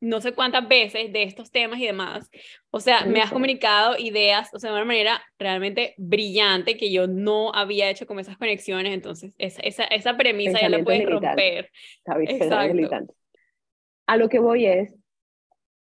no 0.00 0.20
sé 0.20 0.32
cuántas 0.32 0.66
veces 0.66 1.12
de 1.12 1.24
estos 1.24 1.50
temas 1.50 1.78
y 1.78 1.86
demás, 1.86 2.30
o 2.70 2.80
sea, 2.80 3.04
me 3.04 3.20
has 3.20 3.30
comunicado 3.30 3.96
ideas, 3.98 4.48
o 4.54 4.58
sea, 4.58 4.70
de 4.70 4.76
una 4.76 4.86
manera 4.86 5.22
realmente 5.38 5.94
brillante 5.98 6.76
que 6.76 6.90
yo 6.90 7.06
no 7.06 7.52
había 7.54 7.90
hecho 7.90 8.06
con 8.06 8.18
esas 8.18 8.38
conexiones, 8.38 8.94
entonces 8.94 9.34
esa, 9.38 9.60
esa, 9.62 9.84
esa 9.84 10.16
premisa 10.16 10.60
ya 10.60 10.70
la 10.70 10.82
puedes 10.82 11.08
romper. 11.08 11.70
Exacto. 12.28 13.14
a 14.06 14.16
lo 14.16 14.28
que 14.28 14.38
voy 14.38 14.66
es, 14.66 14.94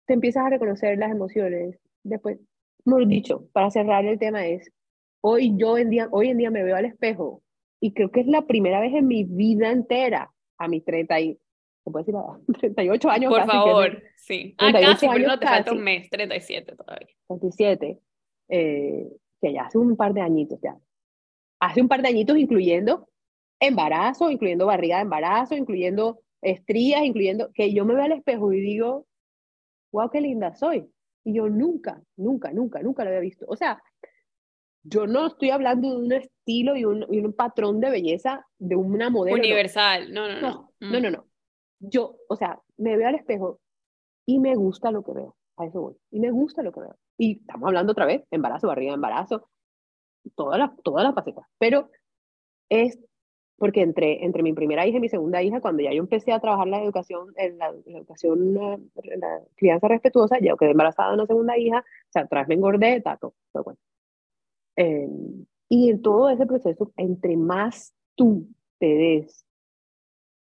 te 0.07 0.15
empiezas 0.15 0.47
a 0.47 0.51
reconocer 0.51 0.99
las 0.99 1.13
emociones. 1.13 1.79
Después, 2.03 2.39
como 2.85 2.99
dicho, 2.99 3.49
para 3.53 3.71
cerrar 3.71 4.05
el 4.07 4.19
tema 4.19 4.47
es, 4.47 4.73
hoy 5.21 5.55
yo 5.57 5.77
en 5.77 5.91
día, 5.91 6.09
hoy 6.11 6.31
en 6.31 6.39
día 6.39 6.51
me 6.51 6.65
veo 6.65 6.75
al 6.75 6.87
espejo 6.87 7.43
y 7.81 7.93
creo 7.93 8.11
que 8.11 8.21
es 8.21 8.27
la 8.27 8.47
primera 8.47 8.81
vez 8.81 8.95
en 8.95 9.07
mi 9.07 9.25
vida 9.25 9.71
entera, 9.71 10.33
a 10.59 10.69
mis 10.69 10.85
30 10.85 11.21
y, 11.21 11.39
¿se 11.85 11.91
puede 11.91 12.05
decir 12.05 12.15
38 12.59 13.11
años. 13.11 13.33
Por 13.33 13.47
favor, 13.47 14.03
sí. 14.17 14.55
Ah, 14.59 14.73
casi, 14.73 15.07
años 15.07 15.29
no 15.29 15.39
te 15.39 15.47
falta 15.47 15.73
un 15.73 15.83
mes, 15.83 16.09
37 16.11 16.77
todavía. 16.77 17.09
37, 17.29 18.01
eh, 18.49 19.09
que 19.41 19.53
ya 19.53 19.63
hace 19.63 19.79
un 19.79 19.97
par 19.97 20.13
de 20.13 20.21
añitos 20.21 20.61
ya. 20.63 20.77
Hace 21.61 21.81
un 21.81 21.89
par 21.89 22.03
de 22.03 22.09
añitos 22.09 22.39
incluyendo 22.39 23.09
embarazo, 23.61 24.31
incluyendo 24.31 24.67
barriga 24.67 24.97
de 24.97 25.03
embarazo, 25.03 25.55
incluyendo 25.55 26.21
estrías, 26.41 27.03
incluyendo 27.03 27.51
que 27.53 27.73
yo 27.73 27.85
me 27.85 27.95
veo 27.95 28.05
al 28.05 28.13
espejo 28.13 28.53
y 28.53 28.61
digo, 28.61 29.07
wow, 29.93 30.11
qué 30.11 30.21
linda 30.21 30.55
soy. 30.55 30.91
Y 31.25 31.35
yo 31.35 31.49
nunca, 31.49 32.03
nunca, 32.17 32.51
nunca, 32.53 32.83
nunca 32.83 33.05
lo 33.05 33.11
había 33.11 33.21
visto. 33.21 33.45
O 33.49 33.57
sea, 33.57 33.83
yo 34.83 35.07
no 35.07 35.27
estoy 35.27 35.51
hablando 35.51 35.91
de 35.91 35.97
un 35.97 36.13
estilo 36.13 36.77
y 36.77 36.85
un, 36.85 37.07
y 37.11 37.19
un 37.19 37.35
patrón 37.35 37.81
de 37.81 37.91
belleza 37.91 38.47
de 38.59 38.77
una 38.77 39.11
modelo. 39.11 39.37
Universal, 39.37 40.13
no, 40.13 40.29
no, 40.29 40.41
no. 40.41 40.73
No, 40.81 41.01
no, 41.01 41.11
no. 41.11 41.27
Yo, 41.81 42.17
o 42.29 42.37
sea, 42.37 42.61
me 42.77 42.97
veo 42.97 43.09
al 43.09 43.15
espejo 43.17 43.61
y 44.27 44.39
me 44.39 44.55
gusta 44.55 44.91
lo 44.91 45.03
que 45.03 45.13
veo. 45.13 45.37
A 45.57 45.67
eso 45.67 45.81
voy. 45.81 45.97
Y 46.11 46.21
me 46.21 46.31
gusta 46.31 46.63
lo 46.63 46.73
que 46.73 46.81
veo. 46.81 46.97
Y 47.19 47.41
estamos 47.41 47.67
hablando 47.67 47.93
otra 47.93 48.07
vez, 48.07 48.25
embarazo, 48.31 48.69
barriga, 48.69 48.95
embarazo, 48.95 49.49
todas 50.35 50.59
las 50.59 50.71
todas 50.83 51.05
las 51.05 51.15
facetas. 51.15 51.47
Pero 51.59 51.91
es 52.69 52.99
porque 53.61 53.83
entre, 53.83 54.25
entre 54.25 54.43
mi 54.43 54.55
primera 54.55 54.87
hija 54.87 54.97
y 54.97 55.01
mi 55.03 55.11
segunda 55.11 55.43
hija, 55.43 55.61
cuando 55.61 55.83
ya 55.83 55.93
yo 55.93 55.99
empecé 56.01 56.33
a 56.33 56.41
trabajar 56.41 56.67
la 56.67 56.83
educación, 56.83 57.35
en 57.37 57.59
la, 57.59 57.69
educación, 57.85 58.55
la 58.55 59.43
crianza 59.55 59.87
respetuosa, 59.87 60.39
ya 60.41 60.57
quedé 60.59 60.71
embarazada 60.71 61.11
de 61.11 61.17
una 61.17 61.27
segunda 61.27 61.59
hija, 61.59 61.81
o 61.81 62.11
sea, 62.11 62.23
atrás 62.23 62.49
me 62.49 62.55
engordé, 62.55 63.03
tato, 63.03 63.35
todo 63.53 63.65
bueno. 63.65 63.79
Em, 64.77 65.45
y 65.69 65.91
en 65.91 66.01
todo 66.01 66.31
ese 66.31 66.47
proceso, 66.47 66.91
entre 66.97 67.37
más 67.37 67.93
tú 68.15 68.49
te 68.79 68.87
des 68.87 69.45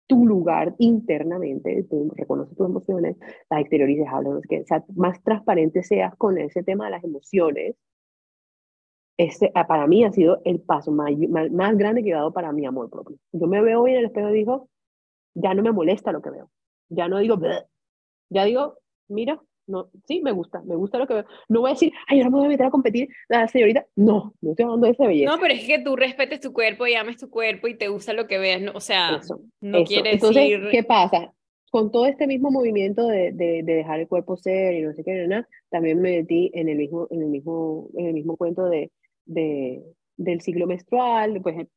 tu 0.09 0.25
lugar 0.25 0.73
internamente, 0.79 1.83
tú 1.83 2.11
reconoces 2.15 2.57
tus 2.57 2.67
emociones, 2.67 3.15
las 3.47 3.61
exteriorices, 3.61 4.07
hablas, 4.11 4.41
más 4.95 5.21
transparente 5.21 5.83
seas 5.83 6.15
con 6.15 6.39
ese 6.39 6.63
tema 6.63 6.85
de 6.85 6.91
las 6.91 7.03
emociones, 7.03 7.75
ese, 9.17 9.51
ah, 9.53 9.67
para 9.67 9.85
mí 9.85 10.03
ha 10.03 10.11
sido 10.11 10.41
el 10.45 10.61
paso 10.61 10.91
más, 10.91 11.11
más, 11.51 11.77
grande 11.77 12.01
que 12.01 12.09
he 12.09 12.13
dado 12.13 12.33
para 12.33 12.51
mi 12.51 12.65
amor 12.65 12.89
propio. 12.89 13.17
Yo 13.33 13.45
me 13.45 13.61
veo 13.61 13.83
hoy 13.83 13.91
en 13.91 13.97
el 13.97 14.05
espejo 14.05 14.29
y 14.29 14.33
digo, 14.33 14.69
ya 15.35 15.53
no 15.53 15.61
me 15.61 15.71
molesta 15.71 16.11
lo 16.11 16.23
que 16.23 16.31
veo. 16.31 16.49
Ya 16.89 17.07
no 17.07 17.19
digo, 17.19 17.37
ya 18.29 18.45
digo, 18.45 18.79
mira, 19.09 19.39
no, 19.69 19.89
sí, 20.05 20.21
me 20.21 20.31
gusta, 20.31 20.61
me 20.63 20.75
gusta 20.75 20.97
lo 20.97 21.07
que 21.07 21.13
veo. 21.13 21.25
No 21.47 21.61
voy 21.61 21.69
a 21.69 21.73
decir, 21.73 21.93
ay, 22.07 22.19
ahora 22.19 22.31
me 22.31 22.37
voy 22.37 22.45
a 22.47 22.49
meter 22.49 22.65
a 22.65 22.71
competir, 22.71 23.07
la 23.27 23.47
señorita. 23.47 23.85
No, 23.95 24.33
no 24.41 24.51
estoy 24.51 24.63
hablando 24.63 24.87
de 24.87 24.93
esa 24.93 25.05
belleza. 25.07 25.31
No, 25.31 25.39
pero 25.39 25.53
es 25.53 25.65
que 25.65 25.79
tú 25.79 25.95
respetes 25.95 26.39
tu 26.39 26.53
cuerpo 26.53 26.87
y 26.87 26.95
ames 26.95 27.17
tu 27.17 27.29
cuerpo 27.29 27.67
y 27.67 27.77
te 27.77 27.87
gusta 27.87 28.13
lo 28.13 28.25
que 28.27 28.39
veas, 28.39 28.63
o 28.73 28.79
sea, 28.79 29.21
no 29.61 29.83
quiere 29.83 30.13
Entonces, 30.13 30.49
decir... 30.49 30.67
¿qué 30.71 30.83
pasa? 30.83 31.31
Con 31.71 31.91
todo 31.91 32.07
este 32.07 32.25
mismo 32.25 32.49
movimiento 32.49 33.05
de, 33.05 33.31
de, 33.31 33.61
de, 33.63 33.73
dejar 33.75 33.99
el 33.99 34.07
cuerpo 34.07 34.35
ser 34.37 34.73
y 34.73 34.81
no 34.81 34.93
sé 34.93 35.03
qué, 35.03 35.27
nada, 35.27 35.47
también 35.69 36.01
me 36.01 36.17
metí 36.17 36.49
en 36.55 36.67
el 36.67 36.77
mismo, 36.77 37.07
en 37.11 37.21
el 37.21 37.27
mismo, 37.27 37.89
en 37.95 38.07
el 38.07 38.13
mismo 38.13 38.37
cuento 38.37 38.65
de, 38.65 38.91
de, 39.25 39.83
del 40.17 40.41
ciclo 40.41 40.65
menstrual, 40.65 41.39
pues 41.43 41.67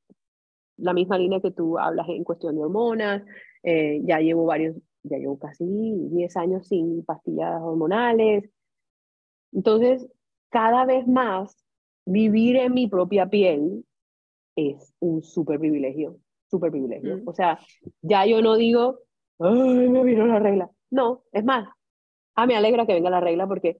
la 0.78 0.94
misma 0.94 1.18
línea 1.18 1.40
que 1.40 1.50
tú 1.50 1.78
hablas 1.78 2.08
en 2.08 2.24
cuestión 2.24 2.56
de 2.56 2.62
hormonas, 2.62 3.22
eh, 3.62 4.00
ya 4.04 4.18
llevo 4.18 4.46
varios, 4.46 4.76
ya 5.04 5.18
llevo 5.18 5.38
casi 5.38 5.64
10 5.64 6.36
años 6.36 6.68
sin 6.68 7.04
pastillas 7.04 7.60
hormonales. 7.60 8.50
Entonces, 9.52 10.08
cada 10.50 10.84
vez 10.84 11.06
más 11.06 11.56
vivir 12.06 12.56
en 12.56 12.74
mi 12.74 12.88
propia 12.88 13.28
piel 13.28 13.84
es 14.56 14.94
un 15.00 15.22
súper 15.22 15.58
privilegio, 15.58 16.18
súper 16.50 16.70
privilegio. 16.70 17.18
Mm. 17.18 17.28
O 17.28 17.34
sea, 17.34 17.58
ya 18.00 18.26
yo 18.26 18.42
no 18.42 18.56
digo, 18.56 19.00
ay, 19.38 19.88
me 19.88 20.04
vino 20.04 20.26
la 20.26 20.38
regla. 20.38 20.70
No, 20.90 21.22
es 21.32 21.44
más, 21.44 21.68
Ah, 22.34 22.46
me 22.46 22.56
alegra 22.56 22.86
que 22.86 22.94
venga 22.94 23.10
la 23.10 23.20
regla 23.20 23.46
porque 23.46 23.78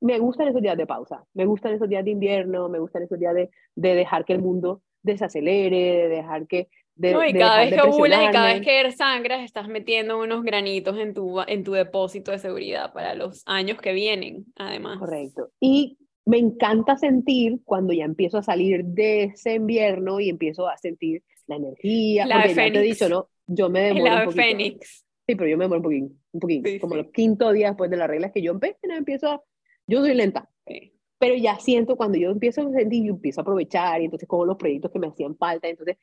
me 0.00 0.18
gustan 0.18 0.48
esos 0.48 0.62
días 0.62 0.76
de 0.76 0.86
pausa, 0.86 1.24
me 1.34 1.46
gustan 1.46 1.72
esos 1.72 1.88
días 1.88 2.04
de 2.04 2.10
invierno, 2.10 2.68
me 2.68 2.78
gustan 2.78 3.02
esos 3.02 3.18
días 3.18 3.34
de, 3.34 3.50
de 3.74 3.94
dejar 3.94 4.24
que 4.24 4.34
el 4.34 4.42
mundo 4.42 4.82
desacelere, 5.02 5.76
de 5.76 6.08
dejar 6.08 6.46
que... 6.46 6.68
De, 7.00 7.12
no, 7.14 7.24
y 7.26 7.32
de 7.32 7.38
cada 7.38 7.60
vez 7.60 7.72
que 7.74 7.80
ovulas 7.80 8.22
y 8.28 8.30
cada 8.32 8.52
vez 8.52 8.60
que 8.60 8.92
sangras, 8.92 9.42
estás 9.42 9.68
metiendo 9.68 10.20
unos 10.20 10.42
granitos 10.42 10.98
en 10.98 11.14
tu, 11.14 11.40
en 11.46 11.64
tu 11.64 11.72
depósito 11.72 12.30
de 12.30 12.38
seguridad 12.38 12.92
para 12.92 13.14
los 13.14 13.42
años 13.46 13.80
que 13.80 13.94
vienen, 13.94 14.44
además. 14.56 14.98
Correcto. 14.98 15.50
Y 15.60 15.96
me 16.26 16.36
encanta 16.36 16.98
sentir 16.98 17.60
cuando 17.64 17.94
ya 17.94 18.04
empiezo 18.04 18.36
a 18.36 18.42
salir 18.42 18.84
de 18.84 19.24
ese 19.24 19.54
invierno 19.54 20.20
y 20.20 20.28
empiezo 20.28 20.68
a 20.68 20.76
sentir 20.76 21.22
la 21.46 21.56
energía, 21.56 22.26
La 22.26 22.42
porque 22.42 22.54
ya 22.54 22.72
te 22.72 22.78
he 22.78 22.82
dicho, 22.82 23.08
¿no? 23.08 23.28
Yo 23.46 23.70
me 23.70 23.80
demoro 23.80 24.04
un 24.04 24.10
ave 24.10 24.24
poquito. 24.26 24.42
fénix. 24.42 25.04
Sí, 25.26 25.34
pero 25.36 25.48
yo 25.48 25.56
me 25.56 25.64
demoro 25.64 25.78
un 25.78 25.84
poquín, 25.84 26.20
un 26.32 26.40
poquín. 26.40 26.62
Sí, 26.66 26.78
Como 26.80 26.96
sí. 26.96 27.02
los 27.02 27.12
quinto 27.12 27.50
días 27.52 27.70
después 27.70 27.90
de 27.90 27.96
la 27.96 28.06
regla 28.08 28.26
es 28.26 28.32
que 28.34 28.42
yo 28.42 28.52
empiezo, 28.52 28.76
empiezo 28.82 29.28
a, 29.30 29.42
yo 29.86 30.00
soy 30.00 30.12
lenta, 30.14 30.50
Sí. 30.66 30.92
pero 31.18 31.34
ya 31.34 31.58
siento 31.58 31.96
cuando 31.96 32.18
yo 32.18 32.30
empiezo 32.30 32.60
a 32.60 32.70
sentir, 32.72 33.04
yo 33.06 33.14
empiezo 33.14 33.40
a 33.40 33.42
aprovechar 33.42 34.02
y 34.02 34.04
entonces 34.04 34.28
como 34.28 34.44
los 34.44 34.56
proyectos 34.58 34.90
que 34.92 34.98
me 34.98 35.06
hacían 35.06 35.34
falta, 35.36 35.66
entonces, 35.68 35.96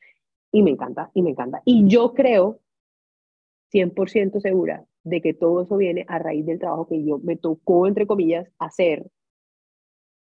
y 0.52 0.62
me 0.62 0.70
encanta, 0.70 1.10
y 1.14 1.22
me 1.22 1.30
encanta. 1.30 1.62
Y 1.64 1.86
yo 1.88 2.14
creo 2.14 2.60
100% 3.72 4.40
segura 4.40 4.84
de 5.04 5.20
que 5.20 5.34
todo 5.34 5.62
eso 5.62 5.76
viene 5.76 6.04
a 6.08 6.18
raíz 6.18 6.46
del 6.46 6.58
trabajo 6.58 6.88
que 6.88 7.04
yo 7.04 7.18
me 7.18 7.36
tocó, 7.36 7.86
entre 7.86 8.06
comillas, 8.06 8.48
hacer 8.58 9.06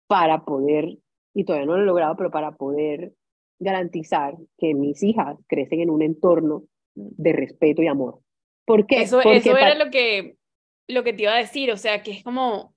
para 0.07 0.45
poder, 0.45 0.99
y 1.35 1.45
todavía 1.45 1.67
no 1.67 1.77
lo 1.77 1.83
he 1.83 1.87
logrado, 1.87 2.17
pero 2.17 2.31
para 2.31 2.57
poder 2.57 3.13
garantizar 3.61 4.37
que 4.59 4.75
mis 4.75 5.03
hijas 5.03 5.39
crecen 5.47 5.81
en 5.81 5.91
un 5.91 6.03
entorno 6.03 6.65
de 6.95 7.33
respeto 7.33 7.83
y 7.83 7.87
amor. 7.87 8.21
¿Por 8.65 8.87
qué? 8.87 9.03
Eso, 9.03 9.21
Porque 9.23 9.39
eso 9.39 9.57
era 9.57 9.75
lo 9.77 9.91
que, 9.91 10.37
lo 10.89 11.05
que 11.05 11.13
te 11.13 11.23
iba 11.23 11.35
a 11.35 11.39
decir, 11.39 11.71
o 11.71 11.77
sea, 11.77 12.03
que 12.03 12.11
es 12.11 12.25
como, 12.25 12.75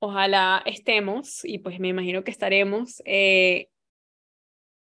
ojalá 0.00 0.62
estemos, 0.66 1.44
y 1.44 1.58
pues 1.58 1.80
me 1.80 1.88
imagino 1.88 2.24
que 2.24 2.30
estaremos 2.30 3.02
eh, 3.04 3.68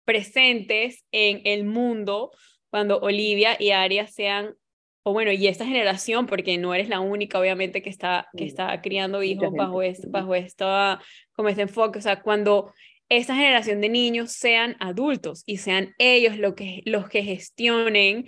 presentes 0.05 1.05
en 1.13 1.41
el 1.45 1.65
mundo 1.65 2.31
cuando 2.71 2.99
Olivia 2.99 3.57
y 3.59 3.71
Aria 3.71 4.07
sean, 4.07 4.55
o 5.05 5.13
bueno, 5.13 5.31
y 5.33 5.47
esta 5.47 5.65
generación, 5.65 6.27
porque 6.27 6.59
no 6.59 6.75
eres 6.75 6.89
la 6.89 7.01
única, 7.01 7.39
obviamente, 7.39 7.83
que 7.83 7.91
está, 7.91 8.29
que 8.37 8.45
está 8.45 8.81
criando 8.81 9.23
hijos 9.23 9.53
bajo, 9.57 9.83
este, 9.83 10.09
bajo 10.09 10.35
esta, 10.35 11.01
como 11.35 11.49
este 11.49 11.63
enfoque, 11.63 11.99
o 11.99 12.03
sea, 12.03 12.23
cuando 12.23 12.73
esta 13.09 13.35
generación 13.35 13.81
de 13.81 13.91
niños 13.91 14.33
sean 14.33 14.77
adultos 14.81 15.43
y 15.47 15.59
sean 15.59 15.95
ellos 15.99 16.39
lo 16.39 16.55
que, 16.55 16.83
los 16.85 17.09
que 17.09 17.23
gestionen 17.23 18.27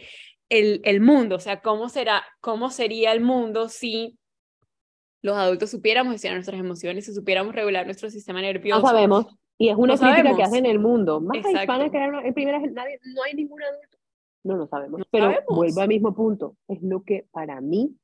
el, 0.48 0.80
el 0.84 1.00
mundo, 1.00 1.36
o 1.36 1.40
sea, 1.40 1.60
cómo 1.60 1.88
será, 1.88 2.24
cómo 2.40 2.70
sería 2.70 3.12
el 3.12 3.20
mundo 3.20 3.68
si 3.68 4.18
los 5.22 5.36
adultos 5.36 5.70
supiéramos 5.70 6.12
gestionar 6.12 6.36
nuestras 6.36 6.60
emociones, 6.60 7.06
si 7.06 7.14
supiéramos 7.14 7.54
regular 7.54 7.84
nuestro 7.84 8.10
sistema 8.10 8.40
No 8.40 8.46
nervioso. 8.46 8.86
sabemos. 8.86 9.26
Y 9.58 9.68
es 9.68 9.76
una 9.76 9.94
No 9.94 10.00
crítica 10.00 10.36
que 10.36 10.42
hacen 10.42 10.66
en 10.66 10.70
el 10.72 10.78
mundo. 10.78 11.20
Más 11.20 11.38
Exacto. 11.38 11.60
hispanas 11.60 11.90
que 11.90 11.98
en 12.28 12.34
primera 12.34 12.58
nadie, 12.60 13.00
no 13.14 13.22
hay 13.22 13.34
ningún 13.34 13.62
adulto. 13.62 13.98
No 14.44 14.56
lo 14.56 14.66
sabemos. 14.66 15.00
No 15.00 15.06
Pero 15.10 15.24
sabemos. 15.26 15.44
vuelvo 15.56 15.80
al 15.80 15.88
mismo 15.88 16.14
punto. 16.14 16.56
Es 16.68 16.82
lo 16.82 17.02
que 17.02 17.26
para 17.30 17.60
mí 17.60 17.96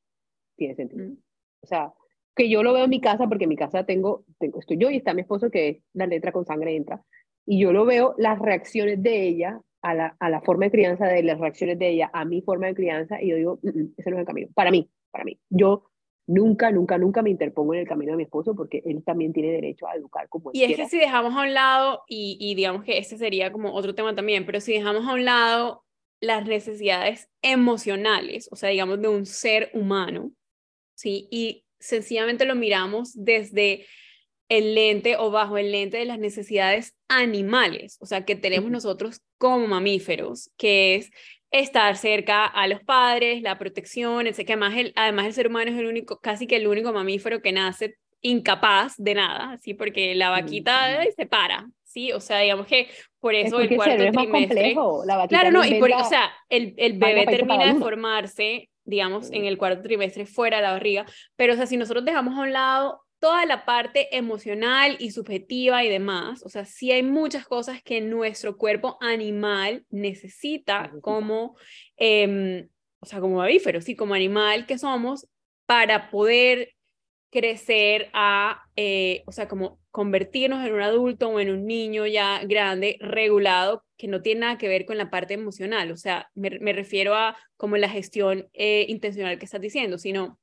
tiene 0.56 0.74
sentido. 0.74 1.06
Mm. 1.06 1.16
O 1.62 1.66
sea, 1.66 1.92
que 2.34 2.48
yo 2.48 2.62
lo 2.62 2.72
veo 2.72 2.84
en 2.84 2.90
mi 2.90 3.00
casa, 3.00 3.28
porque 3.28 3.44
en 3.44 3.50
mi 3.50 3.56
casa 3.56 3.84
tengo, 3.84 4.24
tengo, 4.38 4.58
estoy 4.58 4.78
yo 4.78 4.90
y 4.90 4.96
está 4.96 5.12
mi 5.14 5.20
esposo, 5.20 5.50
que 5.50 5.68
es 5.68 5.82
la 5.92 6.06
letra 6.06 6.32
con 6.32 6.44
sangre 6.46 6.74
entra. 6.74 7.02
Y 7.46 7.60
yo 7.60 7.72
lo 7.72 7.84
veo 7.84 8.14
las 8.18 8.38
reacciones 8.38 9.02
de 9.02 9.22
ella 9.28 9.60
a 9.82 9.94
la, 9.94 10.16
a 10.18 10.30
la 10.30 10.40
forma 10.40 10.64
de 10.66 10.70
crianza 10.70 11.06
de 11.06 11.22
las 11.22 11.38
reacciones 11.38 11.78
de 11.78 11.88
ella 11.90 12.10
a 12.12 12.24
mi 12.24 12.40
forma 12.40 12.66
de 12.68 12.74
crianza, 12.74 13.20
y 13.20 13.28
yo 13.30 13.36
digo, 13.36 13.58
"Mm, 13.62 13.68
mm, 13.68 13.94
ese 13.96 14.10
no 14.10 14.16
es 14.16 14.20
el 14.20 14.26
camino. 14.26 14.48
Para 14.54 14.70
mí, 14.70 14.88
para 15.10 15.24
mí. 15.24 15.38
Yo 15.50 15.84
nunca, 16.26 16.70
nunca, 16.70 16.98
nunca 16.98 17.22
me 17.22 17.30
interpongo 17.30 17.74
en 17.74 17.80
el 17.80 17.88
camino 17.88 18.12
de 18.12 18.16
mi 18.18 18.22
esposo 18.24 18.54
porque 18.54 18.82
él 18.84 19.02
también 19.04 19.32
tiene 19.32 19.50
derecho 19.52 19.86
a 19.86 19.94
educar 19.94 20.28
como 20.28 20.50
él 20.50 20.56
Y 20.56 20.62
es 20.62 20.68
quiera. 20.68 20.84
que 20.84 20.90
si 20.90 20.98
dejamos 20.98 21.34
a 21.34 21.42
un 21.42 21.54
lado, 21.54 22.02
y, 22.08 22.36
y 22.40 22.54
digamos 22.54 22.84
que 22.84 22.98
ese 22.98 23.18
sería 23.18 23.52
como 23.52 23.72
otro 23.72 23.94
tema 23.94 24.14
también, 24.14 24.46
pero 24.46 24.60
si 24.60 24.72
dejamos 24.72 25.06
a 25.06 25.14
un 25.14 25.24
lado 25.24 25.84
las 26.20 26.46
necesidades 26.46 27.28
emocionales, 27.42 28.48
o 28.52 28.56
sea, 28.56 28.68
digamos, 28.68 29.00
de 29.02 29.08
un 29.08 29.26
ser 29.26 29.70
humano, 29.74 30.32
¿sí? 30.94 31.26
Y 31.30 31.64
sencillamente 31.80 32.44
lo 32.44 32.54
miramos 32.54 33.12
desde 33.14 33.86
el 34.48 34.74
lente 34.74 35.16
o 35.16 35.30
bajo 35.30 35.58
el 35.58 35.72
lente 35.72 35.96
de 35.96 36.04
las 36.04 36.18
necesidades 36.20 36.94
animales, 37.08 37.98
o 38.00 38.06
sea, 38.06 38.24
que 38.24 38.36
tenemos 38.36 38.70
nosotros 38.70 39.20
como 39.38 39.66
mamíferos, 39.66 40.52
que 40.56 40.94
es 40.94 41.10
estar 41.52 41.96
cerca 41.96 42.46
a 42.46 42.66
los 42.66 42.82
padres, 42.82 43.42
la 43.42 43.58
protección, 43.58 44.26
etc. 44.26 44.38
Que 44.46 44.52
además 44.54 44.74
el, 44.76 44.92
además 44.96 45.26
el 45.26 45.34
ser 45.34 45.46
humano 45.48 45.70
es 45.70 45.78
el 45.78 45.86
único, 45.86 46.18
casi 46.18 46.46
que 46.46 46.56
el 46.56 46.66
único 46.66 46.92
mamífero 46.92 47.40
que 47.42 47.52
nace 47.52 47.96
incapaz 48.22 48.94
de 48.98 49.14
nada, 49.14 49.58
¿sí? 49.62 49.74
Porque 49.74 50.14
la 50.14 50.30
vaquita 50.30 50.72
Ujú. 50.92 51.00
ay, 51.02 51.08
se 51.16 51.26
para, 51.26 51.66
¿sí? 51.84 52.12
O 52.12 52.20
sea, 52.20 52.38
digamos 52.38 52.66
que 52.66 52.88
por 53.20 53.34
Es 53.34 53.48
eso 53.48 53.60
el 53.60 53.68
el 53.70 53.76
cuarto 53.76 54.04
más 54.04 54.12
trimestre... 54.12 54.46
complejo. 54.74 55.04
La 55.04 55.16
vaquita 55.16 55.40
Claro, 55.40 55.50
no 55.52 55.64
y 55.64 55.74
por, 55.74 55.90
o 55.92 56.04
sea, 56.04 56.32
el, 56.48 56.74
el 56.76 56.98
bebé 56.98 57.26
termina 57.26 57.66
de 57.66 57.78
formarse, 57.80 58.70
digamos, 58.84 59.30
en 59.32 59.42
Mm. 59.42 59.46
el 59.46 59.58
cuarto 59.58 59.82
trimestre 59.82 60.26
fuera 60.26 60.56
de 60.58 60.62
la 60.62 60.72
barriga, 60.72 61.04
pero 61.36 61.52
o 61.54 61.56
sea, 61.56 61.66
si 61.66 61.76
nosotros 61.76 62.04
dejamos 62.04 62.36
a 62.38 62.42
un 62.42 62.52
lado 62.52 63.02
toda 63.22 63.46
la 63.46 63.64
parte 63.64 64.16
emocional 64.16 64.96
y 64.98 65.12
subjetiva 65.12 65.84
y 65.84 65.88
demás, 65.88 66.42
o 66.44 66.48
sea, 66.48 66.64
sí 66.64 66.90
hay 66.90 67.04
muchas 67.04 67.46
cosas 67.46 67.80
que 67.80 68.00
nuestro 68.00 68.56
cuerpo 68.56 68.98
animal 69.00 69.86
necesita 69.90 70.90
como, 71.02 71.56
em, 71.96 72.68
o 72.98 73.06
sea, 73.06 73.20
como 73.20 73.36
mamífero, 73.36 73.80
sí, 73.80 73.94
como 73.94 74.14
animal 74.14 74.66
que 74.66 74.76
somos, 74.76 75.28
para 75.66 76.10
poder 76.10 76.74
crecer 77.30 78.10
a, 78.12 78.64
eh, 78.74 79.22
o 79.26 79.30
sea, 79.30 79.46
como 79.46 79.78
convertirnos 79.92 80.66
en 80.66 80.74
un 80.74 80.82
adulto 80.82 81.28
o 81.28 81.38
en 81.38 81.50
un 81.50 81.64
niño 81.64 82.08
ya 82.08 82.40
grande, 82.44 82.98
regulado, 82.98 83.84
que 83.96 84.08
no 84.08 84.20
tiene 84.20 84.40
nada 84.40 84.58
que 84.58 84.66
ver 84.66 84.84
con 84.84 84.98
la 84.98 85.10
parte 85.10 85.34
emocional, 85.34 85.92
o 85.92 85.96
sea, 85.96 86.28
me, 86.34 86.58
me 86.58 86.72
refiero 86.72 87.14
a 87.14 87.36
como 87.56 87.76
la 87.76 87.88
gestión 87.88 88.48
eh, 88.52 88.84
intencional 88.88 89.38
que 89.38 89.44
estás 89.44 89.60
diciendo, 89.60 89.96
sino 89.96 90.40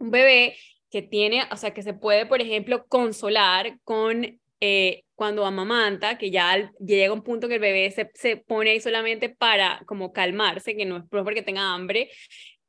un 0.00 0.10
bebé 0.10 0.56
que 0.90 1.02
tiene, 1.02 1.42
o 1.52 1.56
sea, 1.56 1.72
que 1.74 1.82
se 1.82 1.94
puede, 1.94 2.26
por 2.26 2.40
ejemplo, 2.40 2.86
consolar 2.86 3.78
con 3.84 4.40
eh, 4.60 5.04
cuando 5.14 5.44
amamanta, 5.46 6.18
que 6.18 6.30
ya 6.30 6.50
al- 6.50 6.72
llega 6.80 7.12
un 7.12 7.22
punto 7.22 7.46
que 7.48 7.54
el 7.54 7.60
bebé 7.60 7.90
se, 7.90 8.10
se 8.14 8.36
pone 8.36 8.70
ahí 8.70 8.80
solamente 8.80 9.28
para 9.28 9.82
como 9.86 10.12
calmarse, 10.12 10.76
que 10.76 10.84
no 10.86 10.96
es 10.96 11.04
porque 11.10 11.42
tenga 11.42 11.72
hambre, 11.74 12.10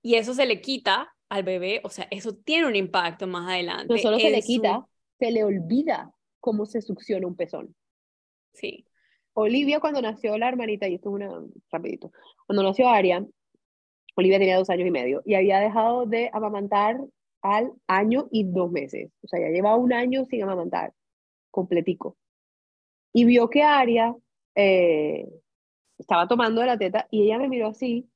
y 0.02 0.16
eso 0.16 0.34
se 0.34 0.46
le 0.46 0.62
quita 0.62 1.14
al 1.30 1.44
bebé, 1.44 1.82
o 1.84 1.90
sea, 1.90 2.08
eso 2.12 2.36
tiene 2.36 2.68
un 2.68 2.76
impacto 2.76 3.28
más 3.28 3.50
adelante. 3.50 3.94
No 3.94 3.98
solo 4.00 4.20
se 4.20 4.30
le 4.30 4.42
su- 4.42 4.48
quita, 4.48 4.86
se 5.20 5.32
le 5.32 5.44
olvida 5.44 6.12
cómo 6.40 6.66
se 6.66 6.82
succiona 6.82 7.28
un 7.28 7.36
pezón. 7.36 7.76
Sí, 8.54 8.86
Olivia 9.34 9.80
cuando 9.80 10.02
nació 10.02 10.38
la 10.38 10.48
hermanita, 10.50 10.88
y 10.88 10.96
esto 10.96 11.10
es 11.10 11.16
una, 11.16 11.30
rapidito, 11.72 12.12
cuando 12.46 12.64
nació 12.64 12.90
Aria, 12.90 13.26
Olivia 14.16 14.40
tenía 14.40 14.58
dos 14.58 14.70
años 14.70 14.88
y 14.88 14.92
medio 14.92 15.22
y 15.26 15.36
había 15.36 15.60
dejado 15.60 16.06
de 16.06 16.30
amamantar 16.34 17.00
al 17.42 17.72
año 17.88 18.28
y 18.32 18.44
dos 18.44 18.72
meses. 18.72 19.12
O 19.24 19.28
sea, 19.28 19.40
ya 19.40 19.50
llevaba 19.50 19.76
un 19.78 19.94
año 19.94 20.26
sin 20.26 20.44
amamantar, 20.44 20.94
completico. 21.52 22.18
Y 23.14 23.26
vio 23.26 23.50
que 23.50 23.64
Aria 23.64 24.16
eh, 24.56 25.28
estaba 25.98 26.28
tomando 26.28 26.62
de 26.62 26.68
la 26.68 26.78
teta 26.78 27.08
y 27.12 27.24
ella 27.24 27.38
me 27.38 27.50
miró 27.50 27.68
así 27.68 28.10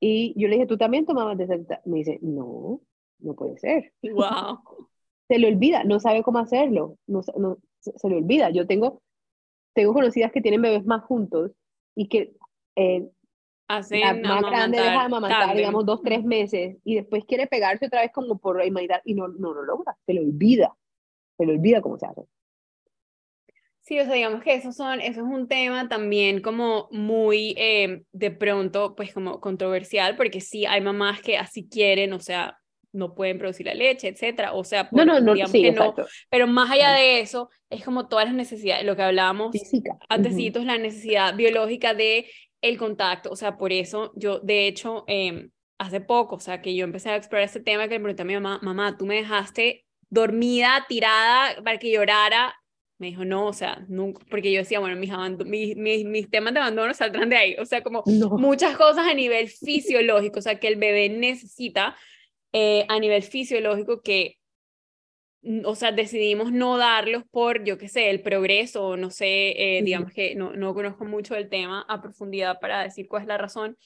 y 0.00 0.34
yo 0.40 0.48
le 0.48 0.56
dije, 0.56 0.66
¿tú 0.66 0.76
también 0.76 1.06
tomabas 1.06 1.38
de 1.38 1.46
teta? 1.46 1.80
Me 1.84 1.98
dice, 1.98 2.18
no, 2.22 2.80
no 3.18 3.34
puede 3.34 3.58
ser. 3.58 3.92
wow. 4.02 4.58
Se 5.28 5.38
le 5.40 5.48
olvida, 5.48 5.82
no 5.82 5.98
sabe 5.98 6.22
cómo 6.22 6.38
hacerlo, 6.38 6.98
no, 7.08 7.20
no, 7.36 7.58
se, 7.80 7.90
se 7.98 8.08
le 8.08 8.18
olvida. 8.18 8.50
Yo 8.50 8.68
tengo, 8.68 9.02
tengo 9.74 9.92
conocidas 9.92 10.30
que 10.30 10.40
tienen 10.40 10.62
bebés 10.62 10.86
más 10.86 11.02
juntos 11.02 11.50
y 11.96 12.06
que 12.06 12.36
eh, 12.76 13.10
Hacen 13.68 14.00
la 14.22 14.40
más 14.40 14.42
grande 14.50 14.78
deja 14.78 14.92
de 15.00 15.06
amamantar 15.06 15.38
tándem. 15.38 15.56
digamos, 15.58 15.86
dos, 15.86 16.02
tres 16.02 16.24
meses, 16.24 16.76
y 16.84 16.94
después 16.96 17.24
quiere 17.26 17.46
pegarse 17.46 17.86
otra 17.86 18.02
vez 18.02 18.12
como 18.12 18.38
por 18.38 18.58
la 18.58 18.66
humanidad, 18.66 19.00
y 19.04 19.14
no, 19.14 19.28
no 19.28 19.52
lo 19.54 19.64
logra, 19.64 19.96
se 20.06 20.14
le 20.14 20.20
olvida, 20.20 20.74
se 21.38 21.46
le 21.46 21.52
olvida 21.54 21.82
cómo 21.82 21.98
se 21.98 22.06
hace. 22.06 22.22
Sí, 23.82 24.00
o 24.00 24.04
sea, 24.04 24.14
digamos 24.14 24.42
que 24.42 24.54
eso, 24.54 24.72
son, 24.72 25.00
eso 25.00 25.20
es 25.20 25.26
un 25.26 25.46
tema 25.46 25.88
también 25.88 26.40
como 26.42 26.88
muy 26.90 27.54
eh, 27.56 28.02
de 28.12 28.30
pronto, 28.32 28.96
pues 28.96 29.14
como 29.14 29.40
controversial, 29.40 30.16
porque 30.16 30.40
sí 30.40 30.66
hay 30.66 30.80
mamás 30.80 31.20
que 31.22 31.38
así 31.38 31.68
quieren, 31.68 32.12
o 32.12 32.18
sea, 32.18 32.58
no 32.92 33.14
pueden 33.14 33.38
producir 33.38 33.66
la 33.66 33.74
leche, 33.74 34.08
etcétera, 34.08 34.54
o 34.54 34.64
sea, 34.64 34.90
No, 34.90 35.04
por- 35.04 35.06
no, 35.06 35.20
no, 35.20 35.34
digamos 35.34 35.52
sí, 35.52 35.62
que 35.62 35.70
no, 35.70 35.94
pero 36.30 36.48
más 36.48 36.68
allá 36.72 36.90
de 36.94 37.20
eso, 37.20 37.48
es 37.70 37.84
como 37.84 38.08
todas 38.08 38.24
las 38.26 38.34
necesidades, 38.34 38.84
lo 38.84 38.96
que 38.96 39.02
hablábamos 39.02 39.52
Física. 39.52 39.92
ujú. 39.92 40.08
antecitos, 40.08 40.64
la 40.64 40.78
necesidad 40.78 41.36
biológica 41.36 41.94
de 41.94 42.26
el 42.68 42.78
contacto, 42.78 43.30
o 43.30 43.36
sea, 43.36 43.56
por 43.56 43.72
eso 43.72 44.12
yo, 44.16 44.40
de 44.40 44.66
hecho, 44.66 45.04
eh, 45.08 45.48
hace 45.78 46.00
poco, 46.00 46.36
o 46.36 46.40
sea, 46.40 46.62
que 46.62 46.74
yo 46.74 46.84
empecé 46.84 47.10
a 47.10 47.16
explorar 47.16 47.44
este 47.44 47.60
tema, 47.60 47.88
que 47.88 47.94
le 47.94 48.00
pregunté 48.00 48.22
a 48.22 48.24
mi 48.24 48.34
mamá, 48.34 48.58
mamá, 48.62 48.96
tú 48.96 49.06
me 49.06 49.16
dejaste 49.16 49.84
dormida, 50.08 50.86
tirada, 50.88 51.62
para 51.62 51.78
que 51.78 51.90
llorara, 51.90 52.54
me 52.98 53.08
dijo, 53.08 53.24
no, 53.24 53.46
o 53.46 53.52
sea, 53.52 53.84
nunca, 53.88 54.24
porque 54.30 54.50
yo 54.52 54.60
decía, 54.60 54.80
bueno, 54.80 54.96
mis, 54.96 55.10
mis, 55.44 55.76
mis, 55.76 56.04
mis 56.06 56.30
temas 56.30 56.54
de 56.54 56.60
abandono 56.60 56.94
saldrán 56.94 57.28
de 57.28 57.36
ahí, 57.36 57.56
o 57.58 57.66
sea, 57.66 57.82
como 57.82 58.02
No. 58.06 58.30
muchas 58.38 58.76
cosas 58.76 59.06
a 59.06 59.14
nivel 59.14 59.48
fisiológico, 59.48 60.38
o 60.38 60.42
sea, 60.42 60.58
que 60.58 60.68
el 60.68 60.76
bebé 60.76 61.08
necesita 61.10 61.96
eh, 62.52 62.86
a 62.88 62.98
nivel 62.98 63.22
fisiológico 63.22 64.00
que, 64.00 64.38
o 65.64 65.74
sea, 65.74 65.92
decidimos 65.92 66.52
no 66.52 66.76
darlos 66.76 67.24
por, 67.30 67.64
yo 67.64 67.78
qué 67.78 67.88
sé, 67.88 68.10
el 68.10 68.22
progreso, 68.22 68.96
no 68.96 69.10
sé, 69.10 69.78
eh, 69.78 69.82
digamos 69.82 70.12
que 70.12 70.34
no, 70.34 70.52
no 70.54 70.74
conozco 70.74 71.04
mucho 71.04 71.34
del 71.34 71.48
tema 71.48 71.84
a 71.88 72.00
profundidad 72.00 72.58
para 72.60 72.82
decir 72.82 73.06
cuál 73.08 73.22
es 73.22 73.28
la 73.28 73.38
razón, 73.38 73.76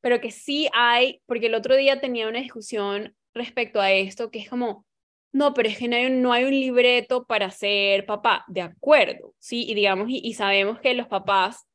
pero 0.00 0.20
que 0.20 0.30
sí 0.30 0.68
hay, 0.72 1.20
porque 1.26 1.46
el 1.46 1.54
otro 1.54 1.76
día 1.76 2.00
tenía 2.00 2.28
una 2.28 2.40
discusión 2.40 3.14
respecto 3.34 3.80
a 3.80 3.92
esto, 3.92 4.30
que 4.30 4.38
es 4.38 4.48
como, 4.48 4.86
no, 5.32 5.52
pero 5.52 5.68
es 5.68 5.78
que 5.78 5.88
no 5.88 5.96
hay, 5.96 6.06
un, 6.06 6.22
no 6.22 6.32
hay 6.32 6.44
un 6.44 6.52
libreto 6.52 7.26
para 7.26 7.50
ser 7.50 8.06
papá, 8.06 8.44
de 8.48 8.62
acuerdo, 8.62 9.34
¿sí? 9.38 9.64
Y 9.68 9.74
digamos, 9.74 10.06
y, 10.08 10.32
sabemos 10.34 10.80
que 10.80 10.94
los 10.94 11.08
papás, 11.08 11.66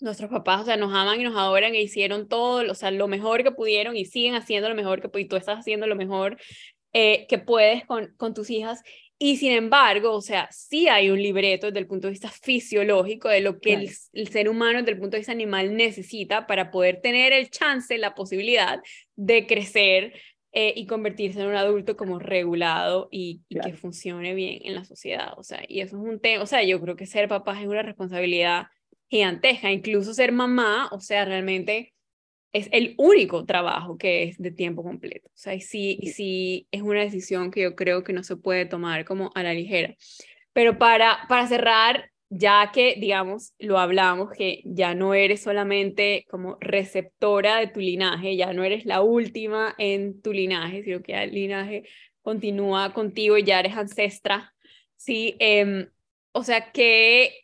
nuestros 0.00 0.30
papás, 0.30 0.62
o 0.62 0.64
sea, 0.64 0.76
nos 0.76 0.92
aman 0.92 1.20
y 1.20 1.24
nos 1.24 1.36
adoran 1.36 1.74
e 1.74 1.82
hicieron 1.82 2.28
todo, 2.28 2.70
o 2.70 2.74
sea, 2.74 2.90
lo 2.90 3.08
mejor 3.08 3.44
que 3.44 3.52
pudieron 3.52 3.96
y 3.96 4.04
siguen 4.04 4.34
haciendo 4.34 4.68
lo 4.68 4.74
mejor 4.74 5.00
que 5.00 5.08
pudieron, 5.08 5.26
y 5.26 5.28
tú 5.28 5.36
estás 5.36 5.60
haciendo 5.60 5.86
lo 5.86 5.94
mejor 5.96 6.38
eh, 6.92 7.26
que 7.28 7.38
puedes 7.38 7.84
con, 7.86 8.14
con 8.16 8.34
tus 8.34 8.50
hijas. 8.50 8.82
Y 9.18 9.36
sin 9.36 9.52
embargo, 9.52 10.12
o 10.12 10.20
sea, 10.20 10.48
sí 10.50 10.88
hay 10.88 11.10
un 11.10 11.22
libreto 11.22 11.68
desde 11.68 11.78
el 11.78 11.86
punto 11.86 12.08
de 12.08 12.12
vista 12.12 12.28
fisiológico 12.28 13.28
de 13.28 13.40
lo 13.40 13.60
que 13.60 13.74
el, 13.74 13.90
el, 14.12 14.28
ser 14.28 14.48
humano 14.48 14.80
desde 14.80 14.92
el 14.92 14.98
punto 14.98 15.12
de 15.12 15.20
vista 15.20 15.32
animal 15.32 15.76
necesita 15.76 16.48
para 16.48 16.72
poder 16.72 17.00
tener 17.00 17.32
el 17.32 17.48
chance, 17.48 17.96
la 17.98 18.16
posibilidad 18.16 18.82
de 19.14 19.46
crecer 19.46 20.12
eh, 20.54 20.74
y 20.76 20.86
convertirse 20.86 21.40
en 21.40 21.46
un 21.46 21.54
adulto 21.54 21.96
como 21.96 22.18
regulado 22.18 23.08
y, 23.10 23.40
que 23.48 23.72
funcione 23.72 24.34
bien 24.34 24.58
en 24.64 24.74
la 24.74 24.84
sociedad. 24.84 25.32
O 25.38 25.42
sea, 25.42 25.62
y 25.66 25.80
eso 25.80 25.96
es 25.96 26.02
un 26.02 26.20
tema, 26.20 26.42
o 26.42 26.46
sea, 26.46 26.62
yo 26.62 26.78
creo 26.78 26.94
que 26.94 27.06
ser 27.06 27.26
papá 27.26 27.58
es 27.58 27.66
una 27.66 27.80
responsabilidad 27.80 28.66
gigantesca, 29.08 29.72
incluso 29.72 30.12
ser 30.12 30.30
mamá, 30.30 30.90
o 30.92 31.00
sea, 31.00 31.24
realmente 31.24 31.91
es 32.52 32.68
el 32.72 32.94
único 32.98 33.44
trabajo 33.44 33.96
que 33.96 34.24
es 34.24 34.38
de 34.38 34.50
tiempo 34.50 34.82
completo. 34.82 35.28
O 35.28 35.36
sea, 35.36 35.58
sí, 35.60 35.98
y 36.00 36.10
sí 36.10 36.68
es 36.70 36.82
una 36.82 37.00
decisión 37.00 37.50
que 37.50 37.62
yo 37.62 37.74
creo 37.74 38.04
que 38.04 38.12
no 38.12 38.22
se 38.22 38.36
puede 38.36 38.66
tomar 38.66 39.04
como 39.04 39.30
a 39.34 39.42
la 39.42 39.54
ligera. 39.54 39.94
Pero 40.52 40.78
para, 40.78 41.20
para 41.28 41.46
cerrar, 41.46 42.10
ya 42.28 42.70
que, 42.72 42.96
digamos, 42.98 43.54
lo 43.58 43.78
hablamos, 43.78 44.30
que 44.32 44.62
ya 44.64 44.94
no 44.94 45.14
eres 45.14 45.42
solamente 45.42 46.26
como 46.30 46.58
receptora 46.60 47.58
de 47.58 47.68
tu 47.68 47.80
linaje, 47.80 48.36
ya 48.36 48.52
no 48.52 48.64
eres 48.64 48.84
la 48.86 49.02
última 49.02 49.74
en 49.78 50.20
tu 50.20 50.32
linaje, 50.32 50.82
sino 50.82 51.02
que 51.02 51.14
el 51.14 51.32
linaje 51.32 51.84
continúa 52.22 52.92
contigo 52.92 53.36
y 53.36 53.44
ya 53.44 53.60
eres 53.60 53.76
ancestra, 53.76 54.54
¿sí? 54.96 55.36
Em, 55.40 55.88
o 56.32 56.44
sea, 56.44 56.70
¿qué, 56.72 57.41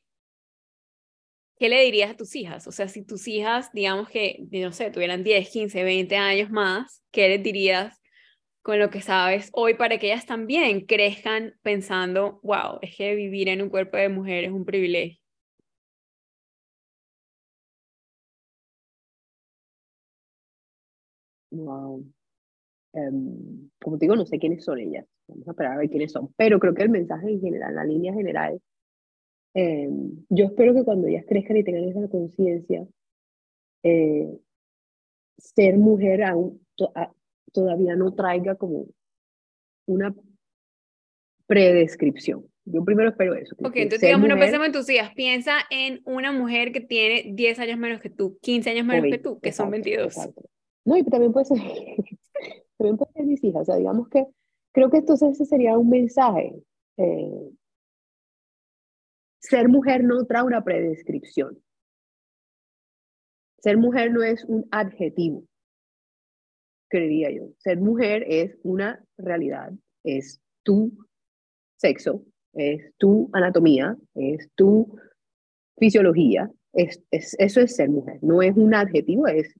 ¿qué 1.59 1.69
le 1.69 1.83
dirías 1.85 2.11
a 2.11 2.17
tus 2.17 2.35
hijas? 2.37 2.67
O 2.67 2.73
sea, 2.73 2.89
si 2.89 3.05
tus 3.05 3.29
hijas, 3.29 3.71
digamos 3.73 4.09
que, 4.09 4.47
no 4.51 4.73
sé, 4.73 4.91
tuvieran 4.91 5.25
10, 5.25 5.49
15, 5.51 5.83
20 5.85 6.17
años 6.17 6.51
más, 6.51 7.03
¿qué 7.11 7.29
les 7.29 7.43
dirías 7.43 8.01
con 8.63 8.79
lo 8.79 8.91
que 8.91 9.01
sabes 9.01 9.51
hoy 9.55 9.75
para 9.75 9.99
que 9.99 10.09
ellas 10.09 10.27
también 10.27 10.85
crezcan 10.87 11.55
pensando, 11.63 12.39
wow, 12.43 12.79
es 12.83 12.95
que 12.97 13.15
vivir 13.15 13.49
en 13.49 13.63
un 13.63 13.71
cuerpo 13.71 13.97
de 13.97 14.11
mujer 14.11 14.45
es 14.45 14.53
un 14.53 14.65
privilegio. 14.67 15.19
Wow. 21.51 22.05
Em, 22.93 23.71
como 23.81 23.99
te 23.99 24.05
digo, 24.07 24.17
no 24.17 24.27
sé 24.27 24.39
quiénes 24.39 24.65
son 24.65 24.79
ellas. 24.81 25.07
Vamos 25.29 25.49
a 25.49 25.53
esperar 25.53 25.73
a 25.75 25.79
ver 25.79 25.91
quiénes 25.91 26.13
son. 26.13 26.35
Pero 26.37 26.59
creo 26.59 26.75
que 26.75 26.83
el 26.83 26.91
mensaje 26.91 27.31
en 27.31 27.41
general, 27.41 27.75
la 27.75 27.85
línea 27.85 28.13
general, 28.13 28.61
em, 29.59 30.25
yo 30.29 30.47
espero 30.47 30.75
que 30.75 30.85
cuando 30.85 31.07
ellas 31.09 31.25
crezcan 31.27 31.57
y 31.57 31.65
tengan 31.65 31.85
esa 31.85 32.09
conciencia, 32.09 32.87
eh, 33.83 34.39
ser 35.39 35.79
mujer 35.79 36.23
aún, 36.25 36.61
todavía 37.53 37.97
no 37.97 38.15
traiga 38.15 38.55
como 38.55 38.87
una 39.87 40.15
predescripción. 41.47 42.45
Yo 42.65 42.85
primero 42.85 43.09
espero 43.09 43.35
eso. 43.35 43.57
Ok, 43.61 43.77
entonces 43.77 44.03
digamos, 44.03 44.29
no 44.29 44.39
pensemos 44.39 44.67
en 44.67 44.73
tus 44.73 44.91
hijas, 44.91 45.15
piensa 45.15 45.55
en 45.71 46.03
una 46.05 46.33
mujer 46.33 46.71
que 46.71 46.81
tiene 46.81 47.33
10 47.35 47.59
años 47.61 47.79
menos 47.79 48.01
que 48.01 48.11
tú, 48.11 48.39
15 48.43 48.71
años 48.71 48.87
menos 48.87 49.11
que 49.11 49.19
tú, 49.19 49.41
que 49.41 49.53
son 49.53 49.71
22. 49.71 50.15
No, 50.85 50.97
y 50.97 51.05
también 51.05 51.33
puede 51.33 51.47
ser, 51.47 51.59
también 52.77 52.97
puede 52.97 53.13
ser 53.13 53.25
mis 53.25 53.43
hijas, 53.43 53.63
o 53.63 53.65
sea, 53.65 53.77
digamos 53.77 54.09
que 54.09 54.27
creo 54.73 54.91
que 54.91 54.99
entonces 54.99 55.33
ese 55.33 55.47
sería 55.47 55.79
un 55.79 55.89
mensaje. 55.89 56.55
Eh, 56.99 57.51
ser 59.41 59.69
mujer 59.69 60.05
no 60.05 60.25
trae 60.25 60.43
una 60.43 60.63
predescripción. 60.63 61.63
Ser 63.61 63.77
mujer 63.77 64.13
no 64.13 64.23
es 64.23 64.45
un 64.45 64.67
adjetivo 64.71 65.49
creería 66.89 67.31
yo. 67.31 67.51
Ser 67.59 67.79
mujer 67.79 68.25
es 68.27 68.59
una 68.63 69.03
realidad, 69.17 69.73
es 70.05 70.41
tu 70.63 70.93
sexo, 71.77 72.25
es 72.55 72.93
tu 72.97 73.31
anatomía, 73.33 73.97
es 74.15 74.51
tu 74.55 74.99
fisiología, 75.79 76.51
es, 76.73 77.05
eso 77.11 77.61
es 77.61 77.77
ser 77.77 77.91
mujer, 77.91 78.19
no 78.23 78.43
es 78.43 78.57
un 78.57 78.75
adjetivo, 78.75 79.27
es, 79.29 79.55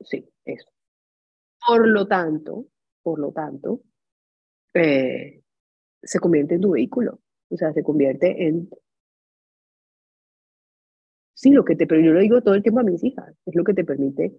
sí, 0.00 0.28
eso. 0.44 0.68
Por 1.66 1.88
lo 1.88 2.06
tanto, 2.06 2.66
por 3.02 3.18
lo 3.18 3.32
tanto, 3.32 3.80
eh, 4.74 5.42
se 6.02 6.18
convierte 6.18 6.56
en 6.56 6.60
tu 6.60 6.72
vehículo, 6.72 7.20
o 7.54 7.56
sea, 7.56 7.72
se 7.72 7.82
convierte 7.82 8.46
en 8.46 8.68
Sí, 11.34 11.50
lo 11.50 11.64
que 11.64 11.76
te, 11.76 11.86
pero 11.86 12.00
yo 12.00 12.12
lo 12.12 12.20
digo 12.20 12.40
todo 12.42 12.54
el 12.54 12.62
tiempo 12.62 12.80
a 12.80 12.84
mis 12.84 13.02
hijas, 13.02 13.34
es 13.44 13.54
lo 13.54 13.64
que 13.64 13.74
te 13.74 13.84
permite 13.84 14.32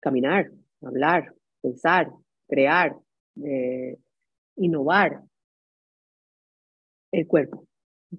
caminar, 0.00 0.50
hablar, 0.82 1.34
pensar, 1.62 2.10
crear, 2.48 2.96
eh, 3.44 3.96
innovar 4.56 5.22
el 7.12 7.26
cuerpo, 7.26 7.66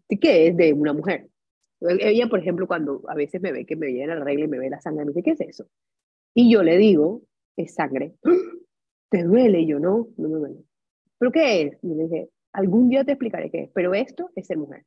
¿Qué 0.07 0.47
es 0.47 0.57
de 0.57 0.73
una 0.73 0.93
mujer. 0.93 1.27
Ella, 1.81 2.27
por 2.27 2.39
ejemplo, 2.39 2.67
cuando 2.67 3.03
a 3.07 3.15
veces 3.15 3.41
me 3.41 3.51
ve 3.51 3.65
que 3.65 3.75
me 3.75 3.87
viene 3.87 4.15
la 4.15 4.23
regla 4.23 4.45
y 4.45 4.47
me 4.47 4.59
ve 4.59 4.69
la 4.69 4.81
sangre, 4.81 5.05
me 5.05 5.11
dice, 5.11 5.23
¿qué 5.23 5.31
es 5.31 5.41
eso? 5.41 5.67
Y 6.33 6.51
yo 6.51 6.63
le 6.63 6.77
digo, 6.77 7.21
es 7.57 7.73
sangre. 7.73 8.15
¡Ah! 8.23 8.31
¿Te 9.09 9.23
duele? 9.23 9.61
Y 9.61 9.67
yo, 9.67 9.79
no, 9.79 10.07
no 10.17 10.29
me 10.29 10.39
duele. 10.39 10.63
¿Pero 11.17 11.31
qué 11.31 11.61
es? 11.61 11.77
Y 11.83 11.93
le 11.93 12.03
dije, 12.03 12.29
algún 12.55 12.89
día 12.89 13.03
te 13.03 13.11
explicaré 13.11 13.51
qué 13.51 13.63
es, 13.63 13.71
pero 13.73 13.93
esto 13.93 14.31
es 14.35 14.47
ser 14.47 14.57
mujer. 14.57 14.83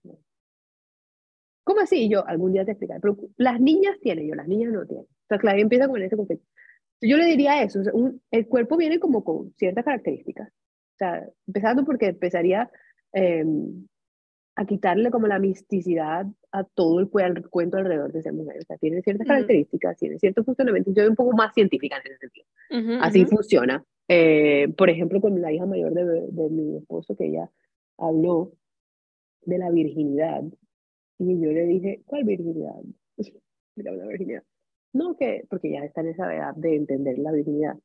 ¿Cómo 1.65 1.81
así? 1.81 2.09
yo, 2.09 2.27
algún 2.27 2.53
día 2.53 2.65
te 2.65 2.73
explicaré. 2.73 3.01
Pero 3.01 3.19
las 3.37 3.61
niñas 3.61 3.99
tienen, 4.01 4.27
yo, 4.27 4.35
las 4.35 4.49
niñas 4.49 4.73
no 4.73 4.87
tienen. 4.87 5.07
Entonces, 5.23 5.41
claro, 5.41 5.59
empieza 5.59 5.87
con 5.87 6.03
ese 6.03 6.17
concepto. 6.17 6.47
Yo 7.01 7.17
le 7.17 7.27
diría 7.27 7.63
eso, 7.63 7.81
el 8.31 8.49
cuerpo 8.49 8.77
viene 8.77 8.99
como 8.99 9.23
con 9.23 9.53
ciertas 9.57 9.85
características. 9.85 10.49
O 10.49 10.97
sea, 10.99 11.29
empezando 11.47 11.85
porque 11.85 12.07
empezaría 12.07 12.71
em, 13.13 13.87
a 14.57 14.65
quitarle 14.65 15.11
como 15.11 15.27
la 15.27 15.39
misticidad 15.39 16.27
a 16.51 16.65
todo 16.65 16.99
el, 16.99 17.09
cuento 17.09 17.77
alrededor 17.77 18.13
de 18.13 18.21
esa 18.21 18.33
mujer. 18.33 18.57
O 18.63 18.65
sea, 18.65 18.79
tiene 18.79 19.03
ciertas 19.03 19.27
características, 19.27 19.97
tiene 19.99 20.19
cierto 20.19 20.43
funcionamiento. 20.43 20.91
Yo 20.91 21.03
soy 21.03 21.11
un 21.11 21.17
poco 21.17 21.37
más 21.37 21.53
científica 21.53 21.97
en 21.97 22.13
ese 22.13 22.19
sentido. 22.19 22.47
Así 23.03 23.27
funciona. 23.27 23.85
Eh, 24.09 24.73
por 24.77 24.89
ejemplo, 24.89 25.21
con 25.21 25.41
la 25.41 25.53
hija 25.53 25.67
mayor 25.67 25.93
de, 25.93 26.05
de 26.05 26.49
mi 26.49 26.79
esposo, 26.79 27.15
que 27.15 27.27
ella 27.27 27.51
habló 27.99 28.53
de 29.43 29.59
la 29.59 29.71
virginidad. 29.71 30.43
Y 31.19 31.41
yo 31.41 31.51
le 31.51 31.67
dije, 31.67 32.03
¿cuál 32.07 32.25
virginidad? 32.25 32.75
la 33.77 34.07
virginidad. 34.07 34.43
No, 34.93 35.17
que, 35.17 35.45
porque 35.51 35.71
ya 35.71 35.85
está 35.85 36.01
en 36.01 36.09
esa 36.09 36.35
edad 36.35 36.55
de 36.55 36.77
entender 36.77 37.19
la 37.19 37.33
virginidad. 37.33 37.77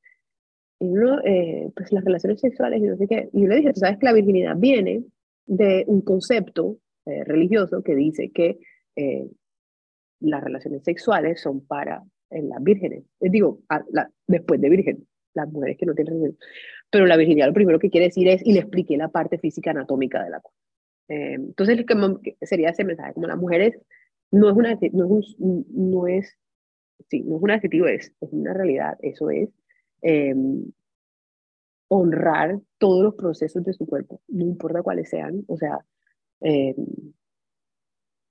Y 0.79 0.87
uno, 0.87 1.19
eh, 1.23 1.69
pues 1.75 1.91
las 1.91 2.03
relaciones 2.03 2.39
sexuales 2.39 2.81
y 2.81 2.85
yo 2.85 3.47
le 3.47 3.55
dije, 3.55 3.73
tú 3.73 3.79
sabes 3.79 3.97
que 3.97 4.05
la 4.05 4.13
virginidad 4.13 4.55
viene 4.57 5.03
de 5.45 5.83
un 5.87 6.01
concepto 6.01 6.77
eh, 7.05 7.23
religioso 7.23 7.83
que 7.83 7.95
dice 7.95 8.31
que 8.31 8.59
eh, 8.95 9.27
las 10.19 10.43
relaciones 10.43 10.83
sexuales 10.83 11.41
son 11.41 11.65
para 11.65 12.03
las 12.29 12.63
vírgenes. 12.63 13.03
digo, 13.19 13.59
la, 13.91 14.09
después 14.25 14.59
de 14.59 14.69
virgen, 14.69 15.07
las 15.35 15.51
mujeres 15.51 15.77
que 15.77 15.85
no 15.85 15.93
tienen. 15.93 16.35
Pero 16.93 17.07
la 17.07 17.17
virginidad 17.17 17.47
lo 17.47 17.55
primero 17.55 17.79
que 17.79 17.89
quiere 17.89 18.05
decir 18.05 18.27
es, 18.27 18.45
y 18.45 18.53
le 18.53 18.59
expliqué 18.59 18.97
la 18.97 19.07
parte 19.07 19.39
física 19.39 19.71
anatómica 19.71 20.23
de 20.23 20.29
la 20.29 20.41
cosa. 20.41 20.55
entonces, 21.07 21.83
sería 22.43 22.69
ese 22.69 22.83
mensaje, 22.83 23.15
como 23.15 23.25
las 23.25 23.37
mujeres 23.37 23.79
no 24.29 24.51
es, 24.51 24.55
una, 24.55 24.77
no 24.91 25.17
es, 25.17 25.35
no 25.39 26.07
es 26.07 26.37
sí, 27.09 27.23
no 27.23 27.37
es 27.37 27.41
un 27.41 27.49
adjetivo, 27.49 27.87
es, 27.87 28.13
es 28.21 28.31
una 28.31 28.53
realidad, 28.53 28.95
eso 29.01 29.31
es 29.31 29.49
em, 30.03 30.65
honrar 31.87 32.59
todos 32.77 33.03
los 33.03 33.15
procesos 33.15 33.63
de 33.63 33.73
su 33.73 33.87
cuerpo, 33.87 34.21
no 34.27 34.45
importa 34.45 34.83
cuáles 34.83 35.09
sean, 35.09 35.43
o 35.47 35.57
sea, 35.57 35.79
em, 36.41 36.75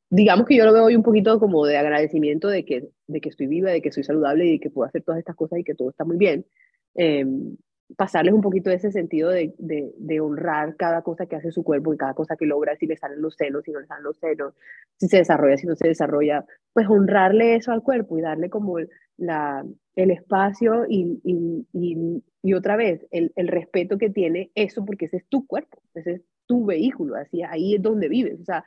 digamos 0.08 0.46
que 0.46 0.56
yo 0.56 0.64
lo 0.66 0.72
veo 0.72 0.84
hoy 0.84 0.94
un 0.94 1.02
poquito 1.02 1.40
como 1.40 1.66
de 1.66 1.78
agradecimiento 1.78 2.46
de 2.46 2.64
que, 2.64 2.90
de 3.08 3.20
que 3.20 3.28
estoy 3.28 3.48
viva, 3.48 3.72
de 3.72 3.82
que 3.82 3.90
soy 3.90 4.04
saludable 4.04 4.46
y 4.46 4.52
de 4.52 4.60
que 4.60 4.70
puedo 4.70 4.86
hacer 4.86 5.02
todas 5.02 5.18
estas 5.18 5.34
cosas 5.34 5.58
y 5.58 5.64
que 5.64 5.74
todo 5.74 5.90
está 5.90 6.04
muy 6.04 6.16
bien. 6.16 6.46
Em, 6.94 7.56
pasarles 7.96 8.34
un 8.34 8.40
poquito 8.40 8.70
de 8.70 8.76
ese 8.76 8.92
sentido 8.92 9.30
de, 9.30 9.54
de, 9.58 10.20
honrar 10.20 10.76
cada 10.76 11.02
cosa 11.02 11.26
que 11.26 11.36
hace 11.36 11.50
su 11.50 11.62
cuerpo 11.62 11.92
y 11.92 11.96
cada 11.96 12.14
cosa 12.14 12.36
que 12.36 12.46
logra, 12.46 12.76
si 12.76 12.86
le 12.86 12.96
salen 12.96 13.20
los 13.20 13.34
senos, 13.34 13.64
si 13.64 13.72
no 13.72 13.80
le 13.80 13.86
salen 13.86 14.04
los 14.04 14.18
senos, 14.18 14.54
si 14.98 15.08
se 15.08 15.18
desarrolla, 15.18 15.56
si 15.56 15.66
no 15.66 15.76
se 15.76 15.88
desarrolla, 15.88 16.44
pues 16.72 16.86
honrarle 16.88 17.56
eso 17.56 17.72
al 17.72 17.82
cuerpo 17.82 18.18
y 18.18 18.22
darle 18.22 18.50
como 18.50 18.78
la, 19.16 19.64
el 19.96 20.10
espacio 20.10 20.86
y, 20.88 21.20
y, 21.24 21.66
y, 21.72 22.22
y 22.42 22.54
otra 22.54 22.76
vez 22.76 23.06
el, 23.10 23.32
el, 23.36 23.48
respeto 23.48 23.98
que 23.98 24.10
tiene 24.10 24.50
eso 24.54 24.84
porque 24.84 25.06
ese 25.06 25.18
es 25.18 25.26
tu 25.28 25.46
cuerpo, 25.46 25.82
ese 25.94 26.12
es 26.12 26.22
tu 26.46 26.64
vehículo, 26.64 27.16
así 27.16 27.42
ahí 27.42 27.74
es 27.76 27.82
donde 27.82 28.08
vives, 28.08 28.40
o 28.40 28.44
sea, 28.44 28.64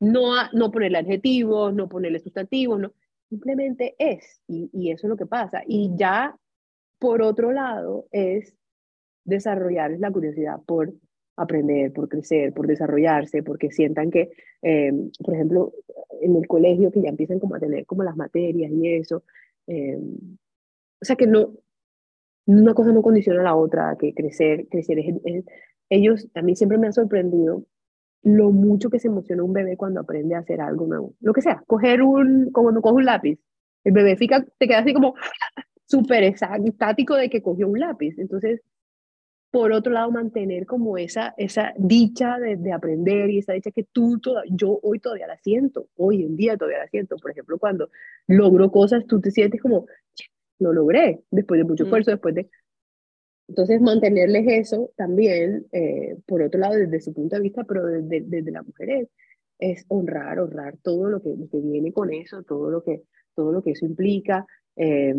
no, 0.00 0.32
no 0.52 0.70
ponerle 0.70 0.98
adjetivos, 0.98 1.74
no 1.74 1.88
ponerle 1.88 2.20
sustantivos, 2.20 2.78
no, 2.78 2.92
simplemente 3.28 3.94
es 3.98 4.42
y, 4.46 4.70
y 4.72 4.90
eso 4.90 5.06
es 5.06 5.10
lo 5.10 5.16
que 5.16 5.26
pasa. 5.26 5.62
Y 5.66 5.92
ya 5.96 6.36
por 6.98 7.22
otro 7.22 7.52
lado 7.52 8.06
es 8.10 8.54
desarrollar 9.26 9.98
la 9.98 10.10
curiosidad 10.10 10.60
por 10.66 10.92
aprender, 11.36 11.92
por 11.92 12.08
crecer, 12.08 12.52
por 12.52 12.66
desarrollarse, 12.66 13.42
porque 13.42 13.70
sientan 13.70 14.10
que, 14.10 14.30
eh, 14.62 14.92
por 15.22 15.34
ejemplo, 15.34 15.72
en 16.20 16.36
el 16.36 16.46
colegio 16.46 16.90
que 16.90 17.02
ya 17.02 17.10
empiezan 17.10 17.38
como 17.38 17.56
a 17.56 17.60
tener 17.60 17.84
como 17.84 18.02
las 18.02 18.16
materias 18.16 18.70
y 18.72 18.94
eso, 18.94 19.22
eh, 19.66 19.98
o 19.98 21.04
sea 21.04 21.16
que 21.16 21.26
no, 21.26 21.50
una 22.46 22.74
cosa 22.74 22.92
no 22.92 23.02
condiciona 23.02 23.40
a 23.40 23.44
la 23.44 23.56
otra, 23.56 23.96
que 23.98 24.14
crecer, 24.14 24.66
crecer 24.68 24.98
es, 24.98 25.44
ellos, 25.90 26.28
a 26.34 26.42
mí 26.42 26.56
siempre 26.56 26.78
me 26.78 26.88
ha 26.88 26.92
sorprendido 26.92 27.64
lo 28.22 28.50
mucho 28.50 28.88
que 28.90 28.98
se 28.98 29.08
emociona 29.08 29.44
un 29.44 29.52
bebé 29.52 29.76
cuando 29.76 30.00
aprende 30.00 30.34
a 30.34 30.38
hacer 30.38 30.60
algo 30.60 30.86
nuevo, 30.86 31.14
lo 31.20 31.32
que 31.32 31.42
sea, 31.42 31.62
coger 31.66 32.02
un, 32.02 32.50
cuando 32.50 32.80
coge 32.80 32.94
un 32.94 33.04
lápiz, 33.04 33.38
el 33.84 33.92
bebé 33.92 34.16
fica, 34.16 34.44
te 34.58 34.66
queda 34.66 34.78
así 34.78 34.94
como 34.94 35.14
súper 35.86 36.24
estático 36.24 37.14
de 37.14 37.28
que 37.28 37.42
cogió 37.42 37.68
un 37.68 37.78
lápiz, 37.78 38.18
entonces 38.18 38.62
por 39.56 39.72
otro 39.72 39.90
lado, 39.90 40.10
mantener 40.10 40.66
como 40.66 40.98
esa, 40.98 41.32
esa 41.38 41.72
dicha 41.78 42.38
de, 42.38 42.56
de 42.56 42.72
aprender 42.72 43.30
y 43.30 43.38
esa 43.38 43.54
dicha 43.54 43.70
que 43.70 43.84
tú, 43.84 44.20
yo 44.50 44.78
hoy 44.82 44.98
todavía 44.98 45.26
la 45.26 45.38
siento, 45.38 45.88
hoy 45.96 46.24
en 46.24 46.36
día 46.36 46.58
todavía 46.58 46.80
la 46.80 46.88
siento. 46.88 47.16
Por 47.16 47.30
ejemplo, 47.30 47.58
cuando 47.58 47.88
logro 48.26 48.70
cosas, 48.70 49.06
tú 49.06 49.18
te 49.18 49.30
sientes 49.30 49.62
como, 49.62 49.86
lo 50.58 50.74
logré, 50.74 51.22
después 51.30 51.56
de 51.56 51.64
mucho 51.64 51.84
mm. 51.84 51.86
esfuerzo, 51.86 52.10
después 52.10 52.34
de... 52.34 52.50
Entonces, 53.48 53.80
mantenerles 53.80 54.44
eso 54.46 54.90
también, 54.94 55.64
eh, 55.72 56.18
por 56.26 56.42
otro 56.42 56.60
lado, 56.60 56.74
desde 56.74 57.00
su 57.00 57.14
punto 57.14 57.36
de 57.36 57.42
vista, 57.42 57.64
pero 57.64 57.86
desde, 57.86 58.26
desde 58.26 58.50
las 58.50 58.66
mujeres, 58.66 59.08
es 59.58 59.86
honrar, 59.88 60.38
honrar 60.38 60.76
todo 60.82 61.08
lo 61.08 61.22
que, 61.22 61.34
que 61.50 61.60
viene 61.62 61.94
con 61.94 62.12
eso, 62.12 62.42
todo 62.42 62.70
lo 62.70 62.84
que, 62.84 63.04
todo 63.34 63.52
lo 63.52 63.62
que 63.62 63.70
eso 63.70 63.86
implica, 63.86 64.46
eh, 64.76 65.14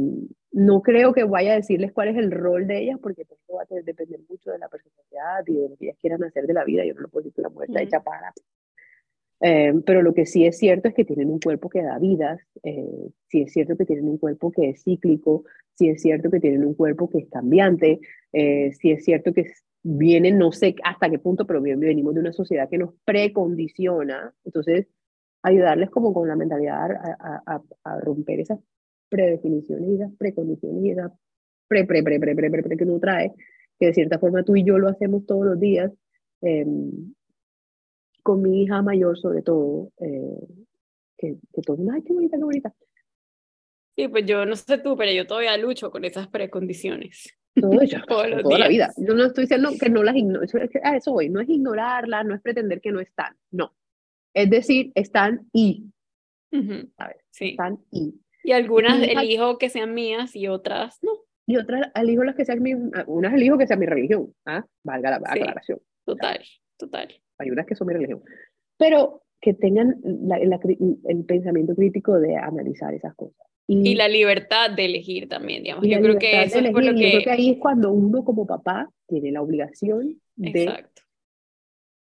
no 0.52 0.82
creo 0.82 1.14
que 1.14 1.24
vaya 1.24 1.54
a 1.54 1.58
decirles 1.58 1.92
cuál 1.92 2.10
es 2.10 2.18
el 2.18 2.32
rol 2.32 2.68
de 2.68 2.80
ellas, 2.80 3.00
porque 3.02 3.26
todo 3.26 3.40
va 3.58 3.64
a 3.64 3.82
depender 3.84 4.20
mucho 4.30 4.52
de 4.52 4.60
la 4.60 4.70
personalidad 4.70 5.44
y 5.46 5.54
de 5.54 5.70
lo 5.70 5.78
que 5.78 5.86
ellas 5.86 5.98
quieran 6.00 6.24
hacer 6.24 6.48
de 6.48 6.54
la 6.54 6.64
vida. 6.64 6.86
Yo 6.86 6.94
no 6.94 7.02
lo 7.02 7.10
puedo 7.10 7.26
decir 7.26 7.44
la 7.44 7.50
mujer 7.50 7.70
está 7.70 7.82
hecha 7.82 8.04
para. 8.04 8.34
Eh, 9.40 9.74
pero 9.86 10.02
lo 10.02 10.14
que 10.14 10.26
sí 10.26 10.46
es 10.46 10.58
cierto 10.58 10.88
es 10.88 10.96
que 10.96 11.06
tienen 11.06 11.30
un 11.30 11.40
cuerpo 11.40 11.70
que 11.70 11.84
da 11.84 12.00
vidas, 12.00 12.40
eh, 12.64 13.12
sí 13.28 13.42
es 13.44 13.54
cierto 13.54 13.78
que 13.78 13.86
tienen 13.86 14.08
un 14.08 14.18
cuerpo 14.18 14.52
que 14.52 14.70
es 14.70 14.84
cíclico, 14.84 15.44
sí 15.76 15.90
es 15.90 16.02
cierto 16.02 16.32
que 16.32 16.40
tienen 16.40 16.66
un 16.66 16.74
cuerpo 16.74 17.08
que 17.08 17.20
es 17.20 17.30
cambiante, 17.30 18.00
eh, 18.34 18.72
sí 18.74 18.90
es 18.90 19.04
cierto 19.04 19.34
que 19.34 19.46
vienen, 19.84 20.40
no 20.40 20.52
sé 20.52 20.76
hasta 20.84 21.08
qué 21.10 21.20
punto, 21.20 21.46
pero 21.46 21.62
venimos 21.62 22.16
de 22.16 22.20
una 22.22 22.34
sociedad 22.34 22.68
que 22.68 22.80
nos 22.80 22.96
precondiciona, 23.06 24.34
entonces 24.44 24.88
ayudarles 25.44 25.92
como 25.92 26.14
con 26.16 26.28
la 26.28 26.36
mentalidad 26.36 26.92
a, 26.94 27.44
a, 27.46 27.62
a 27.84 28.00
romper 28.00 28.40
esas 28.40 28.60
predefiniciones 29.10 29.90
y 29.90 29.96
esas 29.96 30.14
precondiciones 30.18 30.84
y 30.84 30.92
esas 30.92 31.12
pre, 31.68 31.86
pre, 31.86 32.04
pre, 32.04 32.20
pre, 32.20 32.36
pre, 32.36 32.50
pre, 32.50 32.64
pre, 32.64 32.78
que 32.78 32.84
uno 32.84 33.00
trae, 33.00 33.34
que 33.80 33.88
de 33.88 33.94
cierta 33.94 34.20
forma 34.20 34.44
tú 34.44 34.56
y 34.56 34.64
yo 34.64 34.78
lo 34.78 34.90
hacemos 34.90 35.26
todos 35.26 35.46
los 35.46 35.60
días, 35.60 35.92
eh, 36.42 36.66
con 38.24 38.42
mi 38.42 38.64
hija 38.64 38.82
mayor 38.82 39.18
sobre 39.18 39.42
todo, 39.42 39.92
eh, 40.00 40.48
que, 41.18 41.38
que 41.54 41.62
todo 41.62 41.78
ay, 41.92 42.02
qué 42.04 42.14
bonita, 42.14 42.38
qué 42.38 42.44
bonita. 42.44 42.74
Sí, 43.96 44.08
pues 44.10 44.26
yo 44.26 44.46
no 44.46 44.56
sé 44.56 44.78
tú, 44.78 44.96
pero 44.96 45.12
yo 45.12 45.26
todavía 45.26 45.58
lucho 45.58 45.90
con 45.90 46.06
esas 46.06 46.28
precondiciones. 46.28 47.34
Todo 47.60 47.82
eso, 47.82 47.98
toda 48.08 48.28
la 48.28 48.68
vida. 48.68 48.92
Yo 48.98 49.16
no 49.16 49.26
estoy 49.26 49.46
diciendo 49.46 49.72
que 49.80 49.90
no 49.90 50.04
las 50.04 50.16
ignoro, 50.16 50.44
eso, 50.44 50.60
a 50.84 50.96
eso 50.96 51.14
voy, 51.14 51.30
no 51.30 51.42
es 51.42 51.50
ignorarlas, 51.50 52.26
no 52.26 52.36
es 52.36 52.42
pretender 52.42 52.80
que 52.80 52.92
no 52.92 53.00
están, 53.00 53.36
no. 53.52 53.76
Es 54.34 54.50
decir, 54.50 54.92
están 54.94 55.48
y, 55.52 55.86
¿sabes? 56.52 57.18
Sí. 57.32 57.50
Están 57.50 57.80
y. 57.92 58.20
Y 58.48 58.54
algunas 58.54 59.04
elijo 59.04 59.58
que 59.58 59.68
sean 59.68 59.94
mías 59.94 60.34
y 60.34 60.48
otras 60.48 61.00
no. 61.02 61.12
Y 61.46 61.58
otras 61.58 61.92
elijo 61.96 62.24
las 62.24 62.34
que 62.34 62.46
sean 62.46 62.62
mi, 62.62 62.76
unas 63.08 63.34
elijo 63.34 63.58
que 63.58 63.68
sean 63.68 63.78
mi 63.78 63.86
religión, 63.86 64.34
¿ah? 64.46 64.66
valga 64.86 65.12
la 65.12 65.18
aclaración. 65.18 65.80
Total, 66.06 66.40
total. 66.78 67.10
Hay 67.40 67.52
unas 67.52 67.66
que 67.66 67.76
son 67.76 67.88
mi 67.88 67.94
religión. 67.94 68.24
Pero 68.78 69.22
que 69.42 69.54
tengan 69.54 70.00
el 70.02 71.26
pensamiento 71.26 71.76
crítico 71.76 72.18
de 72.22 72.38
analizar 72.38 72.94
esas 72.94 73.14
cosas. 73.16 73.46
Y, 73.68 73.96
la 73.96 74.08
libertad 74.08 74.72
de 74.72 74.86
elegir 74.86 75.28
también, 75.28 75.64
digamos. 75.64 75.86
Yo 75.86 76.00
creo 76.00 76.18
que 76.18 76.44
eso 76.44 76.60
es 76.60 76.72
por 76.72 76.86
lo 76.86 76.94
que... 76.94 77.02
Yo 77.02 77.10
creo 77.10 77.24
que 77.24 77.32
ahí 77.32 77.50
es 77.50 77.58
cuando 77.58 77.92
uno 77.92 78.24
como 78.24 78.48
papá 78.48 78.90
tiene 79.08 79.34
la 79.34 79.42
obligación 79.42 80.22
de 80.38 80.64
Exacto 80.64 80.97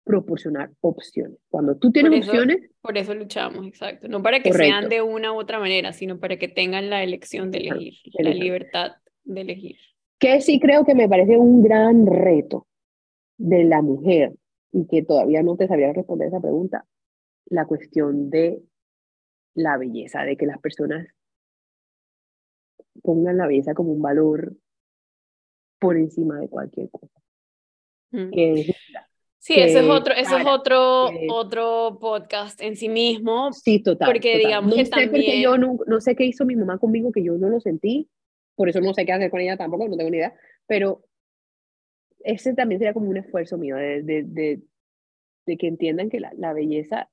proporcionar 0.04 0.72
opciones. 0.82 1.38
Cuando 1.50 1.78
tú 1.78 1.92
tienes 1.92 2.28
opciones... 2.28 2.72
Por 2.82 2.98
eso 2.98 3.14
luchamos, 3.14 3.66
exacto. 3.68 4.08
No 4.08 4.22
para 4.24 4.42
que 4.42 4.52
sean 4.52 4.90
de 4.90 5.02
una 5.02 5.32
u 5.32 5.40
otra 5.40 5.60
manera, 5.60 5.94
sino 5.94 6.20
para 6.20 6.38
que 6.38 6.48
tengan 6.48 6.90
la 6.90 7.04
elección 7.04 7.52
de 7.52 7.60
elegir, 7.60 8.14
la 8.20 8.32
libertad 8.32 8.92
de 9.24 9.42
elegir. 9.42 9.78
Que 10.20 10.42
sí 10.42 10.60
creo 10.60 10.86
que 10.86 10.96
me 10.96 11.08
parece 11.08 11.38
un 11.38 11.64
gran 11.64 12.06
reto 12.06 12.68
de 13.38 13.64
la 13.64 13.82
mujer 13.82 14.34
y 14.72 14.88
que 14.88 15.04
todavía 15.04 15.44
no 15.44 15.58
te 15.58 15.68
sabía 15.68 15.94
responder 15.94 16.30
esa 16.30 16.40
pregunta, 16.40 16.86
la 17.46 17.66
cuestión 17.66 18.30
de 18.30 18.62
la 19.54 19.78
belleza, 19.78 20.24
de 20.24 20.38
que 20.38 20.46
las 20.46 20.60
personas 20.60 21.08
pongan 23.04 23.38
la 23.38 23.48
belleza 23.48 23.74
como 23.74 23.92
un 23.92 24.02
valor 24.02 24.56
por 25.80 25.98
encima 25.98 26.40
de 26.40 26.50
cualquier 26.50 26.90
cosa. 26.90 27.22
Mm. 28.12 28.30
Que 28.32 28.76
Sí, 29.44 29.56
eso 29.56 29.80
es 29.80 29.90
otro, 29.90 30.14
eso 30.14 30.38
es 30.38 30.46
otro, 30.46 31.10
otro 31.30 31.98
podcast 32.00 32.62
en 32.62 32.76
sí 32.76 32.90
mismo. 32.90 33.52
Sí, 33.52 33.82
total. 33.82 34.08
Porque 34.08 34.38
digamos 34.38 34.70
no 34.70 34.76
que 34.76 34.86
sé 34.86 34.92
también... 34.92 35.42
yo 35.42 35.58
no, 35.58 35.80
no, 35.88 36.00
sé 36.00 36.16
qué 36.16 36.26
hizo 36.26 36.46
mi 36.46 36.56
mamá 36.56 36.78
conmigo 36.78 37.12
que 37.12 37.24
yo 37.24 37.34
no 37.34 37.50
lo 37.50 37.60
sentí, 37.60 38.08
por 38.54 38.70
eso 38.70 38.82
no 38.82 38.94
sé 38.94 39.04
qué 39.04 39.14
hacer 39.14 39.32
con 39.32 39.40
ella 39.40 39.58
tampoco, 39.58 39.88
no 39.88 39.98
tengo 39.98 40.12
ni 40.12 40.18
idea, 40.18 40.36
pero 40.68 41.04
ese 42.20 42.54
también 42.54 42.78
sería 42.78 42.94
como 42.94 43.10
un 43.10 43.18
esfuerzo 43.18 43.58
mío 43.58 43.78
de, 43.78 44.04
de, 44.04 44.24
de, 44.28 44.62
de 45.48 45.58
que 45.58 45.66
entiendan 45.66 46.12
que 46.12 46.20
la, 46.20 46.32
la, 46.38 46.54
belleza, 46.54 47.10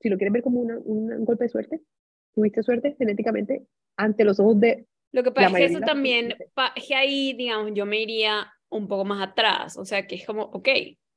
si 0.00 0.08
lo 0.08 0.16
quieren 0.16 0.32
ver 0.32 0.42
como 0.42 0.58
una, 0.58 0.78
un 0.78 1.24
golpe 1.24 1.44
de 1.44 1.50
suerte, 1.50 1.80
tuviste 2.34 2.64
suerte 2.64 2.96
genéticamente 2.98 3.68
ante 3.96 4.24
los 4.24 4.40
ojos 4.40 4.58
de... 4.58 4.88
Lo 5.12 5.22
que 5.22 5.30
pasa 5.30 5.46
es 5.50 5.54
que 5.54 5.64
eso 5.66 5.78
también, 5.78 6.34
que 6.88 6.94
ahí, 6.96 7.34
digamos, 7.34 7.70
yo 7.72 7.86
me 7.86 8.02
iría 8.02 8.52
un 8.68 8.88
poco 8.88 9.04
más 9.04 9.28
atrás, 9.28 9.76
o 9.76 9.84
sea, 9.84 10.08
que 10.08 10.16
es 10.16 10.26
como, 10.26 10.42
ok, 10.42 10.68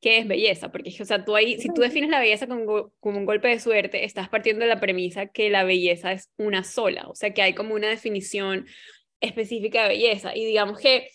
qué 0.01 0.19
es 0.19 0.27
belleza, 0.27 0.71
porque, 0.71 0.95
o 1.01 1.05
sea, 1.05 1.25
tú 1.25 1.35
ahí, 1.35 1.59
si 1.59 1.69
tú 1.73 1.81
defines 1.81 2.09
la 2.09 2.19
belleza 2.19 2.47
como, 2.47 2.91
como 2.99 3.17
un 3.17 3.25
golpe 3.25 3.49
de 3.49 3.59
suerte, 3.59 4.05
estás 4.05 4.29
partiendo 4.29 4.61
de 4.63 4.69
la 4.69 4.79
premisa 4.79 5.27
que 5.27 5.49
la 5.49 5.63
belleza 5.63 6.13
es 6.13 6.29
una 6.37 6.63
sola, 6.63 7.07
o 7.07 7.15
sea, 7.15 7.33
que 7.33 7.41
hay 7.41 7.53
como 7.53 7.75
una 7.75 7.89
definición 7.89 8.65
específica 9.19 9.83
de 9.83 9.89
belleza, 9.89 10.35
y 10.35 10.45
digamos 10.45 10.79
que, 10.79 11.09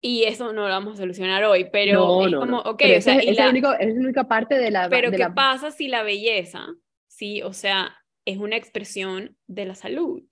y 0.00 0.24
eso 0.24 0.52
no 0.52 0.62
lo 0.62 0.68
vamos 0.68 0.94
a 0.94 1.02
solucionar 1.02 1.44
hoy, 1.44 1.68
pero 1.70 2.26
es 2.26 2.34
como, 2.34 2.58
ok, 2.60 2.82
o 2.96 3.00
sea, 3.00 3.16
es, 3.16 3.36
la, 3.36 3.50
única 3.50 4.24
parte 4.24 4.56
de 4.56 4.70
la... 4.70 4.88
Pero 4.88 5.10
¿qué 5.10 5.18
la... 5.18 5.34
pasa 5.34 5.70
si 5.70 5.88
la 5.88 6.02
belleza, 6.02 6.66
sí, 7.08 7.42
o 7.42 7.52
sea, 7.52 7.98
es 8.24 8.38
una 8.38 8.56
expresión 8.56 9.36
de 9.46 9.66
la 9.66 9.74
salud, 9.74 10.22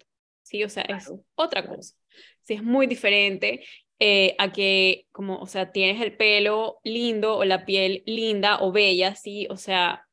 sí, 0.42 0.64
o 0.64 0.70
sea, 0.70 0.84
es 0.84 1.12
otra 1.34 1.66
cosa, 1.66 1.94
sí, 2.42 2.54
es 2.54 2.62
muy 2.62 2.86
diferente 2.86 3.62
eh, 4.06 4.34
a 4.36 4.52
que, 4.52 5.06
como, 5.12 5.38
o 5.38 5.46
sea, 5.46 5.72
tienes 5.72 6.02
el 6.02 6.14
pelo 6.14 6.78
lindo 6.84 7.38
o 7.38 7.44
la 7.46 7.64
piel 7.64 8.02
linda 8.04 8.58
o 8.60 8.70
bella, 8.70 9.14
sí, 9.14 9.46
o 9.48 9.56
sea, 9.56 10.06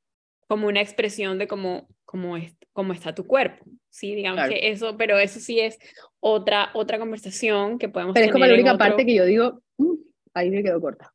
como 0.48 0.70
una 0.70 0.80
expresión 0.80 1.38
de 1.38 1.46
cómo, 1.46 1.90
cómo, 2.06 2.38
es, 2.38 2.56
cómo 2.72 2.94
está 2.94 3.14
tu 3.14 3.28
cuerpo, 3.28 3.66
sí, 3.90 4.16
digamos 4.16 4.48
que 4.48 4.70
eso, 4.70 4.96
pero 4.96 5.20
eso 5.20 5.42
sí 5.42 5.60
es 5.60 5.78
otra, 6.22 6.70
otra 6.74 7.00
conversación 7.00 7.78
que 7.78 7.90
podemos 7.90 8.14
Pero 8.14 8.28
es 8.28 8.32
como 8.32 8.46
la 8.46 8.54
única 8.54 8.78
parte 8.78 9.06
que 9.06 9.14
yo 9.14 9.26
digo, 9.26 9.62
mm, 9.78 9.96
ahí 10.36 10.52
me 10.52 10.64
quedo 10.64 10.80
corta. 10.80 11.14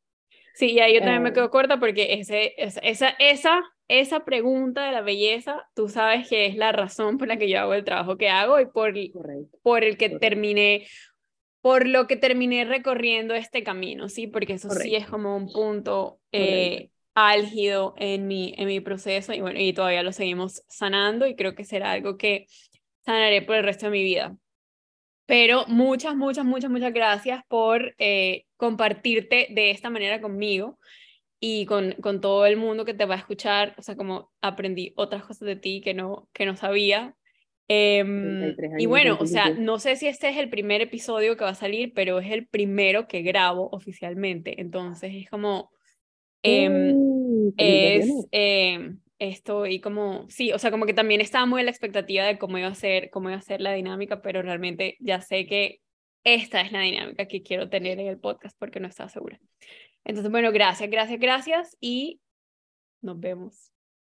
Sí, 0.53 0.73
y 0.73 0.81
ahí 0.81 0.97
yo 0.97 1.01
también 1.01 1.23
me 1.23 1.31
eh. 1.31 1.33
quedo 1.33 1.49
corta 1.49 1.81
porque 1.81 2.13
ese, 2.21 2.53
esa, 2.59 3.09
esa, 3.19 3.65
esa 3.89 4.25
pregunta 4.27 4.85
de 4.85 4.93
la 4.93 5.01
belleza, 5.01 5.67
tú 5.75 5.89
sabes 5.89 6.29
que 6.29 6.45
es 6.45 6.57
la 6.57 6.73
razón 6.73 7.17
por 7.17 7.27
la 7.27 7.39
que 7.39 7.49
yo 7.49 7.59
hago 7.59 7.73
el 7.73 7.85
trabajo 7.85 8.19
que 8.19 8.29
hago 8.29 8.61
y 8.61 8.67
por, 8.67 8.93
por 9.63 9.83
el 9.83 9.97
que 9.97 10.11
terminé 10.11 10.87
por 11.67 11.85
lo 11.85 12.07
que 12.07 12.15
terminé 12.15 12.65
recorriendo 12.65 13.35
este 13.35 13.65
camino, 13.65 14.09
¿sí? 14.09 14.29
Porque 14.29 14.53
eso 14.53 14.71
sí 14.71 14.95
es 14.95 15.09
como 15.09 15.37
un 15.37 15.51
punto 15.51 16.21
eh, 16.31 16.91
álgido 17.13 17.97
en 17.99 18.29
mi, 18.29 18.55
en 18.57 18.69
mi 18.69 18.79
proceso 18.79 19.33
y 19.33 19.41
bueno, 19.41 19.59
y 19.59 19.73
todavía 19.73 20.05
lo 20.05 20.13
seguimos 20.13 20.63
sanando 20.69 21.27
y 21.27 21.35
creo 21.35 21.57
que 21.57 21.65
será 21.65 21.91
algo 21.91 22.17
que 22.17 22.47
sanaré 23.05 23.43
por 23.43 23.57
el 23.57 23.65
resto 23.65 23.87
de 23.87 23.91
mi 23.91 24.05
vida. 24.05 24.37
Pero 25.27 25.65
muchas, 25.67 26.15
muchas, 26.15 26.45
muchas, 26.45 26.71
muchas 26.71 26.93
gracias 26.93 27.43
por 27.49 27.97
eh, 27.99 28.45
compartirte 28.57 29.49
de 29.51 29.73
esta 29.73 29.91
manera 29.91 30.21
conmigo 30.21 30.79
y 31.41 31.67
con, 31.67 31.95
con 31.95 32.21
todo 32.21 32.47
el 32.47 32.59
mundo 32.59 32.85
que 32.85 32.95
te 32.95 33.07
va 33.07 33.17
a 33.17 33.19
escuchar. 33.19 33.75
O 33.77 33.83
sea, 33.83 33.97
como 33.97 34.31
aprendí 34.41 34.93
otras 34.95 35.25
cosas 35.25 35.49
de 35.49 35.57
ti 35.57 35.81
que 35.81 35.95
no, 35.95 36.29
que 36.33 36.47
no 36.47 36.55
sabía 36.55 37.17
33 37.69 38.73
y 38.79 38.87
bueno, 38.87 39.19
o 39.21 39.27
sea, 39.27 39.51
no 39.51 39.79
sé 39.79 39.97
si 39.97 40.07
este 40.07 40.29
es 40.29 40.37
el 40.37 40.49
primer 40.49 40.81
episodio 40.83 41.37
que 41.37 41.45
va 41.45 41.51
a 41.51 41.55
salir, 41.55 41.93
pero 41.95 42.21
es 42.21 42.31
el 42.31 42.47
primero 42.47 43.09
que 43.09 43.23
grabo 43.23 43.69
oficialmente. 43.73 44.61
Entonces 44.61 45.13
es 45.15 45.29
como, 45.29 45.71
Uh, 46.47 47.53
es, 47.57 48.07
felicitaciones. 48.07 48.29
em, 48.33 49.01
estoy 49.19 49.81
como, 49.81 50.27
sí, 50.29 50.53
o 50.53 50.59
sea, 50.59 50.71
como 50.71 50.87
que 50.87 50.95
también 50.95 51.21
estaba 51.21 51.47
muy 51.47 51.61
a 51.61 51.65
la 51.65 51.71
expectativa 51.71 52.25
de 52.25 52.39
cómo 52.39 52.59
iba 52.59 52.69
a 52.69 52.75
ser, 52.75 53.11
cómo 53.11 53.31
iba 53.31 53.39
a 53.39 53.43
ser 53.43 53.61
la 53.61 53.73
dinámica, 53.73 54.23
pero 54.23 54.43
realmente 54.43 54.97
ya 55.01 55.21
sé 55.21 55.47
que 55.47 55.81
esta 56.25 56.61
es 56.61 56.73
la 56.73 56.81
dinámica 56.81 57.27
que 57.27 57.43
quiero 57.43 57.69
tener 57.69 57.99
en 58.01 58.09
el 58.09 58.19
podcast 58.19 58.57
porque 58.59 58.81
no 58.81 58.89
estaba 58.89 59.09
segura. 59.09 59.41
Entonces, 60.05 60.31
bueno, 60.31 60.53
gracias, 60.53 60.91
gracias, 60.91 61.19
gracias 61.19 61.77
y 61.81 62.21
nos 63.01 63.19
vemos. 63.19 63.73